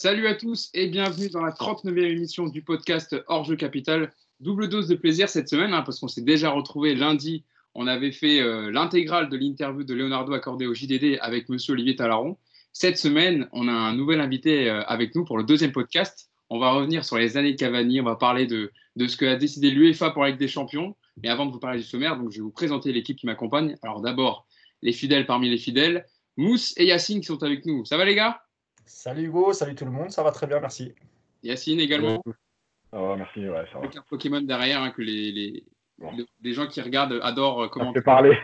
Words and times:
Salut 0.00 0.28
à 0.28 0.36
tous 0.36 0.70
et 0.74 0.86
bienvenue 0.86 1.28
dans 1.28 1.42
la 1.42 1.50
39e 1.50 2.04
émission 2.04 2.46
du 2.46 2.62
podcast 2.62 3.16
Hors 3.26 3.42
Jeu 3.42 3.56
Capital. 3.56 4.12
Double 4.38 4.68
dose 4.68 4.86
de 4.86 4.94
plaisir 4.94 5.28
cette 5.28 5.48
semaine 5.48 5.74
hein, 5.74 5.82
parce 5.82 5.98
qu'on 5.98 6.06
s'est 6.06 6.22
déjà 6.22 6.50
retrouvé 6.50 6.94
lundi. 6.94 7.42
On 7.74 7.88
avait 7.88 8.12
fait 8.12 8.40
euh, 8.40 8.70
l'intégrale 8.70 9.28
de 9.28 9.36
l'interview 9.36 9.82
de 9.82 9.92
Leonardo 9.94 10.34
accordé 10.34 10.68
au 10.68 10.72
JDD 10.72 11.18
avec 11.20 11.48
monsieur 11.48 11.72
Olivier 11.72 11.96
Talaron. 11.96 12.36
Cette 12.72 12.96
semaine, 12.96 13.48
on 13.50 13.66
a 13.66 13.72
un 13.72 13.92
nouvel 13.92 14.20
invité 14.20 14.70
euh, 14.70 14.84
avec 14.84 15.16
nous 15.16 15.24
pour 15.24 15.36
le 15.36 15.42
deuxième 15.42 15.72
podcast. 15.72 16.30
On 16.48 16.60
va 16.60 16.70
revenir 16.70 17.04
sur 17.04 17.18
les 17.18 17.36
années 17.36 17.56
Cavani, 17.56 18.00
on 18.00 18.04
va 18.04 18.14
parler 18.14 18.46
de, 18.46 18.70
ce 19.04 19.16
qu'a 19.16 19.34
décidé 19.34 19.72
l'UEFA 19.72 20.10
pour 20.10 20.22
la 20.22 20.30
des 20.30 20.46
Champions. 20.46 20.94
Mais 21.24 21.28
avant 21.28 21.44
de 21.44 21.50
vous 21.50 21.58
parler 21.58 21.80
du 21.80 21.84
sommaire, 21.84 22.16
donc, 22.16 22.30
je 22.30 22.36
vais 22.36 22.42
vous 22.42 22.52
présenter 22.52 22.92
l'équipe 22.92 23.18
qui 23.18 23.26
m'accompagne. 23.26 23.74
Alors 23.82 24.00
d'abord, 24.00 24.46
les 24.80 24.92
fidèles 24.92 25.26
parmi 25.26 25.50
les 25.50 25.58
fidèles, 25.58 26.06
Mousse 26.36 26.72
et 26.76 26.86
Yacine 26.86 27.18
qui 27.18 27.26
sont 27.26 27.42
avec 27.42 27.66
nous. 27.66 27.84
Ça 27.84 27.96
va 27.96 28.04
les 28.04 28.14
gars? 28.14 28.40
Salut 28.88 29.24
Hugo, 29.24 29.52
salut 29.52 29.74
tout 29.74 29.84
le 29.84 29.90
monde, 29.90 30.10
ça 30.10 30.22
va 30.22 30.32
très 30.32 30.46
bien, 30.46 30.60
merci. 30.60 30.94
Yacine 31.42 31.78
également. 31.78 32.22
Ça 32.90 32.98
va, 32.98 33.16
merci, 33.16 33.40
ouais, 33.40 33.64
ça 33.70 33.78
va. 33.78 33.84
Avec 33.84 33.96
un 33.96 34.04
Pokémon 34.08 34.40
derrière 34.40 34.82
hein, 34.82 34.90
que 34.90 35.02
les, 35.02 35.30
les, 35.30 35.64
les, 36.40 36.52
gens 36.54 36.66
qui 36.66 36.80
regardent 36.80 37.20
adorent 37.22 37.64
euh, 37.64 37.68
commenter. 37.68 38.00
parler. 38.00 38.38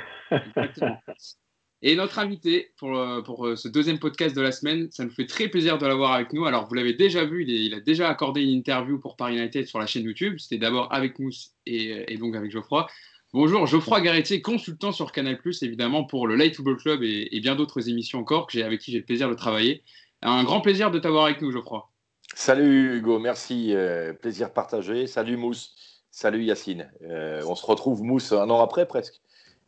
Et 1.81 1.97
notre 1.97 2.19
invité 2.19 2.73
pour, 2.77 2.95
euh, 2.95 3.23
pour 3.23 3.47
euh, 3.47 3.57
ce 3.57 3.69
deuxième 3.69 3.99
podcast 3.99 4.37
de 4.37 4.43
la 4.43 4.53
semaine, 4.53 4.91
ça 4.91 5.05
nous 5.05 5.11
fait 5.11 5.27
très 5.27 5.49
plaisir 5.49 5.79
de 5.79 5.87
l'avoir 5.87 6.13
avec 6.13 6.35
nous. 6.35 6.45
Alors, 6.45 6.67
vous 6.67 6.75
l'avez 6.75 6.93
déjà 6.93 7.25
vu, 7.25 7.45
il, 7.47 7.73
a 7.73 7.81
déjà 7.81 8.11
accordé 8.11 8.43
une 8.43 8.51
interview 8.51 8.99
pour 8.99 9.17
Paris 9.17 9.39
United 9.39 9.67
sur 9.67 9.79
la 9.79 9.87
chaîne 9.87 10.05
YouTube. 10.05 10.37
C'était 10.39 10.59
d'abord 10.59 10.93
avec 10.93 11.19
Mousse 11.19 11.55
et, 11.65 12.13
et, 12.13 12.19
donc 12.19 12.37
avec 12.37 12.51
Geoffroy. 12.51 12.87
Bonjour, 13.33 13.67
Geoffroy 13.67 14.03
Garetier, 14.03 14.43
consultant 14.43 14.93
sur 14.93 15.11
Canal+, 15.11 15.39
évidemment, 15.63 16.05
pour 16.05 16.27
le 16.27 16.37
Light 16.37 16.55
Football 16.55 16.77
Club 16.77 17.03
et, 17.03 17.29
et 17.33 17.41
bien 17.41 17.57
d'autres 17.57 17.89
émissions 17.89 18.21
encore 18.21 18.47
que 18.47 18.59
avec 18.61 18.81
qui 18.81 18.93
j'ai 18.93 18.99
le 18.99 19.05
plaisir 19.05 19.29
de 19.29 19.35
travailler. 19.35 19.83
Un 20.25 20.43
grand 20.43 20.63
plaisir 20.63 20.91
de 20.91 20.99
t'avoir 20.99 21.27
avec 21.27 21.43
nous, 21.43 21.53
Geoffroy. 21.53 21.87
Salut 22.35 22.97
Hugo, 22.97 23.19
merci. 23.19 23.75
Euh, 23.75 24.15
plaisir 24.15 24.51
partagé. 24.51 25.07
Salut 25.07 25.37
Mousse. 25.37 25.75
Salut 26.11 26.43
Yacine. 26.43 26.91
Euh, 27.03 27.43
on 27.47 27.55
se 27.55 27.67
retrouve 27.67 28.03
Mousse 28.03 28.33
un 28.33 28.49
an 28.49 28.63
après 28.63 28.87
presque. 28.87 29.21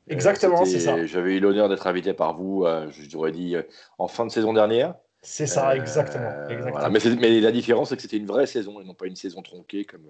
Euh, 0.09 0.15
Exactement, 0.15 0.65
c'est 0.65 0.81
ça. 0.81 1.05
J'avais 1.05 1.35
eu 1.35 1.41
l'honneur 1.41 1.69
d'être 1.69 1.87
invité 1.87 2.15
par 2.15 2.35
vous, 2.35 2.65
je 2.91 3.11
t'aurais 3.11 3.33
dit, 3.33 3.55
en 3.99 4.09
fin 4.09 4.25
de 4.25 4.31
saison 4.31 4.55
dernière. 4.55 4.95
C'est 5.21 5.47
ça, 5.47 5.77
exactement. 5.77 6.31
exactement. 6.49 6.89
Mais, 6.91 7.01
mais, 7.17 7.41
la 7.41 7.51
différence, 7.51 7.89
c'est 7.89 7.97
que 7.97 8.03
c'était 8.03 8.17
une 8.17 8.27
vraie 8.27 8.47
saison 8.47 8.81
et 8.81 8.85
non 8.85 8.95
pas 8.95 9.07
une 9.07 9.17
saison 9.17 9.43
tronquée 9.43 9.85
comme, 9.85 10.09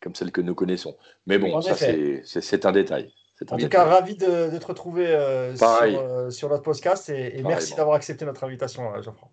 comme 0.00 0.14
celle 0.14 0.30
que 0.30 0.42
nous 0.42 0.54
connaissons. 0.54 0.96
Mais 1.26 1.38
bon, 1.38 1.60
ça, 1.62 1.74
c'est 1.74 2.66
un 2.66 2.72
détail. 2.72 3.12
En 3.50 3.56
tout 3.56 3.68
cas, 3.68 3.84
ravi 3.84 4.14
de, 4.14 4.50
de 4.50 4.58
te 4.58 4.66
retrouver 4.66 5.06
sur, 5.56 6.32
sur, 6.32 6.48
notre 6.50 6.62
podcast 6.62 7.08
et, 7.08 7.38
et 7.38 7.42
merci 7.42 7.74
d'avoir 7.74 7.96
accepté 7.96 8.24
notre 8.26 8.44
invitation, 8.44 8.84
Jean-François. 9.02 9.30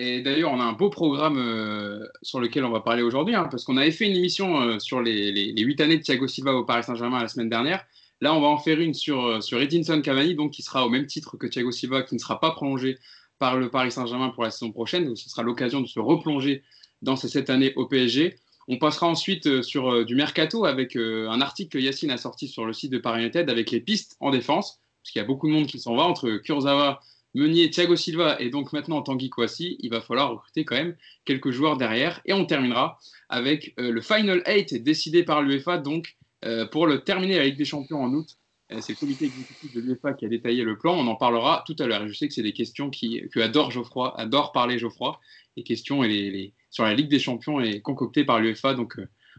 Et 0.00 0.22
d'ailleurs, 0.22 0.52
on 0.52 0.60
a 0.60 0.64
un 0.64 0.74
beau 0.74 0.90
programme 0.90 1.38
euh, 1.38 2.06
sur 2.22 2.38
lequel 2.38 2.64
on 2.64 2.70
va 2.70 2.78
parler 2.78 3.02
aujourd'hui, 3.02 3.34
hein, 3.34 3.48
parce 3.50 3.64
qu'on 3.64 3.76
avait 3.76 3.90
fait 3.90 4.06
une 4.06 4.16
émission 4.16 4.60
euh, 4.60 4.78
sur 4.78 5.02
les, 5.02 5.32
les, 5.32 5.62
8 5.62 5.80
années 5.80 5.96
de 5.96 6.02
Thiago 6.02 6.28
Silva 6.28 6.54
au 6.54 6.64
Paris 6.64 6.84
Saint-Germain 6.84 7.20
la 7.20 7.26
semaine 7.26 7.48
dernière. 7.48 7.84
Là, 8.20 8.32
on 8.32 8.40
va 8.40 8.46
en 8.46 8.58
faire 8.58 8.78
une 8.78 8.94
sur, 8.94 9.26
euh, 9.26 9.40
sur 9.40 9.60
Edinson 9.60 10.00
Cavani, 10.00 10.36
donc 10.36 10.52
qui 10.52 10.62
sera 10.62 10.86
au 10.86 10.88
même 10.88 11.06
titre 11.06 11.36
que 11.36 11.48
Thiago 11.48 11.72
Silva, 11.72 12.02
qui 12.02 12.14
ne 12.14 12.20
sera 12.20 12.38
pas 12.38 12.52
prolongé 12.52 12.96
par 13.40 13.56
le 13.56 13.70
Paris 13.70 13.90
Saint-Germain 13.90 14.28
pour 14.28 14.44
la 14.44 14.52
saison 14.52 14.70
prochaine. 14.70 15.04
Donc, 15.04 15.18
ce 15.18 15.28
sera 15.28 15.42
l'occasion 15.42 15.80
de 15.80 15.88
se 15.88 15.98
replonger 15.98 16.62
dans 17.02 17.16
ces 17.16 17.28
7 17.28 17.50
années 17.50 17.72
au 17.74 17.86
PSG. 17.86 18.36
On 18.68 18.78
passera 18.78 19.08
ensuite 19.08 19.62
sur 19.62 20.04
du 20.04 20.14
mercato 20.14 20.64
avec 20.64 20.94
un 20.94 21.40
article 21.40 21.70
que 21.70 21.82
Yacine 21.82 22.10
a 22.10 22.18
sorti 22.18 22.48
sur 22.48 22.66
le 22.66 22.72
site 22.72 22.92
de 22.92 22.98
Paris 22.98 23.22
United 23.22 23.48
avec 23.48 23.70
les 23.70 23.80
pistes 23.80 24.16
en 24.20 24.30
défense, 24.30 24.80
parce 25.02 25.12
qu'il 25.12 25.20
y 25.20 25.24
a 25.24 25.26
beaucoup 25.26 25.48
de 25.48 25.54
monde 25.54 25.66
qui 25.66 25.78
s'en 25.78 25.96
va 25.96 26.02
entre 26.02 26.36
Kurzawa, 26.36 27.00
Meunier, 27.34 27.70
Thiago 27.70 27.94
Silva 27.94 28.40
et 28.40 28.50
donc 28.50 28.72
maintenant 28.72 29.02
Tanguy 29.02 29.28
Kouassi, 29.28 29.76
il 29.80 29.90
va 29.90 30.00
falloir 30.00 30.30
recruter 30.30 30.64
quand 30.64 30.76
même 30.76 30.96
quelques 31.24 31.50
joueurs 31.50 31.76
derrière. 31.76 32.20
Et 32.24 32.32
on 32.32 32.46
terminera 32.46 32.98
avec 33.28 33.74
euh, 33.78 33.92
le 33.92 34.00
Final 34.00 34.42
8 34.46 34.82
décidé 34.82 35.24
par 35.24 35.42
l'UEFA 35.42 35.78
donc 35.78 36.16
euh, 36.44 36.66
pour 36.66 36.86
le 36.86 37.00
terminer 37.04 37.36
la 37.36 37.44
Ligue 37.44 37.58
des 37.58 37.64
Champions 37.64 38.02
en 38.02 38.12
août. 38.12 38.38
Euh, 38.72 38.80
c'est 38.80 38.92
le 38.92 38.98
comité 38.98 39.26
exécutif 39.26 39.74
de 39.74 39.80
l'UEFA 39.80 40.14
qui 40.14 40.24
a 40.24 40.28
détaillé 40.28 40.64
le 40.64 40.78
plan. 40.78 40.94
On 40.94 41.06
en 41.06 41.16
parlera 41.16 41.64
tout 41.66 41.76
à 41.78 41.86
l'heure. 41.86 42.06
Je 42.08 42.12
sais 42.12 42.28
que 42.28 42.34
c'est 42.34 42.42
des 42.42 42.52
questions 42.52 42.90
qui, 42.90 43.22
que 43.30 43.40
adore 43.40 43.70
Geoffroy, 43.70 44.18
adore 44.18 44.52
parler 44.52 44.78
Geoffroy. 44.78 45.18
Les 45.56 45.64
questions 45.64 46.02
et 46.04 46.08
les, 46.08 46.54
sur 46.70 46.84
la 46.84 46.94
Ligue 46.94 47.08
des 47.08 47.18
Champions 47.18 47.60
est 47.60 47.80
concoctée 47.80 48.24
par 48.24 48.40
l'UEFA. 48.40 48.74
Donc 48.74 48.98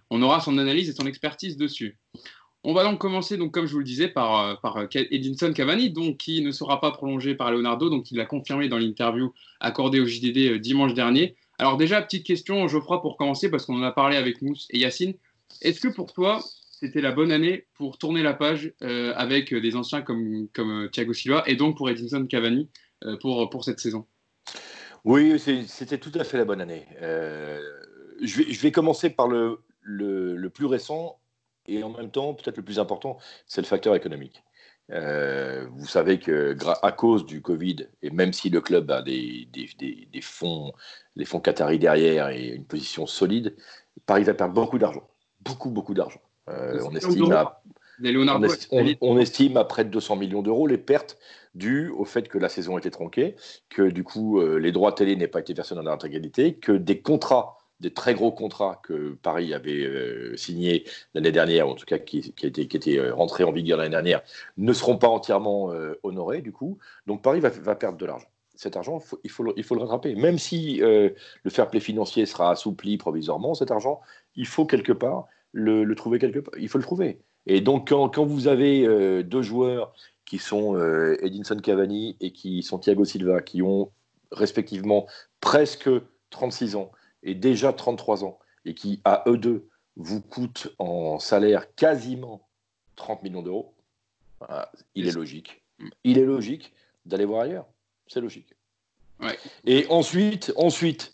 on 0.10 0.22
aura 0.22 0.40
son 0.40 0.58
analyse 0.58 0.90
et 0.90 0.94
son 0.94 1.08
expertise 1.08 1.58
dessus. 1.58 1.98
On 2.66 2.74
va 2.74 2.84
donc 2.84 3.00
commencer, 3.00 3.38
donc, 3.38 3.54
comme 3.54 3.68
je 3.68 3.72
vous 3.72 3.80
le 3.80 3.86
disais, 3.86 4.10
par, 4.10 4.40
euh, 4.40 4.56
par 4.56 4.78
euh, 4.78 4.88
Edinson 4.94 5.54
Cavani, 5.54 5.92
donc, 5.92 6.18
qui 6.18 6.42
ne 6.42 6.52
sera 6.52 6.82
pas 6.82 6.92
prolongé 6.92 7.34
par 7.34 7.52
Leonardo, 7.52 7.90
donc 7.90 8.12
il 8.12 8.18
l'a 8.18 8.26
confirmé 8.26 8.68
dans 8.68 8.78
l'interview 8.78 9.34
accordée 9.62 10.02
au 10.02 10.06
JDD 10.06 10.38
euh, 10.38 10.60
dimanche 10.60 10.94
dernier. 10.94 11.36
Alors 11.58 11.78
déjà, 11.78 12.02
petite 12.02 12.26
question, 12.26 12.68
Geoffroy, 12.68 13.02
pour 13.02 13.16
commencer, 13.16 13.50
parce 13.50 13.66
qu'on 13.66 13.78
en 13.78 13.84
a 13.84 13.94
parlé 13.94 14.18
avec 14.18 14.42
Mousse 14.42 14.68
et 14.72 14.80
Yacine. 14.80 15.14
Est-ce 15.62 15.80
que 15.80 15.88
pour 15.88 16.12
toi, 16.12 16.42
c'était 16.70 17.02
la 17.02 17.14
bonne 17.14 17.32
année 17.32 17.66
pour 17.76 17.98
tourner 17.98 18.24
la 18.24 18.34
page 18.34 18.72
avec 18.82 19.54
des 19.54 19.76
anciens 19.76 20.02
comme, 20.02 20.48
comme 20.54 20.90
Thiago 20.90 21.12
Silva 21.12 21.44
et 21.48 21.58
donc 21.58 21.76
pour 21.76 21.90
Edinson 21.90 22.26
Cavani 22.28 22.70
pour, 23.20 23.50
pour 23.50 23.66
cette 23.66 23.82
saison? 23.82 24.06
Oui, 25.04 25.38
c'était 25.68 25.98
tout 25.98 26.12
à 26.16 26.24
fait 26.24 26.38
la 26.38 26.46
bonne 26.46 26.62
année. 26.62 26.86
je, 27.02 28.38
vais, 28.38 28.54
je, 28.54 28.62
vais, 28.62 28.72
commencer 28.72 29.10
par 29.10 29.28
le, 29.28 29.60
le, 29.82 30.38
le 30.38 30.50
plus 30.50 30.66
récent 30.66 31.19
et 31.70 31.84
en 31.84 31.90
même 31.90 32.12
temps, 32.12 32.34
peut-être 32.34 32.58
le 32.58 32.64
plus 32.64 32.80
important, 32.80 33.18
c'est 33.46 33.62
le 33.62 33.68
facteur 33.68 33.96
économique. 33.96 34.44
Euh, 34.92 35.68
vous 35.76 35.86
savez 35.86 36.18
que 36.20 36.56
à 36.82 36.92
cause 36.92 37.26
du 37.26 37.42
Covid, 37.42 37.88
et 38.02 38.10
même 38.10 38.34
si 38.34 38.50
le 38.50 38.60
club 38.60 38.90
a 38.90 39.02
des, 39.04 39.48
des, 39.54 40.08
des, 40.12 40.22
fonds, 40.22 40.74
les 41.16 41.26
fonds 41.26 41.40
Qatari 41.40 41.78
derrière 41.78 42.30
et 42.30 42.48
une 42.48 42.66
position 42.66 43.06
solide, 43.06 43.56
Paris 44.08 44.24
va 44.24 44.34
perdre 44.34 44.54
beaucoup 44.54 44.80
d'argent. 44.80 45.08
Beaucoup, 45.42 45.70
beaucoup 45.70 45.94
d'argent. 45.94 46.22
Euh, 46.50 46.80
on, 46.84 46.96
estime 46.96 47.32
à, 47.32 47.62
on, 49.02 49.20
estime 49.20 49.58
à 49.58 49.64
près 49.64 49.86
de 49.86 49.92
200 49.92 50.16
millions 50.16 50.42
d'euros 50.42 50.66
les 50.66 50.80
pertes 50.80 51.20
dues 51.54 51.90
au 51.90 52.06
fait 52.06 52.28
que 52.28 52.40
la 52.40 52.50
saison 52.50 52.80
était 52.80 52.90
tronquée, 52.90 53.36
que 53.70 53.84
du 53.84 54.04
coup 54.04 54.40
euh, 54.40 54.58
les 54.58 54.72
droits 54.72 54.94
télé 54.94 55.16
n'aient 55.16 55.28
pas 55.28 55.42
été 55.42 55.54
versés 55.54 55.76
dans 55.76 55.84
l'intégralité, 55.84 56.56
que 56.56 56.72
des 56.72 57.02
contrats 57.02 57.59
des 57.80 57.92
très 57.92 58.14
gros 58.14 58.32
contrats 58.32 58.80
que 58.84 59.14
Paris 59.22 59.54
avait 59.54 59.86
euh, 59.86 60.36
signés 60.36 60.84
l'année 61.14 61.32
dernière, 61.32 61.68
ou 61.68 61.72
en 61.72 61.76
tout 61.76 61.86
cas 61.86 61.98
qui, 61.98 62.34
qui, 62.34 62.52
qui 62.52 62.78
étaient 62.78 62.98
euh, 62.98 63.14
rentrés 63.14 63.44
en 63.44 63.52
vigueur 63.52 63.78
l'année 63.78 63.92
dernière, 63.92 64.22
ne 64.58 64.74
seront 64.74 64.98
pas 64.98 65.08
entièrement 65.08 65.72
euh, 65.72 65.98
honorés 66.04 66.42
du 66.42 66.52
coup. 66.52 66.78
Donc 67.08 67.22
Paris 67.22 67.40
va, 67.40 67.76
perdre 67.76 67.98
de 67.98 68.06
l'argent. 68.06 68.28
Cet 68.56 68.76
argent, 68.76 69.02
il, 69.24 69.30
faut 69.30 69.44
le, 69.44 69.54
il 69.56 69.64
faut 69.64 69.76
le 69.76 69.82
rattraper. 69.82 70.16
Même 70.16 70.38
si 70.38 70.80
le 70.80 71.16
fair 71.48 71.70
play 71.70 71.80
financier 71.80 72.26
sera 72.26 72.52
assoupli 72.52 72.98
provisoirement, 72.98 73.54
cet 73.54 73.72
argent, 73.72 74.02
il 74.36 74.46
faut 74.46 74.66
quelque 74.66 74.92
part 74.92 75.28
le, 75.54 75.86
le 75.86 75.96
trouver 75.96 76.20
quelque 76.20 76.40
part. 76.40 76.54
Il 76.60 76.68
faut 76.68 76.78
le 76.78 76.84
trouver. 76.84 77.20
Et 77.46 77.62
donc 77.62 77.88
quand, 77.88 78.10
quand 78.10 78.26
vous 78.26 78.50
avez 78.50 79.24
deux 79.24 79.42
joueurs 79.42 79.94
qui 80.26 80.40
sont 80.40 80.78
Edinson 81.22 81.56
Cavani 81.56 82.18
et 82.20 82.32
qui 82.32 82.62
sont 82.62 82.80
Thiago 82.80 83.06
Silva, 83.06 83.40
qui 83.40 83.62
ont 83.62 83.92
respectivement 84.34 85.08
presque 85.40 85.90
36 86.32 86.76
ans, 86.76 86.92
et 87.24 87.36
déjà 87.36 87.74
33 87.74 88.24
ans 88.24 88.40
et 88.66 88.74
qui, 88.74 89.02
à 89.06 89.24
eux 89.28 89.38
deux, 89.38 89.68
vous 89.96 90.22
coûtent 90.22 90.74
en 90.80 91.20
salaire 91.20 91.74
quasiment 91.76 92.48
30 92.96 93.24
millions 93.24 93.42
d'euros, 93.42 93.74
il 94.96 95.08
est 95.08 95.12
logique. 95.12 95.64
Il 96.04 96.18
est 96.18 96.26
logique 96.26 96.74
d'aller 97.06 97.26
voir 97.26 97.42
ailleurs. 97.42 97.66
C'est 98.08 98.22
logique. 98.22 98.54
Et 99.66 99.86
ensuite, 99.90 100.54
ensuite 100.56 101.14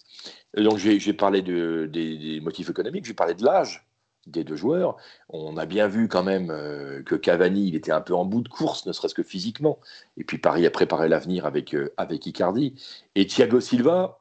donc 0.63 0.77
j'ai 0.77 1.13
parlé 1.13 1.41
de, 1.41 1.89
des, 1.91 2.39
motifs 2.39 2.69
économiques, 2.69 3.05
j'ai 3.05 3.13
parlé 3.13 3.33
de 3.33 3.43
l'âge 3.43 3.85
des 4.25 4.43
deux 4.43 4.55
joueurs. 4.55 4.95
On 5.29 5.57
a 5.57 5.65
bien 5.65 5.87
vu 5.87 6.07
quand 6.07 6.23
même 6.23 6.49
euh, 6.49 7.03
que 7.03 7.13
Cavani, 7.13 7.67
il 7.67 7.75
était 7.75 7.91
un 7.91 8.01
peu 8.01 8.15
en 8.15 8.25
bout 8.25 8.41
de 8.41 8.47
course, 8.47 8.85
ne 8.87 8.91
serait-ce 8.91 9.13
que 9.13 9.21
physiquement. 9.21 9.79
Et 10.17 10.23
puis 10.23 10.39
Paris 10.39 10.65
a 10.65 10.71
préparé 10.71 11.09
l'avenir 11.09 11.45
avec, 11.45 11.75
euh, 11.75 11.93
avec 11.97 12.25
Icardi. 12.25 12.73
Et 13.13 13.27
Thiago 13.27 13.59
Silva, 13.59 14.19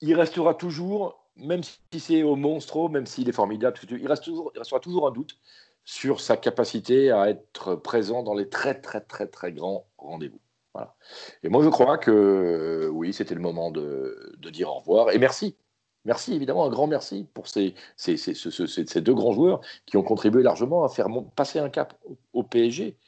il 0.00 0.14
restera 0.14 0.54
toujours, 0.54 1.24
même 1.36 1.62
si 1.62 2.00
c'est 2.00 2.22
au 2.22 2.36
monstre, 2.36 2.88
même 2.88 3.06
s'il 3.06 3.28
est 3.28 3.32
formidable, 3.32 3.78
il, 3.90 4.06
restera 4.06 4.80
toujours 4.80 5.08
un 5.08 5.12
doute 5.12 5.38
sur 5.84 6.20
sa 6.20 6.36
capacité 6.36 7.10
à 7.10 7.28
être 7.28 7.74
présent 7.74 8.22
dans 8.22 8.34
les 8.34 8.48
très 8.48 8.80
très 8.80 9.00
très 9.00 9.26
très 9.26 9.52
grands 9.52 9.86
rendez-vous. 9.98 10.40
Voilà. 10.72 10.96
Et 11.42 11.48
moi 11.48 11.62
je 11.62 11.68
crois 11.68 11.98
que 11.98 12.88
oui, 12.92 13.12
c'était 13.12 13.34
le 13.34 13.40
moment 13.40 13.70
de, 13.70 14.34
dire 14.50 14.68
au 14.68 14.78
revoir 14.78 15.10
et 15.10 15.18
merci. 15.18 15.56
Merci 16.06 16.34
évidemment, 16.34 16.66
un 16.66 16.68
grand 16.68 16.86
merci 16.86 17.26
pour 17.32 17.48
ces, 17.48 17.74
deux 18.96 19.14
grands 19.14 19.32
joueurs 19.32 19.62
qui 19.86 19.96
ont 19.96 20.02
contribué 20.02 20.42
largement 20.42 20.84
à 20.84 20.90
faire 20.90 21.08
passer 21.34 21.58
un 21.58 21.70
cap 21.70 21.98
au, 22.34 22.42
PSG. 22.42 22.98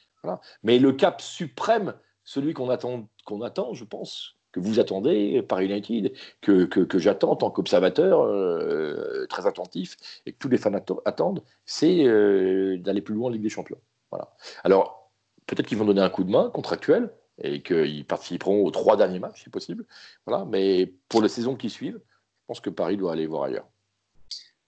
Mais 0.63 0.79
le 0.79 0.93
cap 0.93 1.21
suprême, 1.21 1.93
celui 2.23 2.53
qu'on 2.53 2.69
attend, 2.69 3.07
qu'on 3.25 3.43
attend, 3.43 3.75
je 3.75 3.83
pense, 3.83 4.36
que 4.57 4.65
vous 4.65 4.79
attendez 4.79 5.41
par 5.41 5.59
United, 5.59 6.13
que, 6.41 6.87
j'attends 6.95 7.31
en 7.31 7.35
tant 7.35 7.49
qu'observateur 7.49 8.21
euh, 8.21 9.25
très 9.29 9.47
attentif 9.47 9.97
et 10.25 10.31
que 10.31 10.37
tous 10.37 10.49
les 10.49 10.57
fans 10.57 10.73
attendent, 11.05 11.43
c'est 11.65 12.05
euh, 12.05 12.77
d'aller 12.77 13.01
plus 13.01 13.15
loin 13.15 13.27
en 13.27 13.31
Ligue 13.31 13.41
des 13.41 13.49
Champions. 13.49 13.79
Voilà. 14.11 14.29
Alors, 14.63 15.11
peut-être 15.45 15.67
qu'ils 15.67 15.77
vont 15.77 15.85
donner 15.85 16.01
un 16.01 16.09
coup 16.09 16.23
de 16.23 16.31
main 16.31 16.49
contractuel, 16.53 17.09
et 17.43 17.61
qu'ils 17.61 18.05
participeront 18.05 18.65
aux 18.65 18.71
trois 18.71 18.97
derniers 18.97 19.19
matchs, 19.19 19.43
si 19.43 19.49
possible. 19.49 19.85
Voilà. 20.25 20.45
Mais 20.45 20.93
pour 21.09 21.21
les 21.21 21.29
saisons 21.29 21.55
qui 21.55 21.69
suivent, 21.69 21.99
je 21.99 22.45
pense 22.47 22.59
que 22.59 22.69
Paris 22.69 22.97
doit 22.97 23.11
aller 23.11 23.27
voir 23.27 23.43
ailleurs. 23.43 23.67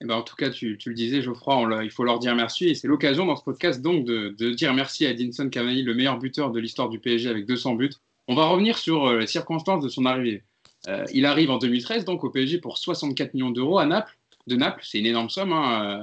Eh 0.02 0.06
ben, 0.06 0.14
en 0.14 0.22
tout 0.22 0.36
cas, 0.36 0.48
tu, 0.48 0.78
le 0.86 0.94
disais, 0.94 1.20
Geoffroy, 1.20 1.84
il 1.84 1.90
faut 1.90 2.04
leur 2.04 2.18
dire 2.18 2.34
merci. 2.34 2.68
Et 2.68 2.74
c'est 2.74 2.88
l'occasion 2.88 3.26
dans 3.26 3.36
ce 3.36 3.44
podcast 3.44 3.82
donc 3.82 4.04
de, 4.04 4.50
dire 4.52 4.72
merci 4.72 5.04
à 5.04 5.10
Edinson 5.10 5.48
Cavani, 5.50 5.82
le 5.82 5.94
meilleur 5.94 6.18
buteur 6.18 6.50
de 6.52 6.60
l'histoire 6.60 6.88
du 6.88 6.98
PSG 6.98 7.28
avec 7.28 7.44
200 7.46 7.74
buts. 7.74 7.90
On 8.28 8.34
va 8.34 8.46
revenir 8.46 8.78
sur 8.78 9.06
euh, 9.06 9.18
les 9.18 9.26
circonstances 9.26 9.82
de 9.82 9.88
son 9.88 10.06
arrivée. 10.06 10.44
Euh, 10.88 11.04
il 11.12 11.26
arrive 11.26 11.50
en 11.50 11.58
2013 11.58 12.04
donc 12.04 12.24
au 12.24 12.30
PSG 12.30 12.58
pour 12.58 12.78
64 12.78 13.34
millions 13.34 13.50
d'euros 13.50 13.78
à 13.78 13.86
Naples. 13.86 14.16
De 14.46 14.56
Naples, 14.56 14.82
c'est 14.84 14.98
une 14.98 15.06
énorme 15.06 15.28
somme 15.28 15.52
hein, 15.52 16.02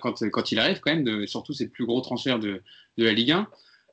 quand, 0.00 0.52
il 0.52 0.58
arrive 0.58 0.80
quand 0.80 0.94
même. 0.94 1.26
surtout, 1.26 1.52
le 1.58 1.68
plus 1.68 1.84
gros 1.84 2.00
transfert 2.00 2.38
de, 2.38 2.62
la 2.96 3.12
Ligue 3.12 3.32
1. 3.32 3.48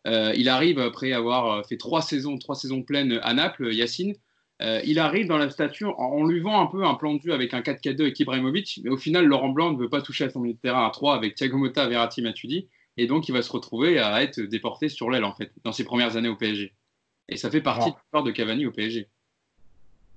Euh, 0.07 0.33
il 0.38 0.48
arrive 0.48 0.80
après 0.80 1.12
avoir 1.12 1.65
fait 1.68 1.75
trois 1.75 2.01
saisons, 2.01 2.38
trois 2.38 2.56
saisons 2.56 2.83
pleines 2.83 3.19
à 3.24 3.33
Naples, 3.33 3.74
Yacine. 3.74 4.15
Euh, 4.62 4.81
il 4.86 4.98
arrive 4.98 5.27
dans 5.27 5.38
la 5.38 5.50
statue, 5.50 5.86
on, 5.86 6.25
lui 6.25 6.39
vend 6.39 6.60
un 6.60 6.65
peu 6.65 6.83
un 6.83 6.95
plan 6.95 7.13
de 7.13 7.21
jeu 7.21 7.31
avec 7.31 7.53
un 7.53 7.62
4-4-2 7.62 8.01
avec 8.01 8.19
Ibrahimovic, 8.19 8.81
mais 8.83 8.89
au 8.89 8.98
final, 8.98 9.25
Laurent 9.25 9.50
Blanc 9.50 9.71
ne 9.71 9.77
veut 9.77 9.89
pas 9.89 10.01
toucher 10.01 10.25
à 10.25 10.30
son 10.31 10.39
milieu 10.39 10.56
de 10.56 10.60
terrain 10.60 10.86
à 10.86 10.89
3 10.89 11.15
avec 11.15 11.36
Thiago 11.36 11.57
Motta, 11.57 11.88
Verratti, 11.88 12.24
Matuidi, 12.24 12.68
et 12.98 13.06
donc 13.06 13.30
il 13.30 13.33
va 13.33 13.44
se 13.44 13.51
retrouver 13.51 14.00
à 14.00 14.24
être 14.24 14.42
déporté 14.42 14.89
sur 14.89 15.12
l'aile, 15.12 15.25
en 15.25 15.33
fait, 15.33 15.51
dans 15.63 15.71
ses 15.71 15.83
premières 15.83 16.18
années 16.18 16.30
au 16.30 16.36
PSG. 16.36 16.74
Et 17.29 17.38
ça 17.38 17.50
fait 17.50 17.62
partie 17.62 17.91
de 17.91 17.95
l'histoire 17.95 18.24
de 18.24 18.31
Cavani 18.31 18.65
au 18.65 18.71
PSG. 18.71 19.07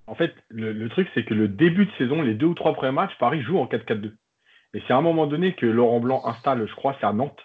En 0.06 0.14
fait, 0.14 0.34
le, 0.48 0.88
truc, 0.88 1.08
c'est 1.14 1.24
que 1.24 1.34
le 1.34 1.48
début 1.48 1.86
de 1.86 1.92
saison, 1.98 2.22
les 2.22 2.34
deux 2.34 2.46
ou 2.46 2.54
trois 2.54 2.72
premiers 2.72 2.92
matchs, 2.92 3.16
Paris 3.18 3.42
joue 3.42 3.58
en 3.58 3.66
4-4-2. 3.66 4.12
Et 4.74 4.82
c'est 4.86 4.92
à 4.92 4.96
un 4.96 5.02
moment 5.02 5.26
donné 5.26 5.54
que 5.54 5.66
Laurent 5.66 6.00
Blanc 6.00 6.22
installe, 6.24 6.66
je 6.66 6.74
crois, 6.74 6.96
c'est 7.00 7.06
à 7.06 7.12
Nantes, 7.12 7.40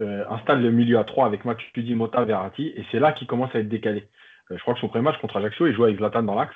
euh, 0.00 0.24
installe 0.30 0.62
le 0.62 0.70
milieu 0.70 0.98
à 0.98 1.04
3 1.04 1.26
avec 1.26 1.44
Matuidi, 1.44 1.94
Motta, 1.94 2.24
Verratti, 2.24 2.72
et 2.76 2.84
c'est 2.90 2.98
là 2.98 3.12
qu'il 3.12 3.26
commence 3.26 3.54
à 3.54 3.58
être 3.58 3.68
décalé. 3.68 4.08
Euh, 4.50 4.56
je 4.56 4.62
crois 4.62 4.74
que 4.74 4.80
son 4.80 4.88
premier 4.88 5.04
match 5.04 5.20
contre 5.20 5.36
Ajaccio, 5.36 5.66
il 5.66 5.74
jouait 5.74 5.88
avec 5.88 5.98
Zlatan 5.98 6.22
dans 6.22 6.34
l'axe. 6.34 6.54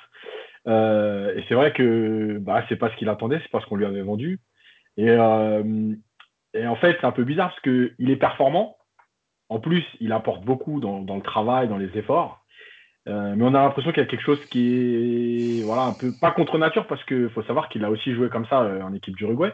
Euh, 0.67 1.35
et 1.35 1.45
c'est 1.47 1.55
vrai 1.55 1.71
que 1.73 2.37
bah, 2.39 2.63
c'est 2.67 2.75
pas 2.75 2.89
ce 2.89 2.95
qu'il 2.97 3.09
attendait, 3.09 3.39
c'est 3.41 3.51
pas 3.51 3.61
ce 3.61 3.65
qu'on 3.65 3.75
lui 3.75 3.85
avait 3.85 4.01
vendu. 4.01 4.39
Et, 4.97 5.09
euh, 5.09 5.93
en 6.55 6.75
fait, 6.75 6.97
c'est 6.99 7.05
un 7.05 7.11
peu 7.11 7.23
bizarre 7.23 7.49
parce 7.49 7.61
qu'il 7.61 8.09
est 8.09 8.15
performant. 8.15 8.76
En 9.49 9.59
plus, 9.59 9.85
il 9.99 10.11
apporte 10.11 10.43
beaucoup 10.43 10.79
dans, 10.79 11.03
le 11.03 11.21
travail, 11.21 11.67
dans 11.67 11.77
les 11.77 11.97
efforts. 11.97 12.43
mais 13.05 13.41
on 13.41 13.53
a 13.53 13.63
l'impression 13.63 13.91
qu'il 13.91 14.03
y 14.03 14.05
a 14.05 14.09
quelque 14.09 14.25
chose 14.25 14.43
qui 14.47 15.59
est 15.59 15.63
voilà, 15.63 15.83
un 15.83 15.93
peu 15.93 16.11
pas 16.19 16.31
contre 16.31 16.57
nature 16.57 16.87
parce 16.87 17.03
qu'il 17.05 17.29
faut 17.29 17.43
savoir 17.43 17.69
qu'il 17.69 17.85
a 17.85 17.89
aussi 17.89 18.13
joué 18.13 18.29
comme 18.29 18.45
ça 18.47 18.61
en 18.83 18.93
équipe 18.93 19.15
d'Uruguay. 19.15 19.53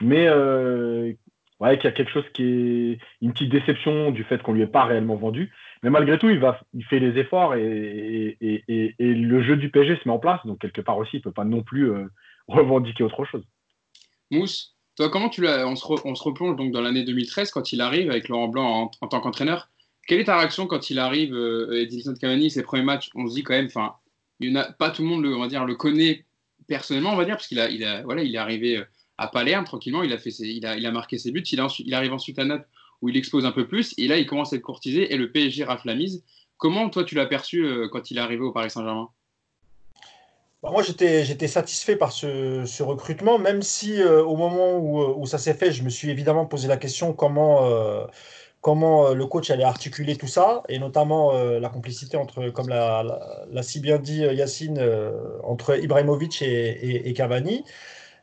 Mais 0.00 0.28
ouais, 1.60 1.76
qu'il 1.76 1.84
y 1.84 1.92
a 1.92 1.92
quelque 1.92 2.10
chose 2.10 2.28
qui 2.32 2.42
est 2.42 2.98
une 3.20 3.32
petite 3.32 3.50
déception 3.50 4.10
du 4.10 4.24
fait 4.24 4.42
qu'on 4.42 4.54
lui 4.54 4.62
ait 4.62 4.66
pas 4.66 4.84
réellement 4.84 5.16
vendu. 5.16 5.52
Mais 5.82 5.90
malgré 5.90 6.18
tout, 6.18 6.28
il, 6.28 6.38
va, 6.38 6.60
fait 6.88 6.98
les 6.98 7.18
efforts 7.18 7.54
et, 7.54 8.36
le 8.40 9.42
jeu 9.42 9.56
du 9.56 9.70
PSG 9.70 9.96
se 9.96 10.08
met 10.08 10.14
en 10.14 10.18
place. 10.18 10.44
Donc, 10.44 10.58
quelque 10.58 10.80
part 10.80 10.98
aussi, 10.98 11.16
il 11.16 11.20
ne 11.20 11.24
peut 11.24 11.32
pas 11.32 11.44
non 11.44 11.62
plus 11.62 11.90
euh, 11.90 12.06
revendiquer 12.48 13.04
autre 13.04 13.24
chose. 13.24 13.44
Mousse, 14.30 14.76
toi, 15.00 15.08
comment 15.08 15.30
tu 15.30 15.40
l'as 15.40 15.66
on, 15.66 15.76
se 15.76 15.84
on 16.04 16.14
se 16.14 16.22
replonge 16.22 16.56
donc 16.56 16.72
dans 16.72 16.82
l'année 16.82 17.04
2013 17.04 17.52
quand 17.52 17.72
il 17.72 17.80
arrive 17.80 18.10
avec 18.10 18.28
Laurent 18.28 18.48
Blanc 18.48 18.90
en, 19.00 19.08
tant 19.08 19.20
qu'entraîneur. 19.20 19.70
Quelle 20.06 20.20
est 20.20 20.24
ta 20.24 20.36
réaction 20.36 20.66
quand 20.66 20.90
il 20.90 20.98
arrive, 20.98 21.34
euh, 21.34 21.80
Edinson 21.80 22.14
Cavani, 22.20 22.50
ses 22.50 22.62
premiers 22.62 22.82
matchs 22.82 23.08
On 23.14 23.26
se 23.26 23.34
dit 23.34 23.42
quand 23.42 23.54
même, 23.54 23.64
enfin, 23.64 23.94
il 24.40 24.52
pas 24.78 24.90
tout 24.90 25.00
le 25.00 25.08
monde, 25.08 25.22
le, 25.22 25.34
on 25.34 25.40
va 25.40 25.48
dire, 25.48 25.64
le 25.64 25.74
connaît 25.74 26.26
personnellement, 26.66 27.14
on 27.14 27.16
va 27.16 27.24
dire, 27.24 27.36
parce 27.36 27.46
qu'il 27.46 27.60
a, 27.60 27.70
il 27.70 27.82
a, 27.82 28.02
voilà, 28.02 28.22
il 28.22 28.34
est 28.34 28.38
arrivé 28.38 28.76
euh, 28.76 28.84
à 29.16 29.28
Palerme 29.28 29.64
tranquillement, 29.64 30.02
il 30.02 30.12
a, 30.12 30.18
fait 30.18 30.28
il 30.38 30.66
a, 30.66 30.76
il 30.76 30.84
a 30.84 30.92
marqué 30.92 31.16
ses 31.16 31.32
buts, 31.32 31.44
il, 31.50 31.94
arrive 31.94 32.12
ensuite 32.12 32.38
à 32.38 32.44
Naples 32.44 32.68
où 33.00 33.08
il 33.08 33.16
expose 33.16 33.46
un 33.46 33.52
peu 33.52 33.66
plus. 33.66 33.94
Et 33.96 34.06
là, 34.06 34.18
il 34.18 34.26
commence 34.26 34.52
à 34.52 34.56
être 34.56 34.62
courtisé 34.62 35.14
et 35.14 35.16
le 35.16 35.32
PSG 35.32 35.64
rafle 35.64 35.86
la 35.86 35.94
mise. 35.94 36.22
Comment, 36.58 36.90
toi, 36.90 37.04
tu 37.04 37.14
l'as 37.14 37.24
perçu 37.24 37.64
euh, 37.64 37.88
quand 37.88 38.10
il 38.10 38.18
est 38.18 38.20
arrivé 38.20 38.42
au 38.42 38.52
Paris 38.52 38.68
Saint-Germain? 38.68 39.08
Bah, 40.62 40.70
moi, 40.70 40.82
j'étais 40.82 41.48
satisfait 41.48 41.96
par 41.96 42.12
ce, 42.12 42.82
recrutement, 42.82 43.38
même 43.38 43.62
si 43.62 44.02
euh, 44.02 44.22
au 44.22 44.36
moment 44.36 44.72
euh, 44.74 45.14
où, 45.16 45.26
ça 45.26 45.38
s'est 45.38 45.54
fait, 45.54 45.72
je 45.72 45.82
me 45.82 45.88
suis 45.88 46.10
évidemment 46.10 46.44
posé 46.44 46.68
la 46.68 46.76
question 46.76 47.14
comment, 47.14 47.68
comment 48.60 49.14
le 49.14 49.26
coach 49.26 49.50
allait 49.50 49.64
articuler 49.64 50.16
tout 50.16 50.26
ça, 50.26 50.62
et 50.68 50.78
notamment 50.78 51.32
la 51.32 51.68
complicité 51.70 52.16
entre, 52.16 52.50
comme 52.50 52.68
l'a 52.68 53.62
si 53.62 53.80
bien 53.80 53.98
dit 53.98 54.20
Yacine, 54.20 54.80
entre 55.44 55.78
Ibrahimovic 55.82 56.42
et, 56.42 57.12
Cavani. 57.14 57.64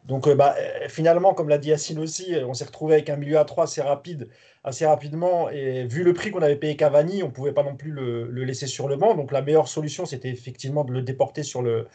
Donc 0.06 0.30
bah, 0.30 0.56
finalement, 0.90 1.34
comme 1.34 1.50
l'a 1.50 1.58
dit 1.58 1.70
Yacine 1.70 2.00
aussi, 2.00 2.36
on 2.48 2.54
s'est 2.54 2.66
retrouvé 2.66 2.94
avec 2.96 3.10
un 3.10 3.18
milieu 3.18 3.40
à 3.40 3.46
trois 3.46 3.66
assez 3.66 3.82
rapide 3.82 4.30
assez 4.68 4.86
rapidement. 4.86 5.50
Et 5.50 5.86
vu 5.86 6.04
le 6.04 6.14
prix 6.14 6.32
qu'on 6.32 6.42
avait 6.42 6.56
payé 6.56 6.76
Cavani, 6.76 7.24
on 7.24 7.28
ne 7.28 7.32
pouvait 7.32 7.54
pas 7.54 7.64
non 7.64 7.76
plus 7.76 7.92
le, 7.92 8.28
laisser 8.44 8.68
sur 8.68 8.88
le 8.88 8.98
banc. 8.98 9.16
Donc 9.16 9.32
la 9.32 9.42
meilleure 9.42 9.68
solution, 9.68 10.06
c'était 10.06 10.30
effectivement 10.30 10.84
de 10.84 10.92
le 10.92 11.02
déporter 11.02 11.44
sur, 11.44 11.62
le, 11.62 11.88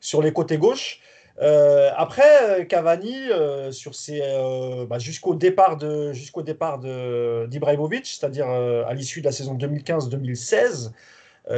sur 0.00 0.22
les 0.22 0.32
côtés 0.32 0.58
gauche. 0.58 1.00
Euh, 1.40 1.90
après, 1.96 2.66
Cavani, 2.68 3.30
euh, 3.30 3.72
sur 3.72 3.94
ses, 3.94 4.20
euh, 4.22 4.84
bah, 4.86 4.98
jusqu'au 4.98 5.34
départ 5.34 5.76
de 5.76 6.12
jusqu'au 6.12 6.42
départ 6.42 6.78
d'Ibrahimovic, 6.78 8.06
c'est-à-dire 8.06 8.48
à 8.48 8.92
l'issue 8.94 9.20
de 9.20 9.26
la 9.26 9.32
saison 9.32 9.54
2015-2016, 9.54 10.92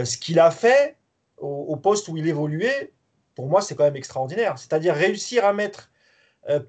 ce 0.05 0.17
qu'il 0.19 0.39
a 0.39 0.51
fait 0.51 0.97
au, 1.39 1.77
poste 1.77 2.09
où 2.09 2.17
il 2.17 2.29
évoluait, 2.29 2.93
pour 3.35 3.49
moi, 3.49 3.63
c'est 3.63 3.75
quand 3.75 3.85
même 3.85 3.97
extraordinaire. 3.97 4.59
C'est-à-dire 4.59 4.95
réussir 4.95 5.45
à 5.45 5.53
mettre 5.53 5.91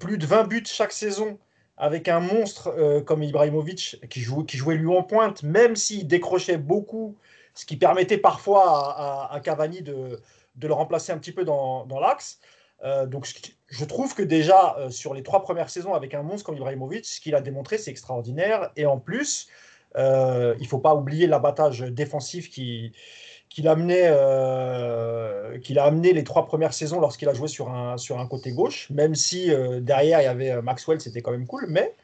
plus 0.00 0.18
de 0.18 0.26
20 0.26 0.44
buts 0.44 0.64
chaque 0.66 0.92
saison 0.92 1.38
avec 1.76 2.08
un 2.08 2.20
monstre 2.20 2.68
euh, 2.68 3.00
comme 3.00 3.22
Ibrahimovic 3.22 4.00
qui, 4.08 4.24
qui 4.46 4.56
jouait 4.56 4.76
lui 4.76 4.88
en 4.88 5.02
pointe, 5.02 5.42
même 5.42 5.76
s'il 5.76 6.06
décrochait 6.06 6.56
beaucoup, 6.56 7.16
ce 7.54 7.66
qui 7.66 7.76
permettait 7.76 8.18
parfois 8.18 9.30
à, 9.32 9.40
Cavani 9.40 9.82
de, 9.82 10.20
le 10.62 10.72
remplacer 10.72 11.12
un 11.12 11.18
petit 11.18 11.32
peu 11.32 11.44
dans, 11.44 11.86
l'axe. 12.00 12.40
Euh, 12.82 13.06
donc 13.06 13.26
je 13.68 13.84
trouve 13.84 14.14
que 14.14 14.22
déjà 14.22 14.76
euh, 14.78 14.90
sur 14.90 15.14
les 15.14 15.22
trois 15.22 15.42
premières 15.42 15.70
saisons 15.70 15.94
avec 15.94 16.12
un 16.12 16.22
monstre 16.22 16.46
comme 16.46 16.56
Ibrahimovic, 16.56 17.06
ce 17.06 17.20
qu'il 17.20 17.34
a 17.34 17.40
démontré 17.40 17.78
c'est 17.78 17.90
extraordinaire. 17.90 18.70
Et 18.76 18.86
en 18.86 18.98
plus, 18.98 19.48
il 19.96 20.00
ne 20.00 20.66
faut 20.66 20.80
pas 20.80 20.94
oublier 20.94 21.26
l'abattage 21.26 21.80
défensif 21.80 22.50
qui, 22.50 22.92
qu'il 23.54 23.68
euh, 23.68 25.58
a 25.76 25.84
amené 25.84 26.12
les 26.12 26.24
trois 26.24 26.44
premières 26.44 26.74
saisons 26.74 27.00
lorsqu'il 27.00 27.28
a 27.28 27.34
joué 27.34 27.46
sur 27.46 27.70
un, 27.70 27.96
sur 27.96 28.18
un 28.18 28.26
côté 28.26 28.50
gauche, 28.50 28.90
même 28.90 29.14
si 29.14 29.52
euh, 29.52 29.78
derrière 29.80 30.20
il 30.20 30.24
y 30.24 30.26
avait 30.26 30.50
euh, 30.50 30.62
Maxwell, 30.62 31.00
c'était 31.00 31.22
quand 31.22 31.30
même 31.30 31.46
cool, 31.46 31.66
mais, 31.68 31.94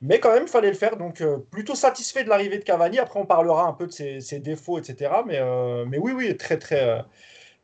mais 0.00 0.20
quand 0.20 0.32
même 0.32 0.46
fallait 0.46 0.68
le 0.68 0.76
faire. 0.76 0.96
Donc 0.96 1.24
plutôt 1.50 1.74
satisfait 1.74 2.22
de 2.22 2.28
l'arrivée 2.28 2.58
de 2.58 2.64
Cavani. 2.64 3.00
Après 3.00 3.18
on 3.18 3.26
parlera 3.26 3.66
un 3.66 3.72
peu 3.72 3.88
de 3.88 3.92
ses, 3.92 4.38
défauts, 4.38 4.78
etc. 4.78 5.10
Mais, 5.26 5.40
mais 5.86 5.98
oui, 5.98 6.12
oui, 6.12 6.36
très 6.36 6.58
très 6.58 7.02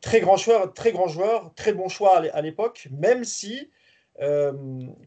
très 0.03 0.19
grand 0.19 0.37
joueur, 0.37 0.71
très 0.73 0.91
grand 0.91 1.07
joueur, 1.07 1.51
très 1.55 1.73
bon 1.73 1.89
choix 1.89 2.19
à 2.19 2.41
l'époque, 2.41 2.87
même 2.91 3.23
si 3.23 3.71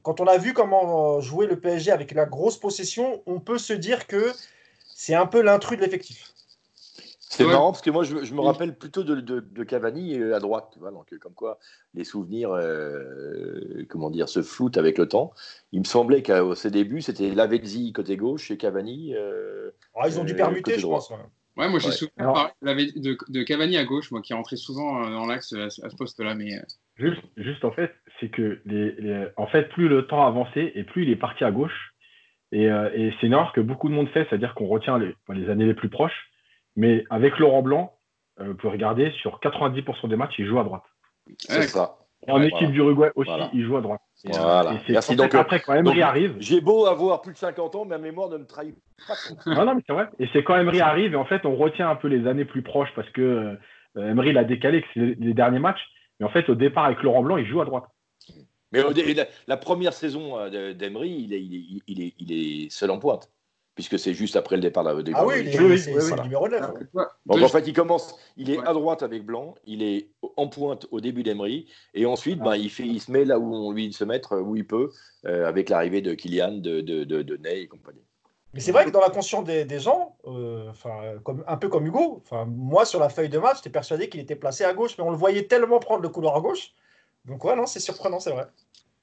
quand 0.03 0.21
on 0.21 0.27
a 0.27 0.37
vu 0.37 0.53
comment 0.53 1.21
jouer 1.21 1.47
le 1.47 1.61
PSG 1.61 1.93
avec 1.93 2.11
la 2.13 2.27
grosse 2.27 2.59
possession, 2.59 3.23
on 3.27 3.39
peut 3.39 3.59
se 3.59 3.73
dire 3.73 4.09
que 4.09 4.33
c'est 4.97 5.15
un 5.15 5.27
peu 5.27 5.43
l'intrus 5.43 5.79
de 5.79 5.85
l'effectif. 5.85 6.35
C'est 7.29 7.45
marrant 7.45 7.73
parce 7.73 7.83
que 7.83 7.91
moi, 7.91 8.03
je, 8.05 8.35
me 8.35 8.41
rappelle 8.41 8.75
plutôt 8.77 9.03
de, 9.03 9.21
de, 9.21 9.65
Cavani 9.65 10.23
à 10.33 10.39
droite. 10.39 10.79
donc, 10.81 11.19
comme 11.19 11.35
quoi, 11.35 11.59
les 11.95 12.05
souvenirs, 12.05 12.53
euh, 12.53 13.85
comment 13.89 14.11
dire, 14.11 14.29
se 14.29 14.43
floutent 14.43 14.79
avec 14.79 14.97
le 14.97 15.09
temps. 15.09 15.33
Il 15.73 15.81
me 15.81 15.85
semblait 15.85 16.23
qu'à 16.23 16.43
ses 16.55 16.71
débuts, 16.71 17.03
c'était 17.03 17.35
Lavezzi 17.35 17.93
côté 17.93 18.17
gauche 18.17 18.51
et 18.51 18.57
Cavani. 18.57 19.15
Euh, 19.15 19.71
ah, 19.97 20.09
ils 20.09 20.19
ont 20.19 20.25
dû 20.25 20.33
euh, 20.33 20.37
permuter, 20.37 20.79
je 20.79 20.87
pense. 20.87 21.11
Ouais, 21.11 21.17
moi 21.57 21.79
j'ai 21.79 21.91
souvenir 21.91 22.51
de, 22.63 23.17
de, 23.33 23.43
Cavani 23.43 23.77
à 23.77 23.85
gauche, 23.85 24.11
moi 24.11 24.21
qui 24.21 24.35
rentrait 24.35 24.57
souvent 24.57 25.09
dans 25.09 25.27
l'axe 25.27 25.53
à, 25.53 25.71
ce 25.71 25.97
poste-là. 25.97 26.35
Mais... 26.35 26.51
Juste, 26.97 27.23
juste, 27.37 27.65
en 27.65 27.73
fait, 27.73 27.95
c'est 28.21 28.29
que 28.29 28.61
les, 28.67 29.27
en 29.37 29.47
fait, 29.47 29.69
plus 29.71 29.89
le 29.89 30.07
temps 30.07 30.27
avançait 30.27 30.73
et 30.75 30.85
plus 30.85 31.05
il 31.05 31.11
est 31.11 31.17
parti 31.17 31.45
à 31.45 31.51
gauche. 31.51 31.95
Et, 32.53 32.65
et 32.65 33.13
c'est 33.21 33.27
une 33.27 33.33
erreur 33.33 33.53
que 33.53 33.61
beaucoup 33.61 33.89
de 33.89 33.95
monde 33.95 34.09
fait, 34.11 34.27
c'est-à-dire 34.29 34.55
qu'on 34.55 34.67
retient 34.67 34.99
les, 34.99 35.15
les 35.29 35.51
années 35.51 35.67
les 35.67 35.75
plus 35.75 35.89
proches. 35.89 36.31
Mais 36.77 37.05
avec 37.11 37.39
Laurent 37.39 37.63
Blanc, 37.63 37.97
euh, 38.41 38.49
vous 38.49 38.55
pouvez 38.55 38.73
regarder, 38.75 39.11
sur 39.23 39.41
90% 39.41 40.09
des 40.09 40.17
matchs, 40.17 40.35
il 40.39 40.47
joue 40.47 40.59
à 40.59 40.65
droite. 40.65 40.85
C'est 41.39 41.63
ça. 41.63 41.99
en 42.29 42.43
équipe 42.43 42.71
d'Uruguay 42.71 43.11
aussi, 43.15 43.31
il 43.53 43.65
joue 43.65 43.77
à 43.77 43.81
droite. 43.81 44.01
Voilà. 44.25 44.81
Et 44.89 45.01
c'est 45.01 45.15
donc, 45.15 45.35
après, 45.35 45.61
quand 45.61 45.75
Emery 45.75 46.03
arrive. 46.03 46.37
J'ai 46.39 46.61
beau 46.61 46.87
avoir 46.87 47.23
plus 47.23 47.33
de 47.33 47.39
50 47.39 47.75
ans, 47.75 47.85
ma 47.85 47.99
mémoire 47.99 48.29
ne 48.29 48.39
me 48.39 48.47
trahit 48.47 48.77
pas. 49.07 49.15
non, 49.47 49.65
non, 49.65 49.75
mais 49.75 49.83
c'est 49.87 49.93
vrai. 49.93 50.09
Et 50.19 50.29
c'est 50.33 50.43
quand 50.43 50.57
Emery 50.57 50.81
arrive, 50.81 51.13
et 51.13 51.17
en 51.17 51.27
fait, 51.27 51.45
on 51.45 51.57
retient 51.57 51.91
un 51.91 51.97
peu 51.97 52.09
les 52.09 52.27
années 52.27 52.45
plus 52.45 52.63
proches 52.63 52.93
parce 52.97 53.09
que 53.11 53.57
euh, 53.97 54.11
Emery 54.11 54.33
l'a 54.33 54.45
décalé, 54.45 54.83
que 54.83 54.89
c'est 54.95 55.17
les 55.19 55.35
derniers 55.35 55.59
matchs. 55.59 55.85
Mais 56.19 56.27
en 56.27 56.31
fait, 56.31 56.49
au 56.49 56.55
départ, 56.55 56.87
avec 56.87 57.03
Laurent 57.03 57.23
Blanc, 57.23 57.37
il 57.37 57.47
joue 57.47 57.61
à 57.61 57.67
droite. 57.67 57.85
Mais 58.73 58.83
la, 59.47 59.57
première 59.57 59.93
saison 59.93 60.39
euh, 60.39 60.73
d'Emery, 60.73 61.11
il 61.11 61.33
est, 61.35 61.43
il, 61.87 62.03
est, 62.03 62.15
il 62.19 62.33
est 62.33 62.71
seul 62.71 62.91
en 62.91 62.99
pointe 62.99 63.31
puisque 63.77 63.99
c'est 63.99 64.15
juste 64.15 64.37
après 64.37 64.57
le 64.57 64.63
départ 64.63 64.85
de 64.85 65.13
Ah 65.15 65.25
oui, 65.25 65.49
c'est 65.53 65.93
le 65.93 66.23
numéro 66.23 66.49
9. 66.49 66.71
en 67.29 67.49
fait, 67.49 67.69
il 67.69 67.75
commence, 67.75 68.17
il 68.37 68.51
est 68.51 68.59
à 68.59 68.73
droite 68.73 69.03
avec 69.03 69.25
Blanc, 69.25 69.55
il 69.67 69.83
est 69.83 70.09
en 70.37 70.49
pointe 70.49 70.87
au 70.91 71.01
début 71.01 71.23
d'Emery, 71.23 71.69
et 71.95 72.07
ensuite, 72.07 72.41
ben, 72.41 72.57
il, 72.57 72.71
fait, 72.71 72.85
il 72.85 73.01
se 73.01 73.13
met 73.13 73.25
là 73.25 73.39
où 73.39 73.55
on 73.55 73.71
lui 73.71 73.93
se 73.93 74.03
mettre, 74.03 74.41
où 74.41 74.57
il 74.57 74.67
peut, 74.67 74.91
euh, 75.27 75.47
avec 75.47 75.69
l'arrivée 75.69 76.01
de 76.01 76.15
Kylian, 76.15 76.53
de, 76.53 76.81
de, 76.81 77.05
de, 77.05 77.37
Ney 77.37 77.63
et 77.63 77.69
compagnie. 77.69 78.03
Mais 78.55 78.61
c'est 78.61 78.73
vrai 78.73 78.87
que 78.87 78.91
dans 78.91 79.01
la 79.01 79.11
conscience 79.11 79.45
des, 79.45 79.79
gens, 79.79 80.17
euh, 80.27 80.73
comme, 81.23 81.45
un 81.47 81.57
peu 81.59 81.69
comme 81.69 81.87
Hugo, 81.87 82.23
moi 82.47 82.87
sur 82.87 82.99
la 82.99 83.11
feuille 83.11 83.29
de 83.29 83.39
match, 83.39 83.59
j'étais 83.59 83.69
persuadé 83.69 84.09
qu'il 84.09 84.21
était 84.21 84.37
placé 84.37 84.65
à 84.65 84.73
gauche, 84.73 84.97
mais 84.97 85.05
on 85.05 85.11
le 85.11 85.19
voyait 85.19 85.43
tellement 85.43 85.79
prendre 85.81 86.01
le 86.03 86.09
couloir 86.09 86.35
à 86.37 86.41
gauche. 86.41 86.73
Donc 87.27 87.45
ouais, 87.45 87.55
non, 87.55 87.67
c'est 87.67 87.81
surprenant, 87.81 88.21
c'est 88.21 88.31
vrai. 88.31 88.47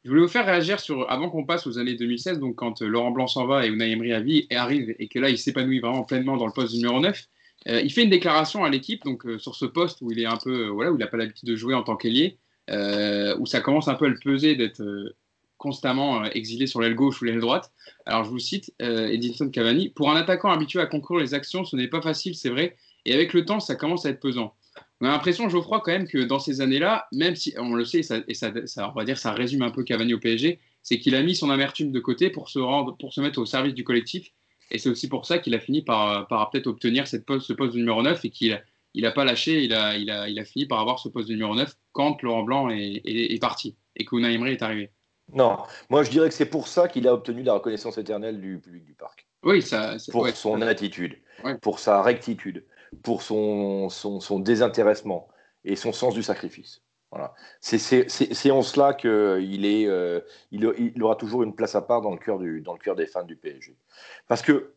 Je 0.03 0.09
voulais 0.09 0.21
vous 0.21 0.27
faire 0.27 0.45
réagir 0.45 0.79
sur, 0.79 1.09
avant 1.09 1.29
qu'on 1.29 1.45
passe 1.45 1.65
aux 1.65 1.79
années 1.79 1.95
2016, 1.95 2.39
donc 2.39 2.55
quand 2.55 2.81
euh, 2.81 2.87
Laurent 2.87 3.11
Blanc 3.11 3.27
s'en 3.27 3.45
va 3.45 3.65
et 3.65 3.69
Unai 3.69 3.91
Emery 3.91 4.47
arrive 4.51 4.95
et 4.99 5.07
que 5.07 5.19
là 5.19 5.29
il 5.29 5.37
s'épanouit 5.37 5.79
vraiment 5.79 6.03
pleinement 6.03 6.37
dans 6.37 6.45
le 6.45 6.51
poste 6.51 6.73
numéro 6.73 6.99
9, 6.99 7.27
euh, 7.69 7.81
il 7.81 7.91
fait 7.91 8.03
une 8.03 8.09
déclaration 8.09 8.65
à 8.65 8.69
l'équipe 8.69 9.03
donc 9.05 9.25
sur 9.37 9.55
ce 9.55 9.65
poste 9.65 10.01
où 10.01 10.11
il 10.11 10.19
est 10.19 10.25
un 10.25 10.37
peu 10.37 10.67
voilà 10.67 10.91
où 10.91 10.95
il 10.95 10.99
n'a 10.99 11.07
pas 11.07 11.17
l'habitude 11.17 11.47
de 11.47 11.55
jouer 11.55 11.73
en 11.73 11.83
tant 11.83 11.95
qu'ailier, 11.95 12.37
où 12.69 13.45
ça 13.45 13.61
commence 13.61 13.87
un 13.87 13.95
peu 13.95 14.05
à 14.05 14.09
le 14.09 14.19
peser 14.21 14.55
d'être 14.55 14.83
constamment 15.63 16.21
euh, 16.21 16.29
exilé 16.33 16.67
sur 16.67 16.81
l'aile 16.81 16.93
gauche 16.93 17.21
ou 17.21 17.25
l'aile 17.25 17.39
droite. 17.39 17.71
Alors 18.05 18.25
je 18.25 18.29
vous 18.29 18.39
cite 18.39 18.73
euh, 18.81 19.07
Edinson 19.07 19.49
Cavani 19.49 19.89
Pour 19.89 20.11
un 20.11 20.17
attaquant 20.17 20.51
habitué 20.51 20.81
à 20.81 20.85
concourir 20.85 21.23
les 21.23 21.33
actions, 21.33 21.63
ce 21.63 21.77
n'est 21.77 21.87
pas 21.87 22.01
facile, 22.01 22.35
c'est 22.35 22.49
vrai, 22.49 22.75
et 23.05 23.13
avec 23.13 23.31
le 23.31 23.45
temps, 23.45 23.61
ça 23.61 23.75
commence 23.75 24.05
à 24.05 24.09
être 24.09 24.19
pesant. 24.19 24.53
On 25.03 25.07
a 25.07 25.09
l'impression, 25.09 25.49
Geoffroy, 25.49 25.81
quand 25.81 25.91
même, 25.91 26.07
que 26.07 26.19
dans 26.19 26.39
ces 26.39 26.61
années-là, 26.61 27.09
même 27.11 27.35
si 27.35 27.53
on 27.57 27.73
le 27.73 27.83
sait, 27.83 27.99
et 28.29 28.33
ça, 28.33 28.53
on 28.77 28.93
va 28.93 29.03
dire, 29.03 29.17
ça 29.17 29.33
résume 29.33 29.61
un 29.61 29.69
peu 29.69 29.83
Cavani 29.83 30.13
au 30.13 30.17
PSG, 30.17 30.61
c'est 30.81 30.97
qu'il 30.97 31.13
a 31.15 31.21
mis 31.21 31.35
son 31.35 31.49
amertume 31.49 31.91
de 31.91 31.99
côté 31.99 32.29
pour 32.29 32.49
se 32.49 32.57
rendre, 32.57 32.95
pour 32.95 33.11
se 33.11 33.19
mettre 33.19 33.41
au 33.41 33.45
service 33.45 33.73
du 33.73 33.83
collectif. 33.83 34.31
Et 34.71 34.77
c'est 34.77 34.87
aussi 34.87 35.09
pour 35.09 35.25
ça 35.25 35.39
qu'il 35.39 35.55
a 35.55 35.59
fini 35.59 35.81
par, 35.81 36.25
par 36.29 36.49
peut-être 36.49 36.67
obtenir 36.67 37.05
cette 37.05 37.25
poste, 37.25 37.45
ce 37.47 37.51
poste 37.51 37.73
de 37.73 37.79
numéro 37.79 38.01
9 38.01 38.23
et 38.23 38.29
qu'il 38.29 38.63
il 38.93 39.03
n'a 39.03 39.11
pas 39.11 39.25
lâché, 39.25 39.61
il 39.61 39.73
a, 39.73 39.97
il, 39.97 40.09
a, 40.09 40.29
il 40.29 40.39
a 40.39 40.45
fini 40.45 40.67
par 40.67 40.79
avoir 40.79 40.99
ce 40.99 41.09
poste 41.09 41.27
de 41.27 41.33
numéro 41.33 41.53
9 41.53 41.75
quand 41.91 42.21
Laurent 42.21 42.43
Blanc 42.43 42.69
est, 42.69 43.01
est, 43.03 43.41
parti 43.41 43.75
et 43.97 44.05
que 44.05 44.15
Emery 44.15 44.53
est 44.53 44.61
arrivé. 44.61 44.89
Non, 45.33 45.57
moi 45.89 46.03
je 46.03 46.11
dirais 46.11 46.29
que 46.29 46.33
c'est 46.33 46.45
pour 46.45 46.69
ça 46.69 46.87
qu'il 46.87 47.09
a 47.09 47.13
obtenu 47.13 47.43
la 47.43 47.55
reconnaissance 47.55 47.97
éternelle 47.97 48.39
du 48.39 48.57
public 48.57 48.85
du 48.85 48.93
parc. 48.93 49.27
Oui, 49.43 49.61
ça. 49.61 49.97
Pour 50.11 50.29
son 50.29 50.61
attitude, 50.61 51.17
pour 51.61 51.79
sa 51.79 52.01
rectitude, 52.01 52.63
pour 53.01 53.21
son, 53.21 53.89
son, 53.89 54.39
désintéressement 54.39 55.27
et 55.63 55.75
son 55.75 55.91
sens 55.91 56.13
du 56.13 56.23
sacrifice. 56.23 56.81
Voilà. 57.11 57.33
C'est 57.61 58.51
en 58.51 58.61
cela 58.63 58.93
qu'il 58.93 59.09
euh, 59.09 60.21
il, 60.51 61.03
aura 61.03 61.15
toujours 61.15 61.43
une 61.43 61.55
place 61.55 61.75
à 61.75 61.81
part 61.81 62.01
dans 62.01 62.11
le 62.11 62.17
cœur 62.17 62.39
du, 62.39 62.61
dans 62.61 62.73
le 62.73 62.79
cœur 62.79 62.95
des 62.95 63.05
fans 63.05 63.23
du 63.23 63.35
PSG. 63.35 63.77
Parce 64.27 64.41
que 64.41 64.73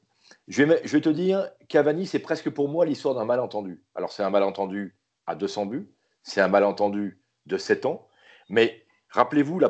je 0.48 0.62
vais, 0.62 0.80
je 0.84 0.92
vais 0.92 1.00
te 1.00 1.08
dire, 1.08 1.48
Cavani, 1.68 2.06
c'est 2.06 2.18
presque 2.18 2.50
pour 2.50 2.68
moi 2.68 2.84
l'histoire 2.84 3.14
d'un 3.14 3.24
malentendu. 3.24 3.82
Alors 3.94 4.12
c'est 4.12 4.22
un 4.22 4.30
malentendu 4.30 4.96
à 5.26 5.34
200 5.34 5.66
buts, 5.66 5.90
c'est 6.22 6.40
un 6.40 6.48
malentendu 6.48 7.20
de 7.46 7.56
7 7.56 7.86
ans, 7.86 8.06
mais 8.48 8.86
Rappelez-vous 9.10 9.60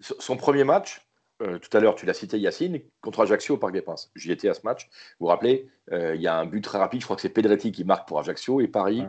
son 0.00 0.36
premier 0.36 0.64
match, 0.64 1.07
euh, 1.40 1.58
tout 1.58 1.74
à 1.76 1.80
l'heure, 1.80 1.94
tu 1.94 2.04
l'as 2.04 2.14
cité 2.14 2.36
Yacine, 2.38 2.80
contre 3.00 3.20
Ajaccio 3.20 3.54
au 3.54 3.58
Parc 3.58 3.72
des 3.72 3.80
Princes. 3.80 4.10
J'y 4.16 4.32
étais 4.32 4.48
à 4.48 4.54
ce 4.54 4.62
match. 4.64 4.88
Vous 5.18 5.24
vous 5.24 5.26
rappelez, 5.26 5.68
euh, 5.92 6.16
il 6.16 6.20
y 6.20 6.26
a 6.26 6.36
un 6.36 6.46
but 6.46 6.62
très 6.62 6.78
rapide, 6.78 7.00
je 7.00 7.06
crois 7.06 7.14
que 7.14 7.22
c'est 7.22 7.28
Pedretti 7.28 7.70
qui 7.70 7.84
marque 7.84 8.08
pour 8.08 8.18
Ajaccio 8.18 8.60
et 8.60 8.66
Paris. 8.66 9.04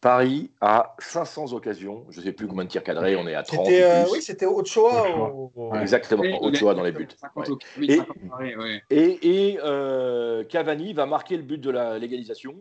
Paris 0.00 0.52
a 0.60 0.94
500 1.00 1.52
occasions, 1.52 2.06
je 2.10 2.20
ne 2.20 2.26
sais 2.26 2.32
plus 2.32 2.46
combien 2.46 2.64
de 2.64 2.68
tirs 2.68 2.84
cadrés, 2.84 3.16
on 3.16 3.26
est 3.26 3.34
à 3.34 3.42
30. 3.42 3.66
Euh, 3.68 4.04
oui, 4.12 4.22
c'était 4.22 4.46
Ochoa. 4.46 5.32
Exactement, 5.80 6.22
Ochoa 6.42 6.74
dans 6.74 6.84
les 6.84 6.92
buts. 6.92 7.08
et, 8.90 9.58
Cavani 10.48 10.92
va 10.92 11.06
marquer 11.06 11.36
le 11.36 11.42
but 11.42 11.58
de 11.58 11.70
la 11.70 11.98
légalisation. 11.98 12.54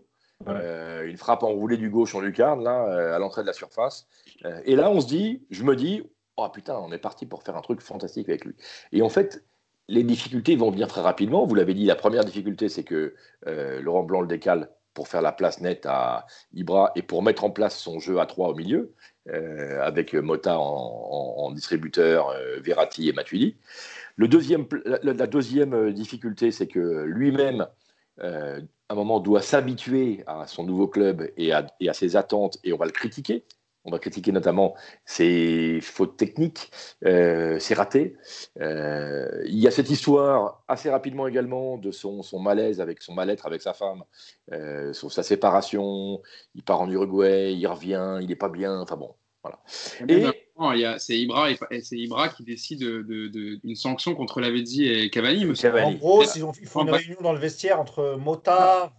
une 0.47 1.17
frappe 1.17 1.43
enroulée 1.43 1.77
du 1.77 1.91
gauche 1.91 2.15
en 2.15 2.19
lucarne, 2.19 2.63
là, 2.63 3.13
à 3.15 3.19
l'entrée 3.19 3.43
de 3.43 3.47
la 3.47 3.53
surface. 3.53 4.07
et 4.65 4.75
là, 4.75 4.89
on 4.89 5.01
se 5.01 5.07
dit, 5.07 5.43
je 5.51 5.63
me 5.63 5.75
dis, 5.75 6.01
oh 6.37 6.49
putain, 6.49 6.77
on 6.77 6.91
est 6.91 6.97
parti 6.97 7.25
pour 7.25 7.43
faire 7.43 7.55
un 7.55 7.61
truc 7.61 7.81
fantastique 7.81 8.29
avec 8.29 8.45
lui. 8.45 8.55
Et 8.91 9.01
en 9.01 9.09
fait, 9.09 9.43
les 9.87 10.03
difficultés 10.03 10.55
vont 10.55 10.71
venir 10.71 10.87
très 10.87 11.01
rapidement. 11.01 11.45
Vous 11.45 11.55
l'avez 11.55 11.73
dit, 11.73 11.85
la 11.85 11.95
première 11.95 12.25
difficulté, 12.25 12.69
c'est 12.69 12.83
que 12.83 13.15
euh, 13.47 13.81
Laurent 13.81 14.03
Blanc 14.03 14.21
le 14.21 14.27
décale 14.27 14.69
pour 14.93 15.07
faire 15.07 15.21
la 15.21 15.31
place 15.31 15.59
nette 15.59 15.85
à 15.87 16.27
Ibra 16.53 16.91
et 16.95 17.01
pour 17.01 17.23
mettre 17.23 17.43
en 17.43 17.49
place 17.49 17.77
son 17.77 17.99
jeu 17.99 18.19
à 18.19 18.27
3 18.27 18.49
au 18.49 18.55
milieu, 18.55 18.93
euh, 19.27 19.81
avec 19.81 20.13
Mota 20.13 20.59
en, 20.59 21.51
distributeur, 21.51 22.29
euh, 22.29 22.61
et 22.63 23.11
Matuidi. 23.11 23.57
La, 24.17 25.27
deuxième 25.27 25.91
difficulté, 25.93 26.51
c'est 26.51 26.67
que 26.67 27.03
lui-même, 27.05 27.67
à 28.19 28.59
un 28.89 28.95
moment, 28.95 29.19
doit 29.19 29.41
s'habituer 29.41 30.23
à 30.27 30.45
son 30.45 30.63
nouveau 30.63 30.87
club 30.87 31.27
et 31.37 31.51
à 31.51 31.93
ses 31.93 32.15
attentes, 32.15 32.59
et 32.63 32.71
on 32.71 32.77
va 32.77 32.85
le 32.85 32.91
critiquer 32.91 33.43
on 33.85 33.91
va 33.91 33.99
critiquer 33.99 34.31
notamment 34.31 34.75
ses 35.05 35.79
fautes 35.81 36.17
techniques, 36.17 36.71
euh, 37.05 37.59
ses 37.59 37.73
ratés. 37.73 38.15
Euh, 38.61 39.43
il 39.45 39.59
y 39.59 39.67
a 39.67 39.71
cette 39.71 39.89
histoire 39.89 40.63
assez 40.67 40.89
rapidement 40.89 41.27
également 41.27 41.77
de 41.77 41.91
son, 41.91 42.23
malaise 42.39 42.79
avec 42.79 43.01
son 43.01 43.13
mal-être 43.13 43.45
avec 43.45 43.61
sa 43.61 43.73
femme, 43.73 44.03
euh, 44.51 44.93
sur 44.93 45.11
sa 45.11 45.23
séparation. 45.23 46.21
Il 46.55 46.63
part 46.63 46.81
en 46.81 46.89
Uruguay, 46.89 47.53
il 47.53 47.67
revient, 47.67 48.19
il 48.21 48.27
n'est 48.27 48.35
pas 48.35 48.49
bien. 48.49 48.79
Enfin 48.79 48.95
bon, 48.95 49.13
voilà. 49.43 49.59
Et, 50.07 50.25
c'est 50.99 51.17
Ibra, 51.17 51.47
c'est 51.81 51.97
Ibra 51.97 52.29
qui 52.29 52.43
décide 52.43 52.83
d'une 52.83 53.75
sanction 53.75 54.15
contre 54.15 54.39
Lavezzi 54.39 54.87
et 54.87 55.09
Cavani. 55.09 55.45
En 55.45 55.93
gros, 55.93 56.23
ils, 56.23 56.67
font 56.67 56.83
une 56.83 56.91
réunion 56.91 57.17
dans 57.21 57.33
le 57.33 57.39
vestiaire 57.39 57.81
entre 57.81 58.15
Mota, 58.17 58.93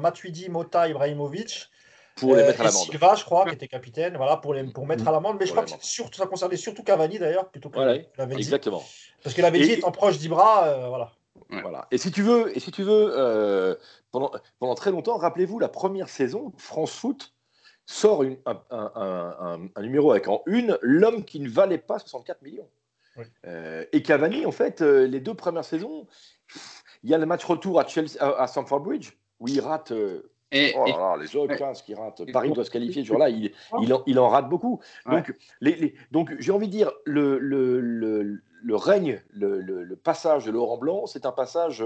Matuidi, 0.00 0.48
Mota, 0.48 0.88
Ibrahimovic 0.88 1.70
pour 2.16 2.34
les 2.34 2.42
mettre 2.42 2.60
à 2.62 2.64
l'amende. 2.64 2.84
Silva, 2.84 3.14
je 3.14 3.24
crois, 3.24 3.44
qui 3.46 3.54
était 3.54 3.68
capitaine, 3.68 4.16
voilà, 4.16 4.38
pour, 4.38 4.54
les, 4.54 4.64
pour 4.64 4.86
mettre 4.86 5.06
à 5.06 5.12
l'amende. 5.12 5.36
Mais 5.38 5.46
je 5.46 5.52
crois 5.52 5.64
que 5.64 5.70
surtout, 5.80 6.18
ça 6.18 6.26
concernait 6.26 6.56
surtout 6.56 6.82
Cavani 6.82 7.18
d'ailleurs, 7.18 7.48
plutôt 7.50 7.68
que 7.68 7.74
voilà, 7.74 7.98
Exactement. 8.30 8.82
Parce 9.22 9.34
que 9.34 9.42
l'Avédi 9.42 9.72
étant 9.72 9.92
proche 9.92 10.18
d'Ibra, 10.18 10.66
euh, 10.66 10.88
voilà. 10.88 11.12
Voilà. 11.50 11.86
Et 11.90 11.98
si 11.98 12.10
tu 12.10 12.22
veux, 12.22 12.56
et 12.56 12.60
si 12.60 12.72
tu 12.72 12.82
veux 12.82 13.12
euh, 13.16 13.76
pendant, 14.10 14.32
pendant 14.58 14.74
très 14.74 14.90
longtemps, 14.90 15.16
rappelez-vous 15.16 15.58
la 15.58 15.68
première 15.68 16.08
saison, 16.08 16.52
France 16.56 16.92
Foot 16.92 17.34
sort 17.84 18.24
une, 18.24 18.38
un, 18.46 18.60
un, 18.70 19.60
un, 19.76 19.82
numéro 19.82 20.10
avec 20.10 20.26
en 20.26 20.42
une 20.46 20.76
l'homme 20.80 21.24
qui 21.24 21.38
ne 21.38 21.48
valait 21.48 21.78
pas 21.78 22.00
64 22.00 22.42
millions. 22.42 22.68
Euh, 23.46 23.84
et 23.92 24.02
Cavani, 24.02 24.44
en 24.44 24.50
fait, 24.50 24.80
les 24.80 25.20
deux 25.20 25.34
premières 25.34 25.64
saisons, 25.64 26.06
il 27.04 27.10
y 27.10 27.14
a 27.14 27.18
le 27.18 27.26
match 27.26 27.44
retour 27.44 27.78
à, 27.78 27.86
Chelsea, 27.86 28.16
à, 28.18 28.46
Stamford 28.46 28.80
Bridge 28.80 29.12
où 29.38 29.48
il 29.48 29.60
rate 29.60 29.92
et, 30.52 30.74
oh 30.76 31.16
les 31.20 31.36
autres 31.36 31.56
15 31.56 31.82
qui 31.82 31.94
ratent. 31.94 32.30
Paris 32.32 32.52
doit 32.52 32.64
se 32.64 32.70
qualifier 32.70 33.02
ce 33.02 33.08
jour-là, 33.08 33.28
il, 33.28 33.52
il, 33.80 33.92
en, 33.92 34.02
il, 34.06 34.18
en, 34.18 34.28
rate 34.28 34.48
beaucoup. 34.48 34.80
Donc, 35.06 35.34
les, 35.60 35.94
donc 36.10 36.34
j'ai 36.38 36.52
envie 36.52 36.68
de 36.68 36.72
dire, 36.72 36.92
le, 37.04 37.38
le, 37.38 37.80
le, 37.80 38.40
le 38.62 38.76
règne, 38.76 39.22
le, 39.32 39.94
passage 39.94 40.46
de 40.46 40.50
Laurent 40.50 40.78
Blanc, 40.78 41.06
c'est 41.06 41.26
un 41.26 41.32
passage 41.32 41.84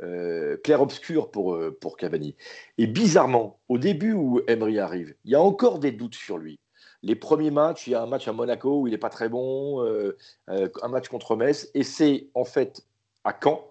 euh, 0.00 0.56
clair-obscur 0.58 1.30
pour, 1.30 1.54
euh, 1.54 1.76
pour 1.80 1.96
Cavani. 1.96 2.36
Et 2.76 2.86
bizarrement, 2.86 3.58
au 3.68 3.78
début 3.78 4.12
où 4.12 4.40
Emery 4.46 4.78
arrive, 4.78 5.14
il 5.24 5.32
y 5.32 5.34
a 5.34 5.40
encore 5.40 5.78
des 5.78 5.92
doutes 5.92 6.14
sur 6.14 6.38
lui. 6.38 6.60
Les 7.02 7.16
premiers 7.16 7.50
matchs, 7.50 7.86
il 7.86 7.90
y 7.90 7.94
a 7.94 8.02
un 8.02 8.06
match 8.06 8.28
à 8.28 8.32
Monaco 8.32 8.80
où 8.80 8.86
il 8.86 8.90
n'est 8.90 8.98
pas 8.98 9.10
très 9.10 9.28
bon, 9.28 9.84
euh, 9.84 10.16
un 10.46 10.88
match 10.88 11.08
contre 11.08 11.36
Metz, 11.36 11.70
et 11.74 11.82
c'est 11.82 12.28
en 12.34 12.44
fait 12.44 12.82
à 13.24 13.36
Caen 13.42 13.64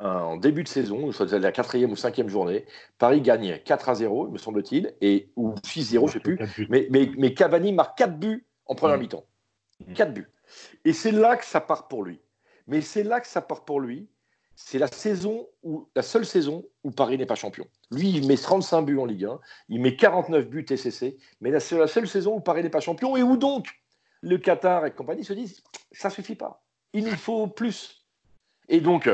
en 0.00 0.36
début 0.36 0.64
de 0.64 0.68
saison, 0.68 1.12
soit 1.12 1.30
la 1.32 1.52
quatrième 1.52 1.92
ou 1.92 1.96
cinquième 1.96 2.28
journée, 2.28 2.64
Paris 2.98 3.20
gagne 3.20 3.60
4 3.64 3.88
à 3.88 3.94
0, 3.94 4.28
me 4.28 4.38
semble-t-il, 4.38 4.94
et, 5.00 5.30
ou 5.36 5.54
6-0, 5.54 5.90
je 5.90 5.98
ne 5.98 6.08
sais 6.08 6.20
plus. 6.20 6.38
Mais, 6.68 6.88
mais, 6.90 7.10
mais, 7.16 7.34
Cavani 7.34 7.72
marque 7.72 7.96
4 7.98 8.18
buts 8.18 8.46
en 8.66 8.74
première 8.74 8.98
mi-temps. 8.98 9.24
4 9.94 10.12
buts. 10.12 10.28
Et 10.84 10.92
c'est 10.92 11.12
là 11.12 11.36
que 11.36 11.44
ça 11.44 11.60
part 11.60 11.88
pour 11.88 12.04
lui. 12.04 12.20
Mais 12.66 12.80
c'est 12.80 13.04
là 13.04 13.20
que 13.20 13.26
ça 13.26 13.40
part 13.40 13.64
pour 13.64 13.80
lui. 13.80 14.08
C'est 14.56 14.78
la 14.78 14.86
saison 14.86 15.48
où, 15.62 15.88
la 15.96 16.02
seule 16.02 16.24
saison 16.24 16.64
où 16.84 16.90
Paris 16.92 17.18
n'est 17.18 17.26
pas 17.26 17.34
champion. 17.34 17.66
Lui, 17.90 18.10
il 18.10 18.26
met 18.28 18.36
35 18.36 18.82
buts 18.82 18.98
en 18.98 19.04
Ligue 19.04 19.24
1, 19.24 19.40
il 19.68 19.80
met 19.80 19.96
49 19.96 20.48
buts 20.48 20.64
TCC, 20.64 21.16
mais 21.40 21.58
c'est 21.58 21.76
la 21.76 21.88
seule 21.88 22.06
saison 22.06 22.36
où 22.36 22.40
Paris 22.40 22.62
n'est 22.62 22.70
pas 22.70 22.80
champion 22.80 23.16
et 23.16 23.22
où 23.22 23.36
donc 23.36 23.66
le 24.20 24.38
Qatar 24.38 24.86
et 24.86 24.92
compagnie 24.92 25.24
se 25.24 25.32
disent 25.32 25.62
ça 25.90 26.08
suffit 26.08 26.36
pas. 26.36 26.64
Il 26.92 27.04
nous 27.04 27.16
faut 27.16 27.48
plus. 27.48 28.06
Et 28.68 28.80
donc, 28.80 29.08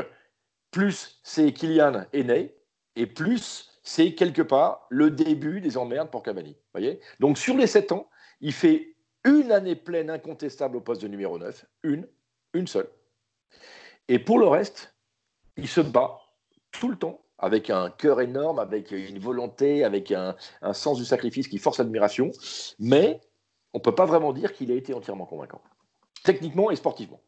plus 0.71 1.19
c'est 1.23 1.51
Kylian 1.53 2.05
né, 2.13 2.55
et 2.95 3.05
plus 3.05 3.69
c'est 3.83 4.15
quelque 4.15 4.41
part 4.41 4.87
le 4.89 5.11
début 5.11 5.61
des 5.61 5.77
emmerdes 5.77 6.09
pour 6.09 6.23
Cavani. 6.23 6.57
Voyez? 6.73 6.99
Donc 7.19 7.37
sur 7.37 7.55
les 7.55 7.67
7 7.67 7.91
ans, 7.91 8.09
il 8.39 8.53
fait 8.53 8.95
une 9.23 9.51
année 9.51 9.75
pleine 9.75 10.09
incontestable 10.09 10.77
au 10.77 10.81
poste 10.81 11.01
de 11.01 11.07
numéro 11.07 11.37
9, 11.37 11.65
une, 11.83 12.07
une 12.53 12.67
seule. 12.67 12.89
Et 14.07 14.19
pour 14.19 14.39
le 14.39 14.47
reste, 14.47 14.95
il 15.57 15.67
se 15.67 15.81
bat 15.81 16.19
tout 16.71 16.89
le 16.89 16.97
temps 16.97 17.21
avec 17.37 17.69
un 17.69 17.89
cœur 17.89 18.21
énorme, 18.21 18.59
avec 18.59 18.91
une 18.91 19.19
volonté, 19.19 19.83
avec 19.83 20.11
un, 20.11 20.35
un 20.61 20.73
sens 20.73 20.97
du 20.97 21.05
sacrifice 21.05 21.47
qui 21.47 21.57
force 21.57 21.79
l'admiration, 21.79 22.31
mais 22.79 23.19
on 23.73 23.79
ne 23.79 23.83
peut 23.83 23.95
pas 23.95 24.05
vraiment 24.05 24.31
dire 24.31 24.53
qu'il 24.53 24.71
a 24.71 24.75
été 24.75 24.93
entièrement 24.93 25.25
convaincant, 25.25 25.61
techniquement 26.23 26.71
et 26.71 26.75
sportivement. 26.75 27.21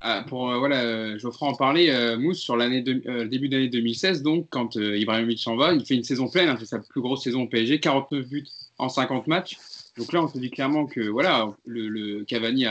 Ah, 0.00 0.22
pour 0.28 0.50
euh, 0.50 0.68
euh, 0.70 1.30
en 1.40 1.54
parlait, 1.54 1.90
euh, 1.90 2.18
Mousse, 2.18 2.38
sur 2.38 2.56
l'année 2.56 2.82
début 2.82 3.48
d'année 3.48 3.68
2016, 3.68 4.22
donc 4.22 4.48
quand 4.50 4.76
Ibrahimovic 4.76 5.38
s'en 5.38 5.56
va, 5.56 5.72
il 5.72 5.84
fait 5.84 5.94
une 5.94 6.02
saison 6.02 6.28
pleine, 6.28 6.50
hein, 6.50 6.56
c'est 6.58 6.66
sa 6.66 6.78
plus 6.78 7.00
grosse 7.00 7.24
saison 7.24 7.44
au 7.44 7.46
PSG, 7.46 7.80
49 7.80 8.28
buts 8.28 8.46
en 8.76 8.90
50 8.90 9.26
matchs. 9.28 9.56
Donc 9.96 10.12
là, 10.12 10.22
on 10.22 10.28
se 10.28 10.38
dit 10.38 10.50
clairement 10.50 10.86
que 10.86 11.00
voilà, 11.00 11.54
le, 11.64 12.22
Cavani 12.24 12.66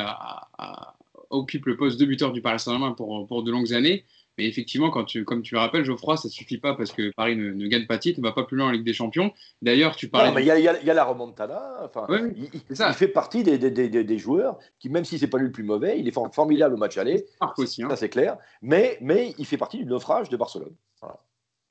occupe 1.32 1.66
le 1.66 1.76
poste 1.76 2.00
de 2.00 2.06
buteur 2.06 2.34
du 2.34 2.42
Paris 2.42 2.60
Saint-Germain 2.60 2.92
pour, 2.92 3.26
pour 3.28 3.44
de 3.44 3.52
longues 3.52 3.74
années. 3.74 4.06
Mais 4.38 4.48
effectivement, 4.48 4.90
quand 4.90 5.04
tu, 5.04 5.26
comme 5.26 5.44
tu 5.44 5.54
le 5.54 5.60
rappelles, 5.60 5.86
Geoffroy, 5.86 6.18
ça 6.18 6.28
suffit 6.28 6.58
pas 6.58 6.74
parce 6.74 6.92
que 6.92 7.12
Paris 7.16 7.36
ne, 7.36 7.68
gagne 7.68 7.86
pas 7.86 8.00
titre, 8.00 8.20
ne 8.20 8.26
va 8.26 8.32
pas 8.32 8.44
plus 8.44 8.58
loin 8.58 8.68
en 8.68 8.72
Ligue 8.72 8.84
des 8.84 8.94
Champions. 8.94 9.32
D'ailleurs, 9.62 9.96
tu 9.96 10.10
parlais. 10.10 10.30
Non, 10.30 10.36
mais 10.36 10.42
il 10.42 10.64
y, 10.64 10.90
a 10.90 10.94
la 10.94 11.04
remontada. 11.04 11.62
Enfin, 11.84 12.08
il, 12.36 12.50
il, 12.54 12.94
fait 12.94 13.08
partie 13.08 13.44
des, 13.44 13.58
des, 13.60 13.90
des, 13.90 14.18
joueurs 14.18 14.58
qui, 14.80 14.90
même 14.90 15.06
si 15.06 15.20
c'est 15.20 15.28
pas 15.28 15.38
lui 15.38 15.46
le 15.46 15.52
plus 15.52 15.64
mauvais, 15.64 16.00
il 16.00 16.08
est 16.08 16.16
formidable 16.32 16.74
au 16.74 16.78
match 16.78 16.98
aller. 16.98 17.26
Aussi, 17.58 17.84
hein. 17.84 17.90
Ça, 17.90 17.96
c'est 17.96 18.10
clair. 18.10 18.38
Mais, 18.62 18.98
mais 19.02 19.36
il 19.38 19.46
fait 19.46 19.58
partie 19.58 19.78
du 19.78 19.86
naufrage 19.86 20.30
de 20.30 20.38
Barcelone. 20.38 20.76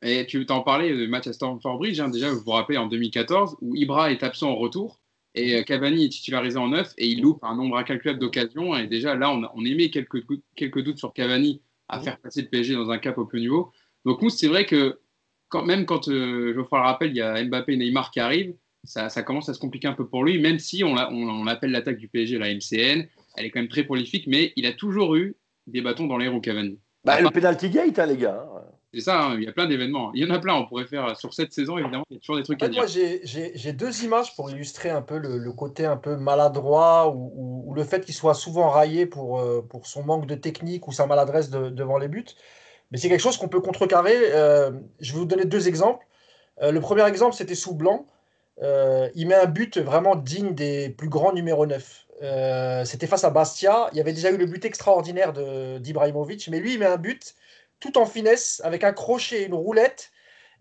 Et 0.05 0.27
tu 0.27 0.45
t'en 0.47 0.63
parlais 0.63 0.93
du 0.93 1.07
match 1.07 1.29
à 1.29 1.33
Stamford 1.33 1.79
Bridge, 1.79 2.01
hein, 2.01 2.09
déjà, 2.09 2.29
vous 2.29 2.41
vous 2.41 2.51
rappelez 2.51 2.77
en 2.77 2.89
2014, 2.89 3.57
où 3.61 3.77
Ibra 3.77 4.11
est 4.11 4.25
absent 4.25 4.51
au 4.51 4.57
retour. 4.57 5.01
Et 5.35 5.57
euh, 5.57 5.63
Cavani 5.63 6.05
est 6.05 6.09
titularisé 6.09 6.59
en 6.59 6.69
neuf 6.69 6.93
et 6.99 7.07
il 7.07 7.23
loupe 7.23 7.43
un 7.43 7.55
nombre 7.55 7.77
incalculable 7.79 8.19
d'occasions. 8.19 8.77
Et 8.77 8.87
déjà, 8.87 9.15
là, 9.15 9.31
on, 9.31 9.43
on 9.55 9.65
émet 9.65 9.91
quelques, 9.91 10.25
quelques 10.57 10.83
doutes 10.83 10.99
sur 10.99 11.13
Cavani 11.13 11.63
à 11.93 12.01
faire 12.01 12.19
passer 12.19 12.43
le 12.43 12.49
PSG 12.49 12.75
dans 12.75 12.91
un 12.91 12.99
cap 12.99 13.19
au 13.19 13.27
plus 13.27 13.39
haut 13.39 13.43
niveau. 13.43 13.73
Donc, 14.05 14.23
nous, 14.23 14.31
c'est 14.31 14.49
vrai 14.49 14.65
que 14.67 15.01
quand, 15.49 15.65
même 15.65 15.85
quand, 15.85 16.09
euh, 16.09 16.55
Geoffroy 16.55 16.79
le 16.79 16.85
rappelle, 16.85 17.11
il 17.11 17.17
y 17.17 17.21
a 17.21 17.45
Mbappé 17.45 17.75
et 17.75 17.77
Neymar 17.77 18.11
qui 18.11 18.19
arrivent, 18.19 18.55
ça, 18.83 19.11
ça, 19.11 19.23
commence 19.23 19.49
à 19.49 19.55
se 19.55 19.61
compliquer 19.61 19.87
un 19.87 19.93
peu 19.93 20.09
pour 20.09 20.25
lui, 20.25 20.41
même 20.41 20.59
si 20.59 20.83
on, 20.83 20.95
on, 20.97 21.47
appelle 21.47 21.71
l'attaque 21.71 21.99
du 21.99 22.09
PSG 22.09 22.39
la 22.39 22.53
MCN. 22.53 23.07
Elle 23.37 23.45
est 23.45 23.51
quand 23.51 23.61
même 23.61 23.69
très 23.69 23.85
prolifique, 23.85 24.27
mais 24.27 24.53
il 24.57 24.67
a 24.67 24.73
toujours 24.73 25.15
eu 25.15 25.37
des 25.67 25.83
bâtons 25.83 26.07
dans 26.07 26.17
les 26.17 26.29
roues, 26.29 26.41
Cavani. 26.41 26.81
Bah, 27.05 27.21
le 27.21 27.31
penalty 27.31 27.71
gate, 27.71 27.99
hein, 27.99 28.07
les 28.07 28.17
gars. 28.17 28.45
C'est 28.95 29.01
ça, 29.01 29.23
hein, 29.23 29.37
il 29.39 29.45
y 29.45 29.49
a 29.49 29.53
plein 29.53 29.67
d'événements. 29.67 30.13
Il 30.13 30.23
y 30.23 30.31
en 30.31 30.35
a 30.35 30.39
plein, 30.39 30.55
on 30.55 30.67
pourrait 30.67 30.85
faire 30.85 31.17
sur 31.17 31.33
cette 31.33 31.55
saison, 31.55 31.79
évidemment, 31.79 32.05
il 32.11 32.15
y 32.15 32.17
a 32.19 32.21
toujours 32.21 32.37
des 32.37 32.43
trucs 32.43 32.63
à 32.63 32.69
dire. 32.69 32.83
Moi, 32.83 32.87
j'ai 32.87 33.73
deux 33.73 34.05
images 34.05 34.37
pour 34.37 34.51
illustrer 34.51 34.91
un 34.91 35.01
peu 35.01 35.17
le, 35.17 35.53
côté 35.53 35.87
un 35.87 35.97
peu 35.97 36.17
maladroit 36.17 37.11
ou, 37.15 37.73
le 37.75 37.85
fait 37.85 38.05
qu'il 38.05 38.15
soit 38.15 38.35
souvent 38.35 38.69
raillé 38.69 39.07
pour, 39.07 39.41
euh, 39.41 39.65
pour 39.67 39.87
son 39.87 40.03
manque 40.03 40.27
de 40.27 40.35
technique 40.35 40.89
ou 40.89 40.93
sa 40.93 41.07
maladresse 41.07 41.49
devant 41.49 41.97
les 41.97 42.09
buts. 42.09 42.27
Mais 42.91 42.99
c'est 42.99 43.09
quelque 43.09 43.23
chose 43.23 43.39
qu'on 43.39 43.49
peut 43.49 43.63
contrecarrer. 43.63 44.15
Euh, 44.15 44.73
je 45.01 45.15
vais 45.15 45.21
vous 45.21 45.25
donner 45.25 45.47
deux 45.47 45.69
exemples. 45.69 46.07
Euh, 46.61 46.71
le 46.71 46.81
premier 46.81 47.07
exemple, 47.07 47.35
c'était 47.35 47.55
sous 47.55 47.75
Blanc. 47.75 48.05
il 48.61 49.27
met 49.27 49.35
un 49.35 49.47
but 49.47 49.79
vraiment 49.79 50.17
digne 50.17 50.55
des 50.55 50.91
plus 50.91 51.09
grands 51.09 51.33
numéro 51.33 51.65
9. 51.65 52.85
c'était 52.85 53.07
face 53.07 53.25
à 53.25 53.31
Bastia. 53.31 53.89
Il 53.93 53.97
y 53.97 54.03
avait 54.03 54.13
déjà 54.13 54.31
eu 54.31 54.37
le 54.37 54.45
but 54.45 54.67
extraordinaire 54.67 55.33
d'Ibrahimovic, 55.81 56.49
mais 56.51 56.61
lui, 56.61 56.75
il 56.75 56.79
met 56.79 56.85
un 56.85 56.99
but 56.99 57.35
tout 57.83 57.99
en 57.99 58.07
finesse, 58.07 58.63
avec 58.65 58.85
un 58.85 58.93
crochet 58.93 59.43
et 59.43 59.47
une 59.47 59.55
roulette. 59.55 60.13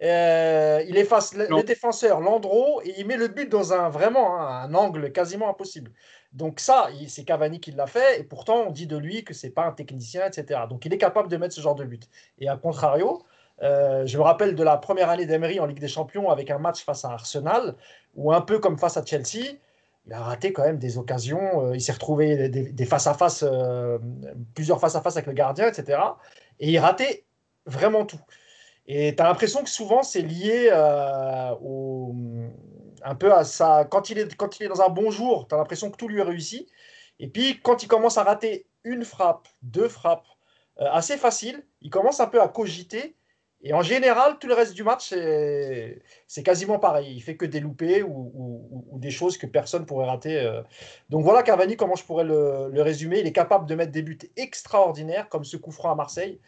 Euh, 0.01 0.83
il 0.87 0.97
efface 0.97 1.35
le, 1.35 1.61
défenseur, 1.63 2.19
Landreau, 2.19 2.81
et 2.83 2.95
il 2.97 3.05
met 3.05 3.17
le 3.17 3.27
but 3.27 3.47
dans 3.47 3.73
un 3.73 3.89
vraiment 3.89 4.39
un, 4.39 4.73
angle 4.73 5.11
quasiment 5.11 5.47
impossible. 5.47 5.91
Donc 6.33 6.59
ça, 6.59 6.89
c'est 7.07 7.23
Cavani 7.23 7.59
qui 7.59 7.71
l'a 7.71 7.85
fait, 7.85 8.19
et 8.19 8.23
pourtant 8.23 8.63
on 8.67 8.71
dit 8.71 8.87
de 8.87 8.97
lui 8.97 9.23
que 9.23 9.35
c'est 9.35 9.51
pas 9.51 9.65
un 9.65 9.71
technicien, 9.71 10.25
etc. 10.25 10.61
Donc 10.67 10.85
il 10.85 10.93
est 10.93 10.97
capable 10.97 11.29
de 11.29 11.37
mettre 11.37 11.53
ce 11.53 11.61
genre 11.61 11.75
de 11.75 11.83
but. 11.83 12.09
Et 12.39 12.49
à 12.49 12.57
contrario, 12.57 13.21
euh, 13.61 14.07
je 14.07 14.17
me 14.17 14.23
rappelle 14.23 14.55
de 14.55 14.63
la 14.63 14.77
première 14.77 15.09
année 15.09 15.27
d'Emery 15.27 15.59
en 15.59 15.67
Ligue 15.67 15.79
des 15.79 15.87
Champions 15.87 16.31
avec 16.31 16.49
un 16.49 16.57
match 16.57 16.83
face 16.83 17.05
à 17.05 17.11
Arsenal, 17.11 17.75
où 18.15 18.33
un 18.33 18.41
peu 18.41 18.57
comme 18.57 18.79
face 18.79 18.97
à 18.97 19.05
Chelsea, 19.05 19.59
il 20.07 20.13
a 20.13 20.19
raté 20.19 20.51
quand 20.51 20.63
même 20.63 20.79
des 20.79 20.97
occasions. 20.97 21.67
Euh, 21.67 21.75
il 21.75 21.81
s'est 21.81 21.91
retrouvé 21.91 22.49
des, 22.49 22.85
face 22.85 23.05
à 23.05 23.13
face, 23.13 23.45
plusieurs 24.55 24.79
face 24.79 24.95
à 24.95 25.01
face 25.01 25.17
avec 25.17 25.27
le 25.27 25.33
gardien, 25.33 25.67
etc. 25.67 25.99
Et 26.61 26.71
il 26.71 26.79
ratait 26.79 27.25
vraiment 27.65 28.05
tout. 28.05 28.19
Et 28.87 29.15
tu 29.15 29.21
as 29.21 29.25
l'impression 29.27 29.63
que 29.63 29.69
souvent, 29.69 30.03
c'est 30.03 30.21
lié 30.21 30.69
euh, 30.71 31.53
un 33.03 33.15
peu 33.15 33.33
à 33.33 33.43
ça. 33.43 33.85
Quand 33.89 34.09
il 34.09 34.19
est, 34.19 34.35
quand 34.35 34.59
il 34.59 34.63
est 34.65 34.69
dans 34.69 34.81
un 34.81 34.89
bon 34.89 35.11
jour, 35.11 35.47
tu 35.47 35.55
as 35.55 35.57
l'impression 35.57 35.89
que 35.89 35.97
tout 35.97 36.07
lui 36.07 36.19
est 36.19 36.23
réussi. 36.23 36.67
Et 37.19 37.27
puis, 37.27 37.59
quand 37.61 37.83
il 37.83 37.87
commence 37.87 38.17
à 38.17 38.23
rater 38.23 38.67
une 38.83 39.03
frappe, 39.03 39.47
deux 39.63 39.89
frappes, 39.89 40.27
euh, 40.79 40.85
assez 40.91 41.17
facile, 41.17 41.65
il 41.81 41.89
commence 41.89 42.19
un 42.19 42.27
peu 42.27 42.41
à 42.41 42.47
cogiter. 42.47 43.15
Et 43.63 43.73
en 43.73 43.83
général, 43.83 44.37
tout 44.39 44.47
le 44.47 44.55
reste 44.55 44.73
du 44.73 44.83
match, 44.83 45.09
c'est 45.09 46.43
quasiment 46.43 46.79
pareil. 46.79 47.13
Il 47.15 47.21
fait 47.21 47.35
que 47.35 47.45
des 47.45 47.59
loupés 47.59 48.01
ou, 48.01 48.97
des 48.97 49.11
choses 49.11 49.37
que 49.37 49.45
personne 49.45 49.85
pourrait 49.85 50.07
rater. 50.07 50.39
Euh. 50.39 50.61
Donc 51.09 51.23
voilà 51.23 51.43
Cavani, 51.43 51.75
comment 51.75 51.95
je 51.95 52.03
pourrais 52.03 52.23
le, 52.23 52.81
résumer? 52.81 53.19
Il 53.19 53.27
est 53.27 53.31
capable 53.31 53.67
de 53.67 53.75
mettre 53.75 53.91
des 53.91 54.01
buts 54.01 54.17
extraordinaires, 54.35 55.29
comme 55.29 55.43
ce 55.43 55.57
coup 55.57 55.71
franc 55.71 55.91
à 55.91 55.95
Marseille. 55.95 56.39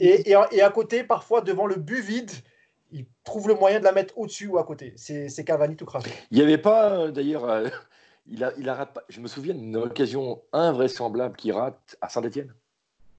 et, 0.00 0.34
à 0.34 0.70
côté, 0.70 1.04
parfois, 1.04 1.42
devant 1.42 1.66
le 1.66 1.76
but 1.76 2.00
vide, 2.00 2.30
il 2.92 3.04
trouve 3.24 3.48
le 3.48 3.54
moyen 3.54 3.78
de 3.78 3.84
la 3.84 3.92
mettre 3.92 4.16
au-dessus 4.16 4.46
ou 4.46 4.58
à 4.58 4.64
côté. 4.64 4.94
C'est 4.96 5.44
Cavani 5.44 5.76
tout 5.76 5.84
craché. 5.84 6.10
Il 6.30 6.38
n'y 6.38 6.44
avait 6.44 6.56
pas, 6.58 6.92
euh, 6.92 7.10
d'ailleurs, 7.10 7.44
euh, 7.44 7.68
il, 8.26 8.42
a, 8.42 8.52
il 8.56 8.70
a 8.70 8.74
rate, 8.74 8.98
je 9.10 9.20
me 9.20 9.28
souviens 9.28 9.54
d'une 9.54 9.76
occasion 9.76 10.40
invraisemblable 10.54 11.36
qu'il 11.36 11.52
rate 11.52 11.96
à 12.00 12.08
Saint-Etienne. 12.08 12.54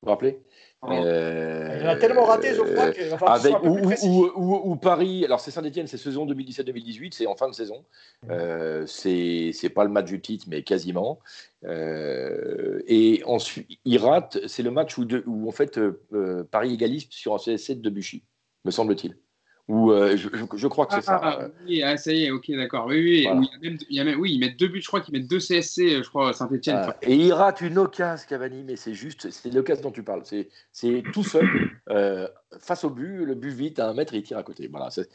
Vous 0.01 0.07
vous 0.07 0.09
rappelez? 0.09 0.39
Euh, 0.83 1.77
il 1.81 1.87
a 1.87 1.95
tellement 1.95 2.25
raté, 2.25 2.53
je 2.53 2.61
crois, 2.61 2.91
va 2.91 3.39
falloir 3.39 3.65
ou, 3.65 4.75
Paris, 4.75 5.25
alors 5.25 5.39
c'est 5.39 5.49
Saint-Etienne, 5.49 5.87
c'est 5.87 5.97
saison 5.97 6.25
2017-2018, 6.27 7.13
c'est 7.13 7.25
en 7.25 7.35
fin 7.35 7.49
de 7.49 7.53
saison. 7.55 7.83
Mmh. 8.23 8.27
Euh, 8.31 8.85
c'est 8.85 9.69
pas 9.73 9.83
le 9.83 9.89
match 9.89 10.05
du 10.05 10.21
titre, 10.21 10.45
mais 10.49 10.61
quasiment. 10.61 11.19
Euh, 11.65 12.81
et 12.87 13.23
ensuite, 13.25 13.67
il 13.85 13.97
rate, 13.97 14.37
c'est 14.47 14.63
le 14.63 14.71
match 14.71 14.97
où, 14.97 15.07
où 15.25 15.47
en 15.47 15.51
fait 15.51 15.79
euh, 15.79 16.43
Paris 16.51 16.73
égalise 16.73 17.07
sur 17.09 17.33
un 17.33 17.37
CSC 17.37 17.81
de 17.81 17.89
Buchy, 17.89 18.23
me 18.63 18.71
semble-t-il. 18.71 19.17
Ou 19.67 19.91
euh, 19.91 20.15
je, 20.15 20.67
crois 20.67 20.85
que 20.85 20.95
c'est 20.95 21.01
ça. 21.01 21.19
Ah, 21.21 21.39
oui, 21.65 21.83
ah, 21.83 21.97
ça 21.97 22.13
y 22.13 22.23
est, 22.23 22.31
ok, 22.31 22.49
d'accord. 22.51 22.85
Oui, 22.87 23.01
oui, 23.01 23.49
il 23.89 23.95
y 23.97 23.99
a 23.99 24.17
oui, 24.17 24.31
ils 24.31 24.39
mettent 24.39 24.57
deux 24.57 24.69
buts, 24.69 24.81
je 24.81 24.87
crois 24.87 25.01
qu'ils 25.01 25.13
mettent 25.13 25.29
deux 25.29 25.39
CSC, 25.39 26.03
je 26.03 26.07
crois, 26.07 26.31
Saint-Etienne. 26.31 26.77
Ah, 26.87 26.95
et 27.01 27.13
il 27.13 27.33
rate 27.33 27.59
une 27.59 27.77
occasion, 27.77 28.25
Cavani, 28.29 28.63
mais 28.63 28.77
c'est 28.77 28.93
juste, 28.93 29.29
c'est 29.29 29.53
l'occasion 29.53 29.83
dont 29.83 29.91
tu 29.91 30.03
parles. 30.03 30.23
C'est 30.71 31.03
tout 31.11 31.23
seul, 31.23 31.45
euh, 31.89 32.29
face 32.59 32.85
au 32.85 32.89
but, 32.89 33.25
le 33.25 33.35
but 33.35 33.49
vite 33.49 33.79
à 33.79 33.89
un 33.89 33.93
mètre 33.93 34.13
et 34.13 34.19
il 34.19 34.23
tire 34.23 34.37
à 34.37 34.43
côté. 34.43 34.69
Voilà, 34.69 34.89
c'est 34.89 35.09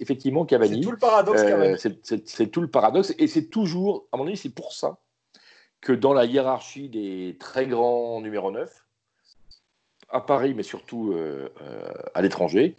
effectivement 0.00 0.44
Cavani. 0.44 0.76
C'est 0.76 0.80
tout 0.80 0.92
le 0.92 0.98
paradoxe, 0.98 1.42
euh, 1.44 2.20
C'est 2.26 2.46
tout 2.52 2.60
le 2.60 2.68
paradoxe, 2.68 3.12
et 3.18 3.26
c'est 3.26 3.46
toujours, 3.46 4.06
à 4.12 4.18
mon 4.18 4.28
avis, 4.28 4.36
c'est 4.36 4.54
pour 4.54 4.72
ça 4.72 4.98
que 5.80 5.92
dans 5.92 6.12
la 6.12 6.26
hiérarchie 6.26 6.88
des 6.88 7.36
très 7.40 7.66
grands 7.66 8.20
numéro 8.20 8.52
9, 8.52 8.70
à 10.10 10.20
Paris, 10.20 10.54
mais 10.54 10.62
surtout 10.62 11.12
à 12.14 12.22
l'étranger, 12.22 12.76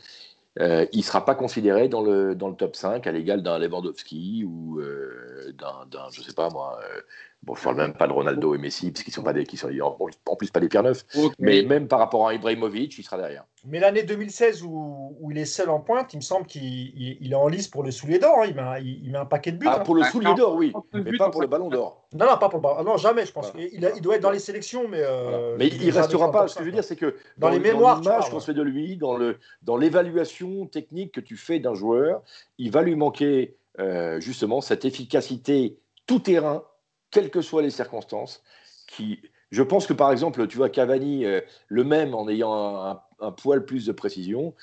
euh, 0.60 0.86
il 0.92 1.00
ne 1.00 1.04
sera 1.04 1.24
pas 1.24 1.36
considéré 1.36 1.88
dans 1.88 2.02
le, 2.02 2.36
top 2.58 2.76
5 2.76 3.08
à 3.08 3.12
l'égal 3.12 3.42
d'un 3.42 3.58
Lewandowski 3.60 4.44
ou 4.46 4.80
euh, 4.80 5.54
d'un, 5.54 6.10
je 6.12 6.22
sais 6.22 6.34
pas 6.34 6.50
moi, 6.50 6.80
euh, 6.84 7.02
bon, 7.44 7.56
je 7.56 7.60
ne 7.60 7.64
parle 7.64 7.78
même 7.78 7.94
pas 7.94 8.08
de 8.08 8.14
Ronaldo 8.14 8.56
et 8.56 8.58
Messi, 8.58 8.92
parce 8.92 9.04
qu'ils 9.04 9.14
sont 9.14 9.24
pas 9.24 9.34
des, 9.34 9.46
qui 9.46 9.58
sont 9.58 9.70
en, 9.70 10.36
plus 10.36 10.52
pas 10.52 10.60
des 10.60 10.70
pierres 10.70 10.84
neufs, 10.84 11.06
mais 11.40 11.64
même 11.64 11.88
par 11.88 12.00
rapport 12.00 12.28
à 12.28 12.34
Ibrahimovic, 12.34 12.98
il 12.98 13.04
sera 13.04 13.18
derrière. 13.18 13.46
Mais 13.66 13.80
l'année 13.80 14.04
2016 14.04 14.64
où, 14.64 15.18
où, 15.20 15.32
il 15.32 15.38
est 15.38 15.46
seul 15.46 15.70
en 15.70 15.80
pointe, 15.80 16.14
il 16.14 16.18
me 16.18 16.22
semble 16.22 16.46
qu'il 16.46 16.64
il, 16.64 17.32
est 17.32 17.36
en 17.36 17.48
lice 17.48 17.68
pour 17.68 17.84
le 17.84 17.92
soulier 17.92 18.20
d'or, 18.20 18.40
hein. 18.42 18.46
il, 18.48 18.56
met, 18.56 18.64
il, 18.84 19.12
met, 19.12 19.18
un 19.18 19.26
paquet 19.26 19.52
de 19.52 19.58
buts. 19.58 19.68
Ah, 19.70 19.80
pour 19.80 19.96
le 19.96 20.04
soulier 20.04 20.34
d'or, 20.36 20.56
oui, 20.56 20.74
mais 20.94 21.18
pas 21.18 21.30
pour 21.30 21.42
le 21.42 21.48
ballon 21.48 21.70
d'or. 21.70 22.08
Non, 22.14 22.26
non, 22.26 22.38
pas 22.38 22.50
pour 22.50 22.60
le 22.60 22.64
ballon 22.64 22.84
Non, 22.84 22.98
jamais, 22.98 23.26
je 23.26 23.32
pense. 23.32 23.52
Il, 23.58 23.92
il, 23.96 24.02
doit 24.02 24.16
être 24.16 24.22
dans 24.22 24.32
les 24.32 24.40
sélections, 24.40 24.88
mais. 24.88 25.02
Euh, 25.02 25.56
mais 25.58 25.68
il 25.68 25.88
ne 25.88 25.94
restera 25.94 26.32
pas. 26.32 26.48
Ce 26.48 26.56
que 26.56 26.62
je 26.62 26.66
veux 26.66 26.72
dire, 26.72 26.84
c'est 26.84 26.96
que 26.96 27.16
dans, 27.38 27.50
les 27.50 27.60
mémoires, 27.60 28.00
l'image 28.00 28.30
qu'on 28.30 28.40
se 28.40 28.48
fait 28.48 28.54
de 28.54 28.62
lui, 28.62 28.98
dans, 28.98 29.18
le, 29.18 29.38
dans 29.64 29.78
l'évaluation 29.78 30.66
technique 30.66 31.14
que 31.14 31.22
tu 31.22 31.36
fais 31.36 31.60
d'un 31.60 31.74
joueur, 31.74 32.22
il 32.58 32.72
va 32.72 32.82
lui 32.82 32.96
manquer 32.96 33.56
euh, 33.80 34.20
justement 34.20 34.62
cette 34.62 34.86
efficacité 34.86 35.78
tout 36.06 36.20
terrain, 36.20 36.64
quelles 37.12 37.30
que 37.30 37.42
soient 37.42 37.62
les 37.62 37.70
circonstances, 37.70 38.44
qui. 38.88 39.22
Je 39.52 39.64
pense 39.64 39.88
que 39.88 39.94
par 39.94 40.12
exemple, 40.12 40.46
tu 40.48 40.58
vois, 40.58 40.70
Cavani, 40.70 41.26
euh, 41.26 41.42
le 41.68 41.84
même 41.84 42.14
en 42.14 42.30
ayant 42.30 43.02
un, 43.20 43.32
poil 43.32 43.66
plus 43.66 43.86
de 43.88 43.92
précision, 43.92 44.54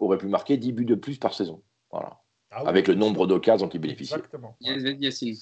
aurait 0.00 0.18
pu 0.18 0.26
marquer 0.26 0.56
10 0.56 0.72
buts 0.72 0.84
de 0.84 0.96
plus 0.96 1.18
par 1.18 1.34
saison. 1.34 1.62
Voilà. 1.90 2.18
Ah 2.50 2.62
Avec 2.66 2.88
le 2.88 2.94
nombre 2.94 3.26
d'occasions 3.26 3.66
dont 3.66 3.72
il 3.72 3.80
bénéficie. 3.80 4.14
Exactement. 4.14 4.56
Yacine. 4.60 5.36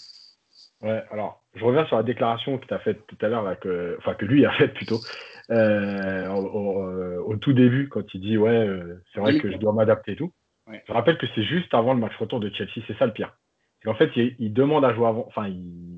Ouais, 0.83 1.03
alors, 1.11 1.43
je 1.55 1.65
reviens 1.65 1.87
sur 1.87 1.97
la 1.97 2.03
déclaration 2.03 2.59
que 2.59 2.67
tu 2.67 2.75
as 2.75 2.81
faite 2.81 3.07
tout 3.07 3.17
à 3.21 3.29
l'heure, 3.29 3.59
que, 3.61 3.97
enfin, 3.99 4.15
que 4.15 4.25
lui 4.25 4.45
a 4.45 4.53
faite 4.53 4.75
plutôt, 4.75 4.99
euh, 5.51 6.27
euh, 6.27 7.23
au, 7.23 7.37
tout 7.37 7.53
début, 7.53 7.88
quand 7.88 8.03
il 8.15 8.21
dit 8.21 8.37
Ouais, 8.37 8.51
euh, 8.51 9.01
c'est 9.12 9.21
vrai 9.21 9.38
que 9.38 9.51
je 9.51 9.57
dois 9.59 9.73
m'adapter 9.73 10.12
et 10.12 10.17
tout. 10.17 10.33
Je 10.69 10.93
rappelle 10.93 11.19
que 11.19 11.27
c'est 11.35 11.45
juste 11.45 11.73
avant 11.75 11.93
le 11.93 12.01
match 12.01 12.17
retour 12.17 12.41
de 12.41 12.51
Chelsea, 12.51 12.83
c'est 12.87 12.97
ça 12.99 13.07
le 13.07 13.12
pire. 13.12 13.37
En 13.87 13.95
fait, 13.95 14.11
il, 14.17 14.53
demande 14.53 14.85
à 14.85 14.95
jouer 14.95 15.07
avant, 15.07 15.25
enfin, 15.27 15.49
il, 15.49 15.91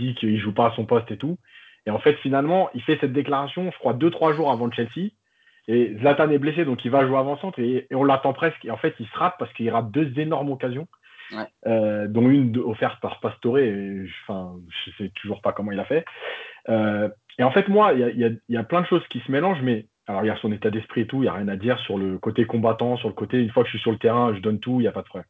dit 0.00 0.14
qu'il 0.14 0.38
joue 0.40 0.52
pas 0.52 0.68
à 0.68 0.74
son 0.76 0.86
poste 0.86 1.10
et 1.10 1.16
tout. 1.16 1.38
Et 1.86 1.90
en 1.90 1.98
fait, 1.98 2.14
finalement, 2.16 2.70
il 2.74 2.82
fait 2.82 2.98
cette 3.00 3.12
déclaration, 3.12 3.70
je 3.70 3.78
crois, 3.78 3.94
deux, 3.94 4.10
trois 4.10 4.32
jours 4.32 4.50
avant 4.50 4.70
Chelsea. 4.70 5.12
Et 5.68 5.96
Zlatan 6.00 6.30
est 6.30 6.38
blessé, 6.38 6.64
donc 6.64 6.84
il 6.84 6.90
va 6.90 7.06
jouer 7.06 7.16
avant-centre 7.16 7.58
et, 7.60 7.86
et, 7.90 7.94
on 7.94 8.02
l'attend 8.02 8.32
presque. 8.32 8.64
Et 8.64 8.70
en 8.70 8.76
fait, 8.76 8.94
il 8.98 9.06
se 9.06 9.16
rate 9.16 9.36
parce 9.38 9.52
qu'il 9.52 9.70
rate 9.70 9.90
deux 9.90 10.18
énormes 10.18 10.50
occasions. 10.50 10.88
Euh, 11.66 12.08
dont 12.08 12.28
une 12.28 12.56
offerte 12.58 13.00
par 13.00 13.20
Pastore. 13.20 13.58
Et, 13.58 14.06
enfin, 14.22 14.56
je 14.68 14.90
sais 14.98 15.10
toujours 15.14 15.40
pas 15.42 15.52
comment 15.52 15.72
il 15.72 15.80
a 15.80 15.84
fait. 15.84 16.04
Euh, 16.68 17.08
et 17.38 17.42
en 17.42 17.50
fait, 17.50 17.68
moi, 17.68 17.92
il 17.92 18.40
y 18.48 18.56
a, 18.56 18.64
plein 18.64 18.80
de 18.80 18.86
choses 18.86 19.06
qui 19.08 19.20
se 19.20 19.30
mélangent, 19.30 19.62
mais 19.62 19.86
alors 20.06 20.24
il 20.24 20.26
y 20.26 20.30
a 20.30 20.36
son 20.36 20.52
état 20.52 20.70
d'esprit 20.70 21.02
et 21.02 21.06
tout, 21.06 21.18
il 21.18 21.22
n'y 21.22 21.28
a 21.28 21.34
rien 21.34 21.48
à 21.48 21.56
dire 21.56 21.78
sur 21.80 21.96
le 21.96 22.18
côté 22.18 22.44
combattant, 22.44 22.96
sur 22.96 23.08
le 23.08 23.14
côté 23.14 23.38
une 23.38 23.50
fois 23.50 23.62
que 23.62 23.68
je 23.68 23.76
suis 23.76 23.82
sur 23.82 23.92
le 23.92 23.98
terrain, 23.98 24.34
je 24.34 24.40
donne 24.40 24.58
tout, 24.58 24.80
il 24.80 24.82
n'y 24.82 24.88
a 24.88 24.92
pas 24.92 25.02
de 25.02 25.06
problème. 25.06 25.28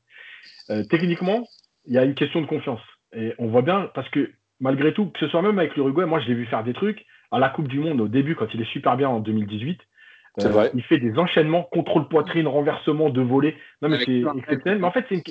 Euh, 0.70 0.82
techniquement, 0.88 1.46
il 1.86 1.92
y 1.94 1.98
a 1.98 2.04
une 2.04 2.14
question 2.14 2.40
de 2.40 2.46
confiance. 2.46 2.80
Et 3.12 3.34
on 3.38 3.48
voit 3.48 3.62
bien, 3.62 3.90
parce 3.94 4.08
que 4.08 4.30
malgré 4.60 4.92
tout, 4.92 5.06
que 5.06 5.18
ce 5.18 5.28
soit 5.28 5.42
même 5.42 5.58
avec 5.58 5.74
l'Uruguay, 5.76 6.06
moi 6.06 6.20
je 6.20 6.28
l'ai 6.28 6.34
vu 6.34 6.46
faire 6.46 6.64
des 6.64 6.74
trucs. 6.74 7.04
à 7.32 7.38
la 7.38 7.48
Coupe 7.48 7.68
du 7.68 7.78
Monde 7.78 8.00
au 8.00 8.08
début, 8.08 8.34
quand 8.34 8.52
il 8.54 8.60
est 8.60 8.72
super 8.72 8.96
bien 8.96 9.08
en 9.08 9.20
2018. 9.20 9.80
Vrai. 10.38 10.70
Il 10.74 10.82
fait 10.84 10.98
des 10.98 11.18
enchaînements, 11.18 11.64
contrôle 11.64 12.08
poitrine, 12.08 12.46
renversement 12.46 13.10
de 13.10 13.20
volée. 13.20 13.56
Non, 13.82 13.88
mais 13.88 13.98
c'est 14.04 14.22
exceptionnel. 14.38 14.78
Mais 14.78 14.86
en 14.86 14.92
fait, 14.92 15.04
c'est 15.08 15.16
une... 15.16 15.22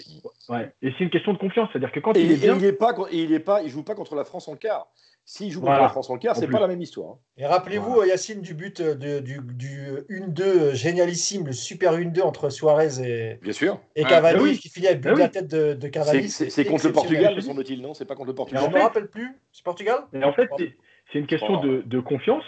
ouais. 0.56 0.72
et 0.82 0.92
c'est 0.98 1.04
une 1.06 1.10
question 1.10 1.34
de 1.34 1.38
confiance. 1.38 1.70
C'est-à-dire 1.72 1.92
que 1.92 2.00
quand 2.00 2.16
Et, 2.18 2.22
il 2.22 2.32
est 2.32 2.36
et 2.36 2.38
bien. 2.38 2.56
il 2.58 2.66
est 2.66 2.74
pas, 2.74 2.94
et 3.12 3.18
il 3.24 3.34
est 3.34 3.40
pas, 3.40 3.62
il 3.64 3.70
joue 3.70 3.84
pas 3.84 3.96
contre 3.96 4.16
la 4.16 4.26
France 4.26 4.48
en 4.48 4.56
quart. 4.56 4.88
S'il 5.26 5.52
joue 5.52 5.62
contre 5.62 5.74
la 5.80 5.90
France 5.90 6.10
en 6.10 6.18
quart, 6.18 6.36
c'est 6.36 6.48
pas 6.48 6.60
la 6.60 6.68
même 6.68 6.82
histoire. 6.82 7.12
hein. 7.12 7.18
Et 7.38 7.46
rappelez-vous, 7.46 8.04
Yacine, 8.04 8.42
du 8.42 8.56
but 8.56 8.80
euh, 8.80 8.96
de- 8.96 9.20
du, 9.20 9.40
du 9.44 9.90
1-2 10.10 10.74
génialissime, 10.74 11.46
le 11.46 11.54
super 11.54 11.94
1-2 11.94 12.22
entre 12.24 12.50
Suarez 12.50 13.00
et, 13.04 13.40
Bien 13.42 13.54
sûr. 13.54 13.80
et 13.96 14.04
Ouais, 14.04 14.10
Cavani, 14.10 14.38
bah 14.40 14.44
oui. 14.44 14.58
qui 14.58 14.70
finit 14.70 14.88
avec 14.88 15.04
le 15.04 15.04
but 15.04 15.10
Bah 15.10 15.14
de 15.16 15.20
la 15.20 15.26
oui. 15.26 15.32
tête 15.32 15.48
de, 15.52 15.74
de 15.76 15.80
C'est- 15.82 15.92
Cavani. 15.92 16.30
C'est 16.30 16.66
contre 16.66 16.88
le. 16.88 16.94
Portugal, 16.94 17.36
me 17.36 17.42
semble-t-il, 17.42 17.82
non? 17.82 17.94
C'est 17.94 18.06
pas 18.06 18.16
contre 18.16 18.28
le 18.28 18.34
Je 18.34 18.38
Portugal. 18.38 18.64
en 18.64 18.70
ne 18.70 18.74
me 18.76 18.82
rappelle 18.82 19.08
plus. 19.08 19.30
C'est 19.52 19.64
Portugal? 19.64 20.00
Et 20.14 20.24
en 20.24 20.34
fait, 20.34 20.50
c'est- 20.58 20.74
une 21.20 21.28
question 21.28 21.60
Oh. 21.62 21.66
de, 21.66 21.84
de 21.86 22.00
confiance. 22.00 22.44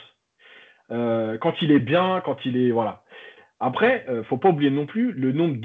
Euh, 0.91 1.37
quand 1.37 1.61
il 1.61 1.71
est 1.71 1.79
bien, 1.79 2.21
quand 2.23 2.45
il 2.45 2.57
est. 2.57 2.71
Voilà. 2.71 3.03
Après, 3.59 4.05
euh, 4.09 4.23
faut 4.23 4.37
pas 4.37 4.49
oublier 4.49 4.71
non 4.71 4.85
plus 4.85 5.11
le 5.13 5.31
nombre. 5.31 5.57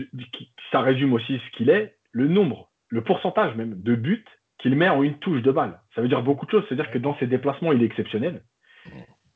Ça 0.70 0.80
résume 0.80 1.12
aussi 1.12 1.38
ce 1.38 1.56
qu'il 1.56 1.70
est, 1.70 1.96
le 2.12 2.28
nombre, 2.28 2.70
le 2.88 3.02
pourcentage 3.02 3.54
même 3.56 3.80
de 3.82 3.94
buts 3.94 4.24
qu'il 4.58 4.74
met 4.76 4.88
en 4.88 5.02
une 5.02 5.18
touche 5.18 5.42
de 5.42 5.50
balle. 5.50 5.80
Ça 5.94 6.00
veut 6.02 6.08
dire 6.08 6.22
beaucoup 6.22 6.46
de 6.46 6.50
choses. 6.50 6.64
C'est-à-dire 6.68 6.90
que 6.90 6.98
dans 6.98 7.16
ses 7.18 7.26
déplacements, 7.26 7.72
il 7.72 7.82
est 7.82 7.86
exceptionnel, 7.86 8.42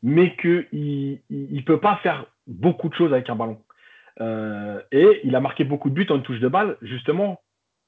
mais 0.03 0.37
qu'il 0.37 1.21
ne 1.31 1.61
peut 1.63 1.81
pas 1.81 1.97
faire 1.97 2.27
beaucoup 2.47 2.89
de 2.89 2.95
choses 2.95 3.13
avec 3.13 3.29
un 3.29 3.37
ballon. 3.37 3.61
Euh, 4.21 4.81
et 4.93 5.21
il 5.25 5.35
a 5.35 5.41
marqué 5.41 5.65
beaucoup 5.65 5.89
de 5.89 5.95
buts 5.95 6.07
en 6.11 6.17
une 6.17 6.23
touche 6.23 6.41
de 6.41 6.49
balle. 6.49 6.77
Justement, 6.83 7.41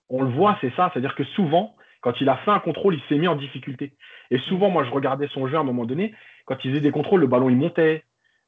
on 0.09 0.23
le 0.23 0.31
voit, 0.31 0.59
c'est 0.61 0.75
ça. 0.75 0.91
C'est-à-dire 0.93 1.15
que 1.15 1.25
souvent, 1.25 1.77
quand 2.01 2.21
il 2.21 2.29
a 2.29 2.37
fait 2.39 2.51
un 2.51 2.59
contrôle, 2.59 2.95
il 2.95 3.03
s'est 3.09 3.19
mis 3.19 3.29
en 3.29 3.37
difficulté. 3.37 3.93
Et 4.31 4.39
souvent, 4.41 4.71
moi, 4.71 4.85
je 4.85 4.91
regardais 4.91 5.29
son 5.29 5.47
jeu 5.47 5.57
à 5.57 5.61
un 5.61 5.65
moment 5.65 5.85
donné. 5.85 6.15
Quand 6.47 6.57
il 6.65 6.71
faisait 6.71 6.81
des 6.81 6.91
contrôles, 6.91 7.21
le 7.21 7.27
ballon, 7.27 7.49
il 7.49 7.57
montait. 7.57 8.05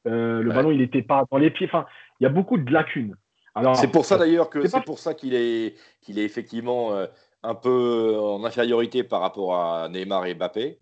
Euh, 0.07 0.41
le 0.41 0.49
Ouais. 0.49 0.55
ballon, 0.55 0.71
il 0.71 0.79
n'était 0.79 1.01
pas 1.01 1.23
dans 1.31 1.37
les 1.37 1.49
pieds. 1.51 1.67
Enfin, 1.67 1.85
il 2.19 2.23
y 2.23 2.27
a 2.27 2.29
beaucoup 2.29 2.57
de 2.57 2.71
lacunes. 2.71 3.15
Alors, 3.55 3.75
C'est 3.77 3.87
pour 3.91 4.05
ça 4.05 4.17
d'ailleurs 4.17 4.49
que 4.49 4.67
c'est 4.67 4.81
pour 4.81 4.99
ça 4.99 5.13
qu'il 5.13 5.33
est, 5.33 5.75
qu'il 6.01 6.19
est 6.19 6.25
effectivement 6.25 6.93
euh, 6.93 7.07
un 7.41 7.55
peu 7.55 8.17
en 8.19 8.43
infériorité 8.43 9.03
par 9.03 9.21
rapport 9.21 9.55
à 9.55 9.87
Neymar 9.89 10.25
et 10.25 10.35
Mbappé. 10.35 10.79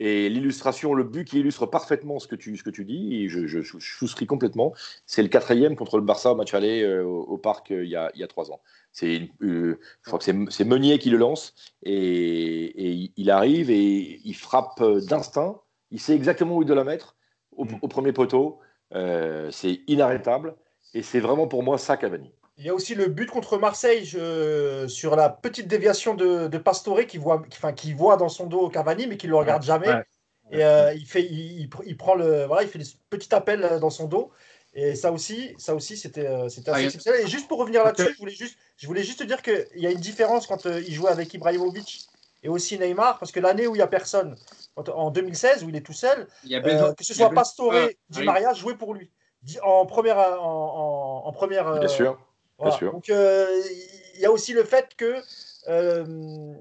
Et 0.00 0.28
l'illustration, 0.28 0.94
le 0.94 1.04
but 1.04 1.24
qui 1.24 1.38
illustre 1.40 1.66
parfaitement 1.66 2.18
ce 2.18 2.26
que 2.26 2.34
tu, 2.34 2.56
ce 2.56 2.64
que 2.64 2.70
tu 2.70 2.84
dis, 2.84 3.22
et 3.22 3.28
je, 3.28 3.46
je, 3.46 3.60
je 3.60 3.78
souscris 3.78 4.26
complètement, 4.26 4.72
c'est 5.06 5.22
le 5.22 5.28
quatrième 5.28 5.76
contre 5.76 5.96
le 5.96 6.02
Barça 6.02 6.32
au 6.32 6.34
match 6.34 6.54
aller 6.54 6.82
euh, 6.82 7.04
au, 7.04 7.22
au 7.22 7.38
parc 7.38 7.70
euh, 7.70 7.84
il, 7.84 7.90
y 7.90 7.96
a, 7.96 8.10
il 8.14 8.20
y 8.20 8.24
a 8.24 8.26
trois 8.26 8.50
ans. 8.50 8.60
C'est, 8.90 9.30
euh, 9.42 9.78
je 10.02 10.06
crois 10.08 10.18
que 10.18 10.24
c'est, 10.24 10.64
Meunier 10.64 10.98
qui 10.98 11.10
le 11.10 11.18
lance 11.18 11.54
et, 11.84 11.94
et 11.94 13.12
il- 13.16 13.30
arrive 13.30 13.70
et 13.70 14.20
il 14.24 14.34
frappe 14.34 14.80
euh, 14.80 15.00
d'instinct. 15.00 15.60
Il 15.92 16.00
sait 16.00 16.14
exactement 16.14 16.56
où 16.56 16.62
il 16.62 16.66
doit 16.66 16.74
la 16.76 16.84
mettre 16.84 17.16
au, 17.56 17.66
au 17.82 17.88
premier 17.88 18.12
poteau. 18.12 18.58
Euh, 18.94 19.50
c'est 19.52 19.80
inarrêtable 19.86 20.56
et 20.92 21.02
c'est 21.02 21.20
vraiment 21.20 21.46
pour 21.46 21.62
moi 21.62 21.78
ça 21.78 21.96
Cavani. 21.96 22.32
Il 22.58 22.66
y 22.66 22.68
a 22.68 22.74
aussi 22.74 22.94
le 22.94 23.06
but 23.06 23.30
contre 23.30 23.58
Marseille 23.58 24.04
je- 24.04 24.86
sur 24.88 25.16
la 25.16 25.30
petite 25.30 25.68
déviation 25.68 26.14
de, 26.14 26.48
de 26.48 26.58
Pastore 26.58 27.06
qui 27.06 27.16
voit, 27.18 27.42
qui, 27.48 27.56
enfin, 27.56 27.72
qui 27.72 27.92
voit 27.94 28.16
dans 28.16 28.28
son 28.28 28.46
dos 28.46 28.68
Cavani, 28.68 29.06
mais 29.06 29.16
qui 29.16 29.26
ne 29.26 29.32
le 29.32 29.38
regarde 29.38 29.62
jamais. 29.62 29.88
ouais. 29.88 30.04
Et 30.50 30.64
euh, 30.64 30.92
il, 30.94 31.06
fait, 31.06 31.22
il, 31.24 31.60
il 31.62 31.68
pr- 31.68 31.82
il 31.86 31.96
prend 31.96 32.14
le, 32.14 32.44
voilà, 32.44 32.62
il 32.62 32.68
fait 32.68 32.78
des 32.78 32.84
petits 33.08 33.34
appels 33.34 33.64
euh, 33.64 33.78
dans 33.78 33.90
son 33.90 34.06
dos. 34.06 34.30
Et 34.74 34.94
ça 34.94 35.12
aussi, 35.12 35.54
ça 35.58 35.74
aussi 35.74 35.96
c'était 35.96 36.48
c'était 36.48 36.70
assez 36.70 36.80
Ah, 36.82 36.84
exceptionnel. 36.84 37.20
Et 37.22 37.26
juste 37.26 37.48
pour 37.48 37.58
revenir 37.58 37.84
là-dessus, 37.84 38.12
je 38.14 38.18
voulais 38.18 38.32
juste, 38.34 38.58
je 38.76 38.86
voulais 38.86 39.02
juste 39.02 39.18
te 39.20 39.24
dire 39.24 39.42
qu'il 39.42 39.66
y 39.76 39.86
a 39.86 39.90
une 39.90 40.00
différence 40.00 40.46
quand 40.46 40.66
euh, 40.66 40.80
il 40.80 40.92
jouait 40.94 41.10
avec 41.10 41.32
Ibrahimovic 41.34 42.06
et 42.42 42.48
aussi 42.48 42.78
Neymar, 42.78 43.18
parce 43.18 43.32
que 43.32 43.40
l'année 43.40 43.66
où 43.66 43.74
il 43.74 43.78
n'y 43.78 43.82
a 43.82 43.86
personne, 43.86 44.36
en 44.76 45.10
2016, 45.10 45.64
où 45.64 45.68
il 45.68 45.76
est 45.76 45.84
tout 45.84 45.92
seul, 45.92 46.26
Il 46.44 46.50
y 46.50 46.56
a 46.56 46.64
euh, 46.64 46.94
que 46.94 47.04
ce 47.04 47.14
soit 47.14 47.30
Pastore, 47.30 47.72
Ah, 47.74 47.88
Di 48.08 48.20
oui. 48.20 48.24
Maria, 48.24 48.52
jouait 48.54 48.74
pour 48.76 48.94
lui. 48.94 49.10
En 49.62 49.86
première, 49.86 50.18
en, 50.18 51.22
en- 51.24 51.28
en 51.28 51.32
première, 51.32 51.68
euh, 51.68 51.80
Bien 51.80 51.88
sûr. 51.88 52.18
voilà. 52.58 52.76
sûr. 52.76 52.92
Donc 52.92 53.08
euh, 53.10 53.46
il 54.14 54.20
y 54.20 54.24
a 54.26 54.30
aussi 54.30 54.52
le 54.52 54.64
fait 54.64 54.94
que 54.96 55.16
euh, 55.68 56.04
euh, 56.06 56.54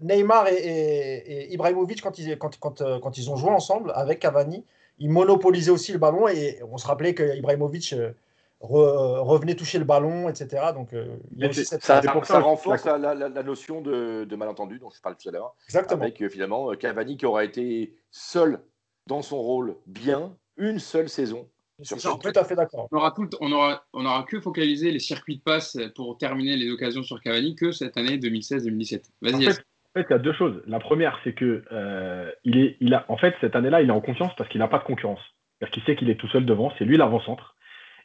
Neymar 0.00 0.48
et, 0.48 0.54
et- 0.54 1.30
et 1.42 1.52
Ibrahimovic, 1.54 2.00
quand 2.02 2.18
ils, 2.18 2.38
quand, 2.38 2.58
quand, 2.58 2.80
euh, 2.80 3.00
quand 3.00 3.18
ils 3.18 3.30
ont 3.30 3.36
joué 3.36 3.50
ensemble 3.50 3.92
avec 3.94 4.20
Cavani, 4.20 4.64
ils 4.98 5.10
monopolisaient 5.10 5.70
aussi 5.72 5.92
le 5.92 5.98
ballon 5.98 6.28
et 6.28 6.60
on 6.70 6.78
se 6.78 6.86
rappelait 6.86 7.14
que 7.14 7.36
Ibrahimovic 7.36 7.92
euh, 7.92 8.12
re- 8.60 9.18
revenait 9.20 9.54
toucher 9.54 9.78
le 9.78 9.84
ballon, 9.84 10.28
etc. 10.28 10.66
Donc 10.74 10.92
euh, 10.92 11.16
il 11.32 11.38
y 11.38 11.44
a 11.44 11.46
Mais 11.46 11.48
aussi 11.50 11.64
c'est- 11.64 11.80
cette. 11.80 11.84
Ça, 11.84 12.40
renforce 12.40 12.84
la, 12.84 12.98
la- 12.98 13.28
la 13.28 13.42
notion 13.42 13.80
de, 13.80 14.24
de 14.24 14.36
malentendu 14.36 14.78
dont 14.78 14.90
je 14.90 15.00
parlais 15.00 15.16
tout 15.20 15.28
à 15.28 15.32
l'heure, 15.32 15.54
Exactement. 15.68 16.02
avec 16.02 16.20
euh, 16.22 16.28
finalement 16.28 16.70
euh, 16.70 16.74
Cavani 16.76 17.16
qui 17.16 17.26
aura 17.26 17.44
été 17.44 17.94
seul 18.10 18.60
dans 19.06 19.22
son 19.22 19.38
rôle 19.38 19.76
bien 19.86 20.36
une 20.56 20.78
seule 20.78 21.08
saison. 21.08 21.48
Je 21.78 21.84
sur 21.84 21.98
suis 21.98 22.08
ça, 22.08 22.14
en 22.14 22.18
tout 22.18 22.28
fait, 22.28 22.36
à 22.38 22.44
fait 22.44 22.56
d'accord. 22.56 22.88
On 22.90 22.96
aura, 22.96 23.10
tout 23.10 23.28
on, 23.40 23.52
aura, 23.52 23.84
on 23.92 24.06
aura 24.06 24.22
que 24.22 24.40
focalisé 24.40 24.90
les 24.90 24.98
circuits 24.98 25.36
de 25.36 25.42
passe 25.42 25.76
pour 25.94 26.16
terminer 26.16 26.56
les 26.56 26.70
occasions 26.70 27.02
sur 27.02 27.20
Cavani 27.20 27.54
que 27.54 27.70
cette 27.70 27.98
année 27.98 28.16
2016-2017. 28.16 28.96
En 28.96 29.10
Vas-y, 29.20 29.32
fait, 29.32 29.44
Yassine. 29.44 29.62
en 29.94 30.00
fait, 30.00 30.06
il 30.08 30.12
y 30.12 30.14
a 30.14 30.18
deux 30.18 30.32
choses. 30.32 30.62
La 30.66 30.78
première, 30.78 31.18
c'est 31.22 31.34
que 31.34 31.62
euh, 31.72 32.30
il 32.44 32.58
est, 32.58 32.78
il 32.80 32.94
a, 32.94 33.04
en 33.08 33.18
fait, 33.18 33.34
cette 33.42 33.54
année-là, 33.54 33.82
il 33.82 33.88
est 33.90 33.92
en 33.92 34.00
confiance 34.00 34.32
parce 34.38 34.48
qu'il 34.48 34.58
n'a 34.60 34.68
pas 34.68 34.78
de 34.78 34.84
concurrence. 34.84 35.20
Parce 35.60 35.70
qu'il 35.70 35.82
sait 35.82 35.96
qu'il 35.96 36.08
est 36.08 36.18
tout 36.18 36.28
seul 36.28 36.46
devant, 36.46 36.72
c'est 36.78 36.86
lui 36.86 36.96
l'avant-centre. 36.96 37.55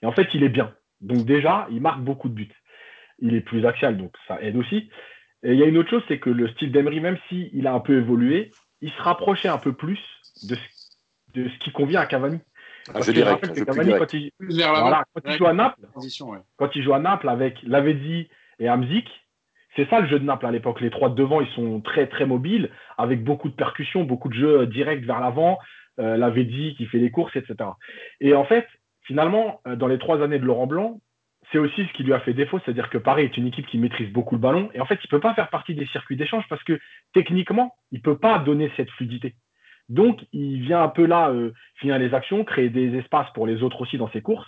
Et 0.02 0.06
en 0.06 0.12
fait, 0.12 0.28
il 0.34 0.44
est 0.44 0.50
bien. 0.50 0.74
Donc 1.02 1.26
déjà, 1.26 1.68
il 1.72 1.82
marque 1.82 2.02
beaucoup 2.02 2.30
de 2.30 2.34
buts. 2.34 2.52
Il 3.20 3.36
est 3.36 3.42
plus 3.42 3.66
axial, 3.66 3.98
donc 3.98 4.14
ça 4.28 4.42
aide 4.42 4.56
aussi. 4.56 4.90
Et 5.44 5.54
il 5.54 5.60
y 5.60 5.64
a 5.64 5.66
une 5.66 5.78
autre 5.78 5.90
chose, 5.90 6.04
c'est 6.08 6.20
que 6.20 6.30
le 6.30 6.48
style 6.50 6.72
d'Emery, 6.72 7.00
même 7.00 7.18
s'il 7.28 7.66
a 7.68 7.74
un 7.74 7.80
peu 7.80 7.98
évolué, 7.98 8.52
il 8.82 8.92
se 8.92 9.02
rapprochait 9.02 9.48
un 9.48 9.58
peu 9.58 9.74
plus 9.74 10.00
de 10.44 10.56
ce, 10.56 10.62
de 11.34 11.50
ce 11.50 11.60
qui 11.60 11.72
convient 11.72 12.00
à 12.00 12.06
Cavani. 12.06 12.40
Un 12.90 12.94
Parce 12.94 13.08
que 13.08 13.12
direct, 13.12 13.66
Cavani, 13.66 13.90
direct. 13.90 14.00
quand 14.00 14.14
il, 14.14 14.32
voilà, 14.40 15.04
quand 15.14 15.32
joue 15.32 15.46
à 15.46 15.54
Naples, 15.54 15.82
ouais. 15.96 16.38
quand 16.58 16.76
il 16.76 16.84
joue 16.84 16.94
à 16.94 17.00
Naples 17.00 17.30
avec 17.30 17.62
Lavezzi 17.64 18.28
et 18.60 18.70
Hamzik, 18.70 19.08
c'est 19.76 19.90
ça 19.90 20.00
le 20.00 20.08
jeu 20.08 20.20
de 20.20 20.26
Naples 20.26 20.48
à 20.48 20.52
l'époque. 20.52 20.82
Les 20.82 20.90
trois 20.90 21.10
de 21.10 21.16
devant, 21.16 21.42
ils 21.42 21.52
sont 21.54 21.80
très 21.82 22.08
très 22.08 22.26
mobiles, 22.26 22.70
avec 22.98 23.24
beaucoup 23.24 23.50
de 23.50 23.54
percussions, 23.56 24.04
beaucoup 24.04 24.30
de 24.30 24.34
jeux 24.34 24.66
directs 24.68 25.06
vers 25.06 25.20
l'avant, 25.20 25.60
euh, 26.00 26.18
Lavezzi 26.18 26.76
qui 26.76 26.86
fait 26.86 26.98
les 26.98 27.12
courses, 27.12 27.36
etc. 27.36 27.70
Et 28.20 28.34
en 28.34 28.46
fait, 28.46 28.68
finalement, 29.12 29.60
euh, 29.68 29.76
dans 29.76 29.88
les 29.88 29.98
trois 29.98 30.24
années 30.24 30.40
de 30.40 30.46
Laurent 30.46 30.68
Blanc, 30.68 31.02
c'est 31.52 31.58
aussi 31.58 31.86
ce 31.86 31.92
qui 31.92 32.04
lui 32.04 32.14
a 32.14 32.22
fait 32.22 32.34
défaut, 32.34 32.60
c'est-à-dire 32.60 32.90
que 32.90 32.98
Paris 32.98 33.24
est 33.24 33.36
une 33.36 33.48
équipe 33.48 33.68
qui 33.68 33.78
maîtrise 33.78 34.10
beaucoup 34.10 34.36
le 34.36 34.42
ballon, 34.42 34.70
et 34.74 34.80
en 34.80 34.86
fait, 34.86 34.96
il 35.04 35.08
ne 35.08 35.10
peut 35.10 35.20
pas 35.20 35.34
faire 35.34 35.50
partie 35.50 35.76
des 35.76 35.86
circuits 35.88 36.16
d'échange 36.16 36.46
parce 36.50 36.64
que 36.64 36.80
techniquement, 37.14 37.76
il 37.92 37.98
ne 37.98 38.04
peut 38.04 38.18
pas 38.18 38.40
donner 38.40 38.72
cette 38.78 38.90
fluidité. 38.92 39.36
Donc, 39.90 40.22
il 40.32 40.62
vient 40.62 40.82
un 40.82 40.88
peu 40.88 41.06
là 41.06 41.30
euh, 41.30 41.52
finir 41.76 42.00
les 42.00 42.14
actions, 42.14 42.46
créer 42.46 42.70
des 42.70 42.96
espaces 42.96 43.30
pour 43.34 43.46
les 43.48 43.64
autres 43.64 43.82
aussi 43.82 43.98
dans 43.98 44.10
ses 44.12 44.22
courses, 44.22 44.48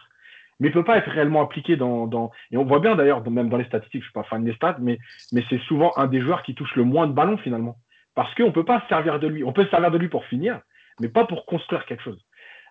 mais 0.61 0.69
il 0.69 0.71
ne 0.71 0.75
peut 0.75 0.85
pas 0.85 0.97
être 0.97 1.11
réellement 1.11 1.41
impliqué 1.41 1.75
dans, 1.75 2.31
Et 2.51 2.55
on 2.55 2.63
voit 2.63 2.79
bien 2.79 2.95
d'ailleurs, 2.95 3.29
même 3.29 3.49
dans 3.49 3.57
les 3.57 3.65
statistiques, 3.65 4.01
je 4.01 4.07
ne 4.07 4.11
suis 4.11 4.13
pas 4.13 4.23
fan 4.23 4.45
des 4.45 4.53
stats, 4.53 4.77
mais, 4.79 4.97
mais 5.33 5.43
c'est 5.49 5.59
souvent 5.63 5.91
un 5.97 6.07
des 6.07 6.21
joueurs 6.21 6.41
qui 6.43 6.55
touche 6.55 6.73
le 6.77 6.85
moins 6.85 7.07
de 7.07 7.11
ballons 7.11 7.37
finalement. 7.37 7.75
Parce 8.15 8.33
qu'on 8.35 8.45
ne 8.45 8.51
peut 8.51 8.63
pas 8.63 8.79
se 8.79 8.87
servir 8.87 9.19
de 9.19 9.27
lui. 9.27 9.43
On 9.43 9.51
peut 9.51 9.65
se 9.65 9.71
servir 9.71 9.91
de 9.91 9.97
lui 9.97 10.07
pour 10.07 10.23
finir, 10.25 10.61
mais 11.01 11.09
pas 11.09 11.25
pour 11.25 11.45
construire 11.45 11.85
quelque 11.85 12.03
chose. 12.03 12.23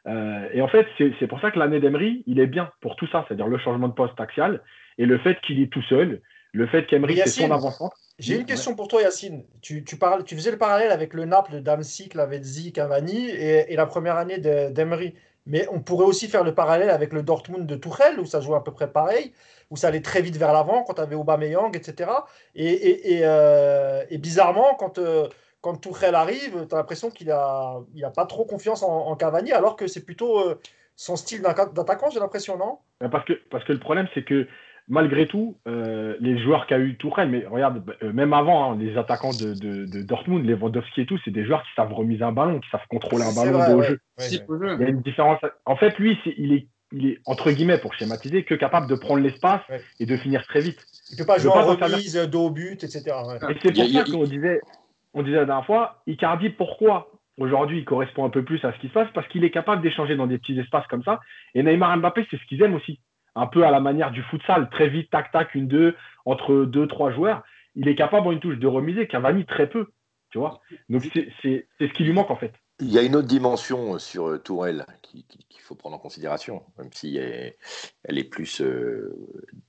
Euh, 0.08 0.48
et 0.52 0.60
en 0.62 0.68
fait, 0.68 0.86
c'est 0.98 1.26
pour 1.26 1.40
ça 1.40 1.50
que 1.50 1.58
l'année 1.58 1.80
d'Emery, 1.80 2.24
il 2.26 2.40
est 2.40 2.46
bien 2.46 2.70
pour 2.80 2.96
tout 2.96 3.06
ça, 3.08 3.24
c'est-à-dire 3.26 3.46
le 3.46 3.58
changement 3.58 3.88
de 3.88 3.94
poste 3.94 4.18
axial 4.20 4.62
et 4.98 5.06
le 5.06 5.18
fait 5.18 5.40
qu'il 5.42 5.62
est 5.62 5.68
tout 5.72 5.82
seul, 5.82 6.20
le 6.52 6.66
fait 6.66 6.86
qu'Emery, 6.86 7.16
c'est 7.16 7.28
son 7.28 7.50
avant-centre. 7.50 7.96
J'ai 8.18 8.34
une 8.34 8.40
Ouais. 8.40 8.46
question 8.46 8.74
pour 8.76 8.88
toi, 8.88 9.00
Yacine. 9.00 9.44
Tu, 9.62 9.84
tu, 9.84 9.96
parles, 9.96 10.24
tu 10.24 10.34
faisais 10.36 10.50
le 10.50 10.58
parallèle 10.58 10.90
avec 10.90 11.14
le 11.14 11.24
Naples 11.24 11.54
de 11.54 11.60
Damsic, 11.60 12.14
Lavezzi, 12.14 12.72
Cavani 12.72 13.28
et, 13.30 13.72
et 13.72 13.76
la 13.76 13.86
première 13.86 14.16
année 14.16 14.38
de- 14.38 14.70
d'Emery. 14.70 15.14
Mais 15.46 15.66
on 15.72 15.80
pourrait 15.80 16.04
aussi 16.04 16.28
faire 16.28 16.44
le 16.44 16.54
parallèle 16.54 16.90
avec 16.90 17.12
le 17.12 17.22
Dortmund 17.22 17.66
de 17.66 17.74
Tuchel, 17.74 18.20
où 18.20 18.26
ça 18.26 18.40
jouait 18.40 18.56
à 18.56 18.60
peu 18.60 18.70
près 18.70 18.92
pareil, 18.92 19.32
où 19.70 19.76
ça 19.76 19.88
allait 19.88 20.02
très 20.02 20.20
vite 20.22 20.36
vers 20.36 20.52
l'avant 20.52 20.84
quand 20.84 20.94
tu 20.94 21.00
avais 21.00 21.16
Aubameyang, 21.16 21.74
etc. 21.74 22.10
Et, 22.54 22.66
et, 22.66 23.14
et, 23.14 23.20
euh, 23.24 24.04
et 24.10 24.18
bizarrement, 24.18 24.74
quand, 24.78 24.98
euh, 24.98 25.26
quand 25.62 25.76
Tuchel 25.80 26.14
arrive, 26.14 26.66
tu 26.68 26.74
as 26.74 26.78
l'impression 26.78 27.10
qu'il 27.10 27.28
n'a 27.28 27.76
il 27.94 28.04
a 28.04 28.10
pas 28.10 28.26
trop 28.26 28.44
confiance 28.44 28.82
en, 28.82 29.06
en 29.06 29.16
Cavani, 29.16 29.52
alors 29.52 29.76
que 29.76 29.86
c'est 29.86 30.04
plutôt 30.04 30.40
euh, 30.40 30.58
son 30.96 31.16
style 31.16 31.40
d'atta- 31.40 31.72
d'attaquant, 31.72 32.10
j'ai 32.10 32.20
l'impression, 32.20 32.58
non? 32.58 32.78
Ben, 33.00 33.08
Parce 33.08 33.24
que, 33.24 33.32
parce 33.50 33.64
que 33.64 33.72
le 33.72 33.78
problème, 33.78 34.06
c'est 34.12 34.24
que 34.24 34.46
malgré 34.88 35.26
tout, 35.28 35.56
euh, 35.68 36.16
les 36.20 36.36
joueurs 36.42 36.66
qu'a 36.66 36.78
eu 36.78 36.96
Tourelle, 36.96 37.28
mais 37.30 37.46
regarde, 37.46 37.82
euh, 38.02 38.12
même 38.12 38.32
avant, 38.32 38.72
hein, 38.72 38.76
les 38.78 38.98
attaquants 38.98 39.30
de, 39.30 39.54
de, 39.54 39.86
de 39.86 40.02
Dortmund, 40.02 40.44
Lewandowski 40.44 41.02
et 41.02 41.06
tout, 41.06 41.18
c'est 41.24 41.30
des 41.30 41.44
joueurs 41.46 41.62
qui 41.62 41.70
savent 41.76 41.92
remiser 41.92 42.24
un 42.24 42.32
ballon, 42.32 42.58
qui 42.58 42.68
savent 42.68 42.86
contrôler 42.90 43.22
un 43.24 43.30
C'est 43.30 43.44
ballon 43.44 43.58
vrai, 43.58 43.68
de 43.68 43.74
haut 43.74 43.78
ouais. 43.78 43.86
jeu. 43.86 44.00
Ouais, 44.18 44.24
Si, 44.24 44.38
ouais. 44.38 44.44
au 44.48 44.58
jeu. 44.58 44.74
Il 44.74 44.82
y 44.82 44.84
a 44.84 44.88
une 44.88 45.00
différence. 45.02 45.38
En 45.64 45.76
fait, 45.76 45.96
lui, 45.98 46.18
c'est- 46.24 46.34
il, 46.36 46.52
est, 46.52 46.66
il 46.90 47.06
est, 47.06 47.18
entre 47.24 47.52
guillemets, 47.52 47.78
pour 47.78 47.94
schématiser, 47.94 48.44
que 48.44 48.56
capable 48.56 48.88
de 48.88 48.96
prendre 48.96 49.22
l'espace 49.22 49.60
Ouais. 49.70 49.80
et 50.00 50.06
de 50.06 50.16
finir 50.16 50.44
très 50.48 50.60
vite. 50.60 50.84
Il 51.10 51.14
ne 51.14 51.18
peut 51.18 51.26
pas 51.26 51.38
jouer 51.38 51.50
en 51.50 51.54
pas 51.54 51.86
remise, 51.86 52.16
dos 52.28 52.46
au 52.46 52.50
but, 52.50 52.82
etc. 52.82 53.02
ouais. 53.28 53.36
Et 53.52 53.58
c'est 53.62 53.68
y 53.70 53.74
pour 53.74 53.84
y 53.84 53.92
ça 53.94 54.04
qu'on 54.04 54.24
disait, 54.24 54.60
on 55.14 55.22
disait 55.22 55.36
la 55.36 55.44
dernière 55.44 55.66
fois, 55.66 56.02
Icardi, 56.06 56.50
pourquoi 56.50 57.10
aujourd'hui 57.38 57.78
il 57.78 57.84
correspond 57.84 58.24
un 58.24 58.30
peu 58.30 58.44
plus 58.44 58.64
à 58.64 58.72
ce 58.72 58.78
qui 58.78 58.88
se 58.88 58.92
passe? 58.92 59.08
Parce 59.14 59.28
qu'il 59.28 59.44
est 59.44 59.50
capable 59.50 59.82
d'échanger 59.82 60.16
dans 60.16 60.26
des 60.26 60.38
petits 60.38 60.58
espaces 60.58 60.86
comme 60.86 61.02
ça. 61.02 61.20
Et 61.54 61.62
Neymar 61.62 61.96
Mbappé, 61.98 62.26
c'est 62.30 62.38
ce 62.38 62.46
qu'ils 62.46 62.62
aiment 62.62 62.74
aussi. 62.74 63.00
Un 63.34 63.46
peu 63.46 63.64
à 63.64 63.70
la 63.70 63.80
manière 63.80 64.10
du 64.10 64.22
futsal, 64.22 64.68
très 64.70 64.88
vite, 64.88 65.10
tac, 65.10 65.32
tac, 65.32 65.54
une, 65.54 65.66
deux, 65.66 65.96
entre 66.24 66.64
deux, 66.64 66.86
trois 66.86 67.10
joueurs. 67.12 67.42
Il 67.74 67.88
est 67.88 67.94
capable 67.94 68.26
en 68.26 68.32
une 68.32 68.40
touche 68.40 68.58
de 68.58 68.66
remiser, 68.66 69.06
Cavani 69.06 69.46
très 69.46 69.68
peu. 69.68 69.88
Tu 70.30 70.38
vois? 70.38 70.60
Donc 70.88 71.02
c'est 71.42 71.66
ce 71.78 71.92
qui 71.92 72.04
lui 72.04 72.12
manque 72.12 72.30
en 72.30 72.36
fait. 72.36 72.52
Il 72.80 72.90
y 72.90 72.98
a 72.98 73.02
une 73.02 73.16
autre 73.16 73.28
dimension 73.28 73.98
sur 73.98 74.42
Tourelle 74.42 74.86
qu'il 75.02 75.60
faut 75.60 75.74
prendre 75.74 75.96
en 75.96 75.98
considération, 75.98 76.62
même 76.78 76.90
si 76.92 77.16
elle, 77.16 78.18
est 78.18 78.24
plus 78.24 78.62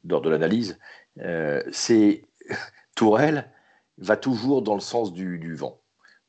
d'ordre 0.04 0.26
de 0.26 0.32
l'analyse. 0.32 0.80
c'est 1.72 2.24
Tourelle 2.96 3.52
va 3.98 4.18
toujours 4.18 4.62
dans 4.62 4.76
le 4.76 4.82
sens 4.82 5.14
du, 5.14 5.56
vent. 5.56 5.82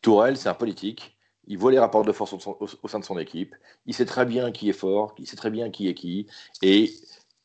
Tourelle, 0.02 0.36
c'est 0.36 0.48
un 0.48 0.54
politique. 0.54 1.16
Il 1.46 1.58
voit 1.58 1.72
les 1.72 1.78
rapports 1.78 2.04
de 2.04 2.12
force 2.12 2.32
au, 2.32 2.88
sein 2.88 2.98
de 2.98 3.04
son 3.04 3.18
équipe. 3.18 3.54
Il 3.86 3.94
sait 3.94 4.06
très 4.06 4.24
bien 4.24 4.52
qui 4.52 4.68
est 4.68 4.74
fort, 4.74 5.14
il 5.18 5.26
sait 5.26 5.36
très 5.36 5.50
bien 5.50 5.70
qui 5.70 5.88
est 5.88 5.94
qui. 5.94 6.26
Et 6.62 6.90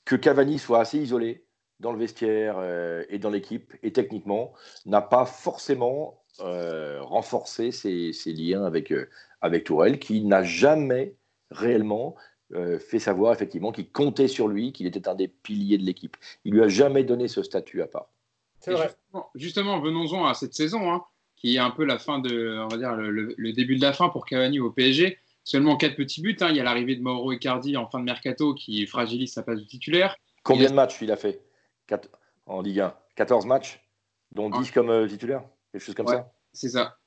que 0.05 0.15
Cavani 0.15 0.57
soit 0.57 0.79
assez 0.79 0.97
isolé 0.97 1.45
dans 1.79 1.91
le 1.91 1.99
vestiaire 1.99 2.55
euh, 2.57 3.03
et 3.09 3.19
dans 3.19 3.29
l'équipe, 3.29 3.73
et 3.83 3.93
techniquement, 3.93 4.53
n'a 4.85 5.01
pas 5.01 5.25
forcément 5.25 6.23
euh, 6.41 7.01
renforcé 7.01 7.71
ses, 7.71 8.11
liens 8.33 8.63
avec, 8.65 8.91
euh, 8.91 9.09
avec 9.41 9.65
Tourelle, 9.65 9.99
qui 9.99 10.23
n'a 10.23 10.43
jamais 10.43 11.15
réellement 11.51 12.15
fait 12.79 12.97
savoir 12.97 13.31
effectivement 13.31 13.71
qu'il 13.71 13.91
comptait 13.91 14.27
sur 14.27 14.47
lui, 14.47 14.73
qu'il 14.73 14.87
était 14.87 15.07
un 15.07 15.13
des 15.13 15.27
piliers 15.27 15.77
de 15.77 15.83
l'équipe. 15.83 16.17
Il 16.45 16.53
lui 16.55 16.63
a 16.63 16.67
jamais 16.67 17.03
donné 17.03 17.27
ce 17.27 17.43
statut 17.43 17.83
à 17.83 17.87
part. 17.87 18.09
Justement, 19.35 19.79
venons-en 19.79 20.25
à 20.25 20.33
cette 20.33 20.53
saison, 20.53 20.91
hein, 20.91 21.03
qui 21.35 21.55
est 21.55 21.59
un 21.59 21.71
peu 21.71 21.85
la 21.85 21.97
fin 21.97 22.19
de, 22.19 22.59
on 22.59 22.67
va 22.67 22.77
dire, 22.77 22.93
le, 22.95 23.53
début 23.53 23.75
de 23.75 23.81
la 23.81 23.93
fin 23.93 24.09
pour 24.09 24.25
Cavani 24.25 24.59
au 24.59 24.71
PSG. 24.71 25.17
Seulement 25.43 25.77
quatre 25.77 25.95
petits 25.95 26.21
buts. 26.21 26.37
Hein. 26.41 26.49
Il 26.49 26.57
y 26.57 26.59
a 26.59 26.63
l'arrivée 26.63 26.95
de 26.95 27.01
Mauro 27.01 27.31
Icardi 27.31 27.75
en 27.77 27.87
fin 27.87 27.99
de 27.99 28.03
mercato 28.03 28.53
qui 28.53 28.85
fragilise 28.85 29.33
sa 29.33 29.41
place 29.41 29.59
de 29.59 29.65
titulaire. 29.65 30.15
Combien 30.43 30.69
de 30.69 30.75
matchs 30.75 30.97
il 31.01 31.11
a 31.11 31.15
fait? 31.15 31.41
En 32.45 32.61
Ligue 32.61 32.81
1 32.81 32.93
14 33.15 33.45
matchs, 33.45 33.81
dont 34.31 34.49
10 34.49 34.71
comme 34.71 34.89
euh, 34.89 35.07
titulaire? 35.07 35.43
Quelque 35.71 35.83
chose 35.83 35.95
comme 35.95 36.07
ça? 36.07 36.31
C'est 36.53 36.69
ça. 36.69 36.97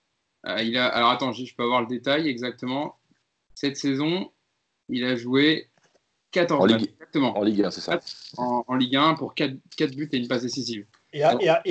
Euh, 0.47 0.61
il 0.61 0.77
a... 0.77 0.87
Alors 0.89 1.11
attends, 1.11 1.33
je 1.33 1.55
peux 1.55 1.63
avoir 1.63 1.81
le 1.81 1.87
détail 1.87 2.29
exactement. 2.29 2.99
Cette 3.55 3.77
saison, 3.77 4.31
il 4.89 5.05
a 5.05 5.17
joué 5.17 5.71
14 6.33 6.61
en 6.61 6.67
matchs. 6.67 6.81
Ligue... 6.81 6.91
Exactement. 6.91 7.39
En 7.39 7.43
Ligue 7.43 7.63
1, 7.63 7.71
c'est 7.71 7.81
ça. 7.81 8.01
En, 8.37 8.75
Ligue 8.75 8.97
1 8.97 9.15
pour 9.15 9.35
4, 9.35 9.55
4 9.77 9.95
buts 9.95 10.09
et 10.13 10.19
une 10.19 10.29
passe 10.29 10.43
décisive. 10.43 10.87
Et, 11.13 11.23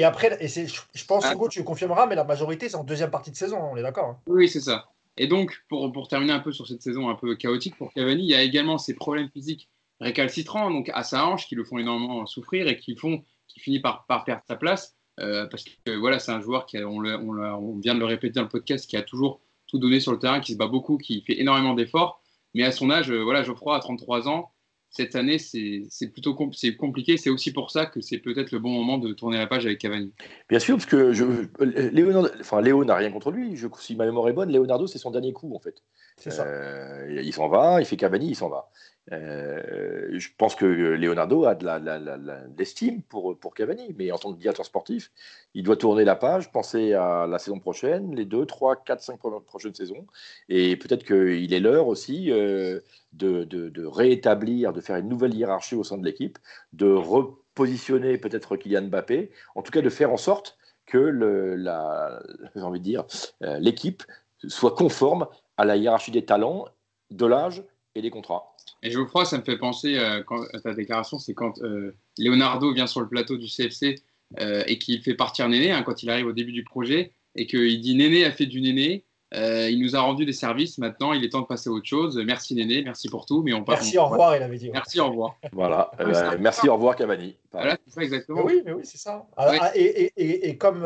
après, 0.04 0.38
et 0.39 0.47
je 0.47 1.06
pense, 1.06 1.25
ah. 1.25 1.34
Hugo, 1.34 1.49
tu 1.49 1.63
confirmeras, 1.63 2.06
mais 2.06 2.15
la 2.15 2.23
majorité, 2.23 2.69
c'est 2.69 2.75
en 2.75 2.84
deuxième 2.84 3.10
partie 3.10 3.32
de 3.32 3.36
saison, 3.36 3.58
on 3.71 3.77
est 3.77 3.82
d'accord 3.82 4.06
hein. 4.06 4.17
Oui, 4.27 4.47
c'est 4.47 4.60
ça. 4.60 4.89
Et 5.17 5.27
donc, 5.27 5.63
pour, 5.67 5.91
pour, 5.91 6.08
terminer 6.08 6.34
un 6.34 6.39
peu 6.39 6.51
sur 6.51 6.67
cette 6.67 6.82
saison 6.82 7.10
un 7.10 7.15
peu 7.15 7.36
chaotique 7.36 7.75
pour 7.75 7.91
Cavani, 7.93 8.23
il 8.23 8.30
y 8.30 8.36
a 8.36 8.43
également 8.43 8.77
ses 8.77 8.95
problèmes 8.95 9.30
physiques 9.30 9.69
récalcitrants, 9.99 10.71
donc 10.71 10.89
à 10.93 11.04
sa 11.04 11.27
hanche, 11.27 11.47
qui 11.47 11.56
le 11.56 11.63
font 11.63 11.77
énormément 11.77 12.25
souffrir 12.25 12.67
et 12.67 12.77
qui, 12.77 12.95
font, 12.95 13.23
qui 13.47 13.60
finit 13.60 13.80
par, 13.80 14.06
par 14.06 14.23
perdre 14.23 14.43
sa 14.47 14.56
place. 14.56 14.95
Euh, 15.19 15.45
parce 15.47 15.63
que 15.63 15.91
voilà, 15.97 16.19
c'est 16.19 16.32
un 16.32 16.41
joueur 16.41 16.65
qui, 16.65 16.77
on, 16.80 17.04
on, 17.04 17.77
vient 17.80 17.93
de 17.93 17.99
le 17.99 18.06
répéter 18.06 18.36
dans 18.36 18.43
le 18.43 18.49
podcast, 18.49 18.89
qui 18.89 18.97
a 18.97 19.04
toujours 19.04 19.41
tout 19.67 19.77
donné 19.77 19.99
sur 19.99 20.12
le 20.12 20.19
terrain, 20.19 20.39
qui 20.39 20.54
se 20.54 20.58
bat 20.58 20.67
beaucoup, 20.67 20.97
qui 20.97 21.21
fait 21.21 21.39
énormément 21.39 21.73
d'efforts. 21.73 22.21
Mais 22.54 22.63
à 22.63 22.71
son 22.71 22.89
âge, 22.89 23.12
euh, 23.12 23.21
voilà, 23.23 23.43
Geoffroy, 23.43 23.75
à 23.75 23.80
33 23.80 24.27
ans, 24.27 24.51
cette 24.91 25.15
année, 25.15 25.38
c'est 25.38 26.08
plutôt 26.12 26.36
compliqué. 26.36 27.15
C'est 27.15 27.30
aussi 27.30 27.54
pour 27.54 27.71
ça 27.71 27.86
que 27.86 28.01
c'est 28.01 28.17
peut-être 28.17 28.51
le 28.51 28.60
bon 28.60 28.69
moment 28.69 28.97
de 28.97 29.13
tourner 29.13 29.38
la 29.38 29.47
page 29.47 29.65
avec 29.65 29.80
Cavani. 29.80 30.13
Bien 30.49 30.60
sûr, 30.60 30.75
parce 30.75 30.86
que 30.86 31.13
je, 31.13 31.23
Léo, 31.63 32.27
enfin, 32.41 32.62
Léo 32.62 32.84
n'a 32.84 32.95
rien 32.95 33.10
contre 33.10 33.32
lui. 33.32 33.56
Je, 33.56 33.67
si 33.80 33.95
ma 33.95 34.06
mémoire 34.06 34.27
est 34.27 34.34
bonne, 34.34 34.51
Leonardo, 34.51 34.88
c'est 34.88 34.99
son 34.99 35.12
dernier 35.12 35.32
coup, 35.32 35.56
en 35.56 35.60
fait. 35.60 35.82
C'est 36.17 36.30
ça. 36.30 36.43
Euh, 36.43 37.21
il 37.23 37.34
s'en 37.34 37.47
va, 37.47 37.80
il 37.80 37.86
fait 37.86 37.95
Cavani, 37.95 38.27
il 38.27 38.36
s'en 38.36 38.49
va. 38.49 38.69
Euh, 39.12 40.10
je 40.14 40.30
pense 40.38 40.56
que 40.56 40.66
Leonardo 40.66 41.46
a 41.46 41.56
de 41.56 42.58
l'estime 42.58 43.02
pour, 43.02 43.38
Cavani, 43.56 43.94
mais 43.98 44.12
en 44.12 44.18
tant 44.18 44.34
que 44.34 44.40
directeur 44.40 44.66
sportif, 44.66 45.12
il 45.54 45.64
doit 45.64 45.76
tourner 45.76 46.04
la 46.06 46.16
page, 46.16 46.52
penser 46.52 46.94
à 46.94 47.26
la 47.28 47.40
saison 47.40 47.60
prochaine, 47.60 48.16
les 48.16 48.26
deux, 48.26 48.46
trois, 48.46 48.76
quatre, 48.76 49.02
cinq 49.02 49.20
prochaines 49.20 49.74
saisons. 49.74 50.06
Et 50.50 50.78
peut-être 50.78 51.04
qu'il 51.04 51.54
est 51.54 51.60
l'heure 51.60 51.88
aussi 51.88 52.32
euh, 52.32 52.80
de, 53.14 53.44
de, 53.44 53.86
réétablir, 53.86 54.72
de 54.72 54.82
faire 54.82 54.98
une 54.98 55.10
nouvelle 55.10 55.34
hiérarchie 55.34 55.76
au 55.76 55.84
sein 55.84 55.98
de 55.98 56.06
l'équipe, 56.06 56.38
de 56.74 56.92
repositionner 56.92 58.18
peut-être 58.18 58.56
Kylian 58.56 58.84
Mbappé, 58.84 59.32
en 59.56 59.62
tout 59.62 59.72
cas 59.72 59.82
de 59.82 59.90
faire 59.90 60.12
en 60.12 60.18
sorte 60.18 60.58
que 60.86 60.98
de 60.98 61.68
euh, 63.44 63.60
l'équipe 63.60 64.04
soit 64.48 64.76
conforme 64.76 65.28
à 65.58 65.66
la 65.66 65.76
hiérarchie 65.76 66.12
des 66.12 66.26
talents, 66.26 66.66
de 67.12 67.26
l'âge 67.26 67.64
et 67.96 68.02
des 68.02 68.10
contrats. 68.10 68.51
Et 68.84 68.89
je 68.89 69.00
crois, 69.00 69.26
ça 69.26 69.38
me 69.38 69.44
fait 69.44 69.58
penser 69.58 69.98
euh, 69.98 70.24
quand, 70.24 70.41
à 70.54 70.60
ta 70.60 70.74
déclaration, 70.74 71.20
c'est 71.20 71.34
quand 71.34 71.62
euh, 71.62 71.96
Leonardo 72.17 72.74
vient 72.74 72.88
sur 72.88 73.02
le 73.02 73.08
plateau 73.08 73.38
du 73.38 73.48
CFC 73.48 73.96
euh, 74.39 74.63
et 74.65 74.80
qu'il 74.80 75.02
fait 75.02 75.13
partir 75.13 75.48
Néné, 75.50 75.72
hein, 75.72 75.84
quand 75.84 76.02
il 76.02 76.10
arrive 76.10 76.28
au 76.28 76.32
début 76.32 76.52
du 76.52 76.63
projet, 76.63 77.12
et 77.36 77.46
qu'il 77.46 77.80
dit 77.80 77.96
Néné 77.96 78.26
a 78.26 78.32
fait 78.32 78.48
du 78.48 78.60
Néné, 78.60 79.06
il 79.34 79.80
nous 79.82 79.96
a 79.96 80.02
rendu 80.02 80.26
des 80.26 80.34
services, 80.34 80.78
maintenant 80.78 81.13
il 81.13 81.24
est 81.24 81.30
temps 81.30 81.39
de 81.39 81.46
passer 81.46 81.70
à 81.70 81.72
autre 81.72 81.86
chose. 81.86 82.17
Merci 82.17 82.54
Néné, 82.54 82.82
merci 82.84 83.08
pour 83.08 83.26
tout. 83.26 83.44
Mais 83.44 83.54
on 83.54 83.63
merci, 83.65 83.98
au 83.98 84.06
revoir, 84.06 84.36
il 84.36 84.44
avait 84.44 84.58
dit. 84.58 84.70
Merci, 84.72 85.00
au 85.00 85.08
revoir. 85.08 85.38
Voilà, 85.54 85.91
merci, 86.39 86.67
au 86.67 86.74
revoir 86.74 86.98
Cavani. 86.98 87.38
Voilà, 87.54 87.78
c'est 87.88 87.94
ça 87.94 88.02
exactement. 88.02 88.44
oui, 88.44 88.62
mais 88.65 88.74
oui, 88.74 88.82
c'est 88.84 88.98
ça. 88.98 89.26
Ah, 89.38 89.72
et, 89.76 90.12
et, 90.17 90.50
et, 90.50 90.58
comme 90.58 90.86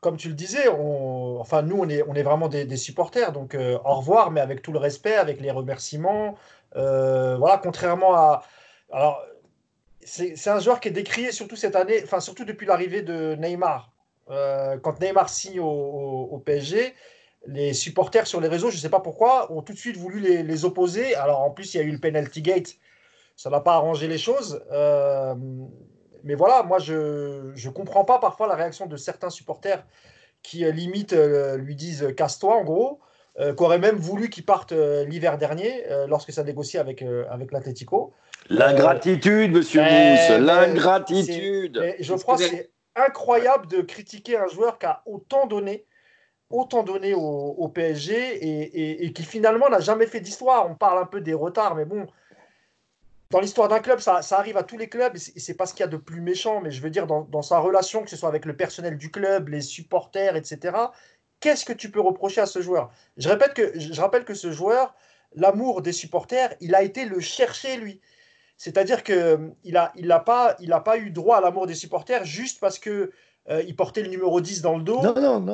comme 0.00 0.16
tu 0.16 0.28
le 0.28 0.34
disais, 0.34 0.68
on, 0.68 1.38
enfin 1.38 1.60
nous 1.60 1.76
on 1.76 1.86
est, 1.86 2.02
on 2.08 2.14
est 2.14 2.22
vraiment 2.22 2.48
des, 2.48 2.64
des 2.64 2.78
supporters, 2.78 3.32
donc 3.32 3.54
au 3.54 3.94
revoir, 3.94 4.30
mais 4.30 4.40
avec 4.40 4.62
tout 4.62 4.72
le 4.72 4.78
respect, 4.78 5.16
avec 5.16 5.42
les 5.42 5.50
remerciements, 5.50 6.28
euh, 6.28 6.59
voilà, 6.74 7.58
contrairement 7.62 8.14
à. 8.14 8.42
Alors, 8.92 9.22
c'est 10.04 10.48
un 10.48 10.60
joueur 10.60 10.80
qui 10.80 10.88
est 10.88 10.92
décrié 10.92 11.30
surtout 11.30 11.56
cette 11.56 11.76
année, 11.76 12.00
enfin 12.02 12.20
surtout 12.20 12.44
depuis 12.44 12.66
l'arrivée 12.66 13.02
de 13.02 13.36
Neymar. 13.36 13.92
Euh, 14.30 14.78
quand 14.78 15.00
Neymar 15.00 15.28
signe 15.28 15.60
au, 15.60 16.42
PSG, 16.44 16.94
les 17.46 17.72
supporters 17.72 18.26
sur 18.26 18.40
les 18.40 18.48
réseaux, 18.48 18.70
je 18.70 18.76
ne 18.76 18.80
sais 18.80 18.88
pas 18.88 19.00
pourquoi, 19.00 19.52
ont 19.52 19.62
tout 19.62 19.72
de 19.72 19.78
suite 19.78 19.96
voulu 19.96 20.20
les, 20.20 20.64
opposer. 20.64 21.14
Alors 21.14 21.40
en 21.40 21.50
plus, 21.50 21.74
il 21.74 21.76
y 21.78 21.80
a 21.80 21.82
eu 21.82 21.90
le 21.90 21.98
penalty 21.98 22.42
gate, 22.42 22.76
ça 23.36 23.50
n'a 23.50 23.60
pas 23.60 23.74
arrangé 23.74 24.08
les 24.08 24.18
choses. 24.18 24.64
Euh, 24.70 25.34
mais 26.24 26.34
voilà, 26.34 26.62
moi 26.62 26.78
je 26.78 27.52
ne 27.52 27.70
comprends 27.70 28.04
pas 28.04 28.18
parfois 28.18 28.46
la 28.46 28.54
réaction 28.54 28.86
de 28.86 28.96
certains 28.96 29.30
supporters 29.30 29.84
qui 30.42 30.70
limite 30.72 31.12
lui 31.12 31.76
disent 31.76 32.14
casse-toi 32.16 32.56
en 32.56 32.64
gros. 32.64 33.00
Euh, 33.40 33.54
qu'aurait 33.54 33.78
même 33.78 33.96
voulu 33.96 34.28
qu'il 34.28 34.44
parte 34.44 34.72
euh, 34.72 35.04
l'hiver 35.06 35.38
dernier, 35.38 35.86
euh, 35.90 36.06
lorsque 36.06 36.30
ça 36.30 36.44
négociait 36.44 36.78
avec, 36.78 37.02
avec 37.30 37.52
l'Atletico. 37.52 38.12
L'ingratitude, 38.50 39.52
monsieur 39.52 39.80
Mousse, 39.80 40.38
l'ingratitude. 40.40 41.94
Je 42.00 42.14
crois 42.14 42.36
que 42.36 42.42
c'est 42.42 42.70
incroyable 42.96 43.66
de 43.68 43.80
critiquer 43.80 44.36
un 44.36 44.46
joueur 44.46 44.78
qui 44.78 44.86
a 44.86 45.02
autant 45.06 45.46
donné, 45.46 45.86
autant 46.50 46.82
donné 46.82 47.14
au, 47.14 47.68
PSG 47.68 48.14
et, 48.14 49.06
et, 49.06 49.12
qui 49.12 49.22
finalement 49.22 49.70
n'a 49.70 49.80
jamais 49.80 50.06
fait 50.06 50.20
d'histoire. 50.20 50.68
On 50.68 50.74
parle 50.74 50.98
un 50.98 51.06
peu 51.06 51.22
des 51.22 51.32
retards, 51.32 51.76
mais 51.76 51.86
bon, 51.86 52.08
dans 53.30 53.40
l'histoire 53.40 53.68
d'un 53.68 53.78
club, 53.78 54.00
ça, 54.00 54.20
ça, 54.20 54.38
arrive 54.38 54.56
à 54.56 54.64
tous 54.64 54.76
les 54.76 54.88
clubs 54.88 55.14
et 55.14 55.40
c'est 55.40 55.54
pas 55.54 55.64
ce 55.64 55.72
qu'il 55.72 55.80
y 55.80 55.84
a 55.84 55.90
de 55.90 55.96
plus 55.96 56.20
méchant, 56.20 56.60
mais 56.60 56.72
je 56.72 56.82
veux 56.82 56.90
dire, 56.90 57.06
dans, 57.06 57.22
dans, 57.22 57.42
sa 57.42 57.58
relation, 57.58 58.02
que 58.02 58.10
ce 58.10 58.16
soit 58.16 58.28
avec 58.28 58.44
le 58.44 58.56
personnel 58.56 58.98
du 58.98 59.10
club, 59.10 59.48
les 59.48 59.60
supporters, 59.60 60.34
etc., 60.36 60.72
qu'est-ce 61.40 61.64
que 61.64 61.72
tu 61.72 61.90
peux 61.90 62.00
reprocher 62.00 62.40
à 62.40 62.46
ce 62.46 62.60
joueur? 62.60 62.90
Je, 63.16 63.28
répète 63.28 63.54
que, 63.54 63.78
je 63.78 64.00
rappelle 64.00 64.24
que 64.24 64.34
ce 64.34 64.52
joueur, 64.52 64.94
l'amour 65.34 65.82
des 65.82 65.92
supporters, 65.92 66.54
il 66.60 66.74
a 66.74 66.82
été 66.82 67.04
le 67.04 67.20
chercher, 67.20 67.76
lui. 67.76 68.00
C'est-à-dire 68.56 69.02
qu'il 69.02 69.14
euh, 69.14 69.48
n'a 69.64 69.90
il 69.96 70.12
a 70.12 70.20
pas, 70.20 70.56
il 70.60 70.72
a 70.72 70.80
pas 70.80 70.98
eu 70.98 71.10
droit 71.10 71.38
à 71.38 71.40
l'amour 71.40 71.66
des 71.66 71.74
supporters 71.74 72.24
juste 72.24 72.60
parce 72.60 72.78
que 72.78 73.10
euh, 73.48 73.62
il 73.66 73.74
portait 73.74 74.02
le 74.02 74.08
numéro 74.08 74.40
10 74.40 74.60
dans 74.60 74.76
le 74.76 74.82
dos 74.84 75.00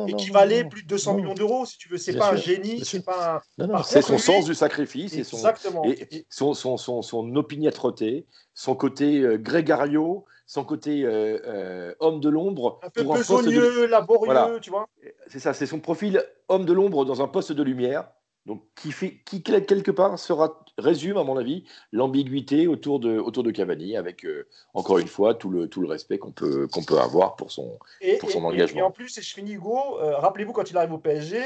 et 0.09 0.15
qui 0.15 0.31
valait 0.31 0.65
plus 0.65 0.83
de 0.83 0.89
200 0.89 1.15
millions 1.15 1.35
d'euros, 1.35 1.65
si 1.67 1.79
tu 1.79 1.89
veux. 1.89 1.99
C'est 1.99 2.17
pas 2.17 2.33
un 2.33 2.37
génie, 2.37 2.85
c'est 2.85 3.05
pas 3.05 3.43
C'est 3.85 4.03
son 4.03 4.19
sens 4.19 4.45
du 4.45 4.55
sacrifice 4.55 5.15
et 5.15 5.23
son, 5.23 5.39
et 5.85 6.27
son, 6.29 6.53
son, 6.53 6.77
son, 6.77 7.03
son, 7.03 7.37
opiniâtreté, 7.37 8.27
son 8.55 8.75
côté 8.75 9.21
euh, 9.21 9.39
grégario, 9.39 10.25
son 10.47 10.65
côté 10.65 11.03
euh, 11.03 11.39
euh, 11.45 11.95
homme 11.99 12.21
de 12.21 12.29
l'ombre. 12.29 12.79
Un 12.83 12.91
peu 12.91 13.03
besogneux, 13.03 13.87
laborieux, 13.87 14.61
tu 14.61 14.71
vois. 14.71 14.89
C'est 15.27 15.41
ça, 15.41 15.53
c'est 15.53 15.67
son 15.67 15.81
profil 15.81 16.25
homme 16.49 16.65
de 16.65 16.73
l'ombre 16.73 17.05
dans 17.05 17.21
un 17.21 17.29
poste 17.29 17.53
de 17.53 17.63
lumière. 17.63 18.09
Donc, 18.47 18.63
qui, 18.77 18.93
fait, 18.93 19.17
qui 19.25 19.43
quelque 19.43 19.91
part 19.91 20.21
sera, 20.21 20.65
résume, 20.79 21.17
à 21.17 21.25
mon 21.25 21.37
avis, 21.37 21.65
l'ambiguïté 21.91 22.69
autour 22.69 23.01
de, 23.01 23.19
autour 23.19 23.43
de 23.43 23.51
Cavani, 23.51 23.97
avec, 23.97 24.25
euh, 24.25 24.47
encore 24.73 24.99
une 24.99 25.09
fois, 25.09 25.35
tout 25.35 25.51
le, 25.51 25.67
tout 25.67 25.81
le 25.81 25.89
respect 25.89 26.19
qu'on 26.19 26.31
peut, 26.31 26.69
qu'on 26.69 26.85
peut 26.85 26.97
avoir 26.97 27.35
pour 27.35 27.51
son, 27.51 27.77
pour 28.21 28.31
son 28.31 28.45
engagement. 28.45 28.79
Et, 28.79 28.83
en 28.85 28.93
plus, 28.93 29.19
et 29.19 29.23
je 29.23 29.35
finis, 29.35 29.55
Hugo, 29.55 29.97
rappelez-vous 29.99 30.53
quand 30.53 30.71
il 30.71 30.77
arrive 30.77 30.93
au 30.93 30.99
PSG, 30.99 31.41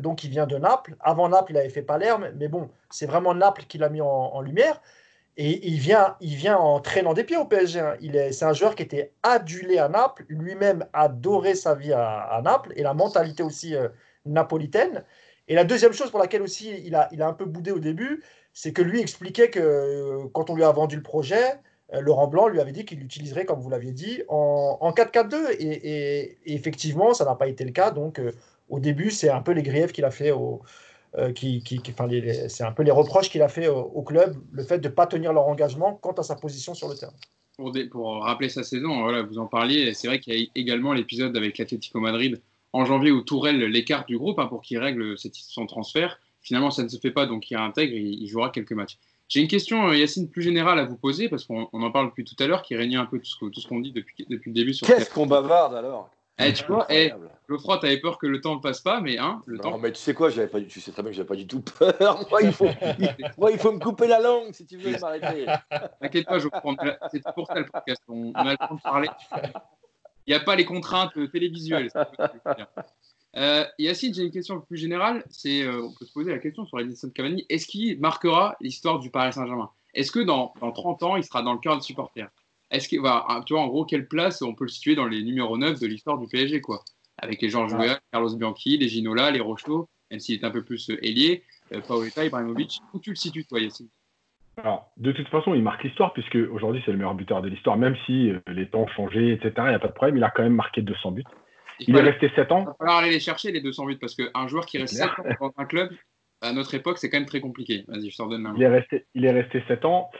donc 0.00 0.24
il 0.24 0.30
vient 0.30 0.48
de 0.48 0.56
Naples. 0.56 0.96
Avant 0.98 1.28
Naples, 1.28 1.52
il 1.52 1.58
avait 1.58 1.68
fait 1.68 1.82
Palerme, 1.82 2.32
mais 2.36 2.48
bon, 2.48 2.70
c'est 2.90 3.06
vraiment 3.06 3.32
Naples 3.32 3.66
qui 3.68 3.78
l'a 3.78 3.88
mis 3.88 4.00
en 4.00 4.40
lumière. 4.40 4.80
Et 5.42 5.66
il 5.66 5.78
vient, 5.78 6.16
il 6.20 6.34
vient 6.34 6.58
en 6.58 6.80
traînant 6.80 7.14
des 7.14 7.24
pieds 7.24 7.38
au 7.38 7.46
PSG. 7.46 7.80
Hein. 7.80 7.96
Il 8.02 8.14
est, 8.14 8.30
c'est 8.32 8.44
un 8.44 8.52
joueur 8.52 8.74
qui 8.74 8.82
était 8.82 9.14
adulé 9.22 9.78
à 9.78 9.88
Naples, 9.88 10.26
lui-même 10.28 10.84
adorait 10.92 11.54
sa 11.54 11.74
vie 11.74 11.94
à, 11.94 12.42
Naples 12.44 12.74
et 12.76 12.82
la 12.82 12.92
mentalité 12.92 13.42
aussi 13.42 13.74
euh, 13.74 13.88
napolitaine. 14.26 15.02
Et 15.48 15.54
la 15.54 15.64
deuxième 15.64 15.94
chose 15.94 16.10
pour 16.10 16.20
laquelle 16.20 16.42
aussi 16.42 16.82
il 16.84 16.94
a, 16.94 17.08
il 17.10 17.22
a 17.22 17.26
un 17.26 17.32
peu 17.32 17.46
boudé 17.46 17.70
au 17.70 17.78
début, 17.78 18.22
c'est 18.52 18.74
que 18.74 18.82
lui 18.82 19.00
expliquait 19.00 19.48
que 19.48 19.60
euh, 19.60 20.28
quand 20.34 20.50
on 20.50 20.56
lui 20.56 20.62
a 20.62 20.72
vendu 20.72 20.96
le 20.96 21.02
projet, 21.02 21.54
euh, 21.94 22.02
Laurent 22.02 22.26
Blanc 22.26 22.48
lui 22.48 22.60
avait 22.60 22.72
dit 22.72 22.84
qu'il 22.84 22.98
l'utiliserait, 22.98 23.46
comme 23.46 23.60
vous 23.60 23.70
l'aviez 23.70 23.92
dit, 23.92 24.22
en, 24.28 24.76
en 24.78 24.90
4-4-2. 24.90 25.56
Et, 25.58 26.36
effectivement, 26.44 27.14
ça 27.14 27.24
n'a 27.24 27.34
pas 27.34 27.46
été 27.46 27.64
le 27.64 27.72
cas. 27.72 27.92
Donc, 27.92 28.20
au 28.68 28.78
début, 28.78 29.10
c'est 29.10 29.30
un 29.30 29.40
peu 29.40 29.52
les 29.52 29.62
griefs 29.62 29.92
qu'il 29.92 30.04
a 30.04 30.10
fait 30.10 30.32
au, 30.32 30.60
qui, 31.34 31.62
qui, 31.62 31.80
c'est 32.48 32.64
un 32.64 32.72
peu 32.72 32.82
les 32.82 32.90
reproches 32.90 33.30
qu'il 33.30 33.42
a 33.42 33.48
fait 33.48 33.68
au, 33.68 34.02
club, 34.02 34.36
le 34.52 34.62
fait 34.62 34.78
de 34.78 34.88
ne 34.88 34.92
pas 34.94 35.06
tenir 35.06 35.32
leur 35.32 35.46
engagement 35.46 35.94
quant 35.94 36.12
à 36.12 36.22
sa 36.22 36.36
position 36.36 36.74
sur 36.74 36.88
le 36.88 36.94
terrain. 36.94 37.12
Pour, 37.56 37.72
pour 37.90 38.22
rappeler 38.22 38.48
sa 38.48 38.62
saison, 38.62 39.02
voilà, 39.02 39.22
vous 39.22 39.38
en 39.38 39.46
parliez, 39.46 39.92
c'est 39.92 40.06
vrai 40.06 40.20
qu'il 40.20 40.34
y 40.34 40.44
a 40.44 40.46
également 40.54 40.92
l'épisode 40.92 41.36
avec 41.36 41.58
l'Atlético 41.58 42.00
Madrid 42.00 42.40
en 42.72 42.84
janvier 42.84 43.10
où 43.10 43.22
Tourelle 43.22 43.58
l'écarte 43.58 44.08
du 44.08 44.18
groupe 44.18 44.38
hein, 44.38 44.46
pour 44.46 44.62
qu'il 44.62 44.78
règle 44.78 45.16
son 45.16 45.66
transfert. 45.66 46.20
Finalement, 46.42 46.70
ça 46.70 46.82
ne 46.82 46.88
se 46.88 46.98
fait 46.98 47.10
pas, 47.10 47.26
donc 47.26 47.50
il 47.50 47.56
réintègre, 47.56 47.94
il, 47.94 48.22
il 48.22 48.26
jouera 48.28 48.50
quelques 48.50 48.72
matchs. 48.72 48.96
J'ai 49.30 49.40
une 49.40 49.48
question, 49.48 49.88
euh, 49.88 49.96
Yacine, 49.96 50.28
plus 50.28 50.42
générale 50.42 50.80
à 50.80 50.84
vous 50.84 50.96
poser, 50.96 51.28
parce 51.28 51.44
qu'on 51.44 51.68
en 51.72 51.90
parle 51.92 52.08
depuis 52.08 52.24
tout 52.24 52.34
à 52.40 52.48
l'heure, 52.48 52.62
qui 52.62 52.74
réunit 52.74 52.96
un 52.96 53.06
peu 53.06 53.20
tout 53.20 53.52
ce, 53.52 53.68
qu'on 53.68 53.78
dit 53.78 53.92
depuis, 53.92 54.26
depuis 54.28 54.50
le 54.50 54.54
début. 54.54 54.72
Qu'est-ce 54.72 55.08
qu'on 55.08 55.26
bavarde 55.26 55.74
alors? 55.74 56.10
Eh, 56.40 56.52
tu 56.52 56.64
vois, 56.64 56.86
eh, 56.90 57.12
Geoffroy, 57.48 57.78
t'avais 57.78 58.00
peur 58.00 58.18
que 58.18 58.26
le 58.26 58.40
temps 58.40 58.56
ne 58.56 58.60
passe 58.60 58.80
pas, 58.80 59.00
mais 59.00 59.18
hein, 59.18 59.42
le 59.46 59.56
non, 59.56 59.62
temps. 59.62 59.78
mais 59.78 59.92
tu 59.92 59.98
sais 59.98 60.14
quoi, 60.14 60.30
pas, 60.30 60.60
tu 60.60 60.80
sais 60.80 60.92
très 60.92 61.02
bien 61.02 61.10
que 61.10 61.16
j'avais 61.16 61.28
pas 61.28 61.36
du 61.36 61.46
tout 61.46 61.60
peur. 61.60 62.24
Moi 62.30 62.42
il, 62.42 62.52
faut, 62.52 62.68
moi, 63.38 63.50
il 63.50 63.58
faut 63.58 63.72
me 63.72 63.78
couper 63.78 64.06
la 64.06 64.20
langue 64.20 64.52
si 64.52 64.66
tu 64.66 64.76
veux 64.76 64.98
m'arrêter. 64.98 65.46
T'inquiète 66.00 66.26
pas, 66.26 66.38
Geoffroy, 66.38 66.76
c'est 67.10 67.22
pour 67.34 67.46
ça 67.46 67.54
le 67.54 67.66
podcast. 67.66 68.02
On, 68.08 68.32
a 68.32 68.52
le 68.52 68.56
temps 68.56 68.74
de 68.74 68.80
parler. 68.80 69.08
Il 70.26 70.30
n'y 70.30 70.34
a 70.34 70.40
pas 70.40 70.54
les 70.54 70.64
contraintes 70.64 71.12
télévisuelles. 71.32 71.90
Euh, 73.36 73.64
Yacine, 73.78 74.12
j'ai 74.12 74.24
une 74.24 74.30
question 74.30 74.60
plus 74.60 74.76
générale. 74.76 75.24
C'est, 75.30 75.62
euh, 75.62 75.84
on 75.84 75.92
peut 75.92 76.04
se 76.04 76.12
poser 76.12 76.32
la 76.32 76.38
question 76.38 76.66
sur 76.66 76.80
Edison 76.80 77.10
Cavani. 77.10 77.46
Est-ce 77.48 77.66
qu'il 77.66 78.00
marquera 78.00 78.56
l'histoire 78.60 78.98
du 78.98 79.10
Paris 79.10 79.32
Saint-Germain? 79.32 79.70
Est-ce 79.94 80.10
que 80.10 80.20
dans, 80.20 80.52
dans, 80.60 80.72
30 80.72 81.02
ans, 81.02 81.16
il 81.16 81.24
sera 81.24 81.42
dans 81.42 81.52
le 81.52 81.58
cœur 81.58 81.76
des 81.76 81.82
supporters? 81.82 82.30
Est-ce 82.70 82.88
qu'il 82.88 83.00
va, 83.00 83.26
tu 83.46 83.54
vois, 83.54 83.62
en 83.62 83.68
gros, 83.68 83.84
quelle 83.84 84.06
place 84.06 84.42
on 84.42 84.54
peut 84.54 84.64
le 84.64 84.70
situer 84.70 84.94
dans 84.94 85.06
les 85.06 85.22
numéros 85.22 85.58
9 85.58 85.80
de 85.80 85.86
l'histoire 85.86 86.18
du 86.18 86.26
PSG, 86.28 86.60
quoi? 86.60 86.82
Avec 87.18 87.42
les 87.42 87.48
Georges 87.48 87.74
Weah, 87.74 87.98
Carlos 88.12 88.34
Bianchi, 88.36 88.78
les 88.78 88.88
Ginola, 88.88 89.30
les 89.30 89.40
Rocheteau, 89.40 89.88
même 90.10 90.20
s'il 90.20 90.40
est 90.40 90.44
un 90.44 90.50
peu 90.50 90.64
plus 90.64 90.90
euh, 90.90 91.04
ailier, 91.04 91.42
euh, 91.72 91.80
Paoletta, 91.80 92.24
Ibrahimovic. 92.24 92.80
Où 92.94 93.00
tu 93.00 93.10
le 93.10 93.16
situes, 93.16 93.44
toi, 93.44 93.60
Yacine? 93.60 93.88
Alors, 94.56 94.90
de 94.96 95.12
toute 95.12 95.28
façon, 95.28 95.54
il 95.54 95.62
marque 95.62 95.82
l'histoire, 95.82 96.12
puisque 96.12 96.38
aujourd'hui, 96.50 96.82
c'est 96.84 96.92
le 96.92 96.98
meilleur 96.98 97.14
buteur 97.14 97.42
de 97.42 97.48
l'histoire, 97.48 97.76
même 97.76 97.96
si 98.06 98.32
les 98.46 98.68
temps 98.68 98.82
ont 98.82 98.88
changé, 98.88 99.32
etc. 99.32 99.52
Il 99.58 99.68
n'y 99.68 99.74
a 99.74 99.78
pas 99.78 99.88
de 99.88 99.92
problème. 99.92 100.16
Il 100.16 100.24
a 100.24 100.30
quand 100.30 100.42
même 100.42 100.54
marqué 100.54 100.82
200 100.82 101.12
buts. 101.12 101.24
Il, 101.80 101.96
est 101.96 102.00
resté 102.00 102.30
7 102.34 102.52
ans. 102.52 102.60
Il 102.60 102.66
va 102.66 102.74
falloir 102.74 102.98
aller 102.98 103.10
les 103.10 103.20
chercher, 103.20 103.52
les 103.52 103.60
200 103.60 103.86
buts, 103.86 103.98
parce 103.98 104.14
qu'un 104.14 104.48
joueur 104.48 104.66
qui 104.66 104.78
reste 104.78 104.94
7 104.94 105.06
ans 105.06 105.24
dans 105.40 105.52
un 105.56 105.64
club, 105.64 105.90
à 106.42 106.52
notre 106.52 106.74
époque, 106.74 106.98
c'est 106.98 107.10
quand 107.10 107.18
même 107.18 107.28
très 107.28 107.40
compliqué. 107.40 107.84
Vas-y, 107.88 108.10
je 108.10 108.16
t'en 108.16 108.26
donne 108.26 108.52
Il 108.56 108.62
est 108.62 108.68
resté, 108.68 109.06
il 109.14 109.24
est 109.24 109.30
resté 109.30 109.62
7 109.68 109.84
ans. 109.84 110.10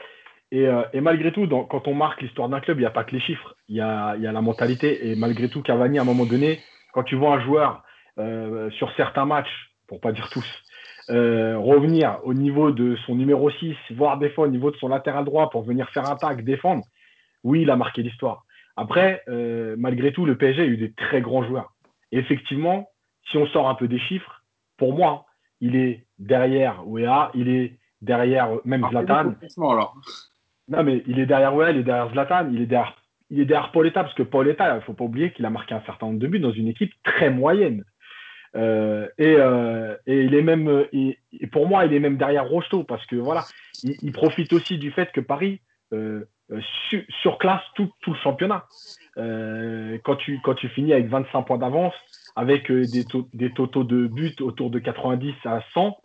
Et, 0.51 0.67
euh, 0.67 0.83
et 0.93 0.99
malgré 0.99 1.31
tout, 1.31 1.47
quand 1.47 1.87
on 1.87 1.93
marque 1.93 2.21
l'histoire 2.21 2.49
d'un 2.49 2.59
club, 2.59 2.77
il 2.77 2.81
n'y 2.81 2.87
a 2.87 2.91
pas 2.91 3.05
que 3.05 3.11
les 3.11 3.21
chiffres, 3.21 3.55
il 3.69 3.77
y 3.77 3.81
a, 3.81 4.15
il 4.17 4.23
y 4.23 4.27
a 4.27 4.31
la 4.31 4.41
mentalité. 4.41 5.09
Et 5.09 5.15
malgré 5.15 5.47
tout, 5.49 5.61
Cavani, 5.61 5.97
à 5.97 6.01
un 6.01 6.05
moment 6.05 6.25
donné, 6.25 6.59
quand 6.93 7.03
tu 7.03 7.15
vois 7.15 7.35
un 7.35 7.41
joueur 7.41 7.83
euh, 8.17 8.69
sur 8.71 8.91
certains 8.95 9.25
matchs, 9.25 9.71
pour 9.87 10.01
pas 10.01 10.11
dire 10.11 10.29
tous, 10.29 10.45
euh, 11.09 11.57
revenir 11.57 12.19
au 12.23 12.33
niveau 12.33 12.71
de 12.71 12.97
son 13.05 13.15
numéro 13.15 13.49
6, 13.49 13.75
voire 13.91 14.17
des 14.17 14.29
fois 14.29 14.45
au 14.45 14.49
niveau 14.49 14.71
de 14.71 14.77
son 14.77 14.89
latéral 14.89 15.23
droit 15.23 15.49
pour 15.49 15.63
venir 15.63 15.89
faire 15.89 16.09
un 16.09 16.17
tag, 16.17 16.43
défendre, 16.43 16.83
oui, 17.43 17.61
il 17.61 17.69
a 17.69 17.77
marqué 17.77 18.03
l'histoire. 18.03 18.43
Après, 18.77 19.23
malgré 19.77 20.13
tout, 20.13 20.25
le 20.25 20.37
PSG 20.37 20.61
a 20.61 20.65
eu 20.65 20.77
des 20.77 20.93
très 20.93 21.21
grands 21.21 21.43
joueurs. 21.43 21.73
effectivement, 22.11 22.87
si 23.29 23.37
on 23.37 23.45
sort 23.47 23.69
un 23.69 23.75
peu 23.75 23.87
des 23.87 23.99
chiffres, 23.99 24.43
pour 24.77 24.93
moi, 24.93 25.25
il 25.59 25.75
est 25.75 26.05
derrière 26.19 26.87
Wea, 26.87 27.31
il 27.33 27.49
est 27.49 27.77
derrière 28.01 28.49
même 28.65 28.85
Zlatan. 28.89 29.35
Non, 30.67 30.83
mais 30.83 31.03
il 31.07 31.19
est 31.19 31.25
derrière 31.25 31.53
il 31.69 31.77
est 31.77 31.83
derrière 31.83 32.09
Zlatan, 32.11 32.49
il 32.51 32.61
est 32.61 32.65
derrière, 32.65 32.95
il 33.29 33.39
est 33.39 33.45
derrière 33.45 33.71
Pauletta, 33.71 34.03
parce 34.03 34.15
que 34.15 34.23
Pauletta, 34.23 34.71
il 34.71 34.75
ne 34.75 34.81
faut 34.81 34.93
pas 34.93 35.03
oublier 35.03 35.31
qu'il 35.31 35.45
a 35.45 35.49
marqué 35.49 35.73
un 35.73 35.81
certain 35.85 36.07
nombre 36.07 36.19
de 36.19 36.27
buts 36.27 36.39
dans 36.39 36.51
une 36.51 36.67
équipe 36.67 36.93
très 37.03 37.29
moyenne. 37.29 37.83
Euh, 38.55 39.07
euh, 39.19 39.95
et, 40.05 40.23
il 40.23 40.35
est 40.35 40.41
même, 40.41 40.85
et, 40.91 41.17
pour 41.51 41.67
moi, 41.67 41.85
il 41.85 41.93
est 41.93 41.99
même 41.99 42.17
derrière 42.17 42.47
Rocheteau, 42.47 42.83
parce 42.83 43.05
que 43.05 43.15
voilà, 43.15 43.43
il, 43.83 44.11
profite 44.11 44.51
aussi 44.53 44.77
du 44.77 44.91
fait 44.91 45.11
que 45.11 45.21
Paris 45.21 45.61
euh, 45.93 46.25
surclasse 47.21 47.63
tout, 47.75 47.89
tout, 48.01 48.11
le 48.11 48.19
championnat. 48.19 48.65
Quand, 49.15 50.15
tu, 50.17 50.39
quand 50.43 50.55
tu 50.55 50.69
finis 50.69 50.93
avec 50.93 51.07
25 51.07 51.41
points 51.43 51.57
d'avance, 51.57 51.93
avec 52.35 52.71
des, 52.71 53.05
des 53.33 53.53
totaux 53.53 53.83
de 53.83 54.07
buts 54.07 54.35
autour 54.41 54.69
de 54.69 54.79
90 54.79 55.33
à 55.45 55.61
100, 55.73 55.97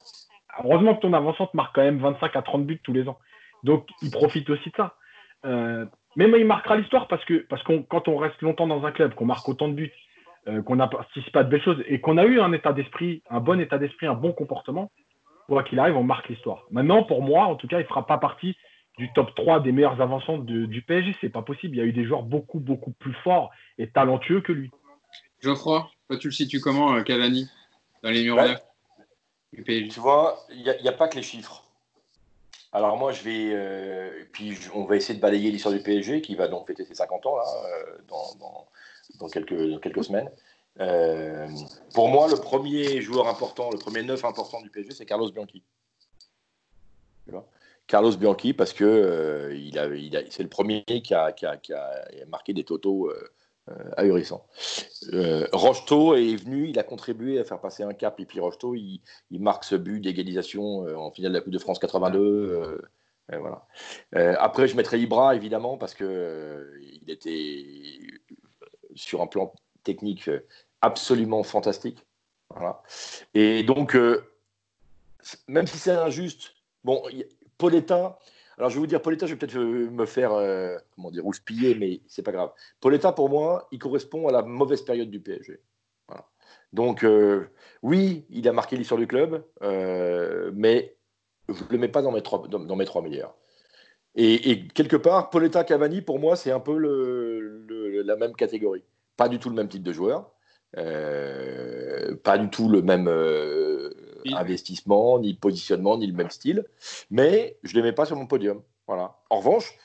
heureusement 0.64 0.94
que 0.94 1.00
ton 1.00 1.12
avançante 1.12 1.54
marque 1.54 1.74
quand 1.74 1.82
même 1.82 1.98
25 1.98 2.34
à 2.36 2.42
30 2.42 2.66
buts 2.66 2.80
tous 2.82 2.92
les 2.92 3.08
ans. 3.08 3.18
Donc, 3.66 3.88
il 4.02 4.10
profite 4.10 4.48
aussi 4.50 4.70
de 4.70 4.76
ça. 4.76 4.96
mais, 6.16 6.40
il 6.40 6.46
marquera 6.46 6.76
l'histoire 6.76 7.08
parce 7.08 7.24
que 7.24 7.46
parce 7.48 7.62
qu'on 7.64 7.82
quand 7.82 8.08
on 8.08 8.16
reste 8.16 8.40
longtemps 8.42 8.66
dans 8.66 8.84
un 8.84 8.92
club, 8.92 9.14
qu'on 9.14 9.26
marque 9.26 9.48
autant 9.48 9.68
de 9.68 9.74
buts, 9.74 9.92
qu'on 10.64 10.80
a 10.80 10.86
participé 10.86 11.38
à 11.40 11.44
de 11.44 11.50
belles 11.50 11.62
choses 11.62 11.82
et 11.86 12.00
qu'on 12.00 12.16
a 12.18 12.24
eu 12.24 12.40
un 12.40 12.52
état 12.52 12.72
d'esprit, 12.72 13.22
un 13.28 13.40
bon 13.40 13.60
état 13.60 13.78
d'esprit, 13.78 14.06
un 14.06 14.14
bon 14.14 14.32
comportement, 14.32 14.90
quoi 15.48 15.62
qu'il 15.62 15.78
arrive, 15.78 15.96
on 15.96 16.04
marque 16.04 16.28
l'histoire. 16.28 16.64
Maintenant, 16.70 17.02
pour 17.02 17.22
moi, 17.22 17.46
en 17.46 17.56
tout 17.56 17.66
cas, 17.66 17.78
il 17.78 17.82
ne 17.82 17.88
fera 17.88 18.06
pas 18.06 18.18
partie 18.18 18.56
du 18.98 19.12
top 19.12 19.34
3 19.34 19.60
des 19.60 19.72
meilleurs 19.72 20.00
avançants 20.00 20.38
du 20.38 20.82
PSG. 20.82 21.16
C'est 21.20 21.28
pas 21.28 21.42
possible. 21.42 21.76
Il 21.76 21.78
y 21.78 21.82
a 21.82 21.84
eu 21.84 21.92
des 21.92 22.04
joueurs 22.04 22.22
beaucoup, 22.22 22.60
beaucoup 22.60 22.92
plus 22.92 23.14
forts 23.24 23.50
et 23.78 23.88
talentueux 23.90 24.40
que 24.40 24.52
lui. 24.52 24.70
Geoffroy, 25.40 25.88
toi, 26.08 26.18
tu 26.18 26.28
le 26.28 26.32
situes 26.32 26.60
comment, 26.60 26.94
euh, 26.94 27.02
Cavani, 27.02 27.48
dans 28.02 28.10
les 28.10 28.20
numéros 28.20 28.40
9 28.40 28.60
du 29.52 29.62
PSG 29.62 29.88
Tu 29.88 30.00
vois, 30.00 30.38
il 30.50 30.62
n'y 30.62 30.88
a, 30.88 30.92
pas 30.92 31.08
que 31.08 31.16
les 31.16 31.22
chiffres. 31.22 31.64
Alors 32.76 32.98
moi, 32.98 33.10
je 33.10 33.22
vais, 33.22 33.52
euh, 33.54 34.10
puis 34.32 34.54
on 34.74 34.84
va 34.84 34.96
essayer 34.96 35.14
de 35.14 35.20
balayer 35.20 35.50
l'histoire 35.50 35.72
du 35.72 35.80
PSG, 35.80 36.20
qui 36.20 36.34
va 36.34 36.46
donc 36.46 36.66
fêter 36.66 36.84
ses 36.84 36.94
50 36.94 37.24
ans 37.24 37.36
là, 37.38 37.44
euh, 37.64 38.66
dans, 39.18 39.28
quelques, 39.28 39.80
quelques 39.80 40.04
semaines. 40.04 40.28
pour 41.94 42.10
moi, 42.10 42.28
le 42.28 42.36
premier 42.36 43.00
joueur 43.00 43.28
important, 43.28 43.70
le 43.72 43.78
premier 43.78 44.02
neuf 44.02 44.26
important 44.26 44.60
du 44.60 44.68
PSG, 44.68 44.92
c'est 44.92 45.06
Carlos 45.06 45.32
Bianchi. 45.32 45.62
Carlos 47.86 48.14
Bianchi 48.14 48.52
parce 48.52 48.74
que 48.74 48.84
euh, 48.84 49.56
il 49.56 49.78
a, 49.78 50.20
c'est 50.28 50.42
le 50.42 50.50
premier 50.50 50.84
qui 50.84 51.14
a, 51.14 51.32
qui, 51.32 51.46
a, 51.46 51.56
qui 51.56 51.72
a, 51.72 52.04
marqué 52.28 52.52
des 52.52 52.64
totaux 52.64 53.10
euh, 53.68 53.72
euh, 53.72 53.90
ahurissants. 53.96 54.46
Rocheteau 55.52 56.14
est 56.14 56.36
venu, 56.36 56.68
il 56.68 56.78
a 56.78 56.82
contribué 56.82 57.38
à 57.38 57.44
faire 57.44 57.60
passer 57.60 57.82
un 57.82 57.94
cap, 57.94 58.20
et 58.20 58.24
puis 58.24 58.40
Rocheteau, 58.40 58.74
il, 58.74 59.00
marque 59.30 59.64
ce 59.64 59.74
but 59.74 60.00
d'égalisation 60.00 60.86
en 60.96 61.10
finale 61.10 61.32
de 61.32 61.38
la 61.38 61.42
Coupe 61.42 61.52
de 61.52 61.58
France 61.58 61.78
82. 61.78 62.80
voilà. 63.28 63.66
après, 64.40 64.68
je 64.68 64.76
mettrai 64.76 65.00
Ibra, 65.00 65.34
évidemment, 65.34 65.76
parce 65.78 65.94
que 65.94 66.72
il 66.80 67.10
était 67.10 67.64
sur 68.94 69.20
un 69.20 69.26
plan 69.26 69.52
technique 69.84 70.30
absolument 70.80 71.42
fantastique. 71.42 72.06
Et 73.34 73.62
donc, 73.62 73.96
même 75.48 75.66
si 75.66 75.78
c'est 75.78 75.90
injuste, 75.90 76.54
bon, 76.84 77.02
Pauletta, 77.58 78.18
alors 78.58 78.70
je 78.70 78.76
vais 78.76 78.80
vous 78.80 78.86
dire, 78.86 79.02
Pauletta, 79.02 79.26
je 79.26 79.32
vais 79.34 79.38
peut-être 79.38 79.58
euh, 79.58 79.90
me 79.90 80.06
faire, 80.06 80.32
euh, 80.32 80.76
comment 80.94 81.10
dire, 81.10 81.24
piller, 81.44 81.74
mais 81.74 82.00
c'est 82.08 82.22
pas 82.22 82.32
grave. 82.32 82.52
Pauletta, 82.80 83.12
pour 83.12 83.28
moi, 83.28 83.68
il 83.70 83.78
correspond 83.78 84.28
à 84.28 84.32
la 84.32 84.42
mauvaise 84.42 84.82
période 84.82 85.10
du 85.10 85.20
PSG. 85.20 85.60
Donc, 86.72 87.04
euh, 87.04 87.46
oui, 87.82 88.26
il 88.30 88.46
a 88.48 88.52
marqué 88.52 88.76
l'histoire 88.76 88.98
du 88.98 89.06
club, 89.06 89.44
mais 89.62 90.96
je 91.48 91.64
ne 91.64 91.70
le 91.70 91.78
mets 91.78 91.88
pas 91.88 92.02
dans 92.02 92.12
mes 92.12 92.22
trois, 92.22 92.46
dans, 92.48 92.76
mes 92.76 92.84
trois 92.84 93.02
meilleurs. 93.02 93.34
Et, 94.14 94.66
quelque 94.68 94.96
part, 94.96 95.30
Pauletta 95.30 95.62
Cavani, 95.64 96.00
pour 96.00 96.18
moi, 96.18 96.36
c'est 96.36 96.50
un 96.50 96.60
peu 96.60 96.76
le, 96.76 98.02
la 98.02 98.16
même 98.16 98.34
catégorie. 98.34 98.84
Pas 99.16 99.28
du 99.28 99.38
tout 99.38 99.50
le 99.50 99.54
même 99.54 99.68
type 99.68 99.82
de 99.82 99.92
joueur, 99.92 100.32
pas 100.72 102.38
du 102.38 102.50
tout 102.50 102.68
le 102.68 102.82
même 102.82 103.08
investissement, 104.34 105.18
ni 105.18 105.34
positionnement, 105.34 105.98
ni 105.98 106.06
le 106.06 106.14
même 106.14 106.30
style. 106.30 106.64
Mais 107.10 107.58
je 107.62 107.76
ne 107.76 107.82
les 107.82 107.90
mets 107.90 107.94
pas 107.94 108.04
sur 108.04 108.16
mon 108.16 108.26
podium. 108.26 108.62
Voilà. 108.86 109.16
En 109.30 109.38
revanche, 109.38 109.76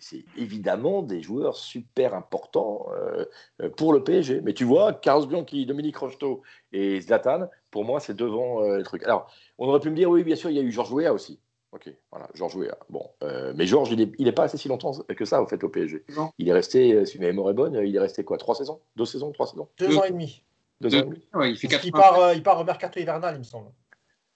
c'est 0.00 0.24
évidemment 0.36 1.02
des 1.02 1.20
joueurs 1.20 1.56
super 1.56 2.14
importants 2.14 2.86
euh, 2.92 3.24
pour 3.76 3.92
le 3.92 4.02
PSG. 4.04 4.40
Mais 4.42 4.54
tu 4.54 4.64
vois, 4.64 4.92
Carlos 4.92 5.26
Bianchi, 5.26 5.66
Dominique 5.66 5.96
Rocheteau 5.96 6.42
et 6.72 7.00
Zlatan, 7.00 7.48
pour 7.70 7.84
moi, 7.84 8.00
c'est 8.00 8.14
devant 8.14 8.62
euh, 8.62 8.78
les 8.78 8.84
trucs. 8.84 9.02
Alors, 9.04 9.30
on 9.58 9.68
aurait 9.68 9.80
pu 9.80 9.90
me 9.90 9.96
dire, 9.96 10.10
oui, 10.10 10.22
bien 10.22 10.36
sûr, 10.36 10.50
il 10.50 10.56
y 10.56 10.60
a 10.60 10.62
eu 10.62 10.70
Georges 10.70 10.92
Weah 10.92 11.12
aussi. 11.12 11.40
Ok, 11.72 11.92
voilà, 12.10 12.28
Georges 12.34 12.56
Weah. 12.56 12.78
Bon, 12.88 13.10
euh, 13.22 13.52
mais 13.54 13.66
Georges, 13.66 13.90
il 13.92 14.24
n'est 14.24 14.32
pas 14.32 14.42
resté 14.42 14.56
si 14.56 14.68
longtemps 14.68 14.92
que 14.92 15.24
ça, 15.24 15.42
au 15.42 15.46
fait, 15.46 15.62
au 15.64 15.68
PSG. 15.68 16.04
Il 16.38 16.48
est 16.48 16.52
resté, 16.52 17.04
si 17.04 17.18
ma 17.18 17.26
mémoire 17.26 17.50
est 17.50 17.54
bonne, 17.54 17.74
il 17.84 17.94
est 17.94 18.00
resté 18.00 18.24
quoi 18.24 18.38
Trois 18.38 18.54
saisons? 18.54 18.80
Deux 18.96 19.04
saisons 19.04 19.32
Trois 19.32 19.46
saisons? 19.46 19.68
Deux 19.78 19.98
ans 19.98 20.04
et 20.04 20.10
demi 20.10 20.42
il, 20.80 21.56
fait 21.56 21.80
il, 21.84 21.92
part, 21.92 22.18
euh, 22.20 22.34
il 22.34 22.42
part 22.42 22.60
au 22.60 22.64
mercato 22.64 23.00
hivernal, 23.00 23.34
il 23.34 23.38
me 23.38 23.44
semble. 23.44 23.70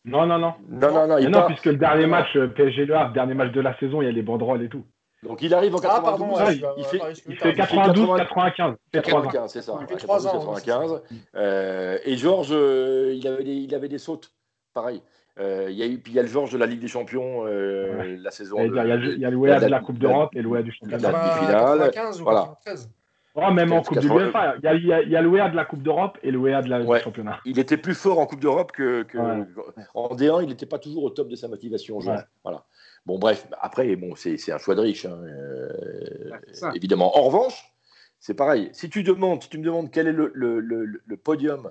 Non, 0.05 0.27
non, 0.27 0.39
non. 0.39 0.55
Non, 0.69 0.93
non, 0.93 1.07
non. 1.07 1.19
Il 1.19 1.29
non, 1.29 1.47
puisque 1.47 1.67
le 1.67 1.77
dernier 1.77 2.07
match 2.07 2.35
euh, 2.37 2.49
PSG 2.49 2.87
Le 2.87 2.97
Havre, 2.97 3.13
dernier 3.13 3.35
match 3.35 3.53
de 3.53 3.61
la 3.61 3.79
saison, 3.79 4.03
il 4.03 4.07
y 4.07 4.09
a 4.09 4.13
les 4.13 4.23
banderoles 4.23 4.63
et 4.63 4.69
tout. 4.69 4.85
Donc 5.23 5.41
il 5.43 5.55
arrive 5.55 5.75
en 5.75 5.79
92. 5.79 5.99
Ah, 5.99 6.11
pardon, 6.11 6.35
ouais, 6.35 6.61
il, 6.77 6.85
fait, 6.85 7.01
il, 7.29 7.37
fait, 7.37 7.55
92, 7.55 8.17
95. 8.17 8.75
95, 8.91 9.53
c'est 9.53 9.63
ça. 9.63 9.79
Il 9.81 9.87
fait 9.87 9.97
3 9.97 10.27
ans. 10.27 10.55
95. 10.55 11.03
Euh, 11.37 11.99
et 12.05 12.17
Georges, 12.17 12.51
euh, 12.51 13.15
il, 13.15 13.27
avait 13.29 13.45
des, 13.45 13.55
il 13.55 13.73
avait 13.75 13.89
des 13.89 13.99
sautes, 13.99 14.33
pareil. 14.75 15.01
Euh, 15.39 15.69
il 15.71 15.77
y 15.77 15.83
a 15.83 15.87
eu, 15.87 15.99
puis 15.99 16.13
il 16.13 16.17
y 16.17 16.19
a 16.19 16.23
le 16.23 16.29
Georges 16.29 16.53
de 16.53 16.59
la 16.59 16.67
Ligue 16.67 16.81
des 16.81 16.89
Champions 16.89 17.47
euh, 17.47 17.97
ouais. 17.97 18.17
la 18.17 18.31
saison. 18.31 18.57
Il 18.59 18.75
y, 18.75 18.79
a, 18.79 18.85
il 18.85 19.21
le 19.21 19.61
de 19.61 19.67
la 19.67 19.81
Coupe 19.81 19.99
d'Europe 19.99 20.35
et 20.35 20.43
le 20.43 20.49
WEA 20.49 20.63
du 20.63 20.73
championnat. 20.73 21.11
95 21.11 22.21
ou 22.21 22.25
93. 22.25 22.91
Oh, 23.35 23.51
même 23.51 23.73
en 23.73 23.81
Coupe 23.83 23.99
du 23.99 24.09
80. 24.09 24.27
UEFA, 24.27 24.57
il 24.59 24.65
y 24.65 24.69
a, 24.69 24.75
il 24.75 24.85
y 24.87 24.93
a- 24.93 25.03
y 25.03 25.17
a 25.17 25.49
de 25.49 25.57
la 25.57 25.65
Coupe 25.65 25.83
d'Europe 25.83 26.19
et 26.23 26.31
l'UEA 26.31 26.61
de 26.61 26.69
la, 26.69 26.83
Ouais. 26.83 26.99
du 26.99 27.05
championnat. 27.05 27.41
Il 27.47 27.59
était 27.59 27.79
plus 27.79 27.95
fort 27.95 28.19
en 28.19 28.27
Coupe 28.27 28.41
d'Europe 28.41 28.73
que, 28.73 29.05
que- 29.05 29.17
Ouais. 29.17 29.47
en 29.95 30.15
D1. 30.15 30.43
Il 30.43 30.49
n'était 30.49 30.67
pas 30.67 30.79
toujours 30.79 31.05
au 31.05 31.11
top 31.11 31.29
de 31.29 31.37
sa 31.37 31.49
motivation. 31.49 31.99
jeune. 32.01 32.17
Ouais. 32.17 32.23
Voilà. 32.45 32.65
Bon, 33.07 33.19
bref. 33.19 33.49
Après, 33.61 33.97
bon, 33.97 34.15
c'est 34.17 34.37
un 34.53 34.59
choix 34.59 34.75
de 34.75 34.81
riche, 34.83 35.07
hein, 35.07 35.19
euh, 35.25 36.31
évidemment. 36.75 37.17
En 37.19 37.23
revanche, 37.23 37.73
c'est 38.21 38.35
pareil. 38.35 38.69
Si 38.75 38.91
tu 38.91 39.03
demandes, 39.03 39.43
si 39.43 39.49
tu 39.49 39.59
me 39.59 39.65
demandes 39.65 39.91
quel 39.91 40.09
est 40.09 40.13
le, 40.13 40.31
le- 40.35 40.61
le- 40.61 41.01
le 41.05 41.17
podium 41.17 41.71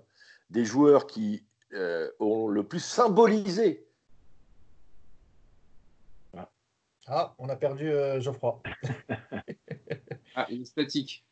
des 0.50 0.66
joueurs 0.66 1.06
qui 1.06 1.46
euh, 1.74 2.10
ont 2.20 2.48
le 2.50 2.64
plus 2.64 2.84
symbolisé 2.84 3.86
Ah, 7.08 7.34
on 7.40 7.50
a 7.50 7.56
perdu 7.56 7.90
euh, 7.90 8.20
Geoffroy. 8.20 8.62
Ah, 10.36 10.46
il 10.50 10.62
est 10.62 10.66
statique. 10.66 11.26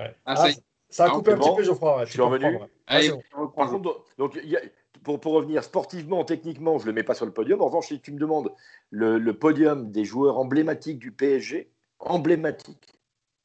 Ouais. 0.00 0.14
Ah, 0.24 0.34
Ah, 0.38 0.48
ça 0.88 1.04
a 1.04 1.06
Ah, 1.08 1.10
coupé 1.10 1.32
un 1.32 1.38
petit 1.38 1.54
peu 1.56 1.62
Geoffroy. 1.62 1.96
ouais, 1.98 2.06
Je 2.06 2.10
suis 2.12 2.20
revenu. 2.20 2.58
Allez, 2.86 3.10
bon. 3.10 3.48
Par 3.48 3.70
contre, 3.70 4.04
donc, 4.18 4.38
il 4.42 4.48
y 4.50 4.56
a- 4.56 4.60
pour, 5.04 5.20
pour 5.20 5.32
revenir 5.34 5.62
sportivement, 5.62 6.24
techniquement, 6.24 6.78
je 6.78 6.84
ne 6.84 6.88
le 6.88 6.92
mets 6.94 7.02
pas 7.02 7.14
sur 7.14 7.26
le 7.26 7.32
podium. 7.32 7.60
En 7.62 7.66
revanche, 7.66 7.88
si 7.88 8.00
tu 8.00 8.12
me 8.12 8.18
demandes 8.18 8.52
le, 8.90 9.18
le 9.18 9.32
podium 9.38 9.90
des 9.90 10.04
joueurs 10.04 10.38
emblématiques 10.38 10.98
du 10.98 11.12
PSG, 11.12 11.70
emblématiques, 12.00 12.98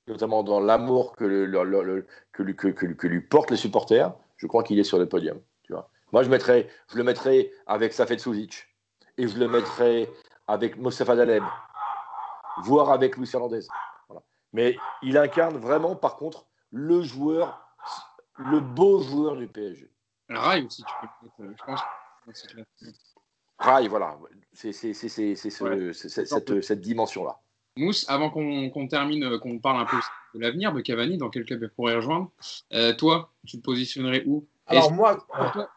notamment 0.08 0.43
dans 0.43 0.60
l'amour 0.60 1.16
que, 1.16 1.24
le- 1.24 1.45
le- 1.45 1.64
le- 1.64 1.84
le- 1.84 2.08
que, 2.32 2.43
lui- 2.43 2.56
que- 2.56 2.68
que 2.70 2.86
lui- 2.86 2.97
que 2.97 3.08
lui 3.08 3.22
portent 3.22 3.51
les 3.51 3.58
supporters, 3.58 4.14
je 4.38 4.47
crois 4.47 4.64
qu'il 4.64 4.80
est 4.80 4.84
sur 4.84 4.97
le 4.97 5.08
podium. 5.08 5.39
Tu 5.64 5.74
vois. 5.74 5.89
Moi, 6.12 6.24
je, 6.24 6.30
mettrais, 6.30 6.68
je 6.91 6.97
le 6.97 7.03
mettrais 7.03 7.51
avec 7.68 7.93
Safet 7.93 8.18
Souzic 8.18 8.68
et 9.18 9.28
je 9.28 9.38
le 9.38 9.47
mettrais 9.47 10.10
avec 10.47 10.78
Mostafa 10.78 11.16
Daleb, 11.16 11.43
voire 12.64 12.91
avec 12.91 13.18
Luis 13.18 13.30
Hernandez. 13.34 13.62
Mais 14.56 14.78
il 15.03 15.18
incarne 15.18 15.58
vraiment, 15.58 15.97
par 15.97 16.16
contre, 16.16 16.45
le 16.72 17.01
joueur, 17.01 17.62
le 18.38 18.62
beau 18.62 19.01
joueur 19.01 19.36
du 19.36 19.47
PSG. 19.47 19.91
Rai 20.30 20.64
aussi, 20.64 20.86
tu 20.86 20.93
peux 21.38 21.43
euh, 21.43 21.53
je 21.58 21.64
pense. 21.66 21.82
Rail, 23.60 23.88
voilà. 23.89 24.18
C'est 24.53 24.72
ce- 24.72 25.64
Ouais. 25.64 25.93
cette, 25.93 26.62
cette 26.64 26.82
dimension-là. 26.82 27.38
Mousse, 27.78 28.06
avant 28.10 28.30
qu'on 28.30 28.70
qu'on 28.70 28.88
termine, 28.88 29.26
euh, 29.26 29.39
qu'on 29.39 29.60
parle 29.60 29.82
un 29.82 29.86
peu 29.86 29.97
de 30.34 30.39
l'avenir 30.39 30.72
de 30.72 30.80
Cavani, 30.80 31.18
dans 31.18 31.30
quel 31.30 31.43
club 31.43 31.64
il 31.64 31.70
pourrait 31.70 31.95
rejoindre, 31.95 32.32
euh, 32.72 32.93
toi, 32.93 33.34
tu 33.45 33.58
te 33.58 33.62
positionnerais 33.62 34.24
où? 34.26 34.47
Alors 34.68 34.91
moi, 34.91 35.26
toi, 35.53 35.70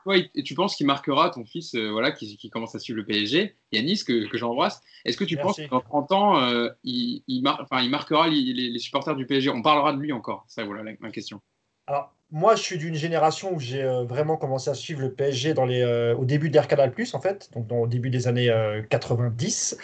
tu 0.45 0.55
penses 0.55 0.75
qu'il 0.77 0.87
marquera 0.87 1.31
ton 1.31 1.45
fils 1.45 1.75
euh, 1.75 1.91
voilà, 1.91 2.11
qui, 2.11 2.37
qui 2.39 2.49
commence 2.49 2.75
à 2.75 2.79
suivre 2.79 2.99
le 2.99 3.05
PSG, 3.05 3.55
Yanis, 3.73 4.03
que, 4.07 4.27
que 4.29 4.39
j'embrasse 4.39 4.81
Est-ce 5.05 5.17
que 5.19 5.25
tu 5.25 5.37
penses 5.37 5.59
Merci. 5.59 5.65
que 5.67 5.71
dans 5.75 5.81
30 5.81 6.13
ans, 6.13 6.41
euh, 6.41 6.71
il, 6.85 7.23
il, 7.29 7.43
mar- 7.43 7.61
enfin, 7.63 7.83
il 7.83 7.91
marquera 7.91 8.29
les, 8.29 8.79
supporters 8.79 9.15
du 9.15 9.27
PSG 9.27 9.51
On 9.51 9.61
parlera 9.63 9.93
de 9.93 9.99
lui 9.99 10.13
encore 10.13 10.45
Ça, 10.49 10.65
voilà 10.65 10.83
la- 10.83 10.93
ma 11.01 11.11
question. 11.11 11.41
Alors, 11.87 12.15
moi, 12.31 12.55
je 12.57 12.63
suis 12.63 12.77
d'une 12.79 12.95
génération 12.95 13.55
où 13.55 13.61
j'ai 13.61 13.83
euh, 13.83 14.05
vraiment 14.05 14.37
commencé 14.37 14.69
à 14.71 14.75
suivre 14.75 15.01
le 15.01 15.13
PSG 15.13 15.55
dans 15.55 15.65
les, 15.67 16.15
au 16.19 16.25
début 16.25 16.49
d'Air 16.51 16.67
Canal 16.69 16.93
Plus, 16.93 17.15
en 17.15 17.21
fait, 17.21 17.51
donc 17.55 17.67
dans, 17.67 17.79
au 17.81 17.87
début 17.87 18.11
des 18.11 18.27
années 18.29 18.51
euh, 18.51 18.83
90. 18.83 19.79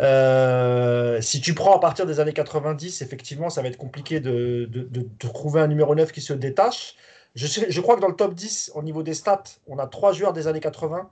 Euh, 0.00 1.20
si 1.20 1.40
tu 1.40 1.54
prends 1.54 1.74
à 1.76 1.80
partir 1.80 2.06
des 2.06 2.20
années 2.20 2.32
90, 2.32 3.02
effectivement, 3.02 3.50
ça 3.50 3.62
va 3.62 3.68
être 3.68 3.76
compliqué 3.76 4.20
de, 4.20 4.66
de- 4.70 4.82
de- 4.82 5.08
de 5.18 5.28
trouver 5.32 5.60
un 5.60 5.66
numéro 5.68 5.94
9 5.94 6.12
qui 6.12 6.20
se 6.20 6.32
détache. 6.32 6.94
Je, 7.36 7.46
sais- 7.46 7.70
je 7.70 7.80
crois 7.80 7.94
que 7.94 8.00
dans 8.00 8.08
le 8.08 8.16
top 8.16 8.34
10, 8.34 8.72
au 8.74 8.82
niveau 8.82 9.04
des 9.04 9.14
stats, 9.14 9.44
on 9.68 9.78
a 9.78 9.86
trois 9.86 10.12
joueurs 10.12 10.32
des 10.32 10.48
années 10.48 10.58
80, 10.60 11.08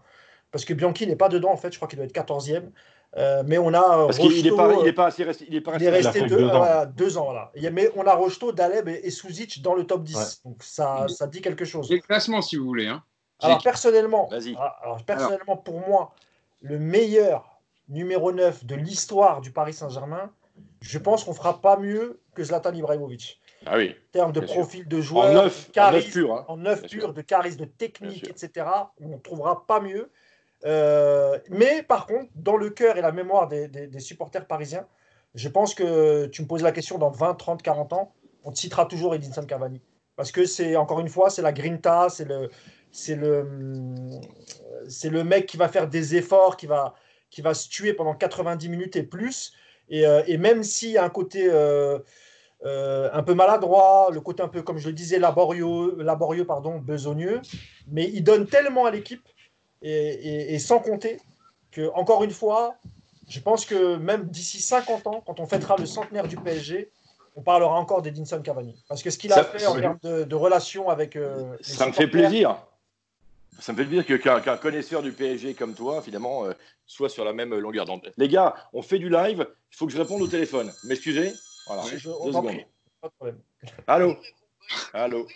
parce 0.51 0.65
que 0.65 0.75
Bianchi 0.75 1.07
n'est 1.07 1.15
pas 1.17 1.29
dedans, 1.29 1.53
en 1.53 1.57
fait, 1.57 1.71
je 1.73 1.77
crois 1.79 1.87
qu'il 1.87 1.97
doit 1.99 2.07
être 2.07 2.13
14e. 2.13 2.71
Euh, 3.17 3.45
mais 3.47 3.59
on 3.59 3.73
a 3.73 3.79
euh, 4.01 4.07
Parce 4.07 4.19
qu'il 4.19 4.43
n'est 4.43 4.51
pas, 4.57 4.71
euh, 4.71 4.77
il 4.81 4.89
est 4.89 4.93
pas 4.93 5.07
assez 5.07 5.23
resté. 5.23 5.45
Il 5.49 5.55
est 5.55 5.61
pas 5.61 5.71
resté- 5.73 5.85
Il 5.85 5.89
resté 5.91 6.21
deux, 6.23 6.37
deux 6.37 6.45
ans. 6.49 6.57
voilà, 6.59 6.87
deux 6.87 7.17
ans. 7.17 7.25
Voilà. 7.27 7.53
Il 7.55 7.63
y 7.63 7.67
a- 7.69 7.71
mais 7.71 7.89
on 7.95 8.05
a 8.09 8.13
Rocheteau, 8.15 8.51
Daleb 8.51 8.89
et, 8.89 9.03
et 9.05 9.11
Suzic 9.11 9.63
dans 9.63 9.75
le 9.75 9.87
top 9.87 10.03
10. 10.03 10.17
Ouais. 10.17 10.51
Donc 10.51 10.63
ça, 10.65 11.07
ça 11.09 11.29
dit 11.29 11.41
quelque 11.41 11.65
chose. 11.65 11.87
J'ai 11.87 11.95
le 11.97 12.01
classement 12.01 12.43
si 12.43 12.57
vous 12.57 12.65
voulez. 12.65 12.89
Hein. 12.89 13.05
Alors 13.41 13.63
personnellement, 13.63 14.27
Vas-y. 14.33 14.57
ah, 14.59 14.79
alors, 14.83 15.03
personnellement 15.05 15.57
pour 15.57 15.79
moi, 15.87 16.13
le 16.61 16.79
meilleur 16.81 17.61
numéro 17.89 18.33
9 18.33 18.65
de 18.65 18.75
l'histoire 18.75 19.41
du 19.43 19.53
Paris 19.53 19.75
Saint-Germain, 19.75 20.31
je 20.81 20.99
pense 20.99 21.23
qu'on 21.23 21.35
fera 21.35 21.61
pas 21.61 21.77
mieux 21.77 22.21
que 22.35 22.43
Zlatan 22.43 22.73
Ibrahimovic. 22.73 23.41
Ah 23.67 23.77
oui. 23.77 23.91
En 23.91 24.13
termes 24.13 24.33
de 24.33 24.41
sûr. 24.47 24.55
profil 24.57 24.89
de 24.89 25.01
joueur, 25.01 25.25
En 25.27 25.33
neuf, 25.33 25.65
de 25.67 25.71
en 25.71 25.73
charisme, 25.73 26.07
neuf 26.07 26.13
pur. 26.13 26.35
hein. 26.35 26.45
en 26.49 26.57
neuf 26.57 26.83
pur, 26.87 27.13
de 27.13 27.23
charisme, 27.23 27.59
de 27.61 27.65
technique, 27.65 28.29
etc. 28.29 28.67
On 29.01 29.09
ne 29.09 29.17
trouvera 29.19 29.67
pas 29.67 29.81
mieux. 29.81 30.11
Euh, 30.65 31.39
mais 31.51 31.83
par 31.83 32.07
contre, 32.07 32.31
dans 32.35 32.57
le 32.57 32.71
cœur 32.71 32.97
et 32.97 33.03
la 33.03 33.13
mémoire 33.13 33.49
des, 33.49 33.69
des- 33.69 33.87
des 33.87 34.01
supporters 34.01 34.47
parisiens, 34.47 34.87
je 35.35 35.49
pense 35.49 35.75
que 35.75 36.27
tu 36.27 36.43
me 36.43 36.47
poses 36.47 36.63
la 36.63 36.73
question 36.73 36.97
dans 36.99 37.11
20, 37.11 37.35
30, 37.35 37.63
40 37.63 37.93
ans, 37.93 38.15
on 38.45 38.53
te 38.53 38.59
citera 38.59 38.87
toujours 38.87 39.15
Edinson 39.15 39.45
Cavani. 39.45 39.81
Parce 40.17 40.31
que 40.33 40.47
c'est, 40.47 40.77
encore 40.77 41.01
une 41.01 41.09
fois, 41.09 41.29
c'est 41.29 41.43
la 41.43 41.53
grinta, 41.53 42.09
c'est 42.09 42.25
le, 42.25 42.49
c'est 42.93 43.17
le, 43.17 43.41
hum, 43.41 44.21
c'est 44.89 45.11
le 45.11 45.25
mec 45.25 45.47
qui 45.47 45.57
va 45.57 45.69
faire 45.69 45.89
des 45.89 46.15
efforts, 46.17 46.57
qui 46.57 46.67
va, 46.67 46.95
qui 47.31 47.43
va 47.43 47.53
se 47.53 47.69
tuer 47.69 47.93
pendant 47.95 48.15
90 48.15 48.69
minutes 48.69 48.97
et 48.97 49.03
plus. 49.03 49.53
Et, 49.89 50.07
euh, 50.07 50.23
et 50.27 50.39
même 50.39 50.63
s'il 50.63 50.91
y 50.93 50.99
a 50.99 51.05
un 51.05 51.11
côté 51.11 51.49
euh, 51.51 51.99
euh, 52.65 53.11
un 53.13 53.23
peu 53.23 53.35
maladroit, 53.35 54.09
le 54.13 54.21
côté 54.21 54.43
un 54.43 54.49
peu, 54.49 54.63
comme 54.63 54.79
je 54.79 54.89
le 54.89 54.95
disais, 54.95 55.19
laborieux, 55.19 55.97
laborieux 55.99 56.45
pardon, 56.47 56.79
besogneux, 56.79 57.41
mais 57.89 58.09
il 58.13 58.23
donne 58.25 58.47
tellement 58.47 58.87
à 58.87 58.91
l'équipe 58.91 59.27
et, 59.83 59.91
et- 59.91 60.55
et 60.55 60.59
sans 60.59 60.79
compter 60.79 61.19
que, 61.71 61.91
encore 61.95 62.25
une 62.25 62.31
fois, 62.31 62.77
je 63.29 63.41
pense 63.41 63.67
que 63.67 63.97
même 63.97 64.25
d'ici 64.25 64.61
50 64.61 65.07
ans, 65.07 65.23
quand 65.27 65.41
on 65.41 65.47
fêtera 65.47 65.77
le 65.77 65.87
centenaire 65.87 66.27
du 66.27 66.37
PSG, 66.37 66.91
on 67.37 67.43
parlera 67.43 67.75
encore 67.79 68.01
d'Edinson 68.01 68.41
Cavani. 68.43 68.83
Parce 68.89 69.03
que 69.03 69.11
ce 69.11 69.19
qu'il 69.19 69.33
a 69.33 69.37
Ça- 69.37 69.45
fait 69.45 69.67
en 69.67 69.79
termes 69.81 69.99
de, 70.03 70.25
de 70.25 70.35
relations 70.37 70.89
avec. 70.89 71.17
euh, 71.17 71.57
les 71.59 71.65
Ça 71.65 71.87
me 71.87 71.93
fait 71.93 72.07
plaisir. 72.07 72.57
Ça 73.59 73.73
me 73.73 73.77
fait 73.79 73.85
plaisir 73.85 74.07
que- 74.07 74.15
qu'un 74.15 74.41
qu'un 74.41 74.57
connaisseur 74.57 75.03
du 75.03 75.13
PSG 75.13 75.55
comme 75.55 75.75
toi, 75.75 76.01
finalement, 76.03 76.45
euh, 76.45 76.53
soit 76.87 77.09
sur 77.09 77.25
la 77.25 77.33
même 77.33 77.55
longueur 77.55 77.85
d'onde. 77.87 78.13
Les 78.17 78.29
gars, 78.29 78.55
on 78.73 78.83
fait 78.83 78.99
du 78.99 79.09
live. 79.09 79.47
Il 79.73 79.77
faut 79.77 79.87
que 79.87 79.93
je 79.93 79.99
réponde 79.99 80.23
au 80.23 80.27
téléphone. 80.29 80.73
M'excusez 80.85 81.33
Voilà. 81.67 81.83
Je- 81.83 82.05
Deux 82.09 82.11
on 82.11 82.31
t'en 82.33 82.43
secondes. 82.43 82.47
prie, 82.47 82.67
pas 83.01 83.09
de 83.09 83.13
problème. 83.15 83.41
Allô 83.87 84.17
Allô 84.93 85.27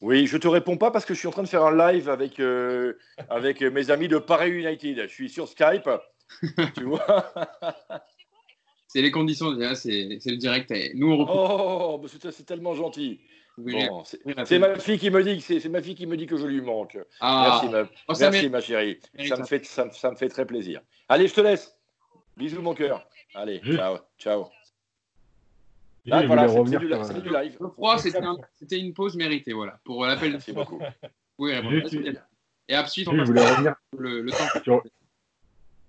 Oui, 0.00 0.26
je 0.26 0.36
te 0.36 0.48
réponds 0.48 0.76
pas 0.76 0.90
parce 0.90 1.04
que 1.04 1.14
je 1.14 1.18
suis 1.18 1.28
en 1.28 1.32
train 1.32 1.42
de 1.42 1.48
faire 1.48 1.64
un 1.64 1.92
live 1.92 2.08
avec, 2.08 2.38
euh, 2.40 2.98
avec 3.28 3.62
mes 3.62 3.90
amis 3.90 4.08
de 4.08 4.18
Paris 4.18 4.50
United. 4.50 5.02
Je 5.02 5.06
suis 5.12 5.28
sur 5.30 5.48
Skype. 5.48 5.88
tu 6.76 6.84
vois 6.84 7.32
C'est 8.88 9.02
les 9.02 9.10
conditions, 9.10 9.52
déjà, 9.52 9.74
c'est 9.74 10.18
c'est 10.20 10.30
le 10.30 10.36
direct. 10.36 10.72
Nous, 10.94 11.10
on 11.12 11.18
reprend. 11.18 11.94
Oh, 12.00 12.06
c'est 12.08 12.30
c'est 12.30 12.44
tellement 12.44 12.74
gentil. 12.74 13.20
Bon, 13.58 14.04
c'est 14.04 14.20
Oui, 14.24 14.34
ma 14.58 14.78
fille 14.78 14.98
qui 14.98 15.10
me 15.10 15.22
dit 15.22 15.38
que 15.38 15.42
c'est 15.42 15.60
c'est 15.60 15.68
ma 15.68 15.82
fille 15.82 15.94
qui 15.94 16.06
me 16.06 16.16
dit 16.16 16.26
que 16.26 16.36
je 16.36 16.46
lui 16.46 16.60
manque. 16.60 16.96
Ah, 17.20 17.48
Merci, 17.62 17.68
ma, 17.68 17.88
oh, 18.08 18.14
ça 18.14 18.30
merci 18.30 18.48
mérite- 18.48 18.52
ma 18.52 18.60
chérie. 18.60 19.00
Ça 19.28 19.36
me 19.36 19.44
fait 19.44 19.64
ça, 19.66 19.86
me- 19.86 19.90
ça 19.92 20.10
me 20.10 20.16
fait 20.16 20.28
très 20.28 20.46
plaisir. 20.46 20.80
Allez, 21.08 21.26
je 21.26 21.34
te 21.34 21.40
laisse. 21.40 21.74
Bisous 22.36 22.62
mon 22.62 22.74
cœur. 22.74 23.06
Allez, 23.34 23.60
ciao, 23.74 23.98
ciao. 24.18 24.46
Là, 26.06 26.26
voilà, 26.26 26.48
c'est 26.48 26.58
revenir 26.58 26.80
c'est 26.80 26.86
du, 26.86 26.92
sur, 26.92 27.04
c'est 27.04 27.16
euh, 27.16 27.20
du 27.20 27.28
live. 27.30 27.56
Je 27.60 27.66
crois 27.66 27.94
que 27.96 28.00
c'était 28.02 28.18
un- 28.24 28.36
c'était 28.54 28.78
une 28.78 28.94
pause 28.94 29.16
méritée, 29.16 29.52
voilà, 29.52 29.78
pour 29.84 30.04
l'appel 30.06 30.28
de 30.28 30.32
Merci 30.34 30.52
beaucoup. 30.52 30.80
Oui. 31.38 31.52
Juste- 31.70 31.88
C'est 31.88 31.98
bien. 32.00 32.12
Et 32.68 32.76
ensuite, 32.76 33.08
on 33.08 33.24
voulais 33.24 33.48
revenir 33.48 33.74
le, 33.98 34.22
le 34.22 34.30
temps. 34.30 34.60
sur, 34.64 34.82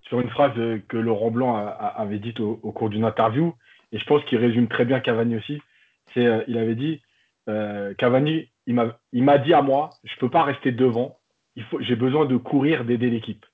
sur 0.02 0.20
une 0.20 0.30
phrase 0.30 0.52
que 0.88 0.96
Laurent 0.96 1.30
Blanc 1.30 1.56
a- 1.56 1.68
a- 1.68 2.00
avait 2.02 2.18
dite 2.18 2.40
au, 2.40 2.60
au 2.62 2.72
cours 2.72 2.88
d'une 2.90 3.04
interview, 3.04 3.54
et 3.92 3.98
je 3.98 4.04
pense 4.04 4.24
qu'il 4.26 4.38
résume 4.38 4.68
très 4.68 4.84
bien 4.84 5.00
Cavani 5.00 5.36
aussi. 5.36 5.60
C'est, 6.14 6.26
euh, 6.26 6.42
il 6.48 6.56
avait 6.58 6.74
dit, 6.74 7.00
euh, 7.48 7.94
Cavani, 7.94 8.48
il 8.66 8.74
m'a, 8.74 8.98
il 9.12 9.22
m'a 9.24 9.38
dit 9.38 9.54
à 9.54 9.62
moi, 9.62 9.90
je 10.04 10.14
peux 10.18 10.30
pas 10.30 10.44
rester 10.44 10.72
devant, 10.72 11.18
il 11.56 11.64
faut, 11.64 11.80
j'ai 11.80 11.96
besoin 11.96 12.26
de 12.26 12.36
courir, 12.36 12.84
d'aider 12.84 13.10
l'équipe. 13.10 13.44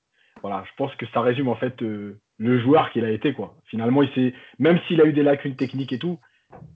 Voilà, 0.41 0.63
je 0.69 0.71
pense 0.77 0.93
que 0.95 1.05
ça 1.07 1.21
résume 1.21 1.47
en 1.47 1.55
fait 1.55 1.81
euh, 1.81 2.19
le 2.37 2.59
joueur 2.59 2.91
qu'il 2.91 3.03
a 3.05 3.09
été 3.09 3.33
quoi. 3.33 3.55
Finalement, 3.65 4.03
il 4.03 4.11
s'est, 4.13 4.33
même 4.59 4.79
s'il 4.87 5.01
a 5.01 5.05
eu 5.05 5.13
des 5.13 5.23
lacunes 5.23 5.55
techniques 5.55 5.93
et 5.93 5.99
tout, 5.99 6.19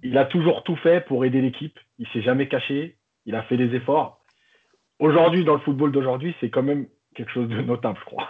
il 0.04 0.18
a 0.18 0.26
toujours 0.26 0.64
tout 0.64 0.76
fait 0.78 1.02
pour 1.08 1.26
aider 1.26 1.42
l'équipe. 1.42 1.78
Il 1.98 2.08
s'est 2.14 2.22
jamais 2.22 2.48
caché, 2.48 2.98
il 3.26 3.36
a 3.36 3.44
fait 3.44 3.58
des 3.58 3.76
efforts. 3.76 4.24
Aujourd'hui, 5.00 5.46
dans 5.46 5.54
le 5.54 5.60
football 5.62 5.92
d'aujourd'hui, 5.92 6.36
c'est 6.40 6.50
quand 6.50 6.64
même 6.64 6.88
quelque 7.16 7.32
chose 7.32 7.50
de 7.50 7.62
notable, 7.62 7.98
je 8.00 8.06
crois. 8.06 8.28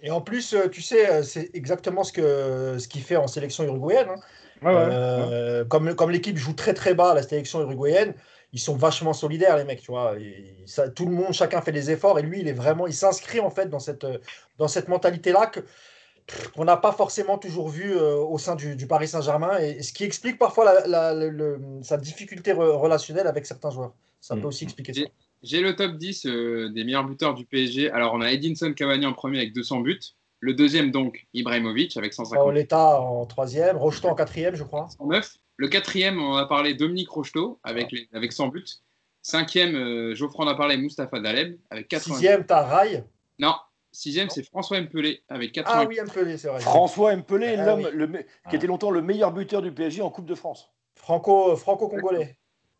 Et 0.00 0.10
en 0.10 0.20
plus, 0.20 0.54
euh, 0.54 0.68
tu 0.68 0.80
sais, 0.80 1.10
euh, 1.10 1.22
c'est 1.22 1.50
exactement 1.54 2.04
ce 2.04 2.12
que 2.12 2.78
ce 2.78 2.88
qu'il 2.88 3.02
fait 3.02 3.16
en 3.16 3.26
sélection 3.26 3.64
uruguayenne. 3.64 4.08
hein. 4.08 4.20
Ouais, 4.62 4.74
ouais. 4.74 4.88
Euh, 4.90 5.64
Comme, 5.64 5.94
comme 5.94 6.10
l'équipe 6.10 6.36
joue 6.36 6.54
très 6.54 6.74
très 6.74 6.94
bas 6.94 7.12
à 7.12 7.14
la 7.14 7.22
sélection 7.22 7.60
uruguayenne, 7.62 8.14
ils 8.52 8.58
sont 8.60 8.76
vachement 8.76 9.12
solidaires, 9.12 9.56
les 9.56 9.64
mecs, 9.64 9.80
tu 9.80 9.92
vois. 9.92 10.18
Et 10.18 10.56
ça, 10.66 10.88
tout 10.90 11.06
le 11.06 11.12
monde, 11.12 11.32
chacun 11.32 11.60
fait 11.62 11.72
des 11.72 11.90
efforts, 11.90 12.18
et 12.18 12.22
lui, 12.22 12.40
il 12.40 12.48
est 12.48 12.52
vraiment, 12.52 12.86
il 12.86 12.92
s'inscrit 12.92 13.40
en 13.40 13.50
fait 13.50 13.68
dans 13.68 13.78
cette, 13.78 14.06
dans 14.58 14.68
cette 14.68 14.88
mentalité-là 14.88 15.46
que 15.46 15.60
pff, 15.60 15.70
qu'on 16.54 16.64
n'a 16.64 16.76
pas 16.76 16.92
forcément 16.92 17.38
toujours 17.38 17.68
vu 17.68 17.96
euh, 17.96 18.16
au 18.16 18.38
sein 18.38 18.54
du, 18.56 18.76
du 18.76 18.86
Paris 18.86 19.08
Saint-Germain, 19.08 19.58
et, 19.60 19.70
et 19.78 19.82
ce 19.82 19.92
qui 19.92 20.04
explique 20.04 20.38
parfois 20.38 20.64
la- 20.64 20.86
la- 20.86 21.14
le- 21.14 21.30
le- 21.30 21.60
sa 21.82 21.96
difficulté 21.96 22.52
re- 22.52 22.76
relationnelle 22.78 23.26
avec 23.26 23.46
certains 23.46 23.70
joueurs. 23.70 23.92
Ça 24.20 24.34
Mm. 24.36 24.40
peut 24.42 24.46
aussi 24.48 24.64
expliquer 24.64 24.92
ça. 24.92 25.00
J'ai 25.42 25.60
le 25.60 25.74
top 25.74 25.96
10 25.96 26.26
euh, 26.26 26.68
des 26.68 26.84
meilleurs 26.84 27.04
buteurs 27.04 27.34
du 27.34 27.46
PSG. 27.46 27.90
Alors, 27.90 28.12
on 28.14 28.20
a 28.20 28.30
Edinson 28.30 28.72
Cavani 28.74 29.06
en 29.06 29.14
premier 29.14 29.38
avec 29.38 29.54
200 29.54 29.80
buts. 29.80 29.98
Le 30.40 30.52
deuxième, 30.54 30.90
donc, 30.90 31.26
Ibrahimovic 31.34 31.96
avec 31.96 32.12
150 32.14 32.44
Paoletta 32.44 33.00
en 33.00 33.24
troisième, 33.26 33.76
Rocheteau 33.76 34.08
en 34.08 34.14
quatrième, 34.14 34.54
je 34.54 34.64
crois. 34.64 34.88
109. 34.98 35.36
Le 35.56 35.68
quatrième, 35.68 36.20
on 36.20 36.34
a 36.36 36.46
parlé 36.46 36.74
Dominique 36.74 37.08
Rocheteau 37.10 37.58
avec, 37.62 37.92
les, 37.92 38.08
avec 38.14 38.32
100 38.32 38.48
buts. 38.48 38.64
Cinquième, 39.22 39.74
euh, 39.74 40.14
Geoffroy 40.14 40.46
en 40.46 40.48
a 40.48 40.54
parlé, 40.54 40.76
Mustapha 40.78 41.20
Daleb 41.20 41.58
avec 41.70 41.88
80 41.88 42.14
Sixième, 42.14 42.44
t'as. 42.46 42.84
Non, 43.38 43.54
sixième, 43.92 44.30
c'est 44.30 44.42
François 44.42 44.80
Mpelé 44.80 45.22
avec 45.28 45.52
80 45.52 45.80
Ah 45.82 45.86
oui, 45.86 45.98
Mpelé, 46.00 46.38
c'est 46.38 46.48
vrai. 46.48 46.60
François 46.60 47.14
Mpelé, 47.16 47.56
Ah 47.58 47.66
l'homme 47.66 47.84
oui. 47.84 47.90
le 47.92 48.06
me- 48.06 48.26
qui 48.48 48.56
était 48.56 48.66
longtemps 48.66 48.90
le 48.90 49.02
meilleur 49.02 49.32
buteur 49.32 49.62
du 49.62 49.72
PSG 49.72 50.02
en 50.02 50.10
Coupe 50.10 50.26
de 50.26 50.34
France. 50.34 50.70
Franco, 50.96 51.56
franco-congolais. 51.56 52.36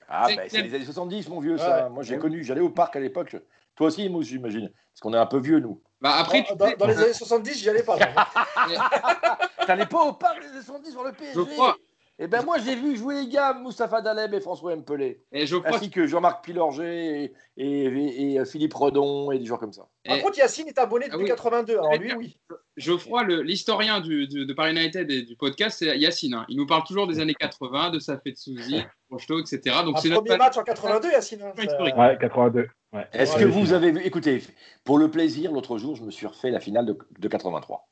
Ah, 0.08 0.28
bah, 0.34 0.42
c'est 0.48 0.62
les 0.62 0.74
années 0.74 0.84
70, 0.84 1.28
mon 1.28 1.40
vieux, 1.40 1.56
ça. 1.56 1.84
Ouais. 1.84 1.90
Moi, 1.90 2.02
j'ai 2.02 2.18
connu, 2.18 2.42
j'allais 2.42 2.60
au 2.60 2.70
parc 2.70 2.96
à 2.96 3.00
l'époque. 3.00 3.36
Toi 3.76 3.86
aussi, 3.86 4.08
moi, 4.08 4.22
j'imagine. 4.22 4.68
Parce 4.68 5.00
qu'on 5.00 5.14
est 5.14 5.18
un 5.18 5.26
peu 5.26 5.38
vieux, 5.38 5.60
nous. 5.60 5.80
Bah 6.00 6.16
après, 6.16 6.44
tu 6.44 6.56
dans, 6.56 6.86
les 6.86 6.98
années 6.98 7.12
70, 7.12 7.58
j'y 7.58 7.68
allais 7.68 7.82
pas. 7.82 7.96
T'allais 9.66 9.86
pas 9.86 10.02
au 10.04 10.14
parc 10.14 10.40
des 10.40 10.48
années 10.48 10.62
70 10.62 10.90
sur 10.90 11.04
le 11.04 11.12
PSG 11.12 11.34
Je 11.34 11.40
crois. 11.40 11.76
Eh 12.22 12.26
ben 12.28 12.42
moi, 12.44 12.58
j'ai 12.58 12.76
vu 12.76 12.96
jouer 12.96 13.14
les 13.22 13.28
gars, 13.28 13.54
Moustapha 13.54 14.02
Daleb 14.02 14.34
et 14.34 14.40
François 14.42 14.76
Mpelé. 14.76 15.24
et 15.32 15.46
Geoffroy, 15.46 15.76
Ainsi 15.76 15.88
que 15.90 16.06
Jean-Marc 16.06 16.44
Pilorget 16.44 17.24
et, 17.24 17.32
et- 17.56 17.84
et- 17.86 18.34
et 18.34 18.44
Philippe 18.44 18.74
Redon 18.74 19.30
et 19.32 19.38
des 19.38 19.46
joueurs 19.46 19.58
comme 19.58 19.72
ça. 19.72 19.88
Par 20.04 20.16
et 20.16 20.20
contre, 20.20 20.36
Yacine 20.38 20.68
est 20.68 20.78
abonné 20.78 21.06
depuis 21.06 21.16
Ah 21.18 21.22
oui. 21.22 21.28
82. 21.28 21.78
Alors 21.78 21.92
lui, 21.96 22.06
bien. 22.08 22.16
oui. 22.18 22.38
Geoffroy, 22.76 23.22
le- 23.22 23.40
l'historien 23.40 24.00
de 24.00 24.52
Paris 24.52 24.72
United 24.72 25.10
et 25.10 25.22
du 25.22 25.34
podcast, 25.34 25.78
c'est 25.78 25.96
Yacine. 25.98 26.34
hein. 26.34 26.44
Il 26.50 26.58
nous 26.58 26.66
parle 26.66 26.84
toujours 26.84 27.06
des 27.06 27.20
années 27.20 27.34
80, 27.34 27.88
de 27.90 27.98
Safet 27.98 28.34
Souzi, 28.34 28.82
Rocheteau, 29.10 29.40
etc. 29.40 29.76
Donc 29.84 29.96
Un 29.96 30.00
c'est 30.00 30.08
notre 30.10 30.22
premier 30.24 30.36
match 30.36 30.58
en 30.58 30.62
82, 30.62 31.10
Yacine. 31.10 31.40
hein. 31.42 31.52
Ouais, 31.96 32.18
82. 32.20 32.68
Ouais. 32.92 33.06
Est-ce 33.14 33.34
Ouais, 33.36 33.40
que 33.44 33.48
vous 33.48 33.72
avez 33.72 33.92
vu 33.92 34.00
Écoutez, 34.04 34.42
pour 34.84 34.98
le 34.98 35.10
plaisir, 35.10 35.52
l'autre 35.52 35.78
jour, 35.78 35.96
je 35.96 36.02
me 36.02 36.10
suis 36.10 36.26
refait 36.26 36.50
la 36.50 36.60
finale 36.60 36.84
de, 36.84 36.98
de 37.18 37.28
83 37.28 37.88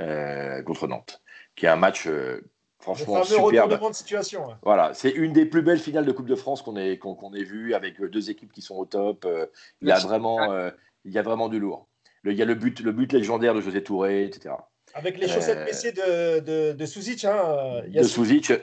euh, 0.00 0.62
contre 0.62 0.86
Nantes, 0.86 1.20
qui 1.56 1.66
est 1.66 1.68
un 1.68 1.76
match 1.76 2.06
euh, 2.06 2.40
franchement 2.80 3.22
fameux 3.22 3.46
superbe. 3.50 3.88
de 3.90 3.94
situation. 3.94 4.46
ouais. 4.48 4.54
Voilà, 4.62 4.92
c'est 4.94 5.10
une 5.10 5.32
des 5.32 5.46
plus 5.46 5.62
belles 5.62 5.78
finales 5.78 6.04
de 6.06 6.12
Coupe 6.12 6.26
de 6.28 6.34
France 6.34 6.62
qu'on 6.62 6.76
ait, 6.76 6.98
qu'on, 6.98 7.14
qu'on 7.14 7.32
ait 7.34 7.44
vues 7.44 7.74
avec 7.74 8.00
euh, 8.00 8.08
deux 8.08 8.30
équipes 8.30 8.52
qui 8.52 8.62
sont 8.62 8.76
au 8.76 8.84
top. 8.86 9.24
euh, 9.26 9.46
il, 9.82 9.88
y 9.88 9.92
a 9.92 9.98
vraiment, 9.98 10.50
euh, 10.52 10.70
il 11.04 11.12
y 11.12 11.18
a 11.18 11.22
vraiment 11.22 11.48
du 11.48 11.58
lourd. 11.58 11.86
Le- 12.22 12.32
il 12.32 12.38
y 12.38 12.42
a 12.42 12.44
le 12.46 12.54
but, 12.54 12.80
le 12.80 12.92
but 12.92 13.12
légendaire 13.12 13.54
de 13.54 13.60
José 13.60 13.82
Touré, 13.82 14.24
etc. 14.24 14.54
Avec 14.94 15.18
les 15.18 15.28
chaussettes 15.28 15.58
Euh, 15.58 15.64
baissées 15.66 15.92
de, 15.92 16.40
de, 16.40 16.72
de 16.72 16.86
Souzic. 16.86 17.24
Hein, 17.24 17.82
De 17.86 17.94
Et 17.96 17.98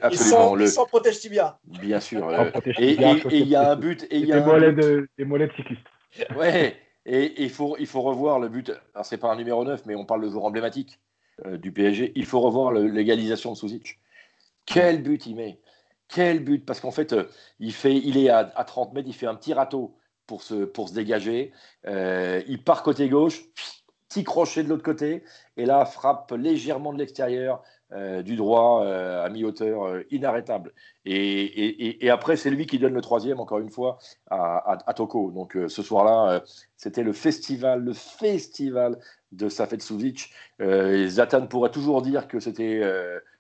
absolument. 0.02 0.38
sans, 0.50 0.56
Le, 0.56 0.64
et 0.66 0.68
sans 0.68 0.86
protège 0.86 1.20
tibia. 1.20 1.58
bien 1.66 2.00
sûr. 2.02 2.28
Euh, 2.28 2.50
et 2.78 2.92
et- 2.92 2.96
tibia, 2.96 3.14
et 3.32 3.38
il 3.40 3.48
y 3.48 3.56
a 3.56 3.72
un 3.72 3.76
but. 3.78 4.04
Et 4.12 4.18
il 4.18 4.26
y 4.28 4.34
a 4.34 4.40
Des 4.42 4.46
mollets 4.46 4.72
but- 4.74 4.82
de, 4.84 5.10
des 5.18 5.26
mollets 5.26 5.48
de 5.48 5.54
cyclistes. 5.54 5.82
Ouais, 6.36 6.76
et 7.06 7.42
il 7.44 7.50
faut, 7.50 7.78
il 7.80 7.88
faut 7.88 8.02
revoir 8.02 8.40
le 8.40 8.50
but. 8.50 8.72
Alors, 8.94 9.06
c'est 9.06 9.18
pas 9.18 9.32
un 9.32 9.36
numéro 9.38 9.64
9, 9.64 9.84
mais 9.86 9.96
on 9.96 10.04
parle 10.06 10.24
de 10.26 10.30
joueur 10.30 10.44
emblématique 10.46 11.00
euh, 11.46 11.58
du 11.58 11.72
PSG. 11.72 12.12
Il 12.16 12.26
faut 12.26 12.42
revoir 12.42 12.72
le- 12.72 12.88
l'égalisation 12.88 13.52
de 13.54 13.58
Souzic. 13.58 13.98
Quel 14.68 15.02
but 15.02 15.26
il 15.26 15.36
met 15.36 15.60
Quel 16.10 16.44
but 16.44 16.66
Parce 16.66 16.80
qu'en 16.82 16.92
fait, 16.92 17.14
euh, 17.14 17.24
il, 17.60 17.74
fait, 17.74 17.96
il 17.96 18.18
est 18.18 18.30
à, 18.30 18.52
à 18.56 18.64
30 18.66 18.94
mètres, 18.94 19.08
il 19.08 19.14
fait 19.16 19.26
un 19.28 19.36
petit 19.36 19.54
râteau 19.54 19.96
pour 20.28 20.44
se, 20.44 20.66
pour 20.66 20.90
se 20.90 20.94
dégager. 20.94 21.54
Euh, 21.88 22.44
il 22.48 22.64
part 22.64 22.84
côté 22.84 23.10
gauche, 23.10 23.42
petit 24.10 24.24
crochet 24.24 24.64
de 24.64 24.70
l'autre 24.70 24.84
côté, 24.84 25.24
et 25.58 25.66
là, 25.66 25.86
frappe 25.86 26.32
légèrement 26.38 26.94
de 26.94 27.00
l'extérieur. 27.00 27.64
euh, 27.94 28.22
du 28.22 28.36
droit 28.36 28.84
euh, 28.84 29.24
à 29.24 29.30
mi-hauteur, 29.30 30.02
inarrêtable. 30.12 30.74
Et, 31.06 31.16
et- 31.16 32.06
et- 32.06 32.10
après, 32.10 32.36
c'est 32.36 32.50
lui 32.50 32.66
qui 32.68 32.80
donne 32.80 32.94
le 32.94 33.00
troisième, 33.00 33.40
encore 33.40 33.60
une 33.60 33.70
fois, 33.70 33.98
à, 34.30 34.82
à- 34.86 34.94
Toko. 34.94 35.32
Donc 35.32 35.58
ce 35.70 35.82
soir-là, 35.82 36.44
c'était 36.76 37.02
le 37.04 37.14
festival, 37.14 37.80
le 37.86 37.94
festival 37.94 39.00
de 39.32 39.48
Safet 39.48 39.80
Suzic. 39.80 40.34
Zatan 41.08 41.48
pourrait 41.48 41.72
toujours 41.72 42.02
dire 42.02 42.28
que 42.28 42.42
c'était 42.42 42.82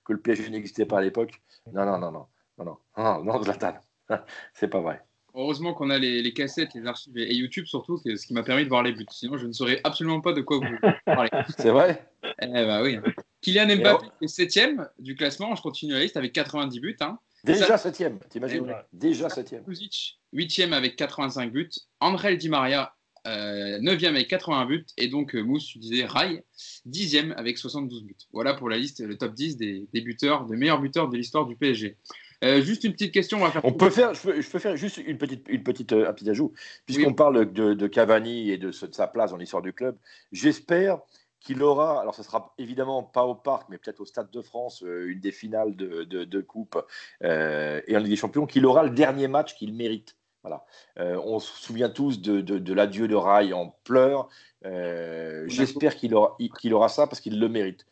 que 0.08 0.14
le 0.14 0.20
PSG 0.20 0.49
n'existait 0.49 0.86
pas 0.86 0.99
à 0.99 1.01
l'époque. 1.01 1.41
Non, 1.74 1.86
non, 1.86 1.97
non, 1.97 2.12
non, 2.12 2.26
non, 2.58 2.66
non, 2.66 2.78
non, 2.97 3.24
non, 3.24 3.43
Zlatan, 3.43 3.74
c'est 4.53 4.70
pas 4.70 4.80
vrai. 4.80 5.03
Heureusement 5.36 5.76
qu'on 5.76 5.91
a 5.91 5.99
les, 5.99 6.24
les 6.24 6.34
cassettes, 6.34 6.74
les 6.74 6.88
archives 6.88 7.16
et 7.16 7.36
YouTube 7.36 7.66
surtout, 7.68 7.97
ce 7.97 8.26
qui 8.26 8.34
m'a 8.34 8.41
permis 8.41 8.64
de 8.64 8.70
voir 8.70 8.82
les 8.82 8.91
buts. 8.91 9.05
Sinon, 9.12 9.38
je 9.38 9.45
ne 9.45 9.51
saurais 9.51 9.82
absolument 9.84 10.20
pas 10.20 10.34
de 10.34 10.41
quoi 10.41 10.58
vous 10.58 10.89
parlez. 11.05 11.30
C'est 11.60 11.70
vrai? 11.70 12.10
Eh 12.41 12.47
bah 12.47 12.82
oui. 12.82 12.97
Kylian 13.41 13.76
Mbappé 13.76 14.08
est 14.22 14.28
septième 14.28 14.89
du 14.97 15.16
classement. 15.16 15.53
Je 15.53 15.62
continue 15.62 15.93
la 15.93 15.99
liste 15.99 16.18
avec 16.18 16.34
90 16.34 16.80
buts. 16.80 16.97
Hein. 17.01 17.20
Déjà 17.43 17.78
septième, 17.78 18.18
t'imagines 18.30 18.62
Ouais. 18.62 18.74
Déjà 18.93 19.30
septième. 19.30 19.64
Kuzic, 19.64 20.20
8e 20.34 20.74
avec 20.74 20.95
85 20.95 21.51
buts. 21.51 21.70
André 21.99 22.36
Di 22.36 22.49
Maria, 22.49 22.95
euh, 23.28 23.80
9e 23.80 24.07
avec 24.07 24.28
80 24.28 24.65
buts. 24.65 24.86
Et 24.97 25.07
donc, 25.07 25.36
euh, 25.36 25.41
Mousse, 25.41 25.65
tu 25.65 25.80
disais 25.80 26.05
Rai, 26.05 26.43
10e 26.88 27.34
avec 27.34 27.57
72 27.57 28.03
buts. 28.03 28.15
Voilà 28.32 28.53
pour 28.53 28.69
la 28.69 28.78
liste, 28.78 29.01
le 29.01 29.17
top 29.17 29.34
10 29.34 29.57
des, 29.57 29.88
des 29.93 30.01
buteurs, 30.01 30.45
des 30.45 30.55
meilleurs 30.55 30.80
buteurs 30.80 31.09
de 31.09 31.17
l'histoire 31.17 31.45
du 31.45 31.55
PSG. 31.55 31.97
Euh, 32.43 32.61
juste 32.61 32.84
une 32.84 32.93
petite 32.93 33.13
question, 33.13 33.39
on 33.39 33.41
va 33.41 33.51
faire. 33.51 33.65
On 33.65 33.73
peut 33.73 33.89
faire, 33.89 34.13
je 34.13 34.21
peux, 34.21 34.41
je 34.41 34.49
peux 34.49 34.59
faire 34.59 34.75
juste 34.75 34.97
une 34.97 35.17
petite, 35.17 35.47
une 35.49 35.63
petite, 35.63 35.91
euh, 35.93 36.07
un 36.07 36.13
petit 36.13 36.30
ajout, 36.30 36.53
puisqu'on 36.86 37.07
Oui. 37.07 37.15
parle 37.15 37.51
de, 37.51 37.73
de 37.73 37.88
Cavani 37.88 38.51
et 38.51 38.57
de, 38.57 38.71
sa 38.71 39.07
place 39.07 39.32
dans 39.32 39.38
l'histoire 39.38 39.63
du 39.63 39.73
club. 39.73 39.97
J'espère 40.32 40.99
qu'il 41.39 41.63
aura, 41.63 42.01
alors 42.01 42.13
ce 42.13 42.23
sera 42.23 42.53
évidemment 42.57 43.03
pas 43.03 43.25
au 43.25 43.34
parc, 43.34 43.69
mais 43.69 43.78
peut-être 43.78 44.01
au 44.01 44.05
Stade 44.05 44.30
de 44.32 44.41
France, 44.41 44.84
une 44.86 45.19
des 45.19 45.32
finales 45.32 45.75
de, 45.75 46.03
de, 46.03 46.41
coupe 46.41 46.78
et 47.21 47.95
en 47.95 47.99
Ligue 47.99 48.09
des 48.09 48.15
Champions, 48.15 48.45
qu'il 48.45 48.65
aura 48.65 48.84
le 48.84 48.89
dernier 48.89 49.28
match 49.28 49.55
qu'il 49.55 49.73
mérite. 49.73 50.15
Voilà. 50.44 50.66
Euh, 51.00 51.20
on 51.26 51.40
se 51.40 51.52
souvient 51.62 51.90
tous 51.90 52.22
de, 52.22 52.42
de, 52.42 52.58
de 52.58 52.74
l'adieu 52.74 53.08
de 53.08 53.16
Rai 53.16 53.54
en 53.54 53.76
pleurs. 53.84 54.30
Euh, 54.66 55.44
J'espère 55.48 55.96
qu'il 55.96 56.14
aura, 56.14 56.90
ça 56.90 57.08
parce 57.08 57.20
qu'il 57.20 57.40
le 57.40 57.50
mérite. 57.50 57.86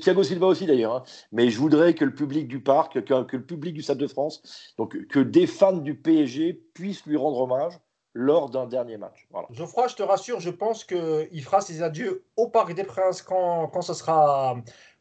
Thiago 0.00 0.22
Silva 0.22 0.46
aussi 0.46 0.66
d'ailleurs, 0.66 0.94
hein. 0.94 1.02
mais 1.32 1.48
je 1.48 1.58
voudrais 1.58 1.94
que 1.94 2.04
le 2.04 2.14
public 2.14 2.48
du 2.48 2.60
parc, 2.60 3.00
que, 3.00 3.22
que 3.22 3.36
le 3.36 3.44
public 3.44 3.72
du 3.74 3.82
Stade 3.82 3.96
de 3.96 4.06
France, 4.06 4.74
donc 4.76 5.06
que 5.06 5.20
des 5.20 5.46
fans 5.46 5.72
du 5.72 5.94
PSG 5.94 6.52
puissent 6.74 7.06
lui 7.06 7.16
rendre 7.16 7.40
hommage 7.40 7.72
lors 8.12 8.50
d'un 8.50 8.66
dernier 8.66 8.98
match. 8.98 9.26
Voilà. 9.30 9.48
Geoffroy, 9.50 9.88
je 9.88 9.94
te 9.94 10.02
rassure, 10.02 10.40
je 10.40 10.50
pense 10.50 10.84
qu'il 10.84 11.42
fera 11.42 11.60
ses 11.60 11.82
adieux 11.82 12.24
au 12.36 12.48
Parc 12.48 12.74
des 12.74 12.84
Princes 12.84 13.22
quand, 13.22 13.68
quand, 13.68 13.80
ce 13.82 13.94
sera, 13.94 14.56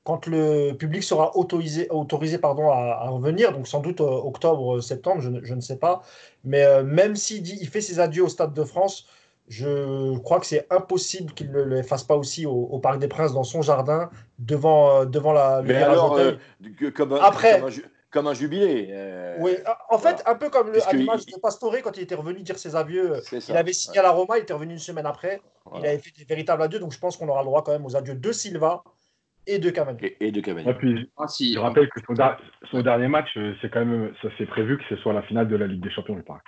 quand 0.08 0.26
le 0.26 0.72
public 0.72 1.04
sera 1.04 1.36
autorisé, 1.36 1.90
autorisé 1.90 2.38
pardon, 2.38 2.72
à, 2.72 2.78
à 3.06 3.10
revenir, 3.10 3.52
donc 3.52 3.68
sans 3.68 3.82
doute 3.82 4.00
euh, 4.00 4.06
octobre, 4.06 4.80
septembre, 4.80 5.20
je, 5.20 5.30
ne- 5.30 5.44
je 5.44 5.54
ne 5.54 5.60
sais 5.60 5.76
pas. 5.76 6.02
Mais 6.46 6.64
euh, 6.64 6.82
même 6.82 7.18
s'il 7.18 7.42
dit, 7.44 7.58
il 7.60 7.68
fait 7.68 7.82
ses 7.82 8.00
adieux 8.00 8.24
au 8.24 8.30
Stade 8.30 8.54
de 8.54 8.64
France, 8.64 9.06
je 9.50 10.18
crois 10.20 10.40
que 10.40 10.46
c'est 10.46 10.66
impossible 10.70 11.34
qu'il 11.34 11.52
ne 11.52 11.62
le 11.62 11.84
fasse 11.84 12.04
pas 12.04 12.16
aussi 12.16 12.46
au, 12.46 12.54
au 12.54 12.80
Parc 12.80 13.00
des 13.00 13.10
Princes, 13.10 13.34
dans 13.34 13.44
son 13.44 13.62
jardin, 13.62 14.10
devant, 14.40 15.02
euh, 15.02 15.06
devant 15.06 15.34
la, 15.34 15.62
Mais 15.62 15.76
alors, 15.76 16.16
euh, 16.16 16.32
comme, 16.96 17.12
un, 17.12 17.18
Après- 17.18 17.56
comme, 17.60 17.68
un, 17.68 17.70
ju- 17.70 17.86
comme 18.10 18.28
un 18.28 18.34
jubilé. 18.34 18.88
euh, 18.92 19.36
Oui, 19.42 19.58
en 19.90 19.98
fait, 19.98 20.24
un 20.26 20.36
peu 20.36 20.50
comme 20.50 20.72
le, 20.72 20.88
à 20.88 20.94
l'image 20.94 21.24
il- 21.28 21.34
de 21.36 21.40
Pastore 21.42 21.76
quand 21.84 21.98
il 21.98 22.04
était 22.04 22.16
revenu 22.16 22.44
dire 22.44 22.58
ses 22.58 22.78
adieux. 22.78 23.16
ça. 23.24 23.38
Il 23.50 23.58
avait 23.58 23.74
signé 23.74 24.00
à 24.00 24.04
la 24.04 24.12
Roma, 24.12 24.38
il 24.38 24.44
était 24.44 24.54
revenu 24.54 24.72
une 24.72 24.80
semaine 24.80 25.06
après. 25.06 25.42
Voilà. 25.66 25.86
Il 25.86 25.90
avait 25.90 25.98
fait 26.00 26.14
des 26.18 26.24
véritables 26.24 26.64
adieux, 26.64 26.80
donc 26.80 26.94
je 26.94 27.00
pense 27.00 27.18
qu'on 27.18 27.28
aura 27.28 27.42
le 27.42 27.48
droit 27.48 27.62
quand 27.62 27.74
même 27.74 27.86
aux 27.86 27.98
adieux 27.98 28.16
de 28.16 28.32
Silva 28.32 28.84
et 29.48 29.60
de 29.60 29.70
Cavani. 29.70 29.98
Et, 30.04 30.18
et 30.28 30.32
de 30.32 30.40
Cavani. 30.42 30.70
Et 30.70 30.74
puis, 30.74 31.12
Ah, 31.18 31.28
si. 31.28 31.54
je 31.54 31.60
rappelle 31.60 31.90
que 31.90 32.00
son, 32.72 32.82
dernier 32.82 33.08
match, 33.08 33.30
euh, 33.38 33.54
c'est 33.62 33.70
quand 33.72 33.84
même, 33.84 34.14
ça 34.22 34.30
c'est 34.38 34.46
prévu 34.46 34.78
que 34.78 34.84
ce 34.90 34.96
soit 34.98 35.14
la 35.14 35.22
finale 35.24 35.48
de 35.48 35.56
la 35.56 35.68
Ligue 35.68 35.82
des 35.82 35.90
Champions, 35.92 36.16
je 36.18 36.22
parc. 36.24 36.46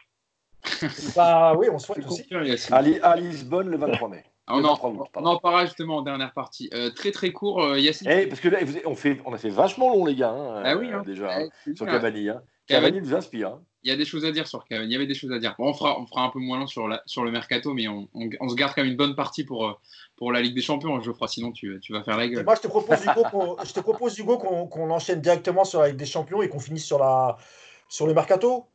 Bah 1.16 1.54
oui, 1.58 1.68
on 1.72 1.80
souhaite 1.80 2.06
aussi. 2.06 2.28
À, 2.72 2.82
Li- 2.82 3.00
à 3.02 3.16
Lisbonne 3.16 3.70
le 3.70 3.78
23 3.78 4.10
mai. 4.10 4.24
Ah, 4.48 4.56
on, 4.56 4.64
en, 4.64 4.74
23 4.74 4.90
août, 4.90 4.98
on 5.00 5.06
pardon. 5.12 5.30
en 5.30 5.38
parlera 5.38 5.66
justement 5.66 5.98
en 5.98 6.02
dernière 6.02 6.34
partie. 6.34 6.70
Euh, 6.74 6.90
très 6.90 7.12
très 7.12 7.32
court, 7.32 7.62
euh, 7.64 7.80
Yacine. 7.80 8.10
Eh, 8.10 8.26
parce 8.28 8.42
que 8.42 8.50
là, 8.50 8.58
vous- 8.64 8.80
on, 8.86 8.96
fait, 8.96 9.20
on 9.26 9.34
a 9.34 9.38
fait 9.38 9.50
vachement 9.50 9.90
long, 9.90 10.06
les 10.06 10.16
gars, 10.16 10.32
hein, 10.32 10.62
Ah 10.66 10.76
oui, 10.76 10.92
euh, 10.92 10.98
hein. 11.00 11.04
déjà, 11.06 11.32
hein, 11.38 11.48
Eh, 11.68 11.76
sur 11.76 11.86
Cavani. 11.86 12.30
Hein. 12.30 12.42
Cavani. 12.68 12.94
Cavani 12.96 13.02
nous 13.08 13.16
inspire. 13.16 13.60
Il 13.84 13.90
y 13.90 13.94
a 13.94 13.96
des 13.96 14.04
choses 14.06 14.26
à 14.26 14.32
dire 14.32 14.46
sur 14.48 14.66
Cavani. 14.66 14.90
Il 14.90 14.92
y 14.92 14.96
avait 14.96 15.08
des 15.08 15.14
choses 15.14 15.32
à 15.32 15.40
dire. 15.40 15.56
Bon, 15.58 15.70
on, 15.70 15.74
fera, 15.74 15.98
on 16.00 16.06
fera 16.06 16.24
un 16.24 16.30
peu 16.30 16.40
moins 16.40 16.60
long 16.60 16.68
sur, 16.68 16.88
la, 16.90 17.02
sur 17.06 17.24
le 17.24 17.32
mercato, 17.32 17.74
mais 17.74 17.88
on, 17.88 18.10
on- 18.14 18.30
on 18.42 18.50
se 18.50 18.56
garde 18.56 18.74
quand 18.76 18.82
même 18.82 18.92
une 18.92 18.98
bonne 18.98 19.16
partie 19.16 19.46
pour, 19.46 19.66
euh, 19.68 19.74
pour 20.18 20.32
la 20.34 20.42
Ligue 20.42 20.54
des 20.54 20.62
Champions, 20.62 21.00
Geoffroy. 21.02 21.28
Sinon, 21.30 21.52
tu, 21.54 21.80
tu 21.82 21.94
vas 21.94 22.04
faire 22.04 22.18
la 22.18 22.26
Et 22.26 22.30
gueule. 22.30 22.44
moi, 22.44 22.56
je 22.56 22.62
te 22.62 22.68
propose, 22.68 23.02
Hugo, 23.02 23.24
qu'on, 23.32 23.56
je 23.64 23.72
te 23.74 23.80
propose, 23.80 24.18
Hugo, 24.20 24.38
qu'on, 24.38 24.68
qu'on 24.68 24.90
enchaîne 24.92 25.22
directement 25.22 25.64
sur 25.64 25.80
la 25.82 25.88
Ligue 25.90 25.98
des 25.98 26.06
Champions 26.06 26.42
et 26.42 26.50
qu'on 26.50 26.60
finisse 26.60 26.86
sur, 26.86 27.00
la, 27.00 27.38
sur 27.88 28.06
le 28.06 28.14
mercato. 28.14 28.66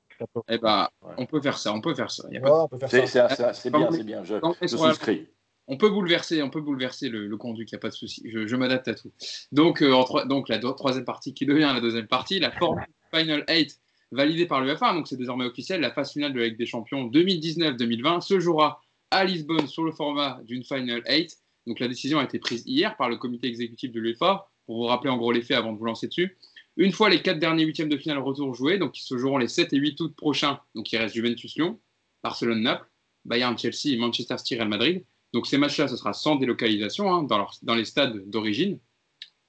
Eh 0.48 0.56
ben, 0.58 0.88
Ouais. 1.02 1.12
on 1.18 1.26
peut 1.26 1.40
faire 1.42 1.58
ça. 1.58 1.72
On 1.74 1.80
peut 1.82 1.94
faire 1.94 2.10
ça. 2.10 2.24
Il 2.30 2.34
y 2.34 2.38
a 2.38 2.40
Ouais, 2.40 2.48
pas 2.48 2.56
de- 2.56 2.62
on 2.62 2.68
peut 2.68 2.78
faire 2.78 2.88
C'est 2.90 3.06
ça. 3.06 3.28
c'est- 3.28 3.36
c'est- 3.36 3.52
c'est 3.54 3.70
Quand 3.72 3.78
bien, 3.80 3.90
c'est 3.90 4.04
bien. 4.04 4.24
Je, 4.24 4.36
souscris. 4.66 5.28
on 5.66 5.76
peut 5.76 5.90
bouleverser, 5.90 6.42
on 6.42 6.48
peut 6.50 6.60
bouleverser 6.62 7.08
le, 7.10 7.26
le 7.26 7.36
conduit, 7.36 7.66
il 7.66 7.74
n'y 7.74 7.76
a 7.76 7.80
pas 7.80 7.88
de 7.90 7.94
souci. 7.94 8.22
Je, 8.30 8.46
je 8.46 8.56
m'adapte 8.56 8.88
à 8.88 8.94
tout. 8.94 9.10
Donc, 9.52 9.82
euh, 9.82 9.92
en 9.92 10.04
troi- 10.04 10.24
donc 10.24 10.48
la 10.48 10.56
do- 10.58 10.72
troisième 10.72 11.04
partie 11.04 11.34
qui 11.34 11.44
devient 11.44 11.70
la 11.74 11.80
deuxième 11.80 12.06
partie, 12.06 12.38
la 12.40 12.50
Formule 12.52 12.86
Final 13.12 13.44
8 13.50 13.78
validée 14.14 14.46
par 14.46 14.60
l'UEFA, 14.60 14.94
donc 14.94 15.08
c'est 15.08 15.16
désormais 15.16 15.44
officiel, 15.44 15.80
la 15.80 15.90
phase 15.90 16.12
finale 16.12 16.32
de 16.32 16.40
la 16.40 16.46
Ligue 16.46 16.58
des 16.58 16.66
Champions 16.66 17.08
2019-2020 17.08 18.20
se 18.20 18.40
jouera 18.40 18.80
à 19.10 19.24
Lisbonne 19.24 19.66
sur 19.66 19.84
le 19.84 19.92
format 19.92 20.40
d'une 20.44 20.64
Final 20.64 21.02
8. 21.08 21.36
Donc 21.66 21.80
la 21.80 21.88
décision 21.88 22.18
a 22.18 22.24
été 22.24 22.38
prise 22.38 22.62
hier 22.66 22.96
par 22.96 23.08
le 23.08 23.16
comité 23.16 23.48
exécutif 23.48 23.92
de 23.92 24.00
l'UEFA, 24.00 24.48
pour 24.66 24.76
vous 24.76 24.84
rappeler 24.84 25.10
en 25.10 25.16
gros 25.16 25.32
les 25.32 25.42
faits 25.42 25.56
avant 25.56 25.72
de 25.72 25.78
vous 25.78 25.84
lancer 25.84 26.08
dessus. 26.08 26.36
Une 26.76 26.92
fois 26.92 27.08
les 27.08 27.22
quatre 27.22 27.38
derniers 27.38 27.64
huitièmes 27.64 27.88
de 27.88 27.96
finale 27.96 28.18
retour 28.18 28.54
joués, 28.54 28.78
donc 28.78 28.92
qui 28.92 29.02
se 29.02 29.16
joueront 29.16 29.38
les 29.38 29.48
7 29.48 29.72
et 29.72 29.76
8 29.76 30.00
août 30.00 30.14
prochains, 30.16 30.60
donc 30.74 30.90
il 30.92 30.96
reste 30.96 31.14
Juventus-Lyon, 31.14 31.78
Barcelone-Naples, 32.22 32.88
Bayern-Chelsea 33.24 33.98
Manchester 33.98 34.38
City-Real 34.38 34.68
Madrid. 34.68 35.04
Donc 35.32 35.46
ces 35.46 35.58
matchs-là, 35.58 35.88
ce 35.88 35.96
sera 35.96 36.12
sans 36.12 36.36
délocalisation 36.36 37.12
hein, 37.12 37.22
dans 37.62 37.74
les 37.74 37.84
stades 37.84 38.28
d'origine, 38.28 38.78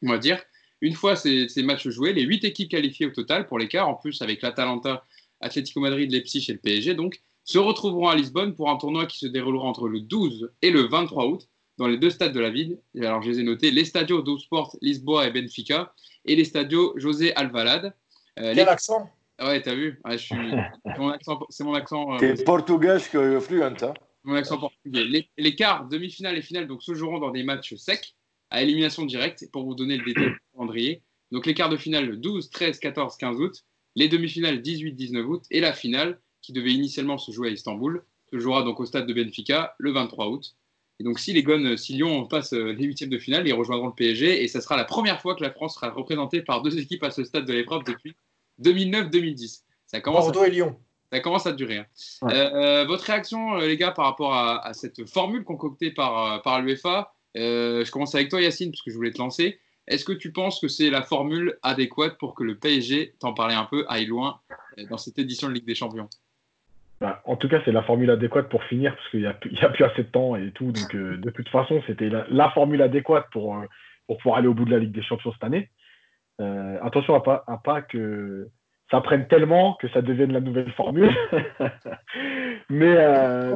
on 0.04 0.10
va 0.10 0.18
dire. 0.18 0.42
Une 0.82 0.94
fois 0.94 1.16
ces, 1.16 1.48
matchs 1.64 1.88
joués, 1.88 2.14
les 2.14 2.24
huit 2.24 2.44
équipes 2.44 2.70
qualifiées 2.70 3.08
au 3.08 3.12
total 3.12 3.48
pour 3.48 3.60
l'écart, 3.60 3.88
en 3.88 3.96
plus 3.96 4.22
avec 4.22 4.42
l'Atalanta, 4.42 5.04
Atlético 5.42 5.80
Madrid, 5.80 6.12
Leipzig 6.12 6.46
et 6.50 6.54
le 6.54 6.60
PSG, 6.60 6.96
donc, 6.96 7.20
se 7.44 7.60
retrouveront 7.60 8.10
à 8.10 8.16
Lisbonne 8.16 8.56
pour 8.56 8.70
un 8.70 8.78
tournoi 8.78 9.06
qui 9.06 9.20
se 9.20 9.28
déroulera 9.28 9.66
entre 9.66 9.88
le 9.88 10.00
12 10.00 10.52
et 10.62 10.72
le 10.72 10.82
23 10.82 11.28
août 11.28 11.48
dans 11.78 11.88
les 11.88 11.98
deux 11.98 12.10
stades 12.10 12.34
de 12.34 12.40
la 12.40 12.50
ville. 12.50 12.80
Alors, 13.00 13.22
je 13.22 13.30
les 13.30 13.40
ai 13.40 13.44
notés 13.44 13.72
les 13.72 13.86
Stadio 13.86 14.22
do 14.22 14.38
Sport 14.40 14.76
Lisboa 14.82 15.28
et 15.28 15.32
Benfica 15.32 15.94
et 16.26 16.36
les 16.36 16.46
Stadio 16.46 16.94
José 16.98 17.36
Alvalade. 17.36 17.94
Euh, 18.40 18.54
Quel 18.56 18.68
accent 18.68 19.10
Ouais, 19.40 19.62
t'as 19.62 19.76
vu 19.76 20.02
C'est 20.18 21.64
mon 21.64 21.74
accent. 21.74 22.14
Euh, 22.14 22.18
T'es 22.18 22.44
portugais 22.44 22.98
que 23.12 23.40
fluent, 23.40 23.64
hein 23.64 23.94
Mon 24.24 24.36
accent 24.36 24.58
portugais. 24.58 25.04
Les, 25.04 25.30
les 25.38 25.56
quarts, 25.56 25.88
demi-finales 25.88 26.38
et 26.38 26.42
finales 26.42 26.68
donc, 26.68 26.82
se 26.82 26.94
joueront 26.94 27.20
dans 27.20 27.32
des 27.32 27.44
matchs 27.44 27.76
secs 27.76 28.16
à 28.56 28.62
élimination 28.62 29.06
directe 29.06 29.50
pour 29.52 29.66
vous 29.66 29.76
donner 29.76 29.98
le 29.98 30.06
détail 30.06 30.30
du 30.30 30.40
calendrier. 30.54 31.02
Donc 31.32 31.46
les 31.46 31.54
quarts 31.54 31.70
de 31.70 31.76
finale 31.76 32.22
12, 32.22 32.50
13, 32.50 32.80
14, 32.80 33.18
15 33.18 33.42
août, 33.42 33.66
les 33.98 34.08
demi-finales 34.08 34.62
18, 34.62 34.94
19 34.94 35.28
août 35.28 35.44
et 35.52 35.60
la 35.60 35.74
finale 35.74 36.22
qui 36.42 36.54
devait 36.54 36.72
initialement 36.72 37.18
se 37.18 37.34
jouer 37.34 37.50
à 37.50 37.52
Istanbul 37.52 38.06
se 38.32 38.40
jouera 38.40 38.64
donc 38.64 38.80
au 38.80 38.86
stade 38.86 39.08
de 39.08 39.14
Benfica 39.14 39.76
le 39.78 39.92
23 39.92 40.30
août. 40.30 40.56
Et 41.02 41.04
donc 41.04 41.20
si 41.20 41.34
les 41.34 41.44
Gones, 41.44 41.76
si 41.76 41.96
Lyon 41.96 42.28
passe 42.28 42.54
euh, 42.54 42.72
les 42.72 42.86
huitièmes 42.86 43.10
de 43.10 43.18
finale, 43.18 43.46
ils 43.46 43.54
rejoindront 43.54 43.88
le 43.88 43.94
PSG 43.94 44.42
et 44.42 44.48
ça 44.48 44.62
sera 44.62 44.78
la 44.78 44.86
première 44.86 45.20
fois 45.22 45.36
que 45.36 45.44
la 45.44 45.52
France 45.52 45.76
sera 45.76 45.90
représentée 45.90 46.42
par 46.42 46.62
deux 46.62 46.80
équipes 46.80 47.04
à 47.04 47.12
ce 47.12 47.26
stade 47.26 47.44
de 47.44 47.52
l'épreuve 47.52 47.84
depuis 47.84 48.16
2009-2010. 48.64 49.64
Ça 49.86 50.00
commence 50.00 50.24
Bordeaux 50.24 50.44
à... 50.44 50.48
et 50.48 50.52
Lyon. 50.52 50.80
Ça 51.12 51.20
commence 51.20 51.46
à 51.46 51.52
durer. 51.52 51.80
Hein. 51.80 51.86
Euh, 52.24 52.86
votre 52.86 53.04
réaction, 53.04 53.56
euh, 53.56 53.68
les 53.68 53.76
gars, 53.76 53.92
par 53.92 54.06
rapport 54.06 54.34
à, 54.34 54.74
cette 54.74 55.08
formule 55.10 55.44
concoctée 55.44 55.92
par, 55.92 56.42
par 56.42 56.62
l'UEFA 56.62 57.15
Je 57.36 57.92
commence 57.92 58.16
avec 58.16 58.30
toi, 58.30 58.42
Yacine, 58.42 58.72
parce 58.72 58.82
que 58.82 58.92
je 58.92 58.96
voulais 58.96 59.12
te 59.12 59.20
lancer. 59.20 59.60
Est-ce 59.88 60.04
que 60.04 60.14
tu 60.14 60.32
penses 60.32 60.60
que 60.60 60.68
c'est 60.68 60.90
la 60.90 61.04
formule 61.04 61.58
adéquate 61.62 62.18
pour 62.18 62.34
que 62.34 62.44
le 62.44 62.56
PSG, 62.56 63.14
t'en 63.20 63.34
parlais 63.34 63.54
un 63.54 63.66
peu, 63.66 63.86
aille 63.88 64.08
loin 64.08 64.40
dans 64.90 64.98
cette 64.98 65.20
édition 65.20 65.48
de 65.48 65.54
Ligue 65.54 65.66
des 65.66 65.76
Champions? 65.76 66.10
Bah, 67.02 67.22
en 67.26 67.36
tout 67.36 67.50
cas, 67.50 67.62
c'est 67.66 67.72
la 67.72 67.84
formule 67.84 68.10
adéquate 68.10 68.50
pour 68.50 68.64
finir, 68.64 68.96
parce 68.96 69.10
qu'il 69.10 69.20
n'y 69.20 69.26
a, 69.62 69.70
plus 69.70 69.84
assez 69.84 70.04
de 70.04 70.08
temps 70.08 70.36
et 70.36 70.52
tout. 70.52 70.72
Donc, 70.72 70.96
euh, 70.96 71.18
de 71.18 71.30
toute 71.30 71.50
façon, 71.50 71.82
c'était 71.88 72.10
la, 72.10 72.50
formule 72.52 72.82
adéquate 72.82 73.28
pour, 73.32 73.58
euh, 73.58 73.66
pour 74.08 74.18
pouvoir 74.18 74.38
aller 74.38 74.48
au 74.48 74.54
bout 74.54 74.66
de 74.66 74.72
la 74.72 74.80
Ligue 74.80 74.94
des 74.94 75.04
Champions 75.04 75.34
cette 75.34 75.44
année. 75.44 75.70
Euh, 76.42 76.78
attention 76.82 77.16
à 77.16 77.22
pas, 77.22 77.44
à 77.48 77.58
pas 77.58 77.82
que 77.82 78.50
ça 78.92 79.02
prenne 79.02 79.28
tellement 79.28 79.76
que 79.82 79.88
ça 79.90 80.02
devienne 80.02 80.32
la 80.32 80.40
nouvelle 80.40 80.72
formule. 80.74 81.16
mais, 82.70 82.96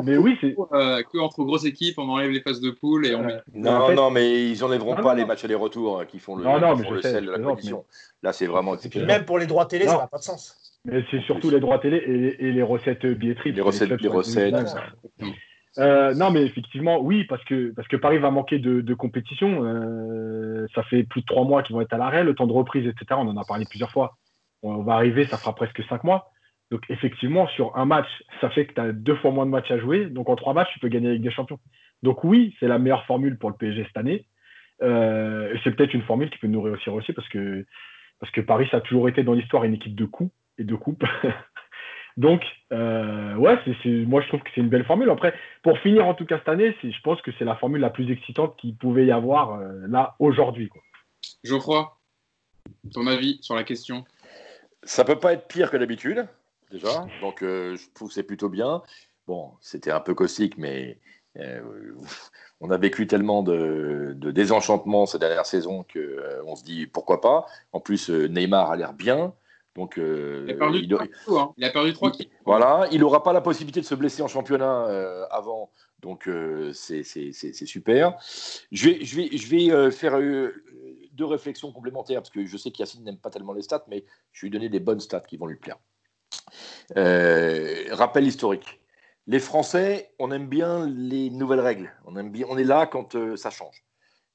mais 0.04 0.18
oui, 0.18 0.38
c'est. 0.42 0.56
que 0.56 1.20
entre 1.20 1.44
grosses 1.44 1.66
équipes, 1.66 2.00
on 2.00 2.10
enlève 2.10 2.32
les 2.32 2.42
phases 2.42 2.62
de 2.62 2.72
poule 2.72 3.06
et 3.06 3.16
on 3.16 3.24
met... 3.24 3.40
Non, 3.54 3.94
non, 3.94 4.10
mais 4.10 4.50
ils 4.50 4.64
enlèveront 4.64 4.96
pas 4.96 5.14
les 5.14 5.26
matchs 5.26 5.46
aller-retour 5.46 6.06
qui 6.08 6.20
font 6.20 6.36
le, 6.36 6.44
le 6.44 7.02
sel 7.02 7.26
de 7.26 7.32
la 7.32 7.40
compétition. 7.40 7.86
Là, 8.24 8.34
c'est 8.34 8.48
vraiment 8.48 8.74
exceptionnel. 8.76 9.08
Même 9.08 9.26
pour 9.26 9.40
les 9.40 9.46
droits 9.46 9.66
télé, 9.66 9.86
ça 9.86 9.98
n'a 9.98 10.08
pas 10.08 10.18
de 10.18 10.24
sens. 10.24 10.56
Mais 10.86 11.04
c'est 11.12 11.22
surtout 11.22 11.50
les 11.50 11.60
droits 11.60 11.80
télé 11.80 11.98
et, 12.40 12.52
les 12.52 12.64
recettes 12.64 13.06
billetteries. 13.06 13.52
Les 13.52 13.62
recettes, 13.62 14.02
les 14.02 14.08
recettes. 14.08 14.56
Euh, 15.78 16.14
non, 16.16 16.32
mais 16.32 16.44
effectivement, 16.44 17.00
oui, 17.00 17.26
parce 17.26 17.44
que, 17.46 17.72
parce 17.76 17.88
que 17.88 17.96
Paris 17.96 18.18
va 18.18 18.32
manquer 18.32 18.60
de, 18.60 18.94
compétition. 18.94 19.64
Euh, 19.64 20.66
ça 20.74 20.84
fait 20.84 21.04
plus 21.04 21.22
de 21.22 21.26
trois 21.26 21.44
mois 21.44 21.64
qu'ils 21.64 21.76
vont 21.76 21.82
être 21.82 21.94
à 21.94 21.98
l'arrêt, 21.98 22.24
le 22.24 22.34
temps 22.34 22.48
de 22.48 22.54
reprise, 22.54 22.86
etc. 22.88 23.06
On 23.12 23.28
en 23.28 23.38
a 23.38 23.46
parlé 23.46 23.66
plusieurs 23.70 23.92
fois. 23.92 24.18
On 24.64 24.84
va 24.84 24.94
arriver, 24.94 25.26
ça 25.26 25.38
fera 25.38 25.56
presque 25.56 25.84
cinq 25.88 26.04
mois. 26.04 26.32
Donc, 26.72 26.82
effectivement, 26.90 27.48
sur 27.48 27.76
un 27.78 27.86
match, 27.86 28.08
ça 28.42 28.50
fait 28.50 28.68
que 28.68 28.74
tu 28.74 28.82
as 28.82 28.92
deux 28.92 29.16
fois 29.16 29.32
moins 29.32 29.46
de 29.46 29.52
matchs 29.52 29.72
à 29.72 29.80
jouer. 29.80 30.06
Donc, 30.06 30.30
en 30.30 30.36
trois 30.36 30.54
matchs, 30.54 30.70
tu 30.74 30.80
peux 30.80 30.90
gagner 30.90 31.10
avec 31.10 31.22
des 31.22 31.32
champions. 31.32 31.60
Donc, 32.04 32.24
oui, 32.24 32.56
c'est 32.60 32.68
la 32.68 32.78
meilleure 32.78 33.06
formule 33.06 33.38
pour 33.38 33.50
le 33.50 33.56
PSG 33.56 33.86
cette 33.86 33.98
année. 33.98 34.26
Euh, 34.82 35.54
c'est 35.64 35.76
peut-être 35.76 35.94
une 35.94 36.04
formule 36.04 36.30
qui 36.30 36.38
peut 36.38 36.48
nous 36.48 36.62
réussir 36.62 36.94
aussi 36.94 37.12
parce 37.14 37.28
que, 37.28 37.66
Paris, 38.42 38.68
ça 38.72 38.78
a 38.78 38.82
toujours 38.82 39.10
été 39.10 39.24
dans 39.24 39.34
l'histoire 39.34 39.64
une 39.64 39.74
équipe 39.74 39.96
de 39.96 40.06
coups 40.06 40.32
et 40.58 40.64
de 40.64 40.76
coupe. 40.76 41.04
Donc, 42.18 42.44
euh, 42.74 43.36
ouais, 43.36 43.58
moi 44.06 44.22
je 44.22 44.28
trouve 44.28 44.42
que 44.42 44.50
c'est 44.54 44.60
une 44.60 44.68
belle 44.68 44.84
formule. 44.84 45.10
Après, 45.10 45.34
pour 45.64 45.78
finir 45.80 46.06
en 46.06 46.14
tout 46.14 46.26
cas 46.26 46.38
cette 46.40 46.50
année, 46.50 46.76
je 46.84 47.02
pense 47.02 47.22
que 47.22 47.32
c'est 47.40 47.46
la 47.46 47.56
formule 47.56 47.80
la 47.80 47.90
plus 47.90 48.12
excitante 48.12 48.58
qu'il 48.58 48.76
pouvait 48.76 49.06
y 49.06 49.12
avoir 49.12 49.54
euh, 49.54 49.88
là 49.88 50.16
aujourd'hui. 50.20 50.70
Geoffroy, 51.46 51.98
ton 52.94 53.08
avis 53.08 53.40
sur 53.42 53.56
la 53.56 53.64
question? 53.64 54.04
Ça 54.84 55.04
peut 55.04 55.20
pas 55.20 55.34
être 55.34 55.48
pire 55.48 55.72
que 55.72 55.78
d'habitude, 55.78 56.28
déjà. 56.72 57.08
Donc, 57.22 57.44
euh, 57.44 57.76
je 57.76 57.88
trouve 57.94 58.10
que 58.10 58.14
c'est 58.14 58.24
plutôt 58.24 58.50
bien. 58.50 58.82
Bon, 59.28 59.52
c'était 59.62 59.92
un 59.92 60.00
peu 60.00 60.14
caustique, 60.16 60.58
mais 60.58 61.00
on 62.60 62.72
a 62.72 62.78
vécu 62.78 63.08
tellement 63.08 63.44
de, 63.44 64.14
de 64.16 64.32
désenchantement 64.32 65.06
ces 65.06 65.20
dernières 65.20 65.46
saisons 65.46 65.86
qu'on 65.94 66.56
se 66.56 66.64
dit 66.64 66.88
pourquoi 66.88 67.22
pas. 67.22 67.46
En 67.72 67.80
plus, 67.80 68.10
Neymar 68.10 68.72
a 68.72 68.76
l'air 68.76 68.94
bien. 68.94 69.34
Donc, 69.80 69.98
euh, 69.98 70.44
il, 70.46 70.52
a 70.52 70.58
perdu 70.58 70.80
il, 70.80 70.94
hein. 70.94 71.54
il, 71.58 71.64
a 71.64 71.70
perdu 71.70 71.94
3 71.94 72.12
Voilà, 72.46 72.88
il 72.92 73.00
n'aura 73.00 73.24
pas 73.24 73.32
la 73.32 73.40
possibilité 73.40 73.80
de 73.80 73.86
se 73.86 73.96
blesser 73.96 74.22
en 74.22 74.28
championnat 74.28 74.88
euh, 74.88 75.26
avant, 75.32 75.70
donc 76.02 76.28
euh, 76.28 76.74
c'est 76.74 77.04
super. 77.04 78.18
Je 78.72 78.90
vais, 78.90 79.06
je 79.06 79.16
vais, 79.16 79.38
je 79.38 79.48
vais 79.48 79.92
faire 79.92 80.20
deux 81.20 81.26
réflexions 81.26 81.72
complémentaires, 81.72 82.22
parce 82.22 82.32
que 82.32 82.46
je 82.46 82.58
sais 82.58 82.72
qu'Yacine 82.72 83.04
n'aime 83.04 83.18
pas 83.18 83.30
tellement 83.30 83.54
les 83.54 83.62
stats, 83.62 83.86
mais 83.88 84.06
je 84.32 84.46
lui 84.46 84.50
donner 84.50 84.70
des 84.70 84.80
bonnes 84.80 85.00
stats 85.00 85.20
qui 85.20 85.38
vont 85.38 85.46
lui 85.46 85.58
plaire. 85.58 85.78
rappel 86.96 88.26
historique. 88.26 88.80
Les 89.28 89.40
Français, 89.40 90.12
on 90.18 90.32
aime 90.32 90.48
bien 90.48 90.88
les 90.88 91.30
nouvelles 91.30 91.60
règles. 91.60 91.92
On, 92.06 92.16
aime 92.16 92.32
bien, 92.32 92.48
on 92.50 92.58
est 92.58 92.64
là 92.64 92.88
quand 92.88 93.16
ça 93.36 93.52
change. 93.52 93.84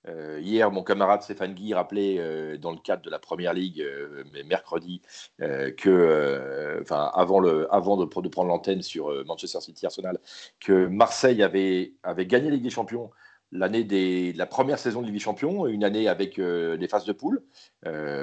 Euh, 0.07 0.39
hier, 0.43 0.70
mon 0.70 0.82
camarade 0.82 1.22
Stéphane 1.22 1.55
Guy 1.55 1.72
rappelait 1.74 2.16
euh, 2.18 2.59
dans 2.59 2.72
le 2.72 2.78
cadre 2.78 3.03
de 3.03 3.11
la 3.11 3.18
première 3.18 3.55
ligue, 3.55 3.80
euh, 3.80 4.24
mercredi, 4.45 5.01
que, 5.39 6.78
enfin, 6.82 7.11
avant, 7.14 7.41
le, 7.41 7.72
avant 7.72 7.97
de, 7.97 8.05
de 8.05 8.28
prendre 8.28 8.49
l'antenne 8.49 8.82
sur 8.82 9.24
Manchester 9.24 9.61
City 9.61 9.87
Arsenal, 9.87 10.18
que 10.61 10.87
Marseille 10.87 11.43
avait, 11.43 11.95
avait 12.03 12.26
gagné 12.26 12.49
la 12.49 12.55
Ligue 12.55 12.64
des 12.64 12.70
Champions 12.70 13.11
l'année 13.55 13.85
de 13.85 14.37
la 14.37 14.47
première 14.47 14.79
saison 14.79 15.01
de 15.01 15.07
Ligue 15.07 15.15
des 15.15 15.21
Champions, 15.21 15.67
une 15.67 15.85
année 15.85 16.09
avec 16.09 16.39
des 16.39 16.89
phases 16.89 17.07
de 17.07 17.13
poule. 17.13 17.43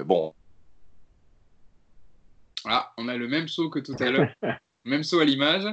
bon. 0.06 0.34
Ah, 2.66 2.94
on 2.98 3.08
a 3.08 3.18
le 3.18 3.28
même 3.28 3.48
saut 3.48 3.72
que 3.72 3.80
tout 3.80 3.96
à 4.00 4.12
l'heure, 4.12 4.30
même 4.86 5.04
saut 5.04 5.20
à 5.20 5.26
l'image. 5.26 5.66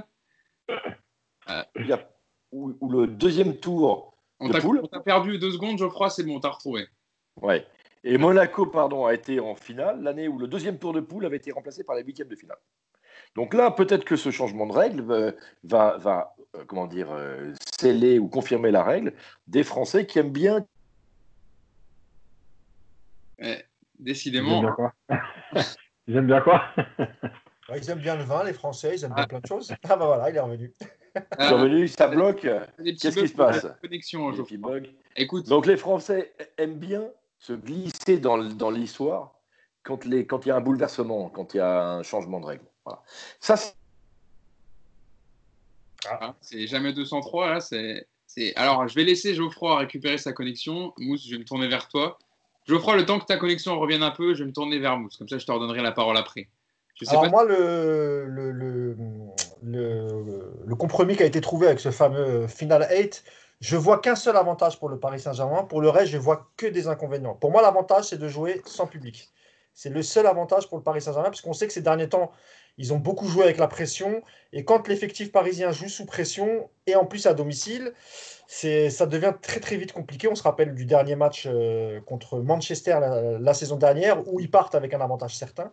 Où, 2.51 2.89
le 2.89 3.07
deuxième 3.07 3.57
tour 3.57 4.19
on 4.41 4.49
t'a 4.87 5.01
perdu 5.01 5.39
deux 5.39 5.51
secondes, 5.51 5.79
Geoffroy, 5.79 6.11
c'est 6.11 6.23
bon, 6.23 6.39
t'as 6.39 6.51
retrouvé. 6.51 6.87
Ouais. 7.41 7.67
Et 8.05 8.19
Monaco, 8.19 8.67
pardon, 8.67 9.07
a 9.07 9.15
été 9.15 9.41
en 9.41 9.57
finale 9.57 10.03
l'année 10.03 10.29
où 10.29 10.39
le 10.39 10.47
deuxième 10.47 10.79
tour 10.79 10.93
de 10.93 11.01
poule 11.01 11.27
avait 11.27 11.37
été 11.37 11.51
remplacé 11.51 11.83
par 11.83 11.97
la 11.97 12.03
huitième 12.03 12.29
de 12.29 12.37
finale. 12.37 12.59
Donc 13.35 13.55
là, 13.55 13.71
peut-être 13.71 14.05
que 14.05 14.17
ce 14.17 14.31
changement 14.31 14.67
de 14.67 14.73
règle 14.73 15.35
va, 15.65 15.97
va 15.99 16.35
euh, 16.38 16.38
comment 16.67 16.87
dire, 16.87 17.09
euh, 17.11 17.53
sceller 17.79 18.19
ou 18.19 18.29
confirmer 18.29 18.71
la 18.71 18.83
règle 18.83 19.13
des 19.47 19.63
Français 19.63 20.07
qui 20.07 20.19
aiment 20.19 20.33
bien. 20.33 20.65
décidément. 23.99 24.63
Ils 26.07 26.17
aiment 26.17 26.27
bien 26.27 26.41
quoi? 26.41 26.65
Ils 27.77 27.91
aiment 27.91 27.99
bien 27.99 28.17
le 28.17 28.25
vin, 28.25 28.45
les 28.45 28.55
Français, 28.55 28.97
ils 28.97 29.05
aiment 29.05 29.15
bien 29.15 29.27
plein 29.27 29.41
de 29.41 29.47
choses. 29.47 29.75
Ah 29.85 29.97
bah 29.97 30.07
voilà, 30.07 30.31
il 30.31 30.37
est 30.37 30.41
revenu. 30.41 30.73
Il 31.15 31.45
est 31.45 31.49
revenu, 31.49 31.89
ça 31.89 32.09
bloque. 32.09 32.47
Qu'est-ce 32.79 33.19
qui 33.19 33.29
se 33.29 33.35
passe? 33.35 33.67
Connexion, 33.83 34.33
Écoute. 35.17 35.47
Donc 35.49 35.67
les 35.67 35.77
Français 35.77 36.33
aiment 36.57 36.79
bien 36.79 37.05
se 37.39 37.53
glisser 37.53 38.19
dans, 38.19 38.39
dans 38.39 38.71
l'histoire 38.71 39.35
quand 39.83 40.05
il 40.05 40.27
quand 40.27 40.47
y 40.47 40.51
a 40.51 40.57
un 40.57 40.61
bouleversement, 40.61 41.29
quand 41.29 41.55
il 41.55 41.59
y 41.59 41.61
a 41.61 41.83
un 41.83 42.03
changement 42.03 42.41
de 42.41 42.47
règle. 42.47 42.65
Voilà. 42.85 43.03
Ça, 43.41 43.57
ah, 46.07 46.35
c'est 46.41 46.67
jamais 46.67 46.93
203 46.93 47.51
là. 47.51 47.61
C'est, 47.61 48.07
alors 48.57 48.87
je 48.87 48.95
vais 48.95 49.05
laisser 49.05 49.35
Geoffroy 49.35 49.79
récupérer 49.79 50.19
sa 50.19 50.33
connexion. 50.33 50.93
Mousse, 50.99 51.27
je 51.27 51.33
vais 51.33 51.39
me 51.39 51.45
tourner 51.45 51.69
vers 51.69 51.89
toi. 51.89 52.19
Geoffroy, 52.67 52.97
le 52.97 53.07
temps 53.07 53.19
que 53.19 53.25
ta 53.25 53.37
connexion 53.37 53.79
revienne 53.79 54.03
un 54.03 54.11
peu, 54.11 54.35
je 54.35 54.43
vais 54.43 54.49
me 54.49 54.53
tourner 54.53 54.79
vers 54.79 54.99
Mousse. 54.99 55.17
Comme 55.17 55.29
ça, 55.29 55.39
je 55.39 55.47
te 55.47 55.51
redonnerai 55.53 55.83
la 55.83 55.93
parole 55.93 56.17
après. 56.17 56.49
Alors 57.07 57.31
moi, 57.31 57.45
le, 57.45 58.27
le, 58.27 58.51
le, 58.51 58.97
le, 60.67 60.75
compromis 60.75 61.17
qui 61.17 61.23
a 61.23 61.27
été 61.27 61.41
trouvé 61.41 61.69
avec 61.69 61.79
ce 61.79 61.91
fameux 61.91 62.49
Final 62.49 62.89
8, 62.91 63.25
je 63.61 63.77
vois 63.77 64.01
qu'un 64.01 64.17
seul 64.17 64.37
avantage 64.37 64.79
pour 64.79 64.89
le 64.89 64.99
Paris 64.99 65.21
Saint-Germain. 65.21 65.63
Pour 65.63 65.81
le 65.81 65.91
reste, 65.91 66.11
je 66.11 66.19
vois 66.19 66.51
que 66.57 66.67
des 66.67 66.89
inconvénients. 66.89 67.35
Pour 67.35 67.53
moi, 67.53 67.63
l'avantage, 67.63 68.07
c'est 68.07 68.19
de 68.19 68.29
jouer 68.29 68.63
sans 68.65 68.87
public. 68.87 69.29
C'est 69.75 69.91
le 69.91 70.03
seul 70.03 70.27
avantage 70.27 70.69
pour 70.69 70.77
le 70.77 70.83
Paris 70.83 71.01
Saint-Germain, 71.01 71.29
parce 71.29 71.41
qu'on 71.41 71.53
sait 71.53 71.69
que 71.69 71.73
ces 71.73 71.83
derniers 71.83 72.09
temps, 72.09 72.33
ils 72.79 72.93
ont 72.93 72.99
beaucoup 72.99 73.27
joué 73.27 73.45
avec 73.45 73.59
la 73.59 73.67
pression. 73.67 74.23
Et 74.53 74.65
quand 74.65 74.89
l'effectif 74.89 75.33
parisien 75.33 75.73
joue 75.73 75.89
sous 75.89 76.07
pression, 76.07 76.71
et 76.87 76.95
en 76.95 77.05
plus 77.05 77.27
à 77.27 77.35
domicile, 77.35 77.93
ça 78.47 79.07
devient 79.07 79.35
très 79.43 79.61
très 79.61 79.77
vite 79.77 79.93
compliqué. 79.93 80.29
On 80.29 80.35
se 80.35 80.43
rappelle 80.43 80.75
du 80.75 80.87
dernier 80.87 81.17
match 81.17 81.47
euh, 81.47 82.01
contre 82.01 82.39
Manchester 82.39 82.99
la, 83.41 83.55
saison 83.55 83.77
dernière, 83.77 84.27
où 84.33 84.41
ils 84.41 84.51
partent 84.51 84.77
avec 84.77 84.95
un 84.95 85.01
avantage 85.01 85.37
certain. 85.37 85.73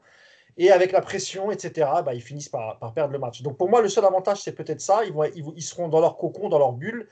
Et 0.57 0.71
avec 0.71 0.91
la 0.91 1.01
pression, 1.01 1.51
etc., 1.51 1.89
bah, 2.05 2.13
ils 2.13 2.21
finissent 2.21 2.49
par, 2.49 2.79
perdre 2.95 3.13
le 3.13 3.19
match. 3.19 3.41
Donc 3.41 3.57
pour 3.57 3.69
moi, 3.69 3.81
le 3.81 3.89
seul 3.89 4.05
avantage, 4.05 4.41
c'est 4.41 4.53
peut-être 4.53 4.81
ça. 4.81 5.05
Ils, 5.05 5.13
vont, 5.13 5.25
ils, 5.25 5.61
seront 5.61 5.89
dans 5.89 5.99
leur 5.99 6.17
cocon, 6.17 6.49
dans 6.49 6.59
leur 6.59 6.71
bulle. 6.71 7.07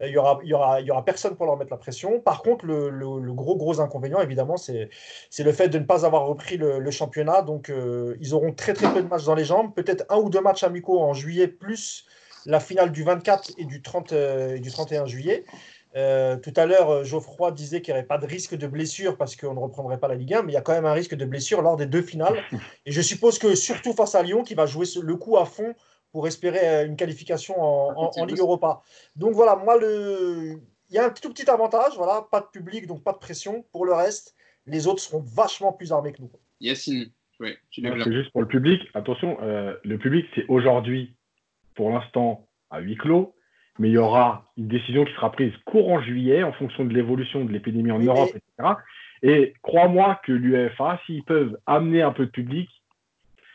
Il 0.00 0.10
n'y 0.10 0.16
aura, 0.16 0.38
y 0.44 0.54
aura, 0.54 0.80
y 0.80 0.90
aura 0.90 1.04
personne 1.04 1.34
pour 1.34 1.46
leur 1.46 1.56
mettre 1.56 1.70
la 1.70 1.76
pression. 1.76 2.20
Par 2.20 2.42
contre, 2.42 2.66
le, 2.66 3.32
gros, 3.32 3.56
gros 3.56 3.80
inconvénient, 3.80 4.20
évidemment, 4.20 4.56
c'est 4.56 4.90
le 5.38 5.52
fait 5.52 5.68
de 5.68 5.78
ne 5.78 5.84
pas 5.84 6.06
avoir 6.06 6.26
repris 6.26 6.56
le, 6.56 6.90
championnat. 6.90 7.42
Donc, 7.42 7.70
euh, 7.70 8.16
ils 8.20 8.34
auront 8.34 8.52
très, 8.52 8.74
très 8.74 8.92
peu 8.92 9.02
de 9.02 9.08
matchs 9.08 9.24
dans 9.24 9.34
les 9.34 9.44
jambes. 9.44 9.74
Peut-être 9.74 10.04
un 10.08 10.16
ou 10.16 10.30
deux 10.30 10.40
matchs 10.40 10.62
amicaux 10.62 11.00
en 11.00 11.12
juillet, 11.12 11.48
plus 11.48 12.06
la 12.46 12.60
finale 12.60 12.92
du 12.92 13.02
24 13.02 13.52
et 13.58 13.64
du, 13.64 13.82
30, 13.82 14.12
euh, 14.12 14.58
du 14.58 14.70
31 14.70 15.06
juillet. 15.06 15.44
Euh, 15.96 16.36
tout 16.36 16.52
à 16.56 16.66
l'heure, 16.66 17.02
Geoffroy 17.04 17.50
disait 17.52 17.80
qu'il 17.80 17.92
n'y 17.92 17.98
aurait 17.98 18.06
pas 18.06 18.18
de 18.18 18.26
risque 18.26 18.54
de 18.54 18.66
blessure 18.66 19.16
parce 19.16 19.36
qu'on 19.36 19.54
ne 19.54 19.58
reprendrait 19.58 19.98
pas 19.98 20.08
la 20.08 20.14
Ligue 20.14 20.34
1, 20.34 20.42
mais 20.42 20.52
il 20.52 20.54
y 20.54 20.58
a 20.58 20.60
quand 20.60 20.72
même 20.72 20.86
un 20.86 20.92
risque 20.92 21.14
de 21.14 21.24
blessure 21.24 21.62
lors 21.62 21.76
des 21.76 21.86
deux 21.86 22.02
finales. 22.02 22.36
Et 22.86 22.92
je 22.92 23.00
suppose 23.00 23.38
que 23.38 23.54
surtout 23.54 23.92
face 23.92 24.14
à 24.14 24.22
Lyon, 24.22 24.42
qui 24.42 24.54
va 24.54 24.66
jouer 24.66 24.86
le 25.02 25.16
coup 25.16 25.38
à 25.38 25.44
fond 25.44 25.74
pour 26.12 26.26
espérer 26.26 26.86
une 26.86 26.96
qualification 26.96 27.54
en, 27.60 28.12
en, 28.16 28.24
Ligue 28.24 28.38
Europa. 28.38 28.82
Donc 29.16 29.32
voilà, 29.32 29.56
moi, 29.56 29.78
le... 29.78 30.60
il 30.90 30.94
y 30.94 30.98
a 30.98 31.06
un 31.06 31.10
tout 31.10 31.30
petit 31.30 31.48
avantage, 31.50 31.96
voilà, 31.96 32.26
pas 32.30 32.40
de 32.40 32.46
public, 32.46 32.86
donc 32.86 33.02
pas 33.02 33.12
de 33.12 33.18
pression. 33.18 33.64
Pour 33.72 33.84
le 33.84 33.92
reste, 33.92 34.34
les 34.66 34.86
autres 34.86 35.00
seront 35.00 35.20
vachement 35.20 35.72
plus 35.72 35.92
armés 35.92 36.12
que 36.12 36.22
nous. 36.22 36.30
Yacine, 36.60 37.10
oui, 37.40 37.54
C'est 37.72 38.12
juste 38.12 38.32
pour 38.32 38.42
le 38.42 38.48
public. 38.48 38.82
Attention, 38.94 39.38
le 39.40 39.98
public, 39.98 40.26
c'est 40.34 40.44
aujourd'hui 40.48 41.14
pour 41.74 41.90
l'instant 41.90 42.48
à 42.70 42.80
huis 42.80 42.96
clos, 42.96 43.34
mais 43.78 43.88
il 43.88 43.92
y 43.92 43.98
aura 43.98 44.50
une 44.56 44.68
décision 44.68 45.04
qui 45.04 45.12
sera 45.14 45.30
prise 45.30 45.52
courant 45.64 46.02
juillet 46.02 46.42
en 46.42 46.52
fonction 46.52 46.84
de 46.84 46.92
l'évolution 46.92 47.44
de 47.44 47.52
l'épidémie 47.52 47.92
en 47.92 48.00
Europe, 48.00 48.30
etc. 48.30 48.74
Et 49.22 49.54
crois-moi 49.62 50.20
que 50.24 50.32
l'UEFA, 50.32 51.00
s'ils 51.06 51.24
peuvent 51.24 51.58
amener 51.66 52.02
un 52.02 52.12
peu 52.12 52.26
de 52.26 52.30
public. 52.30 52.68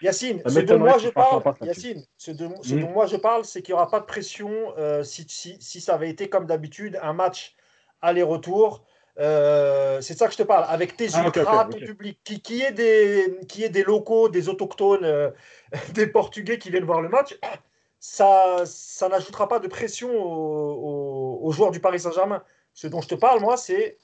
Yacine, 0.04 0.42
ce 0.46 0.60
dont 0.60 0.80
moi 0.80 0.98
je 0.98 1.10
parle, 1.10 1.42
Yacine, 1.62 2.04
ce, 2.18 2.32
hmm. 2.32 2.36
dont 2.82 2.90
moi 2.90 3.06
je 3.06 3.16
parle, 3.16 3.46
c'est 3.46 3.62
qu'il 3.62 3.74
n'y 3.74 3.80
aura 3.80 3.90
pas 3.90 4.02
de 4.02 4.06
pression 4.06 4.74
euh, 4.78 5.02
si, 5.04 5.26
si, 5.28 5.82
ça 5.82 5.96
avait 5.96 6.10
été 6.10 6.28
comme 6.28 6.46
d'habitude 6.46 7.00
un 7.02 7.14
match 7.14 7.56
aller-retour. 8.02 8.84
Euh, 9.20 10.02
c'est 10.02 10.18
ça 10.18 10.26
que 10.28 10.34
je 10.34 10.40
te 10.40 10.44
parle, 10.44 10.66
avec 10.68 10.98
tes 10.98 11.08
ah, 11.14 11.24
ultras, 11.24 11.66
ton 11.66 11.78
public, 11.78 12.20
qui, 12.24 12.42
qui, 12.42 12.62
est 12.62 12.74
des, 12.74 13.40
qui 13.48 13.64
est 13.64 13.70
des 13.70 13.84
locaux, 13.84 14.28
des 14.28 14.50
autochtones, 14.50 15.06
euh, 15.06 15.32
des 15.94 16.08
Portugais 16.08 16.58
qui 16.58 16.70
viennent 16.70 16.84
voir 16.84 17.02
le 17.02 17.10
match 17.10 17.38
ça, 18.00 18.66
ça 18.66 19.08
n'ajoutera 19.08 19.48
pas 19.48 19.60
de 19.60 19.70
pression 19.70 20.10
aux, 20.14 21.52
joueurs 21.52 21.72
du 21.72 21.80
Paris 21.80 22.02
Saint-Germain. 22.02 22.44
Ce 22.74 22.88
dont 22.88 23.00
je 23.00 23.08
te 23.08 23.16
parle, 23.16 23.40
moi, 23.40 23.56
c'est 23.56 23.98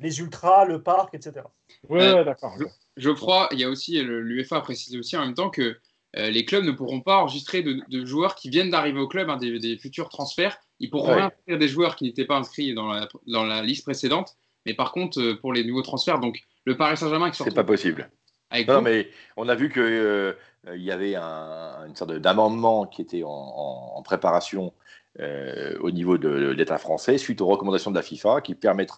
les 0.00 0.20
ultras, 0.20 0.64
le 0.64 0.82
parc, 0.82 1.14
etc. 1.14 1.46
Oui, 1.88 2.00
euh, 2.00 2.24
d'accord. 2.24 2.56
Je, 2.96 3.10
crois, 3.10 3.48
il 3.52 3.60
y 3.60 3.64
a 3.64 3.68
aussi, 3.68 4.02
l'UEFA 4.02 4.56
a 4.56 4.60
précisé 4.60 4.98
aussi 4.98 5.16
en 5.16 5.24
même 5.24 5.34
temps 5.34 5.50
que 5.50 5.76
euh, 6.16 6.30
les 6.30 6.44
clubs 6.44 6.64
ne 6.64 6.72
pourront 6.72 7.00
pas 7.00 7.18
enregistrer 7.18 7.62
de, 7.62 8.04
joueurs 8.04 8.34
qui 8.34 8.50
viennent 8.50 8.70
d'arriver 8.70 8.98
au 8.98 9.06
club, 9.06 9.30
hein, 9.30 9.36
des, 9.36 9.78
futurs 9.78 10.08
transferts. 10.08 10.58
Ils 10.80 10.90
pourront 10.90 11.12
inscrire 11.12 11.58
des 11.58 11.68
joueurs 11.68 11.96
qui 11.96 12.04
n'étaient 12.04 12.24
pas 12.24 12.36
inscrits 12.36 12.74
dans 12.74 12.88
la, 12.88 13.08
dans 13.26 13.44
la, 13.44 13.62
liste 13.62 13.84
précédente. 13.84 14.36
Mais 14.66 14.74
par 14.74 14.92
contre, 14.92 15.20
euh, 15.20 15.38
pour 15.40 15.52
les 15.52 15.64
nouveaux 15.64 15.82
transferts, 15.82 16.18
donc 16.18 16.40
le 16.64 16.76
Paris 16.76 16.96
Saint-Germain 16.96 17.30
qui 17.30 17.36
sort. 17.36 17.46
C'est 17.46 17.54
pas 17.54 17.64
possible. 17.64 18.10
non, 18.66 18.82
mais 18.82 19.08
on 19.36 19.48
a 19.48 19.54
vu 19.54 19.68
que 19.68 19.80
euh, 19.80 20.32
il 20.74 20.82
y 20.82 20.90
avait 20.90 21.16
une 21.16 21.94
sorte 21.94 22.12
d'amendement 22.12 22.86
qui 22.86 23.02
était 23.02 23.22
en, 23.24 24.02
préparation 24.04 24.72
euh, 25.20 25.76
au 25.80 25.90
niveau 25.90 26.18
de, 26.18 26.28
l'État 26.50 26.78
français 26.78 27.18
suite 27.18 27.40
aux 27.40 27.46
recommandations 27.46 27.90
de 27.90 27.96
la 27.96 28.02
FIFA 28.02 28.40
qui 28.40 28.54
permettent 28.54 28.92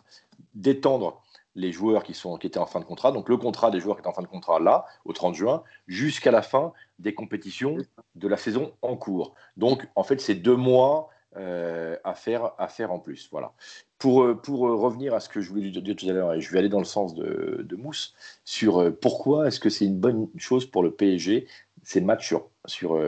d'étendre 0.54 1.22
les 1.54 1.72
joueurs 1.72 2.02
qui, 2.02 2.14
sont, 2.14 2.36
qui 2.38 2.46
étaient 2.46 2.58
en 2.58 2.66
fin 2.66 2.80
de 2.80 2.84
contrat, 2.84 3.12
donc 3.12 3.28
le 3.28 3.36
contrat 3.36 3.70
des 3.70 3.80
joueurs 3.80 3.96
qui 3.96 4.00
étaient 4.00 4.08
en 4.08 4.14
fin 4.14 4.22
de 4.22 4.26
contrat 4.26 4.58
là, 4.58 4.86
au 5.04 5.12
30 5.12 5.34
juin, 5.34 5.62
jusqu'à 5.86 6.30
la 6.30 6.42
fin 6.42 6.72
des 6.98 7.14
compétitions 7.14 7.76
de 8.14 8.28
la 8.28 8.36
saison 8.36 8.72
en 8.82 8.96
cours. 8.96 9.34
Donc, 9.56 9.86
en 9.94 10.02
fait, 10.02 10.20
c'est 10.20 10.34
deux 10.34 10.56
mois 10.56 11.10
euh, 11.36 11.96
à, 12.04 12.14
faire, 12.14 12.52
à 12.58 12.68
faire 12.68 12.92
en 12.92 12.98
plus. 12.98 13.28
Voilà. 13.32 13.52
Pour, 13.98 14.22
euh, 14.22 14.34
pour 14.34 14.66
euh, 14.66 14.74
revenir 14.74 15.14
à 15.14 15.20
ce 15.20 15.28
que 15.28 15.40
je 15.40 15.48
voulais 15.48 15.70
dire 15.70 15.96
tout 15.96 16.08
à 16.08 16.12
l'heure, 16.12 16.34
et 16.34 16.40
je 16.40 16.50
vais 16.52 16.58
aller 16.58 16.68
dans 16.68 16.78
le 16.78 16.84
sens 16.84 17.14
de, 17.14 17.64
de 17.66 17.76
Mousse, 17.76 18.14
sur 18.44 18.94
pourquoi 19.00 19.48
est-ce 19.48 19.60
que 19.60 19.70
c'est 19.70 19.86
une 19.86 19.98
bonne 19.98 20.28
chose 20.36 20.66
pour 20.66 20.82
le 20.82 20.90
PSG, 20.90 21.46
ces 21.82 22.00
matchs 22.00 22.28
sur, 22.28 22.48
sur, 22.66 23.02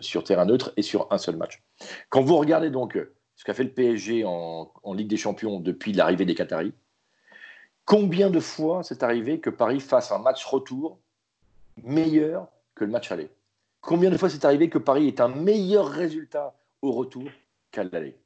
sur 0.00 0.24
terrain 0.24 0.46
neutre 0.46 0.72
et 0.76 0.82
sur 0.82 1.06
un 1.10 1.18
seul 1.18 1.36
match. 1.36 1.62
Quand 2.08 2.22
vous 2.22 2.36
regardez 2.36 2.70
donc 2.70 2.98
ce 3.38 3.44
qu'a 3.44 3.54
fait 3.54 3.62
le 3.62 3.70
PSG 3.70 4.24
en, 4.24 4.70
en 4.82 4.94
Ligue 4.94 5.06
des 5.08 5.16
Champions 5.16 5.60
depuis 5.60 5.92
l'arrivée 5.92 6.24
des 6.24 6.34
Qataris, 6.34 6.74
combien 7.84 8.30
de 8.30 8.40
fois 8.40 8.82
c'est 8.82 9.04
arrivé 9.04 9.38
que 9.38 9.48
Paris 9.48 9.78
fasse 9.78 10.10
un 10.10 10.18
match 10.18 10.44
retour 10.44 10.98
meilleur 11.84 12.48
que 12.74 12.84
le 12.84 12.90
match 12.90 13.12
aller? 13.12 13.30
Combien 13.80 14.10
de 14.10 14.18
fois 14.18 14.28
c'est 14.28 14.44
arrivé 14.44 14.68
que 14.68 14.78
Paris 14.78 15.06
ait 15.06 15.20
un 15.20 15.28
meilleur 15.28 15.86
résultat 15.88 16.52
au 16.82 16.90
retour 16.90 17.30
qu'à 17.70 17.84
l'aller? 17.84 18.18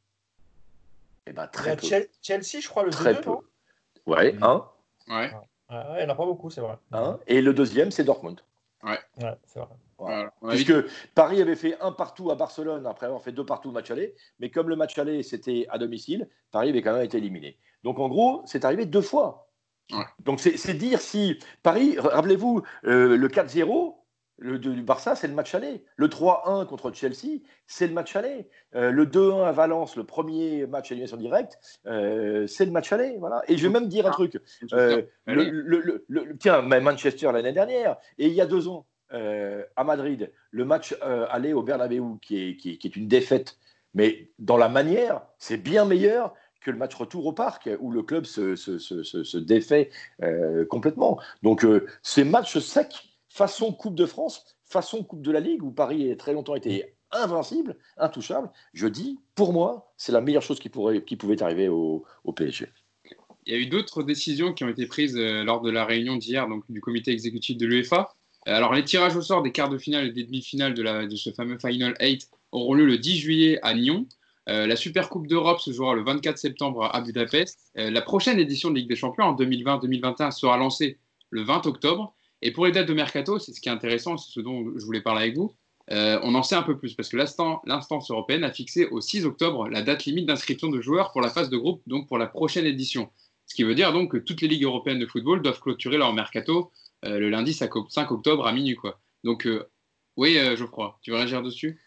Eh 1.26 1.32
ben, 1.32 1.46
très 1.46 1.76
peu. 1.76 1.86
Chelsea, 2.22 2.60
je 2.60 2.68
crois, 2.68 2.82
le 2.82 2.90
très 2.90 3.12
2 3.12 3.20
peu. 3.20 3.30
Non? 3.30 3.42
Ouais, 4.06 4.34
un. 4.40 4.66
Ouais. 5.08 5.30
il 5.70 5.96
n'y 5.98 6.04
en 6.04 6.08
a 6.08 6.14
pas 6.14 6.24
beaucoup, 6.24 6.48
c'est 6.48 6.62
vrai. 6.62 6.78
Un. 6.90 7.20
Et 7.26 7.42
le 7.42 7.52
deuxième, 7.52 7.90
c'est 7.90 8.02
Dortmund. 8.02 8.40
Ouais. 8.82 8.98
ouais 9.22 9.36
c'est 9.46 9.60
vrai. 9.60 10.30
Puisque 10.48 10.74
Paris 11.14 11.40
avait 11.40 11.56
fait 11.56 11.78
un 11.80 11.92
partout 11.92 12.30
à 12.30 12.34
Barcelone 12.34 12.86
après 12.86 13.06
avoir 13.06 13.22
fait 13.22 13.32
deux 13.32 13.46
partout 13.46 13.68
au 13.68 13.72
match 13.72 13.90
aller, 13.90 14.14
mais 14.40 14.50
comme 14.50 14.68
le 14.68 14.76
match 14.76 14.98
aller 14.98 15.22
c'était 15.22 15.66
à 15.70 15.78
domicile, 15.78 16.28
Paris 16.50 16.70
avait 16.70 16.82
quand 16.82 16.94
même 16.94 17.04
été 17.04 17.18
éliminé. 17.18 17.58
Donc 17.84 17.98
en 17.98 18.08
gros, 18.08 18.42
c'est 18.44 18.64
arrivé 18.64 18.86
deux 18.86 19.00
fois. 19.00 19.48
Ouais. 19.92 20.04
Donc 20.20 20.40
c'est 20.40 20.74
dire 20.74 21.00
si 21.00 21.38
Paris, 21.62 21.96
rappelez-vous, 21.98 22.62
euh, 22.84 23.16
le 23.16 23.28
4-0, 23.28 24.01
le 24.42 24.58
du 24.58 24.82
Barça, 24.82 25.14
c'est 25.14 25.28
le 25.28 25.34
match 25.34 25.54
aller. 25.54 25.84
Le 25.96 26.08
3-1 26.08 26.66
contre 26.66 26.92
Chelsea, 26.92 27.40
c'est 27.66 27.86
le 27.86 27.94
match 27.94 28.14
aller. 28.16 28.48
Euh, 28.74 28.90
le 28.90 29.06
2-1 29.06 29.44
à 29.44 29.52
Valence, 29.52 29.96
le 29.96 30.04
premier 30.04 30.66
match 30.66 30.90
à 30.90 30.94
élimination 30.94 31.16
directe, 31.16 31.58
euh, 31.86 32.46
c'est 32.46 32.64
le 32.64 32.72
match 32.72 32.92
aller. 32.92 33.16
Voilà. 33.18 33.42
Et 33.48 33.56
je 33.56 33.66
vais 33.66 33.72
même 33.72 33.88
dire 33.88 34.06
un 34.06 34.10
ah, 34.10 34.12
truc. 34.12 34.38
Euh, 34.72 35.02
le, 35.26 36.36
tiens, 36.38 36.62
Manchester 36.62 37.30
l'année 37.32 37.52
dernière, 37.52 37.96
et 38.18 38.26
il 38.26 38.32
y 38.32 38.40
a 38.40 38.46
deux 38.46 38.68
ans, 38.68 38.86
à 39.10 39.84
Madrid, 39.84 40.32
le 40.50 40.64
match 40.64 40.96
aller 41.28 41.52
au 41.52 41.62
Bernabeu, 41.62 42.02
qui 42.22 42.48
est, 42.48 42.56
qui, 42.56 42.78
est, 42.82 42.96
une 42.96 43.08
défaite, 43.08 43.58
mais 43.92 44.30
dans 44.38 44.56
la 44.56 44.70
manière, 44.70 45.20
c'est 45.38 45.58
bien 45.58 45.84
meilleur 45.84 46.32
que 46.62 46.70
le 46.70 46.78
match 46.78 46.94
retour 46.94 47.26
au 47.26 47.32
parc, 47.32 47.68
où 47.80 47.90
le 47.90 48.02
club 48.02 48.24
se, 48.24 48.56
se, 48.56 48.78
se, 48.78 49.02
se 49.02 49.36
défait 49.36 49.90
complètement. 50.70 51.20
Donc, 51.42 51.66
ces 52.02 52.24
matchs 52.24 52.58
secs, 52.58 53.11
façon 53.32 53.72
Coupe 53.72 53.94
de 53.94 54.04
France, 54.04 54.44
façon 54.64 55.02
Coupe 55.02 55.22
de 55.22 55.30
la 55.30 55.40
Ligue, 55.40 55.62
où 55.62 55.70
Paris 55.70 56.10
a 56.10 56.16
très 56.16 56.34
longtemps 56.34 56.54
été 56.54 56.94
invincible, 57.10 57.76
intouchable, 57.96 58.50
je 58.74 58.86
dis, 58.86 59.18
pour 59.34 59.52
moi, 59.52 59.92
c'est 59.96 60.12
la 60.12 60.20
meilleure 60.20 60.42
chose 60.42 60.58
qui, 60.58 60.68
pourrait, 60.68 61.02
qui 61.04 61.16
pouvait 61.16 61.42
arriver 61.42 61.68
au, 61.68 62.04
PSG. 62.36 62.68
Il 63.46 63.52
y 63.52 63.56
a 63.56 63.58
eu 63.58 63.66
d'autres 63.66 64.02
décisions 64.02 64.52
qui 64.52 64.64
ont 64.64 64.68
été 64.68 64.86
prises 64.86 65.16
euh, 65.16 65.42
lors 65.44 65.62
de 65.62 65.70
la 65.70 65.84
réunion 65.84 66.16
d'hier 66.16 66.46
du 66.68 66.80
comité 66.80 67.10
exécutif 67.10 67.56
de 67.56 67.66
l'UEFA. 67.66 68.14
Euh, 68.48 68.54
alors, 68.54 68.72
les 68.72 68.84
tirages 68.84 69.16
au 69.16 69.22
sort 69.22 69.42
des 69.42 69.50
quarts 69.50 69.68
de 69.68 69.78
finale 69.78 70.06
et 70.06 70.12
des 70.12 70.24
demi-finales 70.24 70.74
de, 70.74 71.06
de, 71.06 71.16
ce 71.16 71.30
fameux 71.30 71.58
Final 71.58 71.96
8 72.00 72.28
auront 72.52 72.74
lieu 72.74 72.86
le 72.86 72.98
10 72.98 73.16
juillet 73.16 73.58
à 73.62 73.74
Nyon. 73.74 74.06
Euh, 74.48 74.66
la 74.66 74.76
Super 74.76 75.08
Coupe 75.08 75.26
d'Europe 75.26 75.60
se 75.60 75.72
jouera 75.72 75.94
le 75.94 76.04
24 76.04 76.36
septembre 76.38 76.90
à 76.92 77.00
Budapest. 77.00 77.58
la 77.74 78.02
prochaine 78.02 78.38
édition 78.38 78.70
de 78.70 78.76
Ligue 78.76 78.88
des 78.88 78.96
Champions 78.96 79.24
en 79.24 79.36
2020-2021 79.36 80.30
sera 80.32 80.56
lancée 80.56 80.98
le 81.30 81.42
20 81.42 81.66
octobre. 81.66 82.14
Et 82.42 82.50
pour 82.50 82.66
les 82.66 82.72
dates 82.72 82.88
de 82.88 82.94
mercato, 82.94 83.38
c'est 83.38 83.52
ce 83.52 83.60
qui 83.60 83.68
est 83.68 83.72
intéressant, 83.72 84.18
c'est 84.18 84.32
ce 84.32 84.40
dont 84.40 84.72
je 84.76 84.84
voulais 84.84 85.00
parler 85.00 85.22
avec 85.22 85.36
vous. 85.36 85.54
Euh, 85.90 86.18
on 86.22 86.34
en 86.34 86.42
sait 86.42 86.54
un 86.54 86.62
peu 86.62 86.76
plus 86.76 86.94
parce 86.94 87.08
que 87.08 87.16
l'instance 87.16 88.10
européenne 88.10 88.44
a 88.44 88.52
fixé 88.52 88.86
au 88.86 89.00
6 89.00 89.24
octobre 89.24 89.68
la 89.68 89.82
date 89.82 90.04
limite 90.04 90.26
d'inscription 90.26 90.68
de 90.68 90.80
joueurs 90.80 91.12
pour 91.12 91.20
la 91.20 91.28
phase 91.28 91.50
de 91.50 91.56
groupe, 91.56 91.82
donc 91.86 92.08
pour 92.08 92.18
la 92.18 92.26
prochaine 92.26 92.66
édition. 92.66 93.10
Ce 93.46 93.54
qui 93.54 93.64
veut 93.64 93.74
dire 93.74 93.92
donc 93.92 94.12
que 94.12 94.16
toutes 94.16 94.40
les 94.40 94.48
ligues 94.48 94.64
européennes 94.64 94.98
de 94.98 95.06
football 95.06 95.42
doivent 95.42 95.60
clôturer 95.60 95.98
leur 95.98 96.12
mercato 96.12 96.72
euh, 97.04 97.18
le 97.18 97.30
lundi 97.30 97.52
5 97.52 97.74
octobre 98.10 98.46
à 98.46 98.52
minuit. 98.52 98.76
Quoi. 98.76 99.00
Donc, 99.24 99.46
euh, 99.46 99.68
oui, 100.16 100.38
Geoffroy, 100.56 100.98
tu 101.02 101.10
veux 101.10 101.16
réagir 101.16 101.42
dessus? 101.42 101.80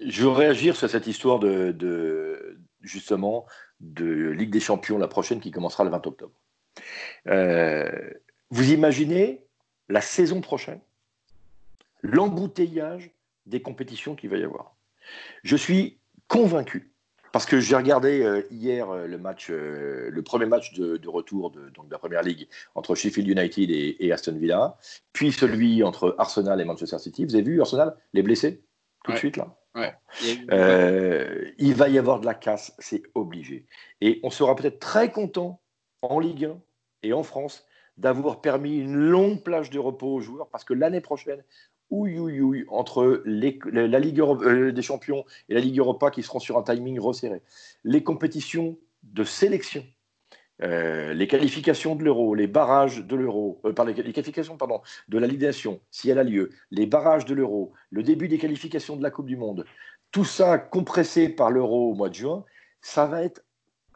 Je 0.00 0.22
veux 0.22 0.30
réagir 0.30 0.76
sur 0.76 0.88
cette 0.88 1.06
histoire 1.06 1.38
de, 1.38 2.58
justement 2.80 3.46
de 3.80 4.30
Ligue 4.30 4.50
des 4.50 4.60
Champions, 4.60 4.96
la 4.98 5.08
prochaine 5.08 5.40
qui 5.40 5.50
commencera 5.50 5.84
le 5.84 5.90
20 5.90 6.06
octobre. 6.06 6.32
vous 8.50 8.72
imaginez 8.72 9.44
la 9.92 10.00
saison 10.00 10.40
prochaine, 10.40 10.80
l'embouteillage 12.00 13.10
des 13.44 13.60
compétitions 13.60 14.14
qu'il 14.14 14.30
va 14.30 14.38
y 14.38 14.44
avoir. 14.44 14.74
Je 15.44 15.54
suis 15.54 15.98
convaincu, 16.28 16.92
parce 17.30 17.44
que 17.44 17.60
j'ai 17.60 17.76
regardé 17.76 18.22
euh, 18.22 18.46
hier 18.50 18.88
euh, 18.88 19.06
le 19.06 19.18
match, 19.18 19.48
euh, 19.50 20.08
le 20.10 20.22
premier 20.22 20.46
match 20.46 20.72
de, 20.72 21.08
retour 21.08 21.50
de, 21.50 21.68
donc 21.68 21.88
de, 21.88 21.92
la 21.92 21.98
Première 21.98 22.22
Ligue 22.22 22.48
entre 22.74 22.94
Sheffield 22.94 23.28
United 23.28 23.68
et, 23.70 24.12
Aston 24.12 24.38
Villa, 24.38 24.78
puis 25.12 25.30
celui 25.30 25.82
entre 25.82 26.14
Arsenal 26.16 26.58
et 26.58 26.64
Manchester 26.64 26.98
City. 26.98 27.26
Vous 27.26 27.34
avez 27.34 27.44
vu 27.44 27.60
Arsenal, 27.60 27.94
les 28.14 28.22
blessés, 28.22 28.62
tout 29.04 29.12
de 29.12 29.18
suite 29.18 29.36
là? 29.36 29.58
Il 31.58 31.74
va 31.74 31.88
y 31.88 31.98
avoir 31.98 32.20
de 32.20 32.26
la 32.26 32.34
casse, 32.34 32.74
c'est 32.78 33.02
obligé. 33.14 33.66
Et 34.00 34.20
on 34.22 34.30
sera 34.30 34.56
peut-être 34.56 34.78
très 34.78 35.12
content 35.12 35.60
en 36.00 36.18
Ligue 36.18 36.46
1 36.46 36.58
et 37.02 37.12
en 37.12 37.22
France 37.22 37.66
d'avoir 37.96 38.40
permis 38.40 38.78
une 38.78 38.96
longue 38.96 39.42
plage 39.42 39.70
de 39.70 39.78
repos 39.78 40.14
aux 40.14 40.20
joueurs 40.20 40.48
parce 40.48 40.64
que 40.64 40.74
l'année 40.74 41.00
prochaine, 41.00 41.42
ouille, 41.92 42.64
entre 42.68 43.22
la 43.26 43.98
Ligue 43.98 44.20
euh, 44.20 44.72
des 44.72 44.82
Champions 44.82 45.24
et 45.48 45.54
la 45.54 45.60
Ligue 45.60 45.78
Europa 45.78 46.10
qui 46.10 46.22
seront 46.22 46.40
sur 46.40 46.58
un 46.58 46.62
timing 46.62 46.98
resserré, 46.98 47.42
les 47.84 48.02
compétitions 48.02 48.78
de 49.02 49.24
sélection, 49.24 49.84
euh, 50.62 51.12
les 51.12 51.26
qualifications 51.26 51.94
de 51.94 52.04
l'euro, 52.04 52.34
les 52.34 52.46
barrages 52.46 53.04
de 53.04 53.16
l'euro, 53.16 53.60
euh, 53.64 53.74
les, 53.84 54.12
qualifications 54.12 54.56
de 55.08 55.18
la 55.18 55.26
Ligue 55.26 55.40
des 55.40 55.46
Nations, 55.46 55.80
si 55.90 56.08
elle 56.08 56.18
a 56.18 56.24
lieu, 56.24 56.50
les 56.70 56.86
barrages 56.86 57.24
de 57.24 57.34
l'euro, 57.34 57.72
le 57.90 58.02
début 58.02 58.28
des 58.28 58.38
qualifications 58.38 58.96
de 58.96 59.02
la 59.02 59.10
Coupe 59.10 59.26
du 59.26 59.36
Monde, 59.36 59.66
tout 60.10 60.24
ça 60.24 60.58
compressé 60.58 61.28
par 61.28 61.50
l'euro 61.50 61.90
au 61.90 61.94
mois 61.94 62.08
de 62.08 62.14
juin, 62.14 62.44
ça 62.80 63.06
va 63.06 63.22
être 63.22 63.44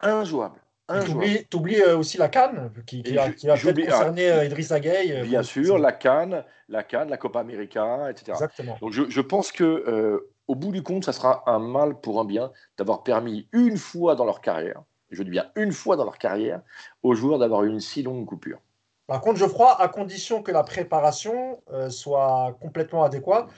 injouable. 0.01 0.59
Tu 0.87 1.57
oublies 1.57 1.81
euh, 1.81 1.97
aussi 1.97 2.17
la 2.17 2.29
Cannes, 2.29 2.71
qui, 2.85 3.03
qui, 3.03 3.13
va 3.13 3.27
peut-être 3.27 3.85
concerner 3.85 4.31
euh, 4.31 4.45
Idriss 4.45 4.71
Gueye. 4.71 5.13
Euh, 5.13 5.23
bien 5.23 5.43
sûr, 5.43 5.77
la 5.77 5.91
Cannes, 5.91 6.45
la 6.69 6.83
Cannes, 6.83 7.09
la 7.09 7.17
Copa 7.17 7.41
América, 7.41 8.09
etc. 8.09 8.31
Exactement. 8.31 8.77
Donc 8.79 8.93
je, 8.93 9.03
je 9.09 9.21
pense 9.21 9.51
que 9.51 10.23
au 10.47 10.55
bout 10.55 10.71
du 10.71 10.81
compte, 10.81 11.03
ça 11.03 11.11
sera 11.11 11.43
un 11.45 11.59
mal 11.59 11.99
pour 11.99 12.21
un 12.21 12.25
bien 12.25 12.51
d'avoir 12.77 13.03
permis 13.03 13.49
une 13.51 13.77
fois 13.77 14.15
dans 14.15 14.23
leur 14.23 14.39
carrière, 14.39 14.81
je 15.11 15.21
dis 15.23 15.29
bien 15.29 15.51
une 15.57 15.73
fois 15.73 15.97
dans 15.97 16.05
leur 16.05 16.17
carrière, 16.17 16.61
aux 17.03 17.13
joueurs 17.15 17.39
d'avoir 17.39 17.65
une 17.65 17.81
si 17.81 18.01
longue 18.01 18.25
coupure. 18.25 18.59
Par 19.07 19.19
contre, 19.19 19.39
Geoffroy, 19.39 19.75
à 19.81 19.87
condition 19.89 20.41
que 20.41 20.51
la 20.51 20.63
préparation 20.63 21.61
soit 21.89 22.57
complètement 22.61 23.03
adéquate. 23.03 23.49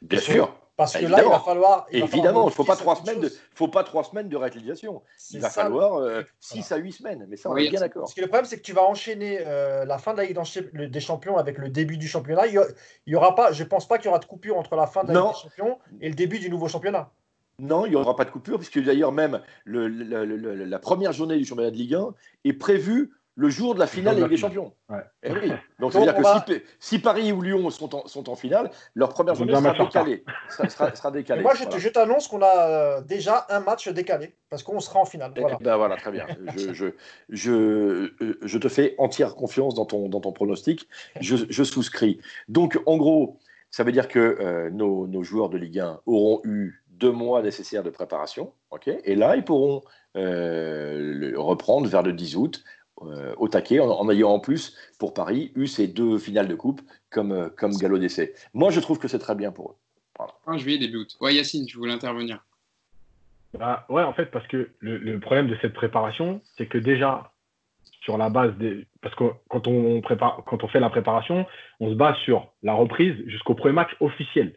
Bien 0.00 0.20
sûr. 0.20 0.54
Parce 0.78 0.96
que 0.96 1.06
là, 1.06 1.18
il 1.24 1.28
va 1.28 1.40
falloir. 1.40 1.86
Évidemment, 1.90 2.44
il 2.44 2.46
ne 2.46 2.50
faut 2.52 2.62
pas 2.62 2.76
trois 2.76 2.94
semaines 2.94 3.18
de, 3.18 3.32
faut 3.52 3.66
pas 3.66 3.82
trois 3.82 4.04
semaines 4.04 4.28
de 4.28 4.36
réutilisation. 4.36 5.02
Il 5.32 5.40
va 5.40 5.50
falloir 5.50 6.22
6 6.38 6.70
euh, 6.70 6.76
à 6.76 6.78
8 6.78 6.92
semaines. 6.92 7.26
Mais 7.28 7.36
ça, 7.36 7.50
on 7.50 7.56
est 7.56 7.68
bien 7.68 7.80
d'accord. 7.80 8.02
Parce 8.02 8.14
que 8.14 8.20
le 8.20 8.28
problème, 8.28 8.44
c'est 8.44 8.58
que 8.58 8.62
tu 8.62 8.72
vas 8.72 8.84
enchaîner 8.84 9.40
euh, 9.44 9.84
la 9.84 9.98
fin 9.98 10.12
de 10.12 10.18
la 10.18 10.24
Ligue 10.26 10.38
des 10.72 11.00
Champions 11.00 11.36
avec 11.36 11.58
le 11.58 11.68
début 11.68 11.96
du 11.96 12.06
championnat. 12.06 12.46
Il 12.46 12.62
y, 13.08 13.16
aura 13.16 13.34
pas, 13.34 13.50
je 13.50 13.64
ne 13.64 13.68
pense 13.68 13.88
pas 13.88 13.98
qu'il 13.98 14.06
y 14.06 14.08
aura 14.08 14.20
de 14.20 14.24
coupure 14.24 14.56
entre 14.56 14.76
la 14.76 14.86
fin 14.86 15.02
de 15.02 15.12
la 15.12 15.20
Ligue 15.20 15.32
des 15.32 15.40
Champions 15.40 15.78
et 16.00 16.08
le 16.10 16.14
début 16.14 16.38
du 16.38 16.48
nouveau 16.48 16.68
championnat. 16.68 17.10
Non, 17.58 17.84
il 17.84 17.90
n'y 17.90 17.96
aura 17.96 18.14
pas 18.14 18.24
de 18.24 18.30
coupure, 18.30 18.58
puisque 18.58 18.78
d'ailleurs, 18.80 19.10
même 19.10 19.42
le, 19.64 19.88
la 19.88 20.78
première 20.78 21.12
journée 21.12 21.38
du 21.38 21.44
championnat 21.44 21.72
de 21.72 21.76
Ligue 21.76 21.94
1 21.94 22.14
est 22.44 22.52
prévue 22.52 23.10
le 23.38 23.50
jour 23.50 23.74
de 23.74 23.78
la 23.78 23.86
finale 23.86 24.16
de 24.16 24.22
Ligue 24.22 24.30
des 24.30 24.36
Champions. 24.36 24.72
Eh 25.22 25.30
Donc, 25.78 25.92
c'est-à-dire 25.92 26.44
que 26.44 26.60
si, 26.80 26.98
Paris 26.98 27.30
ou 27.30 27.40
Lyon 27.40 27.70
sont 27.70 27.94
en, 27.94 28.08
sont 28.08 28.28
en 28.28 28.34
finale, 28.34 28.68
leur 28.96 29.10
première 29.10 29.36
journée 29.36 29.54
sera 29.54 29.72
décalée. 29.72 30.24
sera, 30.48 31.10
décalée. 31.12 31.42
moi, 31.42 31.54
je, 31.54 31.88
t'annonce 31.88 32.26
qu'on 32.26 32.42
a 32.42 32.68
euh, 32.68 33.00
déjà 33.00 33.46
un 33.48 33.60
match 33.60 33.88
décalé, 33.90 34.34
parce 34.50 34.64
qu'on 34.64 34.80
sera 34.80 34.98
en 34.98 35.04
finale. 35.04 35.32
Voilà, 35.36 35.56
ben 35.60 35.76
voilà 35.76 35.96
très 35.96 36.10
bien. 36.10 36.26
je, 36.56 36.90
je, 37.28 38.10
je, 38.42 38.58
te 38.58 38.68
fais 38.68 38.96
entière 38.98 39.36
confiance 39.36 39.74
dans 39.74 39.86
ton, 39.86 40.08
dans 40.08 40.20
ton 40.20 40.32
pronostic. 40.32 40.88
Je, 41.20 41.62
souscris. 41.62 42.20
Donc, 42.48 42.80
en 42.86 42.96
gros, 42.96 43.38
ça 43.70 43.84
veut 43.84 43.92
dire 43.92 44.08
que 44.08 44.18
euh, 44.18 44.68
nos, 44.70 45.06
nos, 45.06 45.22
joueurs 45.22 45.48
de 45.48 45.58
Ligue 45.58 45.78
1 45.78 46.00
auront 46.06 46.40
eu 46.42 46.82
deux 46.88 47.12
mois 47.12 47.42
nécessaires 47.42 47.84
de 47.84 47.90
préparation. 47.90 48.52
ok? 48.70 48.90
Et 49.04 49.14
là, 49.14 49.36
ils 49.36 49.44
pourront 49.44 49.82
euh, 50.16 51.32
reprendre 51.36 51.86
vers 51.86 52.02
le 52.02 52.12
10 52.12 52.36
août 52.36 52.64
euh, 52.64 52.77
au 53.00 53.48
taquet, 53.48 53.80
en, 53.80 54.08
ayant 54.10 54.30
en 54.30 54.40
plus, 54.40 54.76
pour 54.98 55.14
Paris, 55.14 55.52
eu 55.54 55.66
ces 55.66 55.86
deux 55.86 56.18
finales 56.18 56.48
de 56.48 56.54
coupe 56.54 56.80
comme, 57.10 57.32
euh, 57.32 57.48
comme 57.56 57.72
galop 57.72 57.98
d'essai. 57.98 58.34
Moi, 58.54 58.70
je 58.70 58.80
trouve 58.80 58.98
que 58.98 59.08
c'est 59.08 59.18
très 59.18 59.34
bien 59.34 59.52
pour 59.52 59.70
eux. 59.70 59.76
Voilà. 60.16 60.32
Fin 60.44 60.58
juillet, 60.58 60.78
début 60.78 60.98
août. 60.98 61.16
Ouais, 61.20 61.34
Yacine, 61.34 61.66
tu 61.66 61.76
voulais 61.76 61.92
intervenir. 61.92 62.44
Bah, 63.56 63.86
ouais, 63.88 64.02
en 64.02 64.12
fait, 64.12 64.26
parce 64.26 64.46
que 64.48 64.70
le, 64.80 65.18
problème 65.20 65.48
de 65.48 65.56
cette 65.62 65.72
préparation, 65.72 66.40
c'est 66.56 66.66
que 66.66 66.78
déjà, 66.78 67.32
sur 68.02 68.18
la 68.18 68.28
base 68.28 68.56
des. 68.58 68.86
Parce 69.00 69.14
que 69.14 69.24
quand 69.48 69.66
on, 69.66 70.00
prépare, 70.00 70.42
quand 70.46 70.64
on 70.64 70.68
fait 70.68 70.80
la 70.80 70.90
préparation, 70.90 71.46
on 71.80 71.90
se 71.90 71.94
base 71.94 72.16
sur 72.24 72.52
la 72.62 72.74
reprise 72.74 73.14
jusqu'au 73.26 73.54
premier 73.54 73.74
match 73.74 73.94
officiel. 74.00 74.54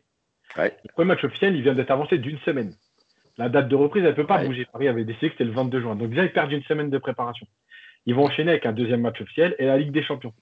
Le 0.58 0.92
premier 0.94 1.08
match 1.08 1.24
officiel, 1.24 1.56
il 1.56 1.62
vient 1.62 1.74
d'être 1.74 1.92
avancé 1.92 2.18
d'une 2.18 2.40
semaine. 2.40 2.74
La 3.38 3.48
date 3.48 3.70
de 3.70 3.76
reprise, 3.76 4.04
elle 4.04 4.12
ne 4.12 4.16
peut 4.16 4.28
pas 4.28 4.44
bouger. 4.44 4.66
Paris 4.66 4.90
avait 4.90 5.06
décidé 5.06 5.28
que 5.28 5.34
c'était 5.34 5.46
le 5.46 5.54
22 5.54 5.82
juin. 5.82 5.96
Donc 5.96 6.10
déjà, 6.10 6.26
ils 6.26 6.34
perdent 6.34 6.52
une 6.52 6.64
semaine 6.64 6.90
de 6.90 6.98
préparation. 6.98 7.48
Ils 8.06 8.16
vont 8.16 8.26
enchaîner 8.26 8.52
avec 8.52 8.66
un 8.66 8.74
deuxième 8.74 9.02
match 9.02 9.22
officiel 9.22 9.56
et 9.60 9.66
la 9.66 9.78
Ligue 9.78 9.92
des 9.92 10.04
Champions. 10.04 10.34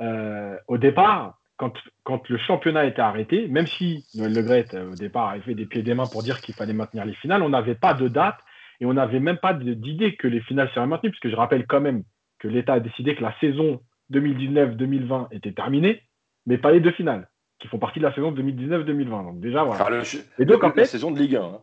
Euh, 0.00 0.56
au 0.68 0.78
départ, 0.78 1.38
quand, 1.56 1.72
quand, 2.04 2.28
le 2.28 2.38
championnat 2.38 2.84
était 2.84 3.00
arrêté, 3.00 3.48
même 3.48 3.66
si 3.66 4.04
Noël 4.14 4.34
Le 4.34 4.74
euh, 4.74 4.90
au 4.92 4.94
départ, 4.94 5.30
avait 5.30 5.40
fait 5.40 5.54
des 5.54 5.66
pieds 5.66 5.80
et 5.80 5.84
des 5.84 5.94
mains 5.94 6.06
pour 6.06 6.22
dire 6.22 6.40
qu'il 6.40 6.54
fallait 6.54 6.74
maintenir 6.74 7.04
les 7.04 7.14
finales, 7.14 7.42
on 7.42 7.48
n'avait 7.48 7.74
pas 7.74 7.94
de 7.94 8.08
date 8.08 8.36
et 8.80 8.86
on 8.86 8.92
n'avait 8.92 9.20
même 9.20 9.38
pas 9.38 9.54
d'idée 9.54 10.16
que 10.16 10.28
les 10.28 10.40
finales 10.40 10.70
seraient 10.74 10.86
maintenues, 10.86 11.10
puisque 11.10 11.30
je 11.30 11.36
rappelle 11.36 11.66
quand 11.66 11.80
même 11.80 12.02
que 12.38 12.48
l'État 12.48 12.74
a 12.74 12.80
décidé 12.80 13.14
que 13.14 13.22
la 13.22 13.34
saison 13.40 13.80
2019-2020 14.12 15.28
était 15.32 15.52
terminée, 15.52 16.02
mais 16.44 16.58
pas 16.58 16.72
les 16.72 16.80
deux 16.80 16.92
finales, 16.92 17.28
qui 17.58 17.68
font 17.68 17.78
partie 17.78 18.00
de 18.00 18.04
la 18.04 18.14
saison 18.14 18.32
2019-2020. 18.32 19.08
Donc 19.08 19.40
déjà, 19.40 19.64
voilà. 19.64 20.02
et 20.38 20.44
donc, 20.44 20.62
en 20.62 20.72
fait, 20.72 20.80
la 20.80 20.86
saison 20.86 21.10
de 21.10 21.18
Ligue 21.18 21.36
1. 21.36 21.42
Hein. 21.42 21.60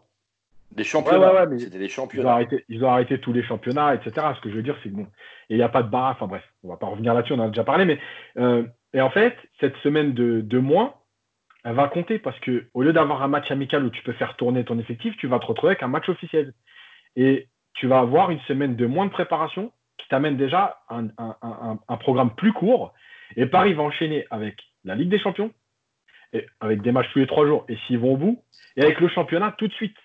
Des 0.75 0.83
championnats. 0.83 1.47
C'était 1.57 1.79
des 1.79 1.89
championnats. 1.89 2.41
Ils 2.69 2.83
ont, 2.83 2.89
arrêté, 2.89 3.19
tous 3.19 3.33
les 3.33 3.43
championnats, 3.43 3.95
etc. 3.95 4.27
Ce 4.35 4.41
que 4.41 4.49
je 4.49 4.55
veux 4.55 4.63
dire, 4.63 4.77
c'est 4.83 4.89
que 4.89 4.95
bon, 4.95 5.07
il 5.49 5.57
n'y 5.57 5.63
a 5.63 5.69
pas 5.69 5.83
de 5.83 5.89
barre. 5.89 6.11
Enfin 6.11 6.27
bref, 6.27 6.43
on 6.63 6.69
va 6.69 6.77
pas 6.77 6.87
revenir 6.87 7.13
là-dessus, 7.13 7.33
on 7.33 7.39
en 7.39 7.45
a 7.45 7.49
déjà 7.49 7.63
parlé. 7.63 7.85
Mais 7.85 7.99
euh, 8.37 8.63
et 8.93 9.01
en 9.01 9.09
fait, 9.09 9.35
cette 9.59 9.75
semaine 9.77 10.13
de, 10.13 10.41
de 10.41 10.59
moins, 10.59 10.93
elle 11.63 11.75
va 11.75 11.87
compter 11.87 12.19
parce 12.19 12.39
que 12.39 12.65
au 12.73 12.81
lieu 12.81 12.93
d'avoir 12.93 13.23
un 13.23 13.27
match 13.27 13.49
amical 13.51 13.83
où 13.85 13.89
tu 13.89 14.03
peux 14.03 14.13
faire 14.13 14.35
tourner 14.35 14.65
ton 14.65 14.79
effectif, 14.79 15.15
tu 15.17 15.27
vas 15.27 15.39
te 15.39 15.45
retrouver 15.45 15.71
avec 15.71 15.83
un 15.83 15.87
match 15.87 16.09
officiel. 16.09 16.53
Et 17.15 17.47
tu 17.73 17.87
vas 17.87 17.99
avoir 17.99 18.31
une 18.31 18.41
semaine 18.41 18.75
de 18.75 18.85
moins 18.85 19.05
de 19.05 19.11
préparation 19.11 19.71
qui 19.97 20.07
t'amène 20.09 20.37
déjà 20.37 20.79
un, 20.89 21.07
un, 21.17 21.79
un, 21.87 21.97
programme 21.97 22.35
plus 22.35 22.53
court. 22.53 22.93
Et 23.35 23.45
Paris 23.45 23.73
va 23.73 23.83
enchaîner 23.83 24.25
avec 24.31 24.57
la 24.83 24.95
Ligue 24.95 25.09
des 25.09 25.19
Champions, 25.19 25.51
et 26.33 26.45
avec 26.59 26.81
des 26.81 26.91
matchs 26.91 27.07
tous 27.13 27.19
les 27.19 27.27
trois 27.27 27.45
jours, 27.45 27.65
et 27.69 27.77
s'ils 27.87 27.99
vont 27.99 28.13
au 28.13 28.17
bout, 28.17 28.43
et 28.75 28.83
avec 28.83 28.99
le 28.99 29.07
championnat 29.07 29.53
tout 29.57 29.67
de 29.67 29.73
suite. 29.73 29.95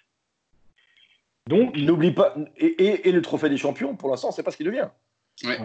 Donc, 1.48 1.74
n'oublie 1.76 2.12
pas, 2.12 2.34
et, 2.58 3.10
le 3.10 3.22
trophée 3.22 3.48
des 3.48 3.56
champions, 3.56 3.96
pour 3.96 4.10
l'instant, 4.10 4.30
c'est 4.30 4.42
pas 4.42 4.50
ce 4.50 4.58
qu'il 4.58 4.66
devient. 4.66 4.88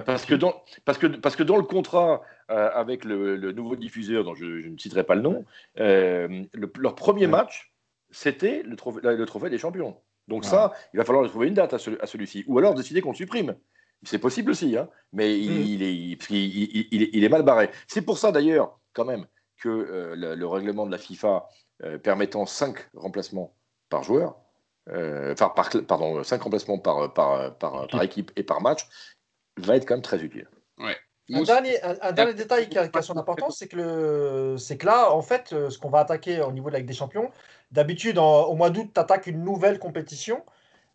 Parce, 0.05 0.25
que 0.25 0.34
dans, 0.34 0.63
parce, 0.86 0.97
que, 0.97 1.07
parce 1.07 1.36
que 1.36 1.43
dans 1.43 1.57
le 1.57 1.63
contrat 1.63 2.21
euh, 2.49 2.69
avec 2.73 3.03
le, 3.03 3.51
nouveau 3.51 3.75
diffuseur, 3.75 4.23
dont 4.23 4.34
je, 4.34 4.45
ne 4.45 4.77
citerai 4.77 5.03
pas 5.03 5.15
le 5.15 5.21
nom, 5.21 5.43
euh, 5.79 6.43
leur 6.77 6.95
premier 6.95 7.27
match, 7.27 7.73
c'était 8.11 8.63
le, 8.63 8.77
le, 9.01 9.25
trophée 9.25 9.49
des 9.49 9.57
champions. 9.57 9.97
Donc 10.29 10.45
ça, 10.45 10.71
il 10.93 10.97
va 10.97 11.03
falloir 11.03 11.27
trouver 11.27 11.47
une 11.49 11.53
date 11.55 11.73
à, 11.73 11.79
celui-ci. 11.79 12.45
Ou 12.47 12.59
alors 12.59 12.75
décider 12.75 13.01
qu'on 13.01 13.11
le 13.11 13.17
supprime. 13.17 13.55
C'est 14.03 14.19
possible 14.19 14.51
aussi, 14.51 14.77
hein, 14.77 14.88
mais 15.11 15.38
il, 15.38 15.79
mm. 15.79 15.81
est, 15.81 16.29
il, 16.29 17.23
est, 17.25 17.29
mal 17.29 17.43
barré. 17.43 17.69
C'est 17.88 18.03
pour 18.03 18.17
ça 18.17 18.31
d'ailleurs, 18.31 18.79
quand 18.93 19.05
même, 19.05 19.25
que 19.57 19.67
euh, 19.67 20.15
le, 20.15 20.36
le, 20.36 20.47
règlement 20.47 20.86
de 20.86 20.91
la 20.91 20.97
FIFA 20.97 21.45
permettant 22.03 22.45
5 22.45 22.77
remplacements 22.93 23.53
par 23.89 24.03
joueur, 24.03 24.38
euh, 24.38 24.43
enfin, 24.89 25.49
par, 25.49 25.69
pardon, 25.88 26.23
5 26.23 26.41
remplacements 26.41 26.77
par, 26.77 27.13
par, 27.13 27.57
par, 27.57 28.03
équipe 28.03 28.31
et 28.36 28.43
par 28.43 28.61
match, 28.61 28.88
va 29.57 29.75
être 29.75 29.86
quand 29.86 29.95
même 29.95 30.01
très 30.01 30.21
utile. 30.23 30.47
Un 31.31 31.43
dernier, 31.43 31.81
un, 31.81 32.11
dernier 32.11 32.34
détail 32.34 32.67
qui 32.67 32.77
a, 32.77 33.01
son 33.01 33.15
importance, 33.15 33.57
c'est 33.57 33.69
que, 33.69 34.55
c'est 34.57 34.77
que 34.77 34.86
là, 34.86 35.13
en 35.13 35.21
fait, 35.21 35.53
euh, 35.53 35.69
ce 35.69 35.79
qu'on 35.79 35.89
va 35.89 35.99
attaquer 35.99 36.41
au 36.41 36.51
niveau 36.51 36.67
de 36.67 36.73
la 36.73 36.79
Ligue 36.79 36.88
des 36.88 36.93
Champions, 36.93 37.31
d'habitude, 37.71 38.17
au 38.17 38.53
mois 38.55 38.69
d'août, 38.69 38.91
tu 38.93 38.99
attaques 38.99 39.27
une 39.27 39.41
nouvelle 39.43 39.79
compétition. 39.79 40.43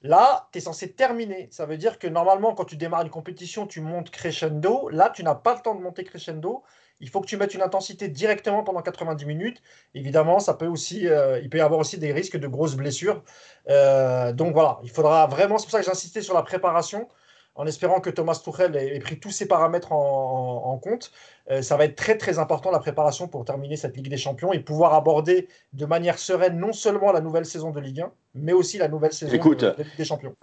Là, 0.02 0.48
tu 0.52 0.58
es 0.58 0.60
censé 0.60 0.92
terminer. 0.92 1.48
Ça 1.50 1.64
veut 1.64 1.78
dire 1.78 1.98
que 1.98 2.06
normalement, 2.06 2.54
quand 2.54 2.66
tu 2.66 2.76
démarres 2.76 3.02
une 3.02 3.10
compétition, 3.10 3.66
tu 3.66 3.80
montes 3.80 4.10
crescendo. 4.10 4.90
Là, 4.90 5.10
tu 5.10 5.24
n'as 5.24 5.34
pas 5.34 5.54
le 5.54 5.60
temps 5.60 5.74
de 5.74 5.80
monter 5.80 6.04
crescendo 6.04 6.62
il 7.00 7.08
faut 7.08 7.20
que 7.20 7.26
tu 7.26 7.36
mettes 7.36 7.54
une 7.54 7.62
intensité 7.62 8.08
directement 8.08 8.62
pendant 8.62 8.82
90 8.82 9.24
minutes. 9.26 9.62
Évidemment, 9.94 10.40
ça 10.40 10.54
peut 10.54 10.66
aussi, 10.66 11.06
euh, 11.06 11.38
il 11.40 11.48
peut 11.48 11.58
y 11.58 11.60
avoir 11.60 11.80
aussi 11.80 11.98
des 11.98 12.12
risques 12.12 12.36
de 12.36 12.48
grosses 12.48 12.74
blessures. 12.74 13.22
Euh, 13.68 14.32
donc 14.32 14.52
voilà, 14.52 14.80
il 14.82 14.90
faudra 14.90 15.26
vraiment, 15.26 15.58
c'est 15.58 15.66
pour 15.66 15.72
ça 15.72 15.80
que 15.80 15.86
j'insistais 15.86 16.22
sur 16.22 16.34
la 16.34 16.42
préparation, 16.42 17.08
en 17.54 17.66
espérant 17.66 18.00
que 18.00 18.10
Thomas 18.10 18.40
Tuchel 18.42 18.76
ait, 18.76 18.98
pris 19.00 19.18
tous 19.18 19.30
ces 19.30 19.46
paramètres 19.46 19.92
en, 19.92 20.78
compte. 20.78 21.12
Euh, 21.50 21.62
ça 21.62 21.76
va 21.76 21.84
être 21.84 21.96
très 21.96 22.16
très 22.16 22.38
important 22.38 22.70
la 22.70 22.78
préparation 22.78 23.26
pour 23.26 23.44
terminer 23.44 23.76
cette 23.76 23.96
Ligue 23.96 24.08
des 24.08 24.16
Champions 24.16 24.52
et 24.52 24.60
pouvoir 24.60 24.94
aborder 24.94 25.48
de 25.72 25.86
manière 25.86 26.18
sereine 26.18 26.58
non 26.58 26.72
seulement 26.72 27.10
la 27.10 27.20
nouvelle 27.20 27.46
saison 27.46 27.70
de 27.70 27.80
Ligue 27.80 28.02
1, 28.02 28.12
mais 28.34 28.52
aussi 28.52 28.78
la 28.78 28.88
nouvelle 28.88 29.12
saison 29.12 29.32
de, 29.32 29.76
Ligue 29.76 29.86
des 29.96 30.04
Champions. 30.04 30.34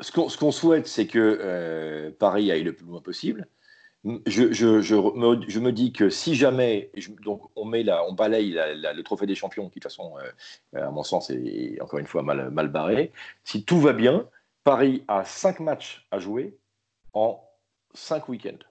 Ce 0.00 0.10
qu'on 0.10 0.52
souhaite, 0.52 0.86
c'est 0.86 1.06
que 1.06 2.14
Paris 2.18 2.50
aille 2.50 2.64
le 2.64 2.74
plus 2.74 2.86
loin 2.86 3.00
possible 3.00 3.46
je, 4.04 4.52
je, 4.52 4.80
je, 4.80 4.94
me, 4.94 5.48
je, 5.48 5.60
me, 5.60 5.72
dis 5.72 5.92
que 5.92 6.08
si 6.08 6.34
jamais 6.34 6.90
donc 7.22 7.42
on 7.54 7.64
met 7.64 7.82
là, 7.82 8.04
on 8.08 8.12
balaye 8.12 8.52
le 8.52 9.02
trophée 9.02 9.26
des 9.26 9.34
champions, 9.34 9.64
qui 9.64 9.78
de 9.78 9.82
toute 9.82 9.84
façon, 9.84 10.14
euh, 10.74 10.86
à 10.86 10.90
mon 10.90 11.02
sens, 11.02 11.30
est 11.30 11.80
encore 11.80 11.98
une 11.98 12.06
fois 12.06 12.22
mal, 12.22 12.50
mal 12.50 12.68
barré, 12.68 13.12
si 13.44 13.64
tout 13.64 13.78
va 13.78 13.92
bien, 13.92 14.26
Paris 14.64 15.04
a 15.08 15.24
cinq 15.24 15.60
matchs 15.60 16.06
à 16.10 16.18
jouer 16.18 16.56
en 17.12 17.42
cinq 17.92 18.28
week-ends. 18.28 18.64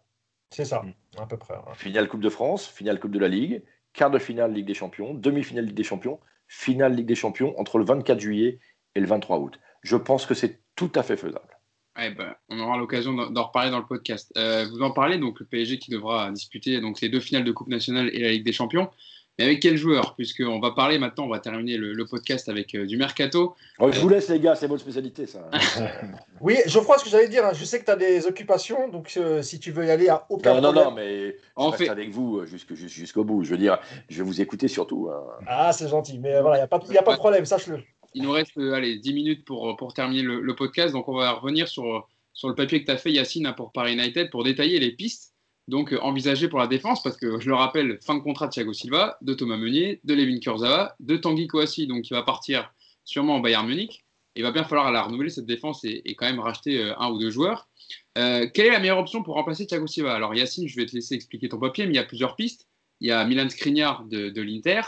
C'est 0.52 0.66
ça, 0.66 0.84
à 1.18 1.28
peu 1.28 1.38
près. 1.38 1.56
Finale 1.76 2.08
Coupe 2.08 2.22
de 2.22 2.30
France, 2.30 2.68
finale 2.68 3.00
Coupe 3.00 3.12
de 3.12 3.20
la 3.20 3.28
Ligue, 3.28 3.62
quart 3.94 4.10
de 4.10 4.18
finale 4.18 4.52
Ligue 4.52 4.66
des 4.66 4.74
Champions, 4.74 5.14
demi-finale 5.14 5.66
Ligue 5.66 5.76
des 5.76 5.84
Champions, 5.84 6.20
finale 6.48 6.96
Ligue 6.96 7.06
des 7.06 7.16
Champions 7.16 7.54
entre 7.60 7.78
le 7.78 7.86
24 7.86 8.20
juillet 8.20 8.60
et 8.96 9.00
le 9.00 9.06
23 9.06 9.38
août. 9.38 9.60
Je 9.84 9.96
pense 9.96 10.26
que 10.26 10.34
c'est 10.34 10.60
tout 10.76 10.92
à 10.96 11.04
fait 11.04 11.18
faisable. 11.18 11.59
Ben, 11.96 12.36
on 12.50 12.60
aura 12.60 12.78
l'occasion 12.78 13.14
d'en 13.14 13.44
reparler 13.44 13.72
dans 13.72 13.80
le 13.80 13.86
podcast. 13.86 14.32
Euh, 14.38 14.66
vous 14.72 14.82
en 14.82 14.92
parlez, 14.92 15.18
donc 15.18 15.40
le 15.40 15.46
PSG 15.46 15.80
qui 15.80 15.92
devra 15.92 16.32
disputer 16.32 16.80
donc, 16.80 17.02
les 17.02 17.10
deux 17.10 17.20
finales 17.20 17.44
de 17.44 17.52
Coupe 17.52 17.68
nationale 17.68 18.10
et 18.14 18.20
la 18.20 18.32
Ligue 18.32 18.46
des 18.46 18.54
Champions. 18.54 18.90
Mais 19.38 19.46
avec 19.46 19.62
quel 19.62 19.78
joueur? 19.78 20.16
Puisqu'on 20.16 20.60
va 20.60 20.72
parler 20.72 21.00
maintenant, 21.00 21.24
on 21.24 21.30
va 21.30 21.40
terminer 21.40 21.78
le, 21.78 22.06
podcast 22.06 22.50
avec 22.50 22.76
euh, 22.76 22.86
du 22.86 22.98
mercato. 22.98 23.56
Oh, 23.80 23.90
je 23.90 24.00
vous 24.02 24.10
laisse, 24.10 24.28
les 24.28 24.40
gars, 24.40 24.54
c'est 24.56 24.68
votre 24.68 24.82
spécialité, 24.82 25.28
ça. 25.28 25.50
oui, 26.42 26.58
Geoffroy, 26.66 26.98
ce 26.98 27.06
que 27.06 27.10
j'allais 27.10 27.30
dire, 27.30 27.46
hein, 27.46 27.54
je 27.54 27.64
sais 27.64 27.80
que 27.80 27.86
tu 27.86 27.92
as 27.92 27.96
des 27.96 28.26
occupations, 28.26 28.90
donc 28.90 29.14
euh, 29.16 29.42
si 29.42 29.58
tu 29.60 29.72
veux 29.72 29.86
y 29.86 29.92
aller, 29.92 30.10
à 30.10 30.26
aucun 30.30 30.56
non, 30.56 30.62
problème. 30.62 30.84
Non, 30.84 30.90
non, 30.90 30.96
mais 30.96 31.38
je 31.58 31.64
reste 31.64 31.90
avec 31.90 32.12
vous 32.12 32.46
jusqu'au 32.46 33.24
bout. 33.24 33.46
Je 33.46 33.52
veux 33.52 33.58
dire, 33.58 33.80
je 34.10 34.18
vais 34.18 34.24
vous 34.24 34.42
écouter 34.42 34.68
surtout. 34.68 35.10
Hein. 35.10 35.24
Ah, 35.48 35.72
c'est 35.72 35.88
gentil, 35.88 36.20
mais 36.20 36.42
voilà, 36.42 36.58
il 36.58 36.60
n'y 36.60 36.64
a, 36.64 36.68
pas, 36.68 36.78
a 36.78 37.04
pas 37.04 37.14
de 37.14 37.20
problème, 37.20 37.46
sache-le. 37.46 37.82
Il 38.14 38.24
nous 38.24 38.32
reste 38.32 38.58
allez, 38.58 38.98
10 38.98 39.14
minutes 39.14 39.46
pour, 39.46 39.76
pour 39.78 39.94
terminer 39.94 40.24
le, 40.24 40.56
podcast, 40.56 40.94
donc 40.94 41.08
on 41.08 41.16
va 41.16 41.32
revenir 41.34 41.68
sur, 41.68 42.08
sur 42.34 42.50
le 42.50 42.56
papier 42.56 42.82
que 42.82 42.86
tu 42.86 42.92
as 42.92 42.98
fait, 42.98 43.12
Yacine, 43.12 43.46
hein, 43.46 43.54
pour 43.54 43.72
Paris 43.72 43.94
United, 43.94 44.30
pour 44.30 44.44
détailler 44.44 44.80
les 44.80 44.92
pistes 44.92 45.34
donc 45.70 45.94
euh, 45.94 46.00
envisagé 46.02 46.50
pour 46.50 46.60
la 46.60 46.68
défense, 46.68 47.02
parce 47.02 47.16
que 47.16 47.40
je 47.40 47.48
le 47.48 47.56
rappelle, 47.56 48.00
fin 48.02 48.16
de 48.16 48.20
contrat 48.20 48.48
de 48.48 48.52
Thiago 48.52 48.74
Silva, 48.74 49.18
de 49.22 49.34
Thomas 49.34 49.56
Meunier, 49.56 50.02
de 50.04 50.14
Levin 50.14 50.40
Kurzawa, 50.40 50.96
de 51.00 51.16
Tanguy 51.16 51.48
Kouassi, 51.48 51.88
donc 51.88 52.02
qui 52.02 52.14
va 52.14 52.24
partir 52.24 52.74
sûrement 53.06 53.38
au 53.38 53.42
Bayern 53.42 53.66
Munich. 53.66 54.04
Il 54.36 54.44
va 54.44 54.52
bien 54.52 54.64
falloir 54.64 54.92
la 54.92 55.04
renouveler 55.04 55.30
cette 55.30 55.46
défense 55.46 55.84
et, 55.84 56.16
quand 56.16 56.26
même 56.26 56.40
racheter 56.40 56.84
euh, 56.84 57.00
un 57.00 57.10
ou 57.12 57.20
deux 57.20 57.30
joueurs. 57.30 57.70
Euh, 58.18 58.48
quelle 58.54 58.68
est 58.68 58.72
la 58.72 58.80
meilleure 58.80 58.98
option 58.98 59.24
pour 59.24 59.36
remplacer 59.36 59.66
Thiago 59.66 59.88
Silva? 59.88 60.14
Alors 60.14 60.36
Yacine, 60.36 60.68
je 60.68 60.76
vais 60.76 60.86
te 60.86 60.96
laisser 60.96 61.16
expliquer 61.16 61.50
ton 61.50 61.60
papier, 61.60 61.86
mais 61.86 61.94
il 61.94 61.98
y 61.98 62.00
a 62.00 62.04
plusieurs 62.04 62.36
pistes. 62.36 62.68
Il 63.00 63.08
y 63.08 63.12
a 63.12 63.24
Milan 63.26 63.50
Skriniar 63.50 64.04
de, 64.06 64.42
l'Inter, 64.42 64.82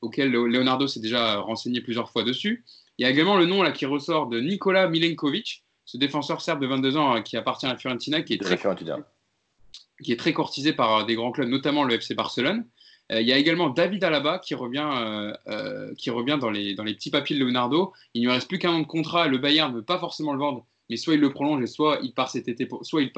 auquel 0.00 0.30
Leonardo 0.30 0.86
s'est 0.86 1.00
déjà 1.00 1.38
renseigné 1.38 1.80
plusieurs 1.80 2.10
fois 2.10 2.24
dessus. 2.24 2.64
Il 2.98 3.04
y 3.04 3.06
a 3.06 3.10
également 3.10 3.36
le 3.36 3.46
nom 3.46 3.62
là, 3.62 3.70
qui 3.70 3.86
ressort 3.86 4.26
de 4.26 4.40
Nikola 4.40 4.88
Milenkovic, 4.88 5.64
ce 5.84 5.96
défenseur 5.96 6.42
serbe 6.42 6.60
de 6.60 6.66
22 6.66 6.96
ans 6.98 7.22
qui 7.22 7.36
appartient 7.36 7.66
à 7.66 7.76
Fiorentina, 7.76 8.22
qui 8.22 8.34
est 8.34 8.42
très, 8.42 8.58
qui 10.02 10.12
est 10.12 10.16
très 10.16 10.32
courtisé 10.32 10.72
par 10.72 10.98
euh, 10.98 11.04
des 11.04 11.14
grands 11.14 11.32
clubs, 11.32 11.48
notamment 11.48 11.84
le 11.84 11.94
FC 11.94 12.14
Barcelone. 12.14 12.66
Euh, 13.10 13.20
il 13.20 13.26
y 13.26 13.32
a 13.32 13.38
également 13.38 13.70
David 13.70 14.04
Alaba 14.04 14.38
qui 14.38 14.54
revient, 14.54 14.86
euh, 15.46 15.94
qui 15.96 16.10
revient 16.10 16.38
dans, 16.38 16.50
les, 16.50 16.74
dans 16.74 16.84
les 16.84 16.94
petits 16.94 17.10
papiers 17.10 17.38
de 17.38 17.44
Leonardo. 17.44 17.92
Il 18.14 18.22
ne 18.22 18.26
lui 18.26 18.34
reste 18.34 18.48
plus 18.48 18.58
qu'un 18.58 18.72
an 18.72 18.80
de 18.80 18.86
contrat. 18.86 19.28
Le 19.28 19.38
Bayern 19.38 19.72
ne 19.72 19.76
veut 19.76 19.84
pas 19.84 19.98
forcément 19.98 20.32
le 20.32 20.38
vendre, 20.38 20.66
mais 20.90 20.96
soit 20.96 21.14
il 21.14 21.20
le 21.20 21.30
prolonge 21.30 21.62
et 21.62 21.66
soit 21.66 22.00
il 22.02 22.12
part 22.12 22.30
cet 22.30 22.48
été 22.48 22.66
pour, 22.66 22.84
soit 22.84 23.02
il, 23.02 23.12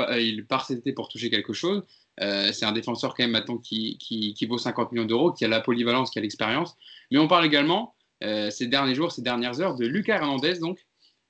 part 0.46 0.66
cet 0.66 0.78
été 0.78 0.92
pour 0.92 1.08
toucher 1.08 1.30
quelque 1.30 1.52
chose. 1.52 1.82
c'est 2.18 2.64
un 2.64 2.72
défenseur 2.72 3.14
quand 3.14 3.22
même 3.22 3.32
maintenant 3.32 3.58
qui, 3.58 3.96
qui, 3.98 4.46
vaut 4.46 4.58
50 4.58 4.92
millions 4.92 5.06
d'euros, 5.06 5.32
qui 5.32 5.44
a 5.44 5.48
la 5.48 5.60
polyvalence, 5.60 6.10
qui 6.10 6.18
a 6.18 6.22
l'expérience. 6.22 6.76
Mais 7.10 7.18
on 7.18 7.28
parle 7.28 7.46
également 7.46 7.94
ces 8.20 8.66
derniers 8.66 8.94
jours, 8.94 9.12
ces 9.12 9.22
dernières 9.22 9.60
heures 9.60 9.76
de 9.76 9.86
Lucas 9.86 10.16
Hernandez, 10.16 10.58
donc, 10.58 10.78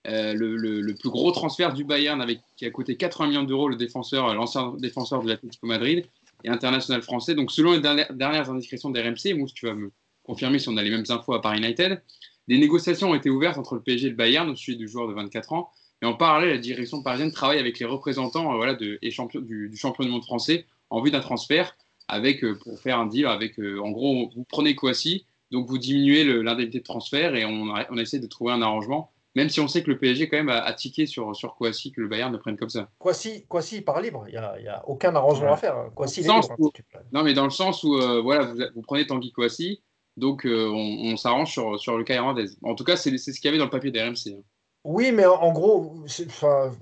euh, 0.06 0.32
le, 0.34 0.94
plus 0.94 1.10
gros 1.10 1.30
transfert 1.30 1.74
du 1.74 1.84
Bayern 1.84 2.22
avec, 2.22 2.40
qui 2.56 2.64
a 2.64 2.70
coûté 2.70 2.96
80 2.96 3.28
millions 3.28 3.42
d'euros, 3.42 3.68
le 3.68 3.76
défenseur, 3.76 4.34
l'ancien 4.34 4.74
défenseur 4.78 5.22
de 5.22 5.28
l'Atlético 5.28 5.66
Madrid 5.66 6.06
et 6.42 6.48
international 6.48 7.02
français. 7.02 7.34
Donc, 7.34 7.52
selon 7.52 7.72
les 7.72 7.80
dernières, 7.80 8.50
indiscrétions 8.50 8.90
des 8.90 9.02
RMC, 9.02 9.34
Mousse, 9.36 9.52
tu 9.52 9.66
vas 9.66 9.74
me 9.74 9.92
confirmer 10.22 10.58
si 10.58 10.68
on 10.70 10.76
a 10.78 10.82
les 10.82 10.90
mêmes 10.90 11.04
infos 11.10 11.34
à 11.34 11.42
Paris 11.42 11.58
United, 11.58 12.02
des 12.48 12.58
négociations 12.58 13.10
ont 13.10 13.14
été 13.14 13.28
ouvertes 13.28 13.58
entre 13.58 13.74
le 13.74 13.82
PSG 13.82 14.06
et 14.06 14.10
le 14.10 14.16
Bayern 14.16 14.48
au 14.48 14.56
sujet 14.56 14.76
du 14.76 14.88
joueur 14.88 15.06
de 15.06 15.12
24 15.12 15.52
ans. 15.52 15.70
Et 16.02 16.06
en 16.06 16.14
parallèle, 16.14 16.50
la 16.50 16.58
direction 16.58 17.02
parisienne 17.02 17.30
travaille 17.30 17.58
avec 17.58 17.78
les 17.78 17.86
représentants 17.86 18.52
euh, 18.52 18.56
voilà, 18.56 18.74
de, 18.74 18.98
et 19.02 19.10
champion, 19.10 19.40
du, 19.40 19.74
champion 19.76 20.04
du 20.04 20.10
monde 20.10 20.24
français 20.24 20.66
en 20.88 21.02
vue 21.02 21.10
d'un 21.10 21.20
transfert 21.20 21.76
avec, 22.08 22.42
euh, 22.42 22.58
pour 22.58 22.78
faire 22.80 22.98
un 22.98 23.06
deal 23.06 23.26
avec, 23.26 23.58
en 23.58 23.90
gros, 23.90 24.30
vous 24.34 24.44
prenez 24.44 24.74
Kouassi, 24.74 25.26
donc 25.50 25.68
vous 25.68 25.78
diminuez 25.78 26.24
l'indemnité 26.24 26.78
de 26.78 26.84
transfert 26.84 27.34
et 27.34 27.44
on, 27.44 27.72
on 27.90 27.98
essaie 27.98 28.18
de 28.18 28.26
trouver 28.26 28.52
un 28.52 28.62
arrangement 28.62 29.10
même 29.36 29.48
si 29.48 29.60
on 29.60 29.68
sait 29.68 29.82
que 29.82 29.90
le 29.90 29.98
PSG 29.98 30.28
quand 30.28 30.36
même 30.36 30.48
a, 30.48 30.72
tiqué 30.72 31.06
sur, 31.06 31.34
sur 31.36 31.54
Kouassi, 31.54 31.92
que 31.92 32.00
le 32.00 32.08
Bayern 32.08 32.32
ne 32.32 32.38
prenne 32.38 32.56
comme 32.56 32.68
ça. 32.68 32.90
Kouassi, 32.98 33.44
Kouassi 33.46 33.80
part 33.80 34.00
libre, 34.00 34.24
il 34.28 34.32
n'y 34.32 34.68
a, 34.68 34.82
aucun 34.88 35.14
arrangement 35.14 35.52
à 35.52 35.56
faire. 35.56 35.90
Kouassi, 35.94 36.26
non, 36.26 37.22
mais 37.22 37.34
dans 37.34 37.44
le 37.44 37.50
sens 37.50 37.84
où 37.84 37.96
euh, 37.96 38.20
voilà, 38.20 38.52
vous, 38.74 38.82
prenez 38.82 39.06
Tanguy 39.06 39.32
Kouassi, 39.32 39.82
donc 40.16 40.44
euh, 40.44 40.68
on, 40.68 41.16
s'arrange 41.16 41.52
sur, 41.52 41.78
sur 41.78 41.96
le 41.96 42.04
cas 42.04 42.14
irlandais. 42.14 42.46
En 42.62 42.74
tout 42.74 42.84
cas, 42.84 42.96
c'est 42.96 43.16
ce 43.16 43.32
qu'il 43.32 43.44
y 43.44 43.48
avait 43.48 43.58
dans 43.58 43.64
le 43.64 43.70
papier 43.70 43.90
des 43.90 44.02
RMC. 44.02 44.34
Hein. 44.34 44.42
Oui, 44.84 45.12
mais 45.12 45.26
en 45.26 45.52
gros, 45.52 45.94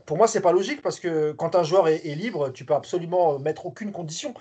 pour 0.07 0.17
moi, 0.17 0.29
c'est 0.29 0.41
pas 0.41 0.53
logique 0.53 0.83
parce 0.83 1.01
que 1.01 1.33
quand 1.33 1.57
un 1.57 1.65
joueur 1.65 1.89
est, 1.89 2.07
est, 2.07 2.15
libre, 2.15 2.51
tu 2.51 2.65
peux 2.65 2.75
absolument 2.75 3.39
mettre 3.41 3.67
aucune 3.67 3.91
condition. 3.91 4.35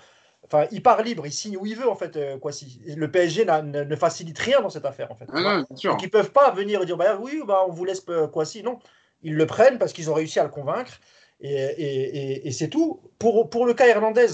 Enfin, 0.43 0.65
il 0.71 0.81
part 0.81 1.01
libre, 1.01 1.25
il 1.25 1.31
signe 1.31 1.57
où 1.57 1.65
il 1.65 1.75
veut 1.75 1.89
en 1.89 1.95
fait. 1.95 2.15
Euh, 2.15 2.37
quoi, 2.37 2.51
si, 2.51 2.81
le 2.85 3.11
PSG 3.11 3.45
ne, 3.45 3.95
facilite 3.95 4.39
rien 4.39 4.61
dans 4.61 4.69
cette 4.69 4.85
affaire 4.85 5.11
en 5.11 5.15
fait. 5.15 5.25
Ah 5.33 5.63
Donc 5.83 6.01
ils 6.03 6.09
peuvent 6.09 6.31
pas 6.31 6.51
venir 6.51 6.81
et 6.81 6.85
dire 6.85 6.95
bah 6.95 7.17
oui, 7.19 7.41
bah 7.45 7.65
on 7.67 7.71
vous 7.71 7.83
laisse 7.83 8.03
euh, 8.09 8.27
quoi 8.27 8.45
si 8.45 8.63
non. 8.63 8.79
Ils 9.23 9.35
le 9.35 9.45
prennent 9.45 9.77
parce 9.77 9.91
qu'ils 9.91 10.09
ont 10.09 10.13
réussi 10.13 10.39
à 10.39 10.43
le 10.43 10.49
convaincre 10.49 10.99
et, 11.41 12.49
c'est 12.51 12.69
tout. 12.69 13.01
Pour, 13.19 13.49
pour 13.49 13.65
le 13.65 13.73
cas 13.73 13.87
Hernandez, 13.87 14.27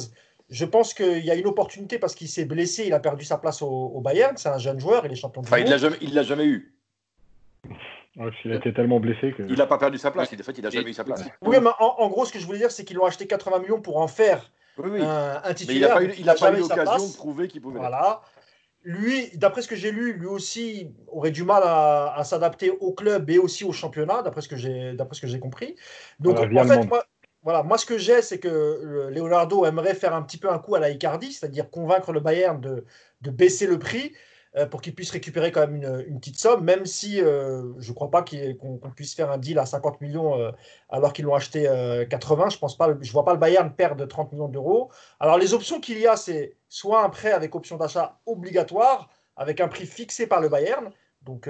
je 0.49 0.65
pense 0.65 0.93
qu'il 0.93 1.25
y 1.25 1.31
a 1.31 1.35
une 1.35 1.47
opportunité 1.47 1.97
parce 1.97 2.13
qu'il 2.15 2.29
s'est 2.29 2.45
blessé, 2.45 2.83
il 2.85 2.93
a 2.93 2.99
perdu 2.99 3.25
sa 3.25 3.37
place 3.37 3.61
au, 3.61 3.99
Bayern. 4.01 4.37
C'est 4.37 4.49
un 4.49 4.59
jeune 4.59 4.79
joueur, 4.79 5.05
il 5.05 5.11
est 5.11 5.15
champion 5.15 5.41
du 5.41 5.47
enfin, 5.47 5.57
monde. 5.57 5.97
Il 6.01 6.13
l'a 6.13 6.23
jamais, 6.23 6.45
eu. 6.45 6.75
Il 8.15 8.51
a 8.51 8.55
été 8.55 8.73
tellement 8.73 8.99
blessé 8.99 9.33
que. 9.33 9.43
Il 9.43 9.57
n'a 9.57 9.65
pas 9.65 9.77
perdu 9.77 9.97
sa 9.97 10.11
place. 10.11 10.31
En 10.31 10.43
fait, 10.43 10.57
il 10.57 10.63
n'a 10.63 10.69
jamais 10.69 10.89
eu 10.89 10.93
sa 10.93 11.03
place. 11.03 11.23
Oui, 11.41 11.57
mais 11.61 11.69
en, 11.79 12.09
gros, 12.09 12.25
ce 12.25 12.33
que 12.33 12.39
je 12.39 12.45
voulais 12.45 12.59
dire, 12.59 12.71
c'est 12.71 12.83
qu'ils 12.83 12.97
l'ont 12.97 13.05
acheté 13.05 13.27
80 13.27 13.59
millions 13.59 13.81
pour 13.81 13.97
en 13.97 14.07
faire 14.07 14.51
oui, 14.77 15.01
Un, 15.01 15.53
titulaire. 15.53 15.99
Mais 15.99 16.15
il 16.17 16.25
n'a 16.25 16.35
pas 16.35 16.51
eu, 16.51 16.59
l'occasion 16.59 17.07
de 17.07 17.15
prouver 17.15 17.47
qu'il 17.47 17.61
pouvait. 17.61 17.79
Voilà. 17.79 18.21
Lui, 18.85 19.29
d'après 19.35 19.61
ce 19.61 19.67
que 19.67 19.77
j'ai 19.77 19.91
lu, 19.91 20.13
lui 20.13 20.27
aussi 20.27 20.91
aurait 21.07 21.31
du 21.31 21.43
mal 21.43 21.63
à, 21.65 22.21
s'adapter 22.25 22.69
au 22.69 22.91
club 22.91 23.29
et 23.29 23.39
aussi 23.39 23.63
au 23.63 23.71
championnat, 23.71 24.21
d'après 24.21 24.41
ce 24.41 24.49
que 24.49 24.57
j'ai, 24.57 24.93
d'après 24.93 25.15
ce 25.15 25.21
que 25.21 25.27
j'ai 25.27 25.39
compris. 25.39 25.75
Donc, 26.19 26.37
en 26.37 26.65
fait, 26.65 26.85
moi, 26.85 27.05
voilà, 27.43 27.63
moi, 27.63 27.77
ce 27.77 27.85
que 27.85 27.97
j'ai, 27.97 28.21
c'est 28.21 28.39
que 28.39 28.47
euh, 28.47 29.09
Leonardo 29.09 29.65
aimerait 29.65 29.95
faire 29.95 30.13
un 30.13 30.21
petit 30.21 30.37
peu 30.37 30.49
un 30.49 30.59
coup 30.59 30.75
à 30.75 30.79
la 30.79 30.89
Icardi, 30.89 31.33
c'est-à-dire 31.33 31.69
convaincre 31.69 32.13
le 32.13 32.21
Bayern 32.21 32.59
de, 32.59 32.85
de 33.21 33.29
baisser 33.31 33.67
le 33.67 33.79
prix 33.79 34.13
euh, 34.13 34.17
pour 34.69 34.81
qu'il 34.81 34.93
puisse 34.93 35.09
récupérer 35.09 35.51
quand 35.51 35.61
même 35.61 36.03
une, 36.07 36.19
petite 36.19 36.37
somme, 36.37 36.63
même 36.63 36.85
si 36.85 37.19
euh, 37.19 37.73
je 37.79 37.89
ne 37.89 37.95
crois 37.95 38.11
pas 38.11 38.23
qu'on 38.23 38.91
puisse 38.95 39.15
faire 39.15 39.31
un 39.31 39.39
deal 39.39 39.57
à 39.57 39.65
50 39.65 39.99
millions 39.99 40.39
euh, 40.39 40.51
alors 40.89 41.11
qu'ils 41.11 41.25
l'ont 41.25 41.33
acheté 41.33 41.63
80. 42.09 42.49
Je 42.49 42.59
pense 42.59 42.77
pas, 42.77 42.89
je 43.01 43.11
vois 43.11 43.25
pas 43.25 43.33
le 43.33 43.39
Bayern 43.39 43.73
perdre 43.73 44.05
30 44.05 44.31
millions 44.31 44.47
d'euros. 44.47 44.91
Alors 45.19 45.39
les 45.39 45.55
options 45.55 45.79
qu'il 45.79 45.97
y 45.99 46.05
a, 46.05 46.15
c'est 46.15 46.55
soit 46.69 47.03
un 47.03 47.09
prêt 47.09 47.31
avec 47.31 47.55
option 47.55 47.77
d'achat 47.77 48.19
obligatoire, 48.27 49.09
avec 49.35 49.59
un 49.59 49.67
prix 49.67 49.87
fixé 49.87 50.27
par 50.27 50.39
le 50.39 50.49
Bayern, 50.49 50.91
donc 51.23 51.49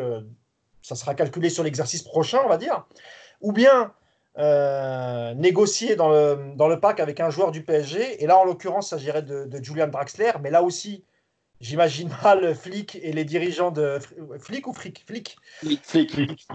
ça 0.81 0.95
sera 0.95 1.13
calculé 1.13 1.49
sur 1.49 1.63
l'exercice 1.63 2.03
prochain, 2.03 2.39
on 2.45 2.47
va 2.47 2.57
dire, 2.57 2.85
ou 3.41 3.51
bien 3.51 3.91
négocier 5.35 5.97
dans 5.97 6.09
le, 6.09 6.79
pack 6.79 7.01
avec 7.01 7.19
un 7.19 7.29
joueur 7.29 7.51
du 7.51 7.63
PSG. 7.65 8.23
Et 8.23 8.27
là, 8.27 8.37
en 8.37 8.45
l'occurrence, 8.45 8.91
ça 8.91 8.97
s'agirait 8.97 9.23
de, 9.23 9.43
de, 9.43 9.61
Julian 9.61 9.87
Draxler, 9.87 10.31
mais 10.41 10.51
là 10.51 10.63
aussi, 10.63 11.03
J'imagine 11.63 12.09
mal 12.21 12.53
Flick 12.55 12.99
et 13.01 13.13
les 13.13 13.23
dirigeants 13.23 13.71
de. 13.71 13.97
Flick 14.37 14.67
ou 14.67 14.73
Frick 14.73 15.01
Flick 15.07 15.37
Flick. 15.61 16.45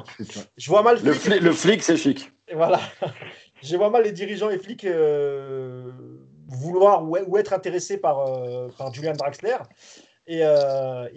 Je 0.59 0.69
vois 0.69 0.83
mal 0.83 0.99
Flick. 0.99 1.41
Le, 1.41 1.53
flic, 1.53 1.83
c'est 1.83 1.97
chic. 1.97 2.31
voilà. 2.53 2.79
Je 3.63 3.75
vois 3.79 3.89
mal 3.89 4.05
les 4.05 4.13
dirigeants 4.13 4.51
et 4.51 4.59
flics 4.59 4.85
euh, 4.85 5.91
vouloir 6.47 7.09
ou, 7.09 7.39
être 7.39 7.55
intéressés 7.55 7.97
par, 7.97 8.21
euh, 8.21 8.69
par 8.77 8.93
Julian 8.93 9.15
Draxler. 9.15 9.57
Et, 10.27 10.45
euh, 10.45 11.09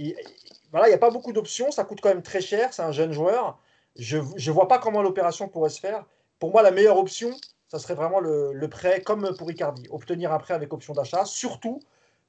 voilà, 0.71 0.87
il 0.87 0.91
n'y 0.91 0.95
a 0.95 0.97
pas 0.97 1.11
beaucoup 1.11 1.33
d'options. 1.33 1.69
Ça 1.69 1.83
coûte 1.83 1.99
quand 2.01 2.09
même 2.09 2.23
très 2.23 2.39
cher. 2.39 2.73
C'est 2.73 2.83
un 2.83 2.93
jeune 2.93 3.11
joueur. 3.11 3.59
Je 3.97 4.19
ne 4.19 4.51
vois 4.51 4.69
pas 4.69 4.79
comment 4.79 5.01
l'opération 5.01 5.49
pourrait 5.49 5.69
se 5.69 5.81
faire. 5.81 6.05
Pour 6.39 6.51
moi, 6.51 6.61
la 6.61 6.71
meilleure 6.71 6.97
option, 6.97 7.31
ça 7.67 7.77
serait 7.77 7.95
vraiment 7.95 8.21
le, 8.21 8.53
le 8.53 8.69
prêt, 8.69 9.01
comme 9.01 9.35
pour 9.35 9.51
Icardi. 9.51 9.85
Obtenir 9.91 10.31
un 10.31 10.39
prêt 10.39 10.53
avec 10.53 10.71
option 10.71 10.93
d'achat. 10.93 11.25
Surtout 11.25 11.81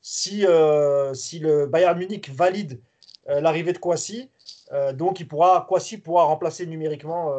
si, 0.02 0.44
euh, 0.44 1.14
si 1.14 1.38
le 1.38 1.66
Bayern 1.66 1.96
Munich 1.96 2.28
valide 2.28 2.80
euh, 3.28 3.40
l'arrivée 3.40 3.72
de 3.72 3.78
Kwasi, 3.78 4.28
euh, 4.72 4.92
donc 4.92 5.20
il 5.20 5.28
pourra, 5.28 5.64
Kwasi 5.68 5.98
pourra 5.98 6.24
remplacer 6.24 6.66
numériquement 6.66 7.32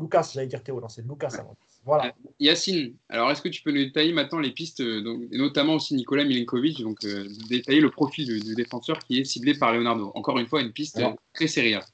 Lucas, 0.00 0.30
j'allais 0.32 0.46
dire 0.46 0.62
Théo, 0.62 0.80
non, 0.80 0.88
c'est 0.88 1.06
Lucas 1.06 1.44
Voilà. 1.84 2.12
Yacine, 2.40 2.94
alors 3.10 3.30
est-ce 3.30 3.42
que 3.42 3.48
tu 3.48 3.62
peux 3.62 3.70
nous 3.70 3.84
détailler 3.84 4.12
maintenant 4.12 4.38
les 4.38 4.50
pistes, 4.50 4.82
donc, 4.82 5.20
notamment 5.30 5.74
aussi 5.74 5.94
Nicolas 5.94 6.24
Milinkovic, 6.24 6.82
donc 6.82 6.98
détailler 7.48 7.80
le 7.80 7.90
profil 7.90 8.26
du, 8.26 8.54
défenseur 8.54 8.98
qui 9.00 9.20
est 9.20 9.24
ciblé 9.24 9.54
par 9.54 9.72
Leonardo? 9.72 10.10
Encore 10.14 10.38
une 10.38 10.46
fois, 10.46 10.62
une 10.62 10.72
piste 10.72 11.02
très 11.34 11.48
sérieuse. 11.48 11.84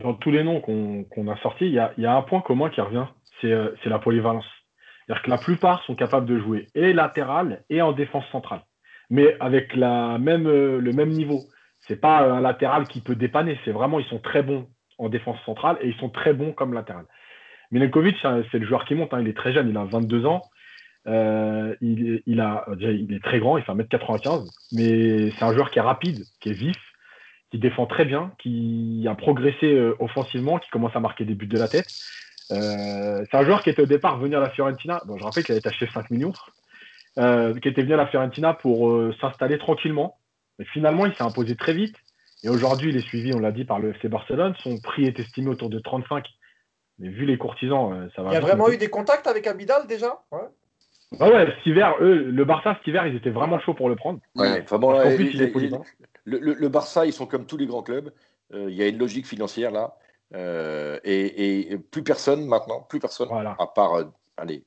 Dans 0.00 0.14
tous 0.14 0.30
les 0.30 0.42
noms 0.42 0.60
qu'on 0.60 1.28
a 1.28 1.36
sortis, 1.42 1.66
il 1.66 1.72
y, 1.72 2.02
y 2.02 2.06
a, 2.06 2.16
un 2.16 2.22
point 2.22 2.40
commun 2.40 2.70
qui 2.70 2.80
revient, 2.80 3.06
c'est 3.40 3.88
la 3.88 3.98
polyvalence. 3.98 4.44
C'est-à-dire 5.06 5.22
que 5.22 5.30
la 5.30 5.38
plupart 5.38 5.84
sont 5.84 5.94
capables 5.94 6.26
de 6.26 6.38
jouer 6.38 6.66
et 6.74 6.92
latéral 6.92 7.62
et 7.70 7.80
en 7.80 7.92
défense 7.92 8.24
centrale, 8.32 8.62
mais 9.08 9.36
avec 9.40 9.76
euh, 9.76 10.18
le 10.18 10.92
même 10.92 11.10
niveau. 11.10 11.40
C'est 11.86 12.00
pas 12.00 12.20
un 12.22 12.40
latéral 12.40 12.88
qui 12.88 13.00
peut 13.00 13.14
dépanner, 13.14 13.58
c'est 13.64 13.70
vraiment 13.70 14.00
ils 14.00 14.06
sont 14.06 14.18
très 14.18 14.42
bons 14.42 14.68
en 14.98 15.08
défense 15.08 15.38
centrale 15.44 15.78
et 15.80 15.88
ils 15.88 15.96
sont 15.96 16.08
très 16.08 16.32
bons 16.32 16.52
comme 16.52 16.72
latéral. 16.72 17.04
Milenkovic, 17.70 18.16
c'est 18.50 18.58
le 18.58 18.66
joueur 18.66 18.84
qui 18.84 18.94
monte, 18.94 19.14
hein, 19.14 19.20
il 19.20 19.28
est 19.28 19.36
très 19.36 19.52
jeune, 19.52 19.68
il 19.68 19.76
a 19.76 19.84
22 19.84 20.26
ans. 20.26 20.42
Euh, 21.06 21.76
il, 21.80 22.20
est 22.26 23.22
très 23.22 23.38
grand, 23.38 23.58
il 23.58 23.64
fait 23.64 23.72
1m95, 23.72 24.48
mais 24.72 25.30
c'est 25.30 25.44
un 25.44 25.52
joueur 25.52 25.70
qui 25.70 25.78
est 25.78 25.82
rapide, 25.82 26.24
qui 26.40 26.48
est 26.48 26.52
vif, 26.52 26.76
qui 27.50 27.58
défend 27.58 27.86
très 27.86 28.04
bien, 28.04 28.32
qui 28.38 29.06
a 29.08 29.14
progressé 29.14 29.72
euh, 29.72 29.94
offensivement, 30.00 30.58
qui 30.58 30.68
commence 30.70 30.96
à 30.96 31.00
marquer 31.00 31.24
des 31.24 31.34
buts 31.34 31.46
de 31.46 31.58
la 31.58 31.68
tête. 31.68 31.86
Euh, 32.52 33.24
c'est 33.30 33.36
un 33.36 33.44
joueur 33.44 33.62
qui 33.62 33.70
était 33.70 33.82
au 33.82 33.86
départ 33.86 34.18
venu 34.18 34.36
à 34.36 34.40
la 34.40 34.50
Fiorentina. 34.50 35.02
Bon, 35.06 35.16
je 35.18 35.24
rappelle 35.24 35.44
qu'il 35.44 35.52
avait 35.52 35.60
été 35.60 35.68
acheté 35.68 35.88
5 35.92 36.10
millions. 36.10 36.32
Euh, 37.18 37.58
qui 37.58 37.68
était 37.68 37.82
venu 37.82 37.94
à 37.94 37.96
la 37.96 38.06
Fiorentina 38.06 38.52
pour 38.52 38.90
euh, 38.90 39.14
s'installer 39.20 39.58
tranquillement. 39.58 40.18
Mais 40.58 40.66
finalement, 40.66 41.06
il 41.06 41.14
s'est 41.14 41.22
imposé 41.22 41.56
très 41.56 41.72
vite. 41.72 41.96
Et 42.44 42.48
aujourd'hui, 42.48 42.90
il 42.90 42.96
est 42.96 43.06
suivi, 43.06 43.34
on 43.34 43.38
l'a 43.38 43.52
dit, 43.52 43.64
par 43.64 43.78
le 43.78 43.90
FC 43.90 44.08
Barcelone. 44.08 44.54
Son 44.62 44.78
prix 44.78 45.06
est 45.06 45.18
estimé 45.18 45.48
autour 45.48 45.70
de 45.70 45.78
35. 45.78 46.26
Mais 46.98 47.08
vu 47.08 47.24
les 47.24 47.38
courtisans, 47.38 48.08
ça 48.14 48.22
va. 48.22 48.30
Il 48.30 48.34
y 48.34 48.36
a 48.36 48.40
vraiment 48.40 48.70
eu 48.70 48.76
des 48.76 48.88
contacts 48.88 49.26
avec 49.26 49.46
Abidal 49.46 49.86
déjà? 49.86 50.18
Ouais. 50.30 50.40
Ah 51.20 51.30
ouais, 51.30 51.46
cet 51.46 51.66
hiver, 51.66 51.94
eux, 52.00 52.30
le 52.30 52.44
Barça, 52.44 52.74
cet 52.78 52.86
hiver, 52.86 53.06
ils 53.06 53.16
étaient 53.16 53.30
vraiment 53.30 53.60
chauds 53.60 53.74
pour 53.74 53.88
le 53.88 53.96
prendre. 53.96 54.18
Ouais, 54.34 54.60
enfin 54.62 54.78
bon, 54.78 54.92
en 54.92 55.14
plus, 55.14 55.30
il 55.34 55.42
est 55.42 55.54
le, 56.24 56.38
le, 56.38 56.54
le, 56.54 56.68
Barça, 56.68 57.06
ils 57.06 57.12
sont 57.12 57.26
comme 57.26 57.46
tous 57.46 57.56
les 57.56 57.66
grands 57.66 57.82
clubs. 57.82 58.12
Il 58.52 58.74
y 58.74 58.82
a 58.82 58.88
une 58.88 58.98
logique 58.98 59.26
financière 59.26 59.70
là. 59.70 59.96
Euh, 60.34 60.98
et, 61.04 61.76
plus 61.90 62.02
personne 62.02 62.46
maintenant, 62.46 62.82
plus 62.88 62.98
personne, 62.98 63.28
à 63.32 63.66
part, 63.66 63.94
euh, 63.94 64.04
allez, 64.36 64.64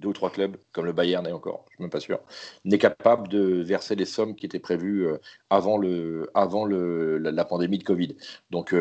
deux 0.00 0.08
ou 0.08 0.12
trois 0.12 0.30
clubs, 0.30 0.56
comme 0.72 0.84
le 0.84 0.92
Bayern 0.92 1.26
et 1.26 1.32
encore, 1.32 1.64
je 1.68 1.72
ne 1.72 1.76
suis 1.76 1.82
même 1.82 1.90
pas 1.90 2.00
sûr, 2.00 2.18
n'est 2.64 2.78
capable 2.78 3.28
de 3.28 3.62
verser 3.62 3.94
les 3.96 4.04
sommes 4.04 4.34
qui 4.34 4.44
étaient 4.44 4.58
prévues 4.58 5.06
euh, 5.06 5.18
avant, 5.48 5.78
le, 5.78 6.30
avant 6.34 6.64
le, 6.64 7.18
la, 7.18 7.44
pandémie 7.44 7.78
de 7.78 7.84
Covid. 7.84 8.16
Donc 8.50 8.74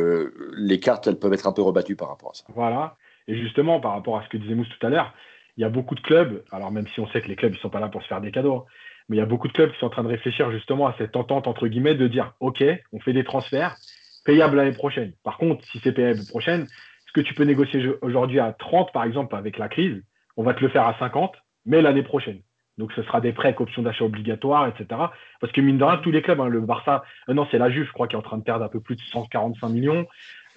les 0.57 0.79
cartes, 0.79 1.07
elles 1.07 1.19
peuvent 1.19 1.33
être 1.33 1.47
un 1.47 1.53
peu 1.53 1.61
rebattues 1.61 1.95
par 1.95 2.09
rapport 2.09 2.31
à 2.31 2.33
ça. 2.33 2.43
Voilà. 2.49 2.97
Et 3.27 3.37
justement, 3.37 3.79
par 3.79 3.93
rapport 3.93 4.17
à 4.17 4.23
ce 4.23 4.29
que 4.29 4.37
disait 4.37 4.55
Mousse 4.55 4.67
tout 4.77 4.85
à 4.85 4.89
l'heure, 4.89 5.13
il 5.55 5.61
y 5.61 5.63
a 5.63 5.69
beaucoup 5.69 5.95
de 5.95 6.01
clubs, 6.01 6.43
alors 6.51 6.71
même 6.71 6.87
si 6.87 6.99
on 6.99 7.07
sait 7.07 7.21
que 7.21 7.27
les 7.27 7.35
clubs, 7.35 7.53
ils 7.53 7.57
ne 7.57 7.61
sont 7.61 7.69
pas 7.69 7.79
là 7.79 7.87
pour 7.87 8.01
se 8.01 8.07
faire 8.07 8.21
des 8.21 8.31
cadeaux, 8.31 8.65
mais 9.07 9.17
il 9.17 9.19
y 9.19 9.23
a 9.23 9.25
beaucoup 9.25 9.47
de 9.47 9.53
clubs 9.53 9.71
qui 9.71 9.79
sont 9.79 9.85
en 9.85 9.91
train 9.91 10.03
de 10.03 10.09
réfléchir 10.09 10.51
justement 10.51 10.87
à 10.87 10.95
cette 10.97 11.15
entente, 11.15 11.47
entre 11.47 11.67
guillemets, 11.67 11.95
de 11.95 12.07
dire, 12.07 12.33
OK, 12.39 12.63
on 12.91 12.99
fait 12.99 13.13
des 13.13 13.23
transferts, 13.23 13.75
payable 14.23 14.57
l'année 14.57 14.73
prochaine. 14.73 15.13
Par 15.23 15.37
contre, 15.37 15.63
si 15.65 15.79
c'est 15.83 15.91
payable 15.91 16.17
l'année 16.17 16.29
prochaine, 16.29 16.67
ce 17.07 17.13
que 17.13 17.21
tu 17.21 17.33
peux 17.33 17.43
négocier 17.43 17.85
aujourd'hui 18.01 18.39
à 18.39 18.53
30, 18.53 18.91
par 18.91 19.03
exemple, 19.03 19.35
avec 19.35 19.57
la 19.57 19.69
crise, 19.69 20.01
on 20.37 20.43
va 20.43 20.53
te 20.53 20.61
le 20.61 20.69
faire 20.69 20.87
à 20.87 20.97
50, 20.99 21.33
mais 21.65 21.81
l'année 21.81 22.03
prochaine. 22.03 22.41
Donc, 22.77 22.91
ce 22.93 23.03
sera 23.03 23.21
des 23.21 23.33
prêts 23.33 23.49
avec 23.49 23.61
option 23.61 23.83
d'achat 23.83 24.03
obligatoire, 24.03 24.67
etc. 24.67 24.99
Parce 25.39 25.53
que, 25.53 25.61
mine 25.61 25.77
de 25.77 25.83
rien, 25.83 25.97
tous 25.97 26.11
les 26.11 26.23
clubs, 26.23 26.41
hein, 26.41 26.47
le 26.47 26.61
Barça, 26.61 27.03
euh, 27.29 27.33
non, 27.33 27.47
c'est 27.51 27.59
la 27.59 27.69
Juve, 27.69 27.85
je 27.85 27.93
crois, 27.93 28.07
qui 28.07 28.15
est 28.15 28.19
en 28.19 28.23
train 28.23 28.37
de 28.37 28.43
perdre 28.43 28.65
un 28.65 28.69
peu 28.69 28.79
plus 28.79 28.95
de 28.95 29.01
145 29.01 29.69
millions. 29.69 30.07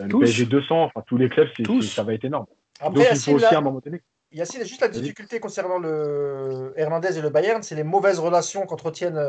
Euh, 0.00 0.06
le 0.06 0.18
PSG 0.18 0.46
200, 0.46 0.84
enfin, 0.84 1.04
tous 1.06 1.18
les 1.18 1.28
clubs, 1.28 1.48
ça 1.82 2.02
va 2.04 2.14
être 2.14 2.24
énorme. 2.24 2.46
Après, 2.80 3.04
Donc, 3.04 3.06
il 3.12 3.18
faut 3.18 3.32
aussi, 3.32 3.44
à 3.44 3.58
un 3.58 3.60
moment 3.60 3.80
donné. 3.84 4.00
Il 4.32 4.38
y 4.38 4.42
a 4.42 4.44
juste 4.44 4.80
la 4.80 4.88
difficulté 4.88 5.40
concernant 5.40 5.78
le 5.78 6.72
Hernandez 6.76 7.16
et 7.16 7.22
le 7.22 7.30
Bayern, 7.30 7.62
c'est 7.62 7.74
les 7.74 7.84
mauvaises 7.84 8.18
relations 8.18 8.66
qu'entretiennent 8.66 9.20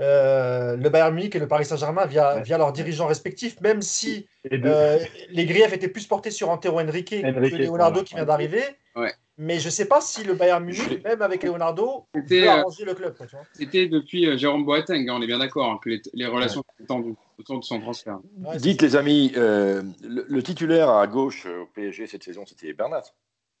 euh, 0.00 0.76
le 0.76 0.88
Bayern 0.90 1.12
Munich 1.12 1.34
et 1.34 1.40
le 1.40 1.48
Paris 1.48 1.64
Saint-Germain 1.64 2.06
via, 2.06 2.40
via 2.40 2.56
leurs 2.56 2.72
dirigeants 2.72 3.06
respectifs, 3.06 3.60
même 3.60 3.82
si 3.82 4.28
euh, 4.52 4.98
les 5.30 5.44
griefs 5.44 5.72
étaient 5.72 5.88
plus 5.88 6.06
portés 6.06 6.30
sur 6.30 6.50
Antero 6.50 6.80
Henrique, 6.80 7.10
que 7.10 7.56
Leonardo 7.56 8.04
qui 8.04 8.14
vient 8.14 8.24
d'arriver. 8.24 8.62
Mais 9.40 9.60
je 9.60 9.66
ne 9.66 9.70
sais 9.70 9.86
pas 9.86 10.00
si 10.00 10.24
le 10.24 10.34
Bayern 10.34 10.64
Munich, 10.64 11.04
même 11.04 11.22
avec 11.22 11.44
Leonardo, 11.44 12.06
peut 12.12 12.20
euh, 12.32 12.50
arranger 12.50 12.84
le 12.84 12.94
club. 12.94 13.14
C'était 13.52 13.86
depuis 13.86 14.36
Jérôme 14.36 14.64
Boateng, 14.64 15.08
hein, 15.08 15.14
on 15.16 15.22
est 15.22 15.28
bien 15.28 15.38
d'accord, 15.38 15.70
hein, 15.70 15.78
que 15.82 15.90
les, 16.12 16.26
relations 16.26 16.62
sont 16.78 16.86
tendues 16.86 17.14
autour 17.38 17.60
de 17.60 17.64
son 17.64 17.80
transfert. 17.80 18.18
Dites 18.56 18.82
les 18.82 18.96
amis, 18.96 19.32
le, 19.34 20.40
titulaire 20.42 20.90
à 20.90 21.06
gauche 21.06 21.46
au 21.46 21.66
PSG 21.66 22.06
cette 22.06 22.24
saison, 22.24 22.44
c'était 22.46 22.72
Bernat. 22.72 23.02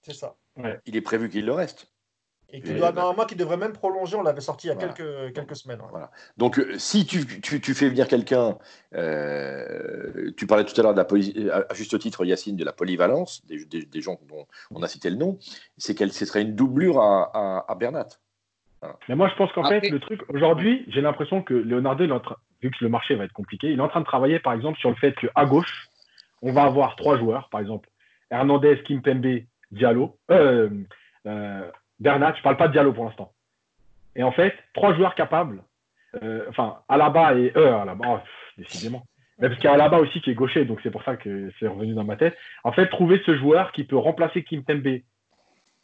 C'est 0.02 0.14
ça. 0.14 0.36
Il 0.86 0.96
est 0.96 1.00
prévu 1.00 1.28
qu'il 1.28 1.46
le 1.46 1.52
reste. 1.52 1.88
Et 2.50 2.62
qui 2.62 2.72
doit, 2.72 2.92
normalement, 2.92 3.26
qui 3.26 3.36
devrait 3.36 3.58
même 3.58 3.74
prolonger, 3.74 4.16
on 4.16 4.22
l'avait 4.22 4.40
sorti 4.40 4.68
il 4.68 4.70
y 4.70 4.72
a 4.72 4.76
quelques, 4.76 5.34
quelques 5.34 5.56
semaines. 5.56 5.80
Voilà. 5.90 6.10
Donc, 6.38 6.58
euh, 6.58 6.78
si 6.78 7.04
tu, 7.04 7.26
tu, 7.42 7.60
tu, 7.60 7.74
fais 7.74 7.90
venir 7.90 8.08
quelqu'un, 8.08 8.56
euh, 8.94 10.32
tu 10.34 10.46
parlais 10.46 10.64
tout 10.64 10.78
à 10.80 10.82
l'heure, 10.82 10.94
de 10.94 10.98
la 10.98 11.64
à 11.68 11.74
juste 11.74 11.98
titre, 11.98 12.24
Yacine, 12.24 12.56
de 12.56 12.64
la 12.64 12.72
polyvalence, 12.72 13.44
des, 13.44 13.84
des, 13.84 14.00
gens 14.00 14.18
dont 14.28 14.46
on 14.70 14.82
a 14.82 14.88
cité 14.88 15.10
le 15.10 15.16
nom, 15.16 15.38
c'est 15.76 15.94
qu'elle 15.94 16.10
ce 16.10 16.24
serait 16.24 16.40
une 16.40 16.54
doublure 16.54 17.00
à, 17.00 17.66
à, 17.68 17.74
Bernat. 17.74 18.08
Mais 19.10 19.14
moi, 19.14 19.28
je 19.28 19.34
pense 19.34 19.52
qu'en 19.52 19.68
fait, 19.68 19.86
le 19.90 20.00
truc, 20.00 20.22
aujourd'hui, 20.30 20.86
j'ai 20.88 21.02
l'impression 21.02 21.42
que 21.42 21.52
Leonardo, 21.52 22.06
vu 22.62 22.70
que 22.70 22.76
le 22.80 22.88
marché 22.88 23.14
va 23.14 23.24
être 23.24 23.32
compliqué, 23.32 23.70
il 23.70 23.78
est 23.78 23.82
en 23.82 23.88
train 23.88 24.00
de 24.00 24.06
travailler, 24.06 24.38
par 24.38 24.54
exemple, 24.54 24.78
sur 24.78 24.88
le 24.88 24.96
fait 24.96 25.14
qu'à 25.16 25.44
gauche, 25.44 25.88
on 26.40 26.52
va 26.52 26.62
avoir 26.62 26.96
trois 26.96 27.18
joueurs, 27.18 27.50
par 27.50 27.60
exemple, 27.60 27.90
Hernandez, 28.30 28.82
Kimpembe, 28.86 29.42
Diallo. 29.70 30.16
Euh, 30.30 30.70
euh, 31.26 31.70
Bernat, 32.00 32.34
je 32.36 32.42
parle 32.42 32.56
pas 32.56 32.68
de 32.68 32.72
Diallo 32.72 32.92
pour 32.92 33.04
l'instant. 33.04 33.32
Et 34.16 34.22
en 34.22 34.32
fait, 34.32 34.54
trois 34.74 34.94
joueurs 34.94 35.14
capables, 35.14 35.62
euh, 36.22 36.46
enfin, 36.48 36.78
Alaba 36.88 37.34
et 37.34 37.52
eux, 37.56 37.68
Alaba, 37.68 38.04
oh, 38.08 38.18
décidément. 38.56 39.04
Mais 39.38 39.48
parce 39.48 39.60
qu'il 39.60 39.68
y 39.68 39.72
a 39.72 39.74
Alaba 39.74 39.98
aussi 39.98 40.20
qui 40.20 40.30
est 40.30 40.34
gaucher, 40.34 40.64
donc 40.64 40.80
c'est 40.82 40.90
pour 40.90 41.04
ça 41.04 41.16
que 41.16 41.50
c'est 41.60 41.68
revenu 41.68 41.94
dans 41.94 42.04
ma 42.04 42.16
tête. 42.16 42.36
En 42.64 42.72
fait, 42.72 42.88
trouver 42.88 43.22
ce 43.24 43.36
joueur 43.36 43.72
qui 43.72 43.84
peut 43.84 43.96
remplacer 43.96 44.42
Kim 44.42 44.64
Tembe 44.64 45.00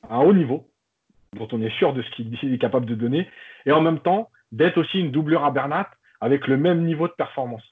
à 0.08 0.16
un 0.16 0.20
haut 0.20 0.32
niveau, 0.32 0.68
dont 1.34 1.48
on 1.52 1.62
est 1.62 1.76
sûr 1.78 1.92
de 1.92 2.02
ce 2.02 2.10
qu'il 2.10 2.54
est 2.54 2.58
capable 2.58 2.86
de 2.86 2.94
donner, 2.94 3.28
et 3.66 3.72
en 3.72 3.80
même 3.80 4.00
temps, 4.00 4.30
d'être 4.52 4.78
aussi 4.78 4.98
une 4.98 5.10
doublure 5.10 5.44
à 5.44 5.50
Bernat 5.50 5.88
avec 6.20 6.46
le 6.46 6.56
même 6.56 6.84
niveau 6.84 7.06
de 7.06 7.12
performance. 7.12 7.62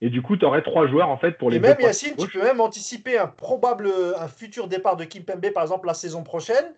Et 0.00 0.10
du 0.10 0.22
coup, 0.22 0.36
tu 0.36 0.44
aurais 0.44 0.62
trois 0.62 0.86
joueurs 0.86 1.08
en 1.08 1.18
fait 1.18 1.32
pour 1.32 1.50
les. 1.50 1.56
Et 1.56 1.60
même 1.60 1.80
Yacine, 1.80 2.14
tu 2.16 2.28
peux 2.28 2.42
même 2.42 2.60
anticiper 2.60 3.18
un 3.18 3.26
probable, 3.26 3.90
un 4.16 4.28
futur 4.28 4.68
départ 4.68 4.96
de 4.96 5.04
Kim 5.04 5.24
Pembe 5.24 5.50
par 5.52 5.64
exemple 5.64 5.88
la 5.88 5.94
saison 5.94 6.22
prochaine 6.22 6.72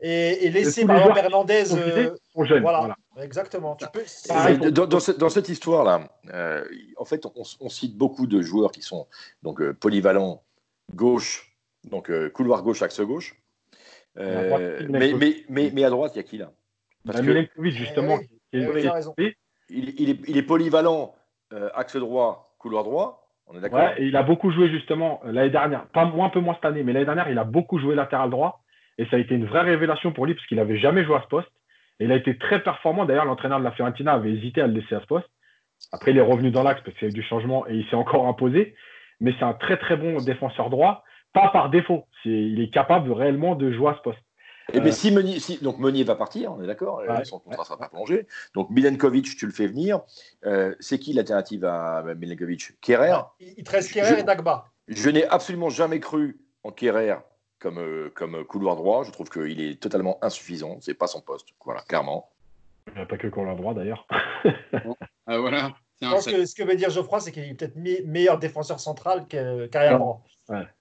et, 0.00 0.50
laisser 0.50 0.86
par 0.86 0.98
exemple 0.98 1.18
Hernandez. 1.18 1.74
Euh, 1.74 2.14
voilà. 2.34 2.96
exactement. 3.20 3.76
Tu 3.76 3.86
peux... 3.92 4.70
dans, 4.70 5.30
cette, 5.30 5.48
histoire-là, 5.48 6.08
euh, 6.32 6.64
en 6.96 7.04
fait, 7.04 7.26
on, 7.26 7.68
cite 7.68 7.96
beaucoup 7.96 8.26
de 8.26 8.40
joueurs 8.40 8.72
qui 8.72 8.82
sont 8.82 9.06
donc 9.42 9.60
euh, 9.60 9.74
polyvalents, 9.74 10.42
gauche, 10.94 11.54
donc 11.84 12.10
couloir 12.32 12.62
gauche, 12.62 12.82
axe 12.82 13.00
gauche. 13.00 13.36
mais, 14.16 14.88
mais, 14.88 15.44
mais, 15.48 15.70
mais, 15.72 15.84
à 15.84 15.90
droite, 15.90 16.12
il 16.14 16.18
y 16.18 16.20
a 16.20 16.24
qui 16.24 16.38
là? 16.38 16.50
Parce 17.04 17.20
que, 17.20 17.46
justement. 17.70 18.18
Eh 18.52 18.58
il, 19.68 19.88
est, 19.88 20.18
il, 20.26 20.36
est, 20.36 20.42
polyvalent, 20.42 21.14
axe 21.74 21.96
droit, 21.96 22.56
couloir 22.58 22.84
droit. 22.84 23.28
On 23.46 23.56
est 23.56 23.60
d'accord? 23.60 23.90
Et 23.96 24.06
il 24.06 24.16
a 24.16 24.22
beaucoup 24.22 24.50
joué 24.50 24.68
justement 24.70 25.20
l'année 25.24 25.50
dernière, 25.50 25.86
pas 25.86 26.04
moins, 26.04 26.26
un 26.26 26.30
peu 26.30 26.40
moins 26.40 26.54
cette 26.54 26.64
année, 26.64 26.82
mais 26.82 26.92
l'année 26.92 27.04
dernière, 27.04 27.28
il 27.28 27.38
a 27.38 27.44
beaucoup 27.44 27.78
joué 27.78 27.94
latéral 27.94 28.30
droit. 28.30 28.59
Et 29.00 29.06
ça 29.06 29.16
a 29.16 29.18
été 29.18 29.34
une 29.34 29.46
vraie 29.46 29.62
révélation 29.62 30.12
pour 30.12 30.26
lui 30.26 30.34
parce 30.34 30.46
qu'il 30.46 30.58
n'avait 30.58 30.78
jamais 30.78 31.04
joué 31.04 31.16
à 31.16 31.22
ce 31.22 31.26
poste. 31.26 31.48
Et 32.00 32.04
il 32.04 32.12
a 32.12 32.16
été 32.16 32.36
très 32.36 32.62
performant. 32.62 33.06
D'ailleurs, 33.06 33.24
l'entraîneur 33.24 33.58
de 33.58 33.64
la 33.64 33.72
Fiorentina 33.72 34.12
avait 34.12 34.30
hésité 34.30 34.60
à 34.60 34.66
le 34.66 34.74
laisser 34.74 34.94
à 34.94 35.00
ce 35.00 35.06
poste. 35.06 35.28
Après, 35.90 36.10
il 36.10 36.18
est 36.18 36.22
revenu 36.22 36.50
dans 36.50 36.62
l'axe 36.62 36.82
parce 36.84 36.94
qu'il 36.98 37.08
y 37.08 37.10
a 37.10 37.10
eu 37.10 37.14
du 37.14 37.22
changement 37.22 37.66
et 37.66 37.76
il 37.76 37.88
s'est 37.88 37.96
encore 37.96 38.28
imposé. 38.28 38.74
Mais 39.20 39.32
c'est 39.38 39.44
un 39.46 39.54
très 39.54 39.78
très 39.78 39.96
bon 39.96 40.18
défenseur 40.18 40.68
droit, 40.68 41.02
pas 41.32 41.48
par 41.48 41.70
défaut. 41.70 42.04
il 42.26 42.60
est 42.60 42.68
capable 42.68 43.10
réellement 43.10 43.54
de 43.54 43.72
jouer 43.72 43.88
à 43.88 43.94
ce 43.94 44.02
poste. 44.02 44.18
Et 44.72 44.76
eh 44.76 44.80
bien, 44.80 44.90
euh, 44.90 44.92
si 44.92 45.10
Meunier, 45.10 45.38
donc 45.62 45.78
Meunier 45.78 46.04
va 46.04 46.14
partir, 46.14 46.52
on 46.52 46.62
est 46.62 46.66
d'accord, 46.66 47.02
son 47.24 47.40
contrat 47.40 47.62
ne 47.62 47.64
sera 47.64 47.78
pas 47.78 47.88
prolongé. 47.88 48.26
Donc 48.54 48.68
Milenkovic, 48.68 49.34
tu 49.34 49.46
le 49.46 49.52
fais 49.52 49.66
venir. 49.66 50.00
Euh, 50.44 50.74
c'est 50.78 50.98
qui 50.98 51.14
l'alternative 51.14 51.64
à 51.64 52.04
Milenkovic 52.16 52.78
Kerrer 52.82 53.16
Il 53.40 53.64
te 53.64 53.70
reste 53.70 53.92
Kerrer 53.92 54.20
et 54.20 54.22
Dagba. 54.24 54.66
Je 54.88 55.08
n'ai 55.08 55.26
absolument 55.26 55.70
jamais 55.70 56.00
cru 56.00 56.38
en 56.64 56.70
Kerrer 56.70 57.16
comme, 57.60 57.78
euh, 57.78 58.10
comme 58.14 58.44
couloir 58.44 58.76
droit. 58.76 59.04
Je 59.04 59.10
trouve 59.10 59.30
qu'il 59.30 59.60
est 59.60 59.80
totalement 59.80 60.18
insuffisant. 60.22 60.78
C'est 60.80 60.94
pas 60.94 61.06
son 61.06 61.20
poste, 61.20 61.48
voilà, 61.64 61.82
clairement. 61.82 62.30
Il 62.88 62.94
n'y 62.94 63.00
a 63.00 63.06
pas 63.06 63.18
que 63.18 63.28
couloir 63.28 63.54
droit 63.54 63.74
d'ailleurs. 63.74 64.06
ah, 65.26 65.38
voilà. 65.38 65.74
Je 66.02 66.08
pense 66.08 66.26
que 66.26 66.46
ce 66.46 66.54
que 66.54 66.62
veut 66.62 66.76
dire 66.76 66.90
Geoffroy, 66.90 67.20
c'est 67.20 67.30
qu'il 67.30 67.44
est 67.44 67.54
peut-être 67.54 67.76
meilleur 67.76 68.38
défenseur 68.38 68.80
central 68.80 69.26
qu'arrière 69.28 69.98
droit. 69.98 70.24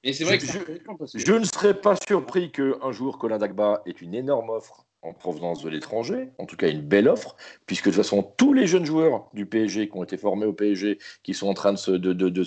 Et 0.03 0.13
c'est 0.13 0.23
vrai 0.23 0.37
que 0.37 0.45
je, 0.45 1.33
ne 1.33 1.43
serais 1.43 1.75
pas 1.75 1.95
surpris 2.07 2.51
qu'un 2.51 2.91
jour 2.91 3.19
Colin 3.19 3.37
Dagba 3.37 3.83
ait 3.85 3.91
une 3.91 4.15
énorme 4.15 4.49
offre 4.49 4.85
en 5.01 5.13
provenance 5.13 5.61
de 5.61 5.69
l'étranger, 5.69 6.29
en 6.39 6.45
tout 6.45 6.57
cas 6.57 6.69
une 6.69 6.81
belle 6.81 7.07
offre, 7.07 7.35
puisque 7.65 7.85
de 7.85 7.91
toute 7.91 8.03
façon 8.03 8.23
tous 8.37 8.53
les 8.53 8.67
jeunes 8.67 8.85
joueurs 8.85 9.29
du 9.33 9.45
PSG 9.45 9.89
qui 9.89 9.97
ont 9.97 10.03
été 10.03 10.17
formés 10.17 10.45
au 10.45 10.53
PSG, 10.53 10.97
qui 11.23 11.33
sont 11.33 11.47
en 11.47 11.53
train 11.53 11.71
de 11.71 11.77
se 11.77 11.91
de, 11.91 12.13
de, 12.13 12.29
de, 12.29 12.43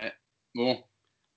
eh, 0.00 0.10
Bon, 0.54 0.82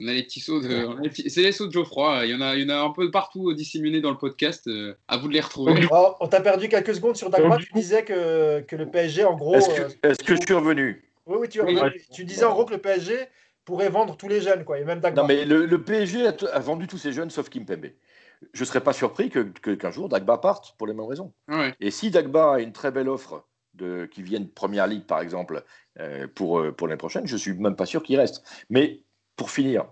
on 0.01 0.07
a 0.07 0.13
les 0.13 0.23
petits 0.23 0.41
sauts 0.41 0.59
de. 0.59 1.09
C'est 1.09 1.41
les 1.41 1.51
sauts 1.51 1.67
de 1.67 1.71
Geoffroy. 1.71 2.25
Il 2.25 2.31
y, 2.31 2.35
en 2.35 2.41
a, 2.41 2.55
il 2.55 2.63
y 2.63 2.65
en 2.65 2.75
a 2.75 2.81
un 2.81 2.89
peu 2.89 3.09
partout 3.11 3.53
disséminés 3.53 4.01
dans 4.01 4.11
le 4.11 4.17
podcast. 4.17 4.67
Euh, 4.67 4.95
à 5.07 5.17
vous 5.17 5.29
de 5.29 5.33
les 5.33 5.39
retrouver. 5.39 5.87
Oh, 5.91 6.15
on 6.19 6.27
t'a 6.27 6.41
perdu 6.41 6.67
quelques 6.67 6.95
secondes 6.95 7.15
sur 7.15 7.29
Dagba. 7.29 7.57
Tu 7.57 7.71
disais 7.73 8.03
que, 8.03 8.61
que, 8.61 8.75
le 8.75 8.89
PSG, 8.89 9.23
en 9.23 9.35
gros. 9.35 9.55
Est-ce 9.55 9.69
que, 9.69 9.81
euh, 10.05 10.11
est 10.11 10.23
que 10.23 10.35
je 10.35 10.41
suis 10.41 10.53
revenu? 10.53 11.09
Oui, 11.25 11.37
oui, 11.39 11.49
tu 11.49 11.59
es 11.59 11.61
revenu. 11.61 12.01
Tu 12.13 12.25
disais 12.25 12.43
en 12.43 12.51
gros 12.51 12.65
que 12.65 12.73
le 12.73 12.81
PSG 12.81 13.15
pourrait 13.63 13.89
vendre 13.89 14.17
tous 14.17 14.27
les 14.27 14.41
jeunes, 14.41 14.65
quoi. 14.65 14.79
Et 14.79 14.83
même 14.83 14.99
Dagba. 14.99 15.21
Non, 15.21 15.27
mais 15.27 15.45
le, 15.45 15.81
PSG 15.81 16.27
a, 16.27 16.59
vendu 16.59 16.87
tous 16.87 16.97
ses 16.97 17.13
jeunes 17.13 17.29
sauf 17.29 17.49
Kimpembe. 17.49 17.87
Je 18.53 18.61
ne 18.61 18.65
serais 18.65 18.81
pas 18.81 18.93
surpris 18.93 19.29
qu'un 19.29 19.45
que, 19.45 19.91
jour 19.91 20.09
Dagba 20.09 20.37
parte 20.37 20.75
pour 20.77 20.87
les 20.87 20.93
mêmes 20.93 21.07
raisons. 21.07 21.33
Et 21.79 21.89
si 21.89 22.11
Dagba 22.11 22.55
a 22.55 22.59
une 22.59 22.73
très 22.73 22.91
belle 22.91 23.07
offre 23.07 23.47
de, 23.75 24.07
qui 24.11 24.23
vienne 24.23 24.43
de 24.43 24.49
Première 24.49 24.87
Ligue, 24.87 25.05
par 25.05 25.21
exemple, 25.21 25.63
euh, 25.99 26.27
pour, 26.35 26.61
pour 26.75 26.87
l'année 26.87 26.97
prochaine, 26.97 27.27
je 27.27 27.33
ne 27.33 27.39
suis 27.39 27.53
même 27.53 27.77
pas 27.77 27.85
sûr 27.85 28.03
qu'il 28.03 28.19
reste. 28.19 28.43
Mais 28.69 29.04
pour 29.35 29.51
finir, 29.51 29.85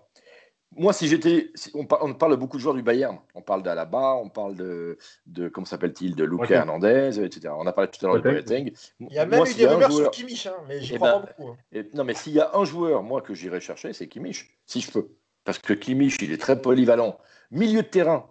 moi, 0.75 0.93
si 0.93 1.07
j'étais. 1.07 1.51
on, 1.73 1.85
parle 1.85 2.35
beaucoup 2.37 2.57
de 2.57 2.61
joueurs 2.61 2.75
du 2.75 2.81
Bayern. 2.81 3.19
On 3.35 3.41
parle 3.41 3.63
d'Alaba, 3.63 4.15
on 4.15 4.29
parle 4.29 4.55
de. 4.55 4.97
de 5.25 5.47
comment 5.47 5.65
s'appelle-t-il 5.65 6.15
De 6.15 6.23
Luca 6.23 6.55
Hernandez, 6.55 7.19
etc. 7.23 7.53
On 7.57 7.67
a 7.67 7.73
parlé 7.73 7.89
tout 7.89 8.03
à 8.05 8.09
l'heure 8.09 8.21
de 8.21 8.29
Boateng. 8.29 8.71
Il 8.99 9.13
y 9.13 9.19
a 9.19 9.25
même 9.25 9.45
eu 9.45 9.53
des 9.53 9.67
rumeurs 9.67 9.91
sur 9.91 10.11
Kimmich, 10.11 10.47
hein, 10.47 10.55
mais 10.67 10.81
j'y 10.81 10.93
eh 10.93 10.97
crois 10.97 11.11
ben, 11.11 11.19
pas 11.21 11.33
beaucoup. 11.37 11.51
Hein. 11.51 11.83
non, 11.93 12.03
mais 12.03 12.13
s'il 12.13 12.33
y 12.33 12.39
a 12.39 12.51
un 12.53 12.65
joueur, 12.65 13.03
moi, 13.03 13.21
que 13.21 13.33
j'irais 13.33 13.61
chercher, 13.61 13.93
c'est 13.93 14.07
Kimmich, 14.07 14.57
si 14.65 14.81
je 14.81 14.91
peux. 14.91 15.09
Parce 15.43 15.59
que 15.59 15.73
Kimmich, 15.73 16.21
il 16.21 16.31
est 16.31 16.41
très 16.41 16.59
polyvalent. 16.61 17.19
Milieu 17.51 17.83
de 17.83 17.87
terrain 17.87 18.29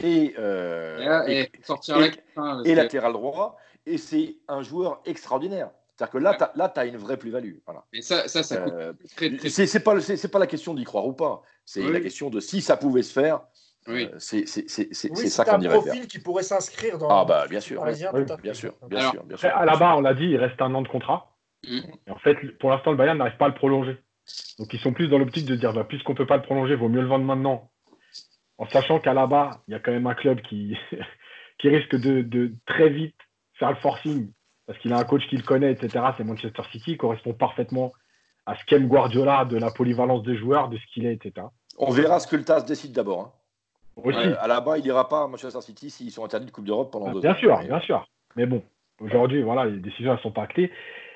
et, 0.00 0.34
euh, 0.38 1.26
et, 1.28 1.50
et 2.64 2.74
latéral 2.74 3.12
droit. 3.12 3.56
Et 3.86 3.96
c'est 3.96 4.36
un 4.48 4.62
joueur 4.62 5.00
extraordinaire. 5.06 5.70
C'est-à-dire 6.00 6.12
que 6.12 6.56
là, 6.58 6.68
tu 6.70 6.80
as, 6.80 6.86
une 6.86 6.96
vraie 6.96 7.18
plus-value. 7.18 7.56
Voilà. 7.66 7.84
Et 7.92 8.00
ça, 8.00 8.26
ça, 8.26 8.42
ça 8.42 8.56
coûte 8.56 8.72
euh, 8.72 8.94
très, 9.16 9.36
très... 9.36 9.50
C'est 9.50 9.84
pas, 9.84 9.94
pas 10.32 10.38
la 10.38 10.46
question 10.46 10.72
d'y 10.72 10.84
croire 10.84 11.06
ou 11.06 11.12
pas. 11.12 11.42
C'est 11.66 11.82
la 11.82 12.00
question 12.00 12.30
de 12.30 12.40
si 12.40 12.62
ça 12.62 12.78
pouvait 12.78 13.02
se 13.02 13.12
faire. 13.12 13.42
Oui. 13.86 14.08
Euh, 14.10 14.18
c'est 14.18 14.46
ça 14.46 15.44
qu'on 15.44 15.58
dirait 15.58 15.76
un 15.76 15.80
profil 15.82 16.06
qui 16.06 16.18
pourrait 16.18 16.42
s'inscrire 16.42 16.96
dans. 16.96 17.10
Ah 17.10 17.26
bah 17.26 17.46
bien 17.48 17.60
sûr, 17.60 17.84
bien 17.84 17.94
sûr, 17.94 18.12
bien 18.12 18.54
sûr, 18.54 18.74
bien 19.24 19.36
sûr. 19.36 19.48
À 19.50 19.66
la 19.66 19.76
barre, 19.76 19.98
on 19.98 20.00
l'a 20.00 20.14
dit, 20.14 20.24
il 20.24 20.38
reste 20.38 20.60
un 20.62 20.74
an 20.74 20.80
de 20.80 20.88
contrat. 20.88 21.36
Mm. 21.68 21.80
Et 22.06 22.10
en 22.10 22.18
fait, 22.18 22.36
pour 22.58 22.70
l'instant, 22.70 22.92
le 22.92 22.96
Bayern 22.96 23.18
n'arrive 23.18 23.36
pas 23.36 23.46
à 23.46 23.48
le 23.48 23.54
prolonger. 23.54 23.98
Donc 24.58 24.72
ils 24.72 24.80
sont 24.80 24.94
plus 24.94 25.08
dans 25.08 25.18
l'optique 25.18 25.44
de 25.44 25.54
dire, 25.54 25.74
bah, 25.74 25.84
puisqu'on 25.84 26.14
peut 26.14 26.26
pas 26.26 26.38
le 26.38 26.42
prolonger, 26.42 26.72
il 26.72 26.78
vaut 26.78 26.88
mieux 26.88 27.02
le 27.02 27.08
vendre 27.08 27.26
maintenant. 27.26 27.70
En 28.56 28.66
sachant 28.70 29.00
qu'à 29.00 29.12
la 29.12 29.26
barre, 29.26 29.60
il 29.68 29.72
y 29.72 29.74
a 29.74 29.80
quand 29.80 29.92
même 29.92 30.06
un 30.06 30.14
club 30.14 30.40
qui, 30.40 30.78
qui 31.58 31.68
risque 31.68 31.94
de, 31.94 32.22
de 32.22 32.54
très 32.64 32.88
vite 32.88 33.16
faire 33.58 33.70
le 33.70 33.76
forcing 33.76 34.32
parce 34.70 34.78
qu'il 34.78 34.92
a 34.92 34.98
un 34.98 35.04
coach 35.04 35.26
qu'il 35.26 35.42
connaît, 35.42 35.72
etc. 35.72 36.04
C'est 36.16 36.22
Manchester 36.22 36.62
City, 36.70 36.96
correspond 36.96 37.32
parfaitement 37.32 37.92
à 38.46 38.54
ce 38.54 38.64
qu'aime 38.66 38.86
Guardiola, 38.86 39.44
de 39.44 39.56
la 39.56 39.72
polyvalence 39.72 40.22
des 40.22 40.36
joueurs, 40.36 40.68
de 40.68 40.78
ce 40.78 40.86
qu'il 40.94 41.06
est, 41.06 41.12
etc. 41.12 41.48
On 41.76 41.90
verra 41.90 42.20
ce 42.20 42.28
que 42.28 42.36
le 42.36 42.44
TAS 42.44 42.60
décide 42.60 42.92
d'abord. 42.92 43.20
Hein. 43.20 43.32
Aussi. 43.96 44.16
à 44.16 44.46
la 44.46 44.60
bas, 44.60 44.78
il 44.78 44.84
n'ira 44.84 45.08
pas 45.08 45.24
à 45.24 45.26
Manchester 45.26 45.60
City 45.60 45.90
s'ils 45.90 46.12
sont 46.12 46.24
interdits 46.24 46.46
de 46.46 46.52
Coupe 46.52 46.66
d'Europe 46.66 46.92
pendant 46.92 47.08
ah, 47.08 47.12
deux 47.14 47.20
bien 47.20 47.32
ans. 47.32 47.34
Bien 47.34 47.40
sûr, 47.40 47.58
bien 47.66 47.80
sûr. 47.80 48.06
Mais 48.36 48.46
bon, 48.46 48.62
aujourd'hui, 49.00 49.42
voilà, 49.42 49.64
les 49.64 49.80
décisions 49.80 50.12
ne 50.12 50.18
sont 50.18 50.30
pas 50.30 50.42
actées. 50.42 50.70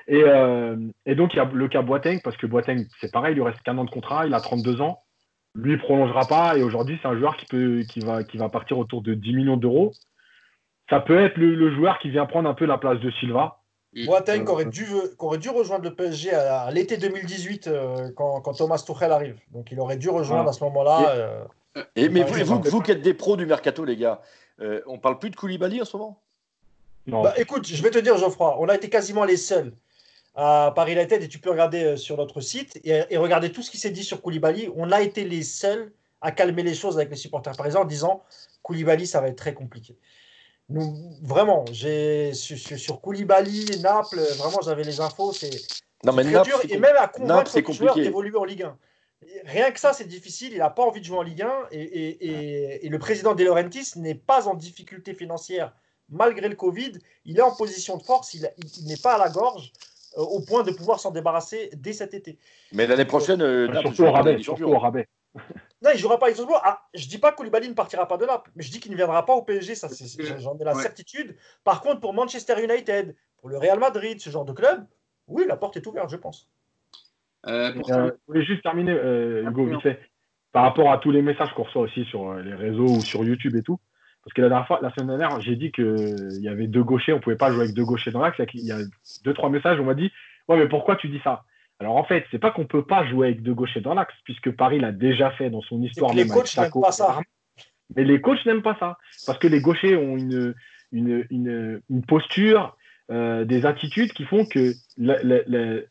Et, 0.09 0.25
euh, 0.25 0.77
et, 1.07 1.15
donc, 1.15 1.33
il 1.35 1.37
y 1.37 1.41
a 1.41 1.45
le 1.45 1.69
cas 1.69 1.83
Boateng, 1.83 2.23
parce 2.25 2.37
que 2.37 2.49
Boateng, 2.49 2.85
c'est 3.01 3.13
pareil, 3.13 3.35
il 3.35 3.37
lui 3.37 3.45
reste 3.45 3.63
qu'un 3.63 3.79
an 3.79 3.85
de 3.85 3.91
contrat, 3.91 4.27
il 4.27 4.35
a 4.35 4.41
32 4.41 4.81
ans. 4.81 4.99
Lui, 5.55 5.75
il 5.75 5.77
ne 5.77 5.81
prolongera 5.81 6.27
pas. 6.27 6.59
Et 6.59 6.65
aujourd'hui, 6.65 6.99
c'est 7.01 7.09
un 7.09 7.17
joueur 7.17 7.37
qui, 7.37 7.47
peut, 7.47 7.83
qui, 7.89 8.01
va, 8.01 8.25
qui 8.25 8.37
va 8.37 8.49
partir 8.49 8.79
autour 8.79 9.01
de 9.01 9.15
10 9.15 9.33
millions 9.33 9.57
d'euros 9.57 9.93
ça 10.91 11.01
peut 11.01 11.25
être 11.25 11.37
le, 11.37 11.75
joueur 11.75 11.99
qui 11.99 12.11
vient 12.11 12.27
prendre 12.27 12.49
un 12.49 12.55
peu 12.55 12.67
la 12.67 12.79
place 12.79 13.01
de 13.01 13.11
Silva. 13.13 13.61
Boateng 14.07 14.47
euh, 14.47 14.51
aurait, 14.51 14.65
dû, 14.65 14.87
aurait 15.19 15.39
dû 15.39 15.49
rejoindre 15.49 15.85
le 15.85 15.95
PSG 15.95 16.33
à, 16.33 16.71
l'été 16.71 16.97
2018 16.97 17.69
euh, 17.69 18.11
quand, 18.17 18.43
Thomas 18.55 18.83
Tuchel 18.85 19.13
arrive. 19.13 19.39
Donc 19.53 19.71
il 19.71 19.79
aurait 19.79 19.97
dû 19.97 20.09
rejoindre 20.09 20.49
à 20.49 20.53
ce 20.53 20.65
moment-là. 20.65 21.45
Et, 21.97 22.05
euh, 22.05 22.11
mais 22.11 22.23
vous, 22.23 22.61
vous, 22.61 22.81
qui 22.81 22.91
êtes 22.91 23.03
des 23.03 23.15
pros 23.15 23.37
du 23.37 23.47
mercato, 23.47 23.85
les 23.85 23.97
gars, 23.97 24.21
on 24.87 24.99
parle 24.99 25.19
plus 25.19 25.31
de 25.31 25.37
Koulibaly 25.37 25.81
en 25.81 25.85
ce 25.85 25.97
moment? 25.97 26.21
Non. 27.07 27.23
Bah, 27.23 27.35
écoute, 27.37 27.67
je 27.67 27.83
vais 27.83 27.91
te 27.91 27.99
dire, 27.99 28.17
Geoffroy, 28.17 28.57
on 28.59 28.69
a 28.69 28.75
été 28.75 28.89
quasiment 28.89 29.25
les 29.25 29.37
seuls 29.37 29.73
à 30.35 30.73
Paris 30.75 30.95
United 30.95 31.23
et 31.23 31.29
tu 31.29 31.39
peux 31.39 31.51
regarder 31.51 31.97
sur 31.97 32.17
notre 32.17 32.41
site 32.41 32.81
et, 32.83 33.05
et 33.11 33.17
regarder 33.17 33.53
tout 33.53 33.63
ce 33.63 33.71
qui 33.71 33.79
s'est 33.79 33.91
dit 33.91 34.03
sur 34.03 34.21
Koulibaly. 34.21 34.71
On 34.75 34.91
a 34.91 35.03
été 35.03 35.25
les 35.25 35.43
seuls 35.43 35.93
à 36.21 36.33
calmer 36.33 36.63
les 36.63 36.75
choses 36.75 36.97
avec 36.97 37.11
les 37.11 37.17
supporters 37.17 37.53
exemple 37.53 37.77
en 37.77 37.85
disant 37.85 38.25
Koulibaly, 38.63 39.07
ça 39.07 39.21
va 39.21 39.29
être 39.29 39.37
très 39.37 39.55
compliqué 39.55 39.97
vraiment, 40.69 41.65
j'ai 41.71 42.33
sur, 42.35 42.59
sur, 42.59 43.01
Koulibaly, 43.01 43.81
Naples, 43.81 44.21
vraiment 44.39 44.59
j'avais 44.65 44.85
les 44.85 45.01
infos, 45.01 45.33
c'est 45.33 45.51
très 46.03 46.43
dur 46.43 46.61
et 46.69 46.79
même 46.79 46.97
à 46.99 47.09
convaincre 47.09 47.53
le 47.57 47.73
joueur 47.73 47.95
d'évoluer 47.95 48.37
en 48.37 48.45
Ligue 48.45 48.63
1. 48.63 48.77
Rien 49.47 49.71
que 49.71 49.81
ça, 49.81 49.93
c'est 49.93 50.07
difficile. 50.07 50.53
Il 50.53 50.59
n'a 50.59 50.71
pas 50.71 50.83
envie 50.83 51.01
de 51.01 51.07
jouer 51.07 51.19
en 51.19 51.23
Ligue 51.23 51.43
1 51.43 51.51
et, 51.71 51.83
et, 51.83 52.87
et, 52.87 52.89
le 52.89 52.99
président 52.99 53.35
De 53.35 53.43
Laurentiis 53.43 53.93
n'est 53.97 54.15
pas 54.15 54.49
en 54.49 54.55
difficulté 54.55 55.15
financière 55.15 55.73
malgré 56.11 56.49
le 56.49 56.55
Covid. 56.55 56.93
Il 57.25 57.39
est 57.39 57.43
en 57.43 57.55
position 57.55 57.97
de 57.97 58.03
force. 58.03 58.35
Il, 58.35 58.43
n'est 58.87 58.97
pas 58.97 59.15
à 59.15 59.19
la 59.19 59.31
gorge 59.31 59.73
euh, 60.19 60.23
au 60.23 60.41
point 60.41 60.63
de 60.63 60.73
pouvoir 60.73 61.01
s'en 61.01 61.11
débarrasser 61.11 61.71
dès 61.75 61.93
cet 61.93 62.15
été. 62.15 62.39
Mais 62.73 62.87
l'année 62.87 63.07
prochaine, 63.07 63.41
euh, 63.41 63.73
surtout, 63.81 64.05
au 64.05 64.13
rabais, 64.13 64.43
surtout 64.43 64.65
au 64.65 64.79
rabais. 64.79 65.09
Non, 65.85 65.91
il 65.91 65.97
ne 65.97 65.99
jouera 65.99 66.19
pas 66.19 66.27
avec 66.27 66.39
ah, 66.63 66.81
Je 66.95 67.05
ne 67.05 67.11
dis 67.11 67.19
pas 67.19 67.31
que 67.31 67.37
Koulibaly 67.37 67.69
ne 67.69 67.75
partira 67.75 68.09
pas 68.09 68.17
de 68.17 68.25
là, 68.25 68.43
mais 68.57 68.63
je 68.63 68.71
dis 68.71 68.81
qu'il 68.81 68.91
ne 68.91 68.97
viendra 68.97 69.27
pas 69.27 69.35
au 69.35 69.43
PSG, 69.43 69.75
ça, 69.75 69.89
j'en 70.39 70.57
ai 70.59 70.65
la 70.65 70.75
certitude. 70.75 71.37
Par 71.63 71.83
contre, 71.83 72.01
pour 72.01 72.15
Manchester 72.15 72.55
United, 72.65 73.15
pour 73.37 73.51
le 73.51 73.59
Real 73.59 73.79
Madrid, 73.79 74.19
ce 74.19 74.31
genre 74.31 74.47
de 74.47 74.53
club, 74.53 74.87
oui, 75.29 75.45
la 75.47 75.57
porte 75.57 75.77
est 75.77 75.87
ouverte, 75.87 76.09
je 76.09 76.17
pense. 76.17 76.49
Euh, 77.47 77.75
euh, 77.77 77.83
je 77.87 78.15
voulais 78.27 78.45
juste 78.47 78.63
terminer, 78.63 78.93
euh, 78.93 79.45
Hugo, 79.47 79.67
vite 79.67 79.83
fait, 79.83 80.01
par 80.53 80.63
rapport 80.63 80.91
à 80.91 80.97
tous 80.97 81.11
les 81.11 81.21
messages 81.21 81.53
qu'on 81.55 81.65
reçoit 81.65 81.83
aussi 81.83 82.07
sur 82.07 82.33
les 82.33 82.55
réseaux 82.55 82.87
ou 82.87 83.01
sur 83.03 83.23
YouTube 83.23 83.55
et 83.55 83.63
tout. 83.63 83.79
Parce 84.25 84.33
que 84.33 84.41
la 84.41 84.49
dernière 84.49 84.67
fois, 84.67 84.79
la 84.81 84.91
semaine 84.95 85.19
dernière, 85.19 85.39
j'ai 85.43 85.55
dit 85.55 85.71
qu'il 85.71 86.41
y 86.41 86.49
avait 86.49 86.67
deux 86.67 86.83
gauchers, 86.83 87.13
on 87.13 87.17
ne 87.17 87.21
pouvait 87.21 87.37
pas 87.37 87.53
jouer 87.53 87.65
avec 87.65 87.75
deux 87.75 87.85
gauchers 87.85 88.11
dans 88.11 88.23
l'axe. 88.23 88.41
Il 88.55 88.65
y 88.65 88.73
a 88.73 88.79
deux, 89.23 89.35
trois 89.35 89.51
messages, 89.51 89.79
on 89.79 89.85
m'a 89.85 89.93
dit 89.93 90.11
Ouais, 90.49 90.57
mais 90.57 90.69
pourquoi 90.69 90.97
tu 90.97 91.09
dis 91.09 91.21
ça? 91.23 91.45
Alors 91.81 91.97
en 91.97 92.05
fait, 92.05 92.25
c'est 92.31 92.39
pas 92.39 92.51
qu'on 92.51 92.67
peut 92.67 92.85
pas 92.85 93.07
jouer 93.07 93.29
avec 93.29 93.43
deux 93.43 93.55
gauchers 93.55 93.81
dans 93.81 93.95
l'axe, 93.95 94.15
puisque 94.25 94.51
Paris 94.53 94.79
l'a 94.79 94.93
déjà 94.93 95.31
fait 95.33 95.51
dans 95.51 95.63
son 95.63 95.83
histoire. 95.83 96.15
les 96.15 96.27
coachs 96.27 96.57
n'aiment 96.57 96.71
pas 96.71 96.93
ça. 96.93 97.21
Mais 97.97 98.05
les 98.05 98.21
coachs 98.21 98.45
n'aiment 98.47 98.63
pas 98.63 98.77
ça, 98.79 98.99
parce 99.27 99.39
que 99.39 99.47
les 99.47 99.61
gauchers 99.61 99.97
ont 99.97 100.17
une, 100.17 100.55
une, 100.93 101.83
posture, 102.07 102.77
euh, 103.11 103.45
des 103.45 103.67
attitudes 103.67 104.13
qui 104.13 104.25
font 104.25 104.47
que 104.47 104.73
le, 104.97 105.87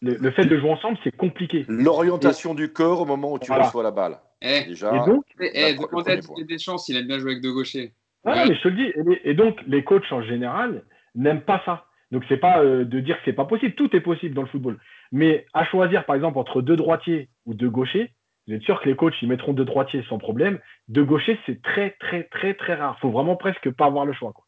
le, 0.00 0.30
fait 0.30 0.46
de 0.46 0.58
jouer 0.58 0.70
ensemble, 0.70 0.98
c'est 1.04 1.14
compliqué. 1.14 1.64
L'orientation 1.68 2.54
du 2.54 2.72
corps 2.72 3.02
au 3.02 3.06
moment 3.06 3.32
où 3.32 3.38
tu 3.38 3.52
reçois 3.52 3.82
la 3.82 3.90
balle. 3.90 4.18
Eh, 4.40 4.64
déjà, 4.66 4.94
et 4.94 4.98
donc, 5.04 5.24
eh, 5.40 6.44
des 6.44 6.58
chances, 6.58 6.88
il 6.88 6.96
a 6.96 7.02
bien 7.02 7.18
joué 7.18 7.32
avec 7.32 7.42
deux 7.42 7.52
gauchers. 7.52 7.92
mais 8.24 8.54
je 8.54 8.62
te 8.62 8.68
le 8.68 8.76
dis. 8.76 9.18
Et, 9.24 9.34
donc, 9.34 9.58
les 9.66 9.82
coachs 9.82 10.10
en 10.12 10.22
général 10.22 10.84
n'aiment 11.14 11.42
pas 11.42 11.60
ça. 11.64 11.86
Donc, 12.10 12.24
c'est 12.28 12.38
pas 12.38 12.62
euh, 12.62 12.84
de 12.84 13.00
dire 13.00 13.16
que 13.16 13.22
c'est 13.24 13.32
pas 13.32 13.44
possible. 13.44 13.74
Tout 13.74 13.94
est 13.94 14.00
possible 14.00 14.34
dans 14.34 14.42
le 14.42 14.48
football. 14.48 14.78
Mais 15.12 15.46
à 15.52 15.64
choisir, 15.64 16.04
par 16.06 16.16
exemple, 16.16 16.38
entre 16.38 16.62
deux 16.62 16.76
droitiers 16.76 17.28
ou 17.46 17.54
deux 17.54 17.70
gauchers, 17.70 18.12
vous 18.46 18.54
êtes 18.54 18.62
sûr 18.62 18.80
que 18.80 18.88
les 18.88 18.96
coachs, 18.96 19.14
ils 19.20 19.28
mettront 19.28 19.52
deux 19.52 19.66
droitiers 19.66 20.04
sans 20.08 20.18
problème. 20.18 20.58
Deux 20.88 21.04
gauchers, 21.04 21.38
c'est 21.44 21.60
très, 21.60 21.90
très, 22.00 22.24
très, 22.24 22.54
très 22.54 22.74
rare. 22.74 22.96
Il 22.98 23.00
faut 23.02 23.10
vraiment 23.10 23.36
presque 23.36 23.70
pas 23.70 23.86
avoir 23.86 24.06
le 24.06 24.14
choix. 24.14 24.32
Quoi. 24.32 24.44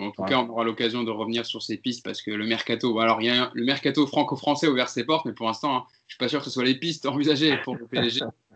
En 0.00 0.10
tout 0.10 0.24
cas, 0.24 0.38
on 0.38 0.48
aura 0.48 0.64
l'occasion 0.64 1.04
de 1.04 1.10
revenir 1.10 1.44
sur 1.44 1.62
ces 1.62 1.76
pistes 1.76 2.04
parce 2.04 2.22
que 2.22 2.30
le 2.30 2.46
mercato, 2.46 2.98
alors 2.98 3.20
il 3.20 3.30
le 3.52 3.64
mercato 3.64 4.06
franco-français 4.06 4.66
ouvert 4.66 4.88
ses 4.88 5.04
portes, 5.04 5.26
mais 5.26 5.34
pour 5.34 5.46
l'instant, 5.46 5.76
hein, 5.76 5.84
je 6.06 6.14
suis 6.14 6.18
pas 6.18 6.28
sûr 6.28 6.38
que 6.38 6.46
ce 6.46 6.50
soit 6.50 6.64
les 6.64 6.78
pistes 6.78 7.06
envisagées 7.06 7.58
pour 7.58 7.76
le. 7.76 7.86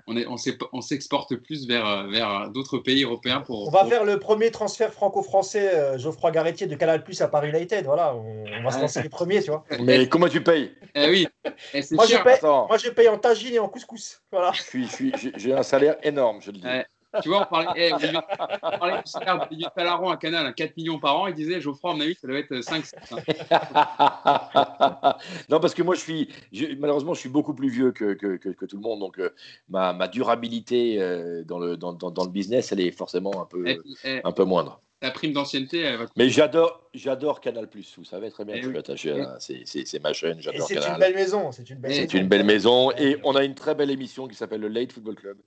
On 0.06 0.36
s'exporte 0.80 1.32
on 1.32 1.36
plus 1.36 1.66
vers, 1.66 2.06
vers 2.08 2.50
d'autres 2.50 2.78
pays 2.78 3.04
européens. 3.04 3.40
Pour, 3.40 3.66
on 3.66 3.70
va 3.70 3.84
faire 3.84 4.04
le 4.04 4.18
premier 4.18 4.50
transfert 4.50 4.92
franco-français, 4.92 5.74
euh, 5.74 5.98
Geoffroy 5.98 6.30
Garretier 6.30 6.66
de 6.66 6.74
Canal 6.76 7.02
Plus 7.02 7.20
à 7.20 7.28
Paris 7.28 7.50
United. 7.50 7.84
Voilà, 7.84 8.14
on, 8.14 8.62
va 8.62 8.70
se 8.70 8.80
lancer 8.80 9.02
les 9.02 9.08
premiers, 9.08 9.42
tu 9.42 9.50
vois. 9.50 9.64
Mais 9.80 10.08
comment 10.08 10.28
tu 10.28 10.42
payes? 10.42 10.72
Eh 10.94 11.10
oui, 11.10 11.28
eh, 11.74 11.82
moi, 11.92 12.06
je 12.06 12.16
paye, 12.16 12.38
moi, 12.42 12.78
je 12.78 12.90
paye 12.90 13.08
en 13.08 13.18
tagine 13.18 13.54
et 13.54 13.58
en 13.58 13.68
couscous. 13.68 14.22
Voilà. 14.30 14.52
J'ai 15.36 15.52
un 15.52 15.62
salaire 15.62 15.96
énorme, 16.02 16.40
je 16.40 16.50
le 16.50 16.58
dis. 16.58 16.66
Tu 17.22 17.28
vois, 17.28 17.42
on 17.42 17.46
parlait, 17.46 17.90
eh, 17.90 17.92
on 17.92 18.78
parlait 18.78 19.02
du 19.02 19.10
salaire 19.10 19.48
de 19.48 19.74
Talaron 19.74 20.10
à 20.10 20.16
Canal 20.16 20.46
à 20.46 20.52
4 20.52 20.76
millions 20.76 20.98
par 20.98 21.18
an. 21.18 21.26
Il 21.26 21.34
disait, 21.34 21.60
Geoffroy, 21.60 21.90
à 21.90 21.94
mon 21.94 22.00
avis, 22.00 22.14
ça 22.14 22.26
doit 22.26 22.38
être 22.38 22.60
5 22.60 22.84
Non, 25.50 25.60
parce 25.60 25.74
que 25.74 25.82
moi, 25.82 25.94
je 25.94 26.00
suis, 26.00 26.28
malheureusement, 26.78 27.14
je 27.14 27.20
suis 27.20 27.28
beaucoup 27.28 27.54
plus 27.54 27.68
vieux 27.68 27.92
que, 27.92 28.14
que, 28.14 28.36
que, 28.36 28.66
tout 28.66 28.76
le 28.76 28.82
monde. 28.82 29.00
Donc, 29.00 29.18
euh, 29.18 29.30
ma, 29.68 29.92
ma, 29.92 30.08
durabilité 30.08 31.00
euh, 31.00 31.44
dans, 31.44 31.58
le, 31.58 31.76
dans, 31.76 31.92
dans, 31.92 32.24
le 32.24 32.30
business, 32.30 32.72
elle 32.72 32.80
est 32.80 32.90
forcément 32.90 33.42
un 33.42 33.46
peu, 33.46 33.64
un 34.04 34.32
peu 34.32 34.44
moindre. 34.44 34.80
La 35.06 35.12
prime 35.12 35.32
d'ancienneté, 35.32 35.96
va... 35.96 36.06
Mais 36.16 36.28
j'adore, 36.30 36.82
j'adore 36.92 37.40
Canal+. 37.40 37.68
Vous 37.96 38.04
savez 38.04 38.28
très 38.32 38.44
bien, 38.44 38.56
je 38.56 38.68
suis 38.68 38.76
attaché 38.76 39.20
à 39.20 39.38
c'est 39.38 40.02
ma 40.02 40.12
chaîne, 40.12 40.40
j'adore 40.40 40.66
Canal. 40.66 40.82
C'est 40.82 40.90
une 40.90 40.98
belle 40.98 41.14
maison, 41.14 41.52
c'est 41.52 41.70
une 41.70 41.78
belle, 41.78 41.90
maison. 41.92 42.18
une 42.18 42.28
belle 42.28 42.44
maison. 42.44 42.90
Et 42.98 43.16
on 43.22 43.36
a 43.36 43.44
une 43.44 43.54
très 43.54 43.76
belle 43.76 43.92
émission 43.92 44.26
qui 44.26 44.34
s'appelle 44.34 44.62
le 44.62 44.68
Late 44.68 44.92
Football 44.92 45.14
Club 45.14 45.38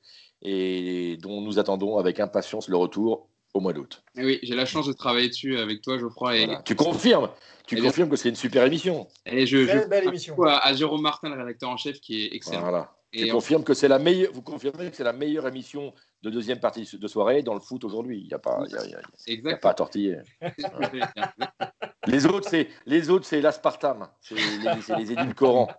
et 0.42 1.18
dont 1.22 1.42
nous 1.42 1.60
attendons 1.60 1.98
avec 1.98 2.22
impatience 2.22 2.70
le 2.70 2.78
retour 2.78 3.28
au 3.54 3.60
mois 3.60 3.74
d'août. 3.74 4.02
Oui, 4.16 4.40
j'ai 4.44 4.56
la 4.56 4.66
chance 4.66 4.88
de 4.88 4.94
travailler 4.94 5.28
dessus 5.28 5.58
avec 5.58 5.82
toi, 5.82 5.98
Geoffroy. 5.98 6.38
Et... 6.38 6.48
Tu 6.64 6.76
confirmes 6.76 7.30
Tu 7.68 7.82
confirmes 7.82 8.10
que 8.10 8.16
c'est 8.16 8.30
une 8.30 8.36
super 8.36 8.64
émission 8.64 9.08
et 9.26 9.46
je, 9.46 9.66
Très 9.66 9.88
belle 9.88 10.08
émission. 10.08 10.42
À, 10.44 10.60
à, 10.60 10.74
Jérôme 10.74 11.02
Martin, 11.02 11.28
le 11.28 11.36
rédacteur 11.36 11.70
en 11.70 11.76
chef, 11.76 12.00
qui 12.00 12.24
est 12.24 12.34
excellent. 12.34 12.62
Voilà. 12.62 12.94
Et 13.12 13.26
tu 13.26 13.32
confirmes 13.32 13.64
que 13.64 13.74
c'est 13.74 13.88
la 13.88 14.00
meilleure. 14.00 14.32
Vous 14.34 14.42
confirmez 14.42 14.90
que 14.90 14.96
c'est 14.96 15.04
la 15.04 15.14
meilleure 15.14 15.48
émission 15.48 15.94
de 16.22 16.30
deuxième 16.30 16.60
partie 16.60 16.88
de 16.92 17.08
soirée 17.08 17.42
dans 17.42 17.54
le 17.56 17.60
foot 17.60 17.84
aujourd'hui. 17.84 18.22
Il 18.22 18.28
n'y 18.28 18.34
a 18.34 18.40
pas, 18.40 18.64
y 18.68 19.48
a, 19.48 19.58
pas 19.58 19.72
à 19.72 19.74
tortiller. 19.74 20.20
les 22.08 22.26
autres, 22.26 22.50
c'est 22.50 22.68
les 22.86 23.10
autres, 23.10 23.26
c'est 23.26 23.42
l'aspartame, 23.42 24.10
c'est 24.22 24.36
les, 24.36 24.96
les 24.98 25.12
édulcorants. 25.12 25.70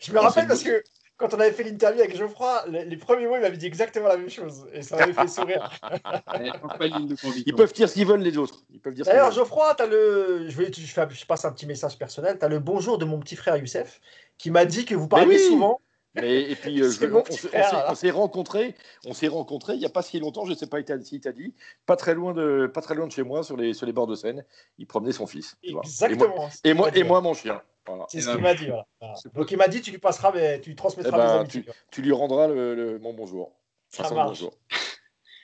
Je 0.00 0.12
me 0.12 0.18
rappelle 0.18 0.48
parce 0.48 0.62
que 0.62 0.82
quand 1.16 1.32
on 1.32 1.40
avait 1.40 1.52
fait 1.52 1.62
l'interview 1.62 2.02
avec 2.02 2.16
Geoffroy, 2.16 2.66
les, 2.68 2.96
premiers 2.96 3.26
mots, 3.26 3.36
il 3.36 3.40
m'avait 3.40 3.56
dit 3.56 3.66
exactement 3.66 4.08
la 4.08 4.18
même 4.18 4.28
chose. 4.28 4.66
Et 4.72 4.82
ça 4.82 4.96
m'avait 4.96 5.14
fait 5.14 5.28
sourire. 5.28 5.70
Ils 7.46 7.54
peuvent 7.54 7.72
dire 7.72 7.88
ce 7.88 7.94
qu'ils 7.94 8.06
veulent, 8.06 8.20
les 8.20 8.36
autres. 8.36 8.62
D'ailleurs, 8.84 9.32
Geoffroy, 9.32 9.74
as 9.78 9.86
le... 9.86 10.46
je, 10.48 10.56
vais, 10.56 10.70
je, 10.72 10.84
je, 10.84 11.26
passe 11.26 11.44
un 11.46 11.52
petit 11.52 11.66
message 11.66 11.98
personnel. 11.98 12.38
Tu 12.38 12.44
as 12.44 12.48
le 12.48 12.58
bonjour 12.58 12.98
de 12.98 13.06
mon 13.06 13.18
petit 13.18 13.36
frère 13.36 13.56
Youssef, 13.56 14.00
qui 14.36 14.50
m'a 14.50 14.66
dit 14.66 14.84
que 14.84 14.94
vous 14.94 15.08
parlez 15.08 15.38
souvent. 15.38 15.80
Mais, 16.16 16.42
et 16.50 16.56
puis, 16.56 16.80
euh, 16.82 16.90
je- 16.90 17.06
on, 17.06 17.24
s'est- 17.24 17.46
on 17.46 17.48
frère, 17.48 17.68
s'est- 17.70 17.76
là. 17.76 17.86
on 17.90 17.94
s'est 17.94 18.10
rencontrés, 18.10 18.74
on 19.06 19.12
s'est 19.14 19.28
rencontrés 19.28 19.74
il 19.74 19.78
n'y 19.80 19.84
a 19.86 19.90
pas 19.90 20.02
si 20.02 20.18
longtemps, 20.18 20.44
je 20.44 20.50
ne 20.52 20.56
sais 20.56 20.66
pas 20.66 20.78
si 20.78 21.20
tu 21.20 21.28
as 21.28 21.32
dit, 21.32 21.54
pas 21.86 21.96
très 21.96 22.14
loin 22.14 22.32
de, 22.32 22.66
pas 22.72 22.80
très 22.80 22.94
loin 22.94 23.06
de 23.06 23.12
chez 23.12 23.22
moi, 23.22 23.42
sur 23.42 23.56
les, 23.56 23.74
sur 23.74 23.86
les 23.86 23.92
bords 23.92 24.06
de 24.06 24.14
Seine. 24.14 24.44
Il 24.78 24.86
promenait 24.86 25.12
son 25.12 25.26
fils. 25.26 25.56
tu 25.62 25.72
vois. 25.72 25.82
Exactement. 25.84 26.48
Et 26.64 26.74
moi, 26.74 26.88
et 26.94 27.04
moi, 27.04 27.18
et 27.18 27.22
mon 27.22 27.34
chien. 27.34 27.60
Voilà. 27.86 28.04
C'est 28.08 28.20
ce 28.20 28.30
qu'il 28.30 28.40
m'a 28.40 28.54
dit. 28.54 28.66
voilà. 28.66 28.86
Voilà. 29.00 29.14
c'est 29.16 29.32
Donc 29.34 29.50
il 29.50 29.56
m'a 29.58 29.68
dit 29.68 29.80
tu 29.80 29.90
lui 29.92 29.98
passeras, 29.98 30.32
mais 30.34 30.60
tu 30.60 30.70
lui 30.70 30.76
transmettras 30.76 31.10
Eh 31.16 31.46
ben, 31.46 31.60
mes. 31.60 31.64
Tu 31.90 32.02
lui 32.02 32.12
rendras 32.12 32.48
le, 32.48 32.74
le- 32.74 32.98
mon 32.98 33.12
bonjour. 33.14 33.52
Ça 33.90 34.00
Enfin, 34.02 34.08
son 34.08 34.14
marche. 34.16 34.28
bonjour. 34.28 34.52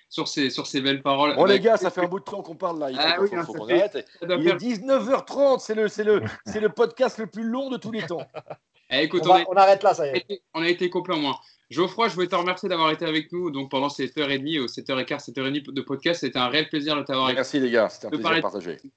Sur 0.09 0.29
ces, 0.29 0.51
sur 0.51 0.67
ces 0.67 0.81
belles 0.83 1.01
paroles. 1.01 1.37
Bon, 1.37 1.45
Bah, 1.45 1.49
les 1.53 1.61
gars, 1.61 1.77
ça 1.79 1.89
fait 1.91 2.03
un 2.03 2.09
bout 2.09 2.19
de 2.19 2.25
temps 2.25 2.43
qu'on 2.43 2.55
parle 2.57 2.79
là. 2.81 2.91
Il 2.91 2.99
Ah 3.01 3.15
faut- 3.17 3.23
oui, 3.23 3.29
faut- 3.31 3.37
hein, 3.37 3.45
faut 3.45 3.67
fait- 3.67 4.07
Il 4.21 4.49
est 4.49 4.57
19h30, 4.57 5.61
c'est 5.61 5.75
le, 5.75 5.89
c'est 5.89 6.05
le, 6.05 6.23
c'est 6.45 6.61
le 6.61 6.69
podcast 6.69 7.17
le 7.19 7.27
plus 7.29 7.45
long 7.45 7.71
de 7.71 7.77
tous 7.79 7.93
les 7.93 8.03
temps. 8.03 8.19
Eh, 8.93 9.05
écoute, 9.05 9.23
On, 9.25 9.31
on, 9.31 9.33
va- 9.35 9.41
a, 9.41 9.45
on 9.49 9.53
arrête 9.55 9.83
là, 9.83 9.95
ça 9.95 10.07
y 10.07 10.11
est. 10.29 10.43
on 10.55 10.63
a 10.63 10.69
été 10.69 10.89
complet 10.91 11.15
en 11.15 11.19
moins. 11.19 11.39
Geoffroy, 11.71 12.09
je 12.09 12.15
voulais 12.15 12.27
te 12.29 12.35
remercier 12.35 12.69
d'avoir 12.69 12.91
été 12.91 13.07
avec 13.07 13.33
nous 13.33 13.51
donc 13.51 13.71
pendant 13.71 13.89
cette 13.89 14.17
heure 14.19 14.31
et 14.31 14.39
demie, 14.39 14.59
euh, 14.59 14.67
7h15, 14.67 15.31
7h30 15.33 15.73
de 15.73 15.81
podcast. 15.81 16.21
C'était 16.21 16.39
un 16.39 16.49
réel 16.49 16.69
plaisir 16.69 16.95
de 16.97 17.03
t'avoir 17.03 17.27
avec 17.27 17.37
Merci 17.37 17.61
les 17.61 17.71
gars, 17.71 17.89
c'était 17.89 18.09
un 18.09 18.11
De 18.11 18.17
plaisir 18.19 18.51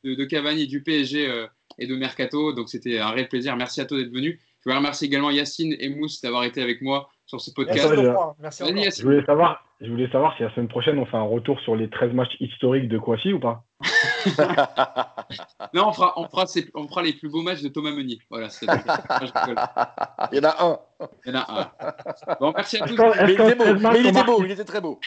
de, 0.03 0.15
de 0.15 0.26
Cavani, 0.26 0.67
du 0.67 0.84
PSG 0.84 1.27
euh, 1.30 1.47
et 1.80 1.88
de 1.88 1.95
Mercato. 1.95 2.51
Donc 2.51 2.67
c'était 2.69 2.99
un 2.99 3.11
réel 3.11 3.30
plaisir. 3.30 3.55
Merci 3.55 3.80
à 3.80 3.85
toi 3.85 3.97
d'être 3.97 4.11
venu. 4.11 4.41
Je 4.59 4.63
voulais 4.65 4.76
remercier 4.77 5.07
également 5.07 5.31
Yacine 5.31 5.73
et 5.80 5.88
Mousse 5.89 6.19
d'avoir 6.22 6.43
été 6.43 6.61
avec 6.61 6.81
moi 6.81 7.09
sur 7.26 7.41
ce 7.41 7.52
podcast. 7.52 7.80
Geoffroy. 7.95 8.35
Merci. 8.39 8.64
Je 8.65 9.03
voulais 9.03 9.26
savoir, 9.26 9.64
je 9.81 9.89
voulais 9.89 10.10
savoir 10.11 10.35
si 10.38 10.43
la 10.43 10.53
semaine 10.53 10.68
prochaine 10.68 10.97
on 10.99 11.06
fait 11.06 11.18
un 11.18 11.23
retour 11.23 11.60
sur 11.61 11.76
les 11.76 11.89
13 11.89 12.14
matchs 12.14 12.35
historiques 12.39 12.88
de 12.88 12.97
Kouachi 12.97 13.34
ou 13.34 13.39
pas 13.39 13.64
Non, 15.73 15.88
on 15.89 15.91
fera, 15.91 16.14
on, 16.18 16.27
fera 16.27 16.45
ces- 16.47 16.69
on 16.76 16.88
fera 16.88 17.02
les 17.03 17.14
plus 17.14 17.30
beaux 17.30 17.41
matchs 17.41 17.61
de 17.61 17.68
Thomas 17.69 17.91
Meunier. 17.91 18.19
Voilà. 18.30 18.47
Il 20.31 20.38
y 20.38 20.39
en 20.39 20.43
a 20.49 20.64
un. 20.64 20.80
Il 21.26 21.34
y 21.34 21.35
en 21.35 21.39
a 21.39 21.72
un. 21.81 22.35
Bon, 22.39 22.53
merci 22.56 22.77
à 22.77 22.88
tous. 22.88 22.95
Mais 22.97 23.34
il 23.34 23.41
était 23.41 23.56
beau, 23.56 23.64
13 23.64 23.81
matchs, 23.81 23.93
mais 23.93 23.99
il 23.99 24.06
était 24.07 24.11
marque- 24.14 24.27
beau, 24.27 24.43
il 24.45 24.52
était 24.52 24.64
très 24.64 24.81
beau. 24.81 24.99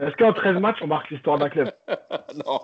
Est-ce 0.00 0.16
qu'en 0.16 0.32
13 0.32 0.56
matchs 0.56 0.78
on 0.82 0.86
marque 0.88 1.10
l'histoire 1.10 1.38
d'un 1.38 1.48
club? 1.48 1.70
Non, 2.44 2.58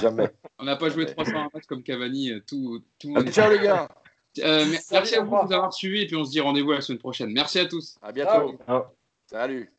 jamais. 0.00 0.30
On 0.58 0.64
n'a 0.64 0.76
pas 0.76 0.88
joué 0.88 1.06
300 1.06 1.48
matchs 1.54 1.66
comme 1.68 1.82
Cavani. 1.82 2.30
euh, 2.32 2.40
Tout, 2.48 2.80
tout 2.98 3.10
monde. 3.10 3.28
ciao 3.28 3.50
les 3.52 3.58
gars, 3.60 3.88
Euh, 4.38 4.64
merci 4.66 5.14
à 5.14 5.20
vous 5.20 5.24
revoir. 5.24 5.44
de 5.44 5.48
nous 5.48 5.54
avoir 5.54 5.72
suivis 5.72 6.02
et 6.02 6.06
puis 6.06 6.16
on 6.16 6.24
se 6.24 6.30
dit 6.30 6.40
rendez-vous 6.40 6.72
la 6.72 6.80
semaine 6.80 6.98
prochaine. 6.98 7.30
Merci 7.32 7.58
à 7.58 7.66
tous. 7.66 7.96
à 8.02 8.12
bientôt. 8.12 8.56
Ciao. 8.66 8.82
Salut. 9.26 9.72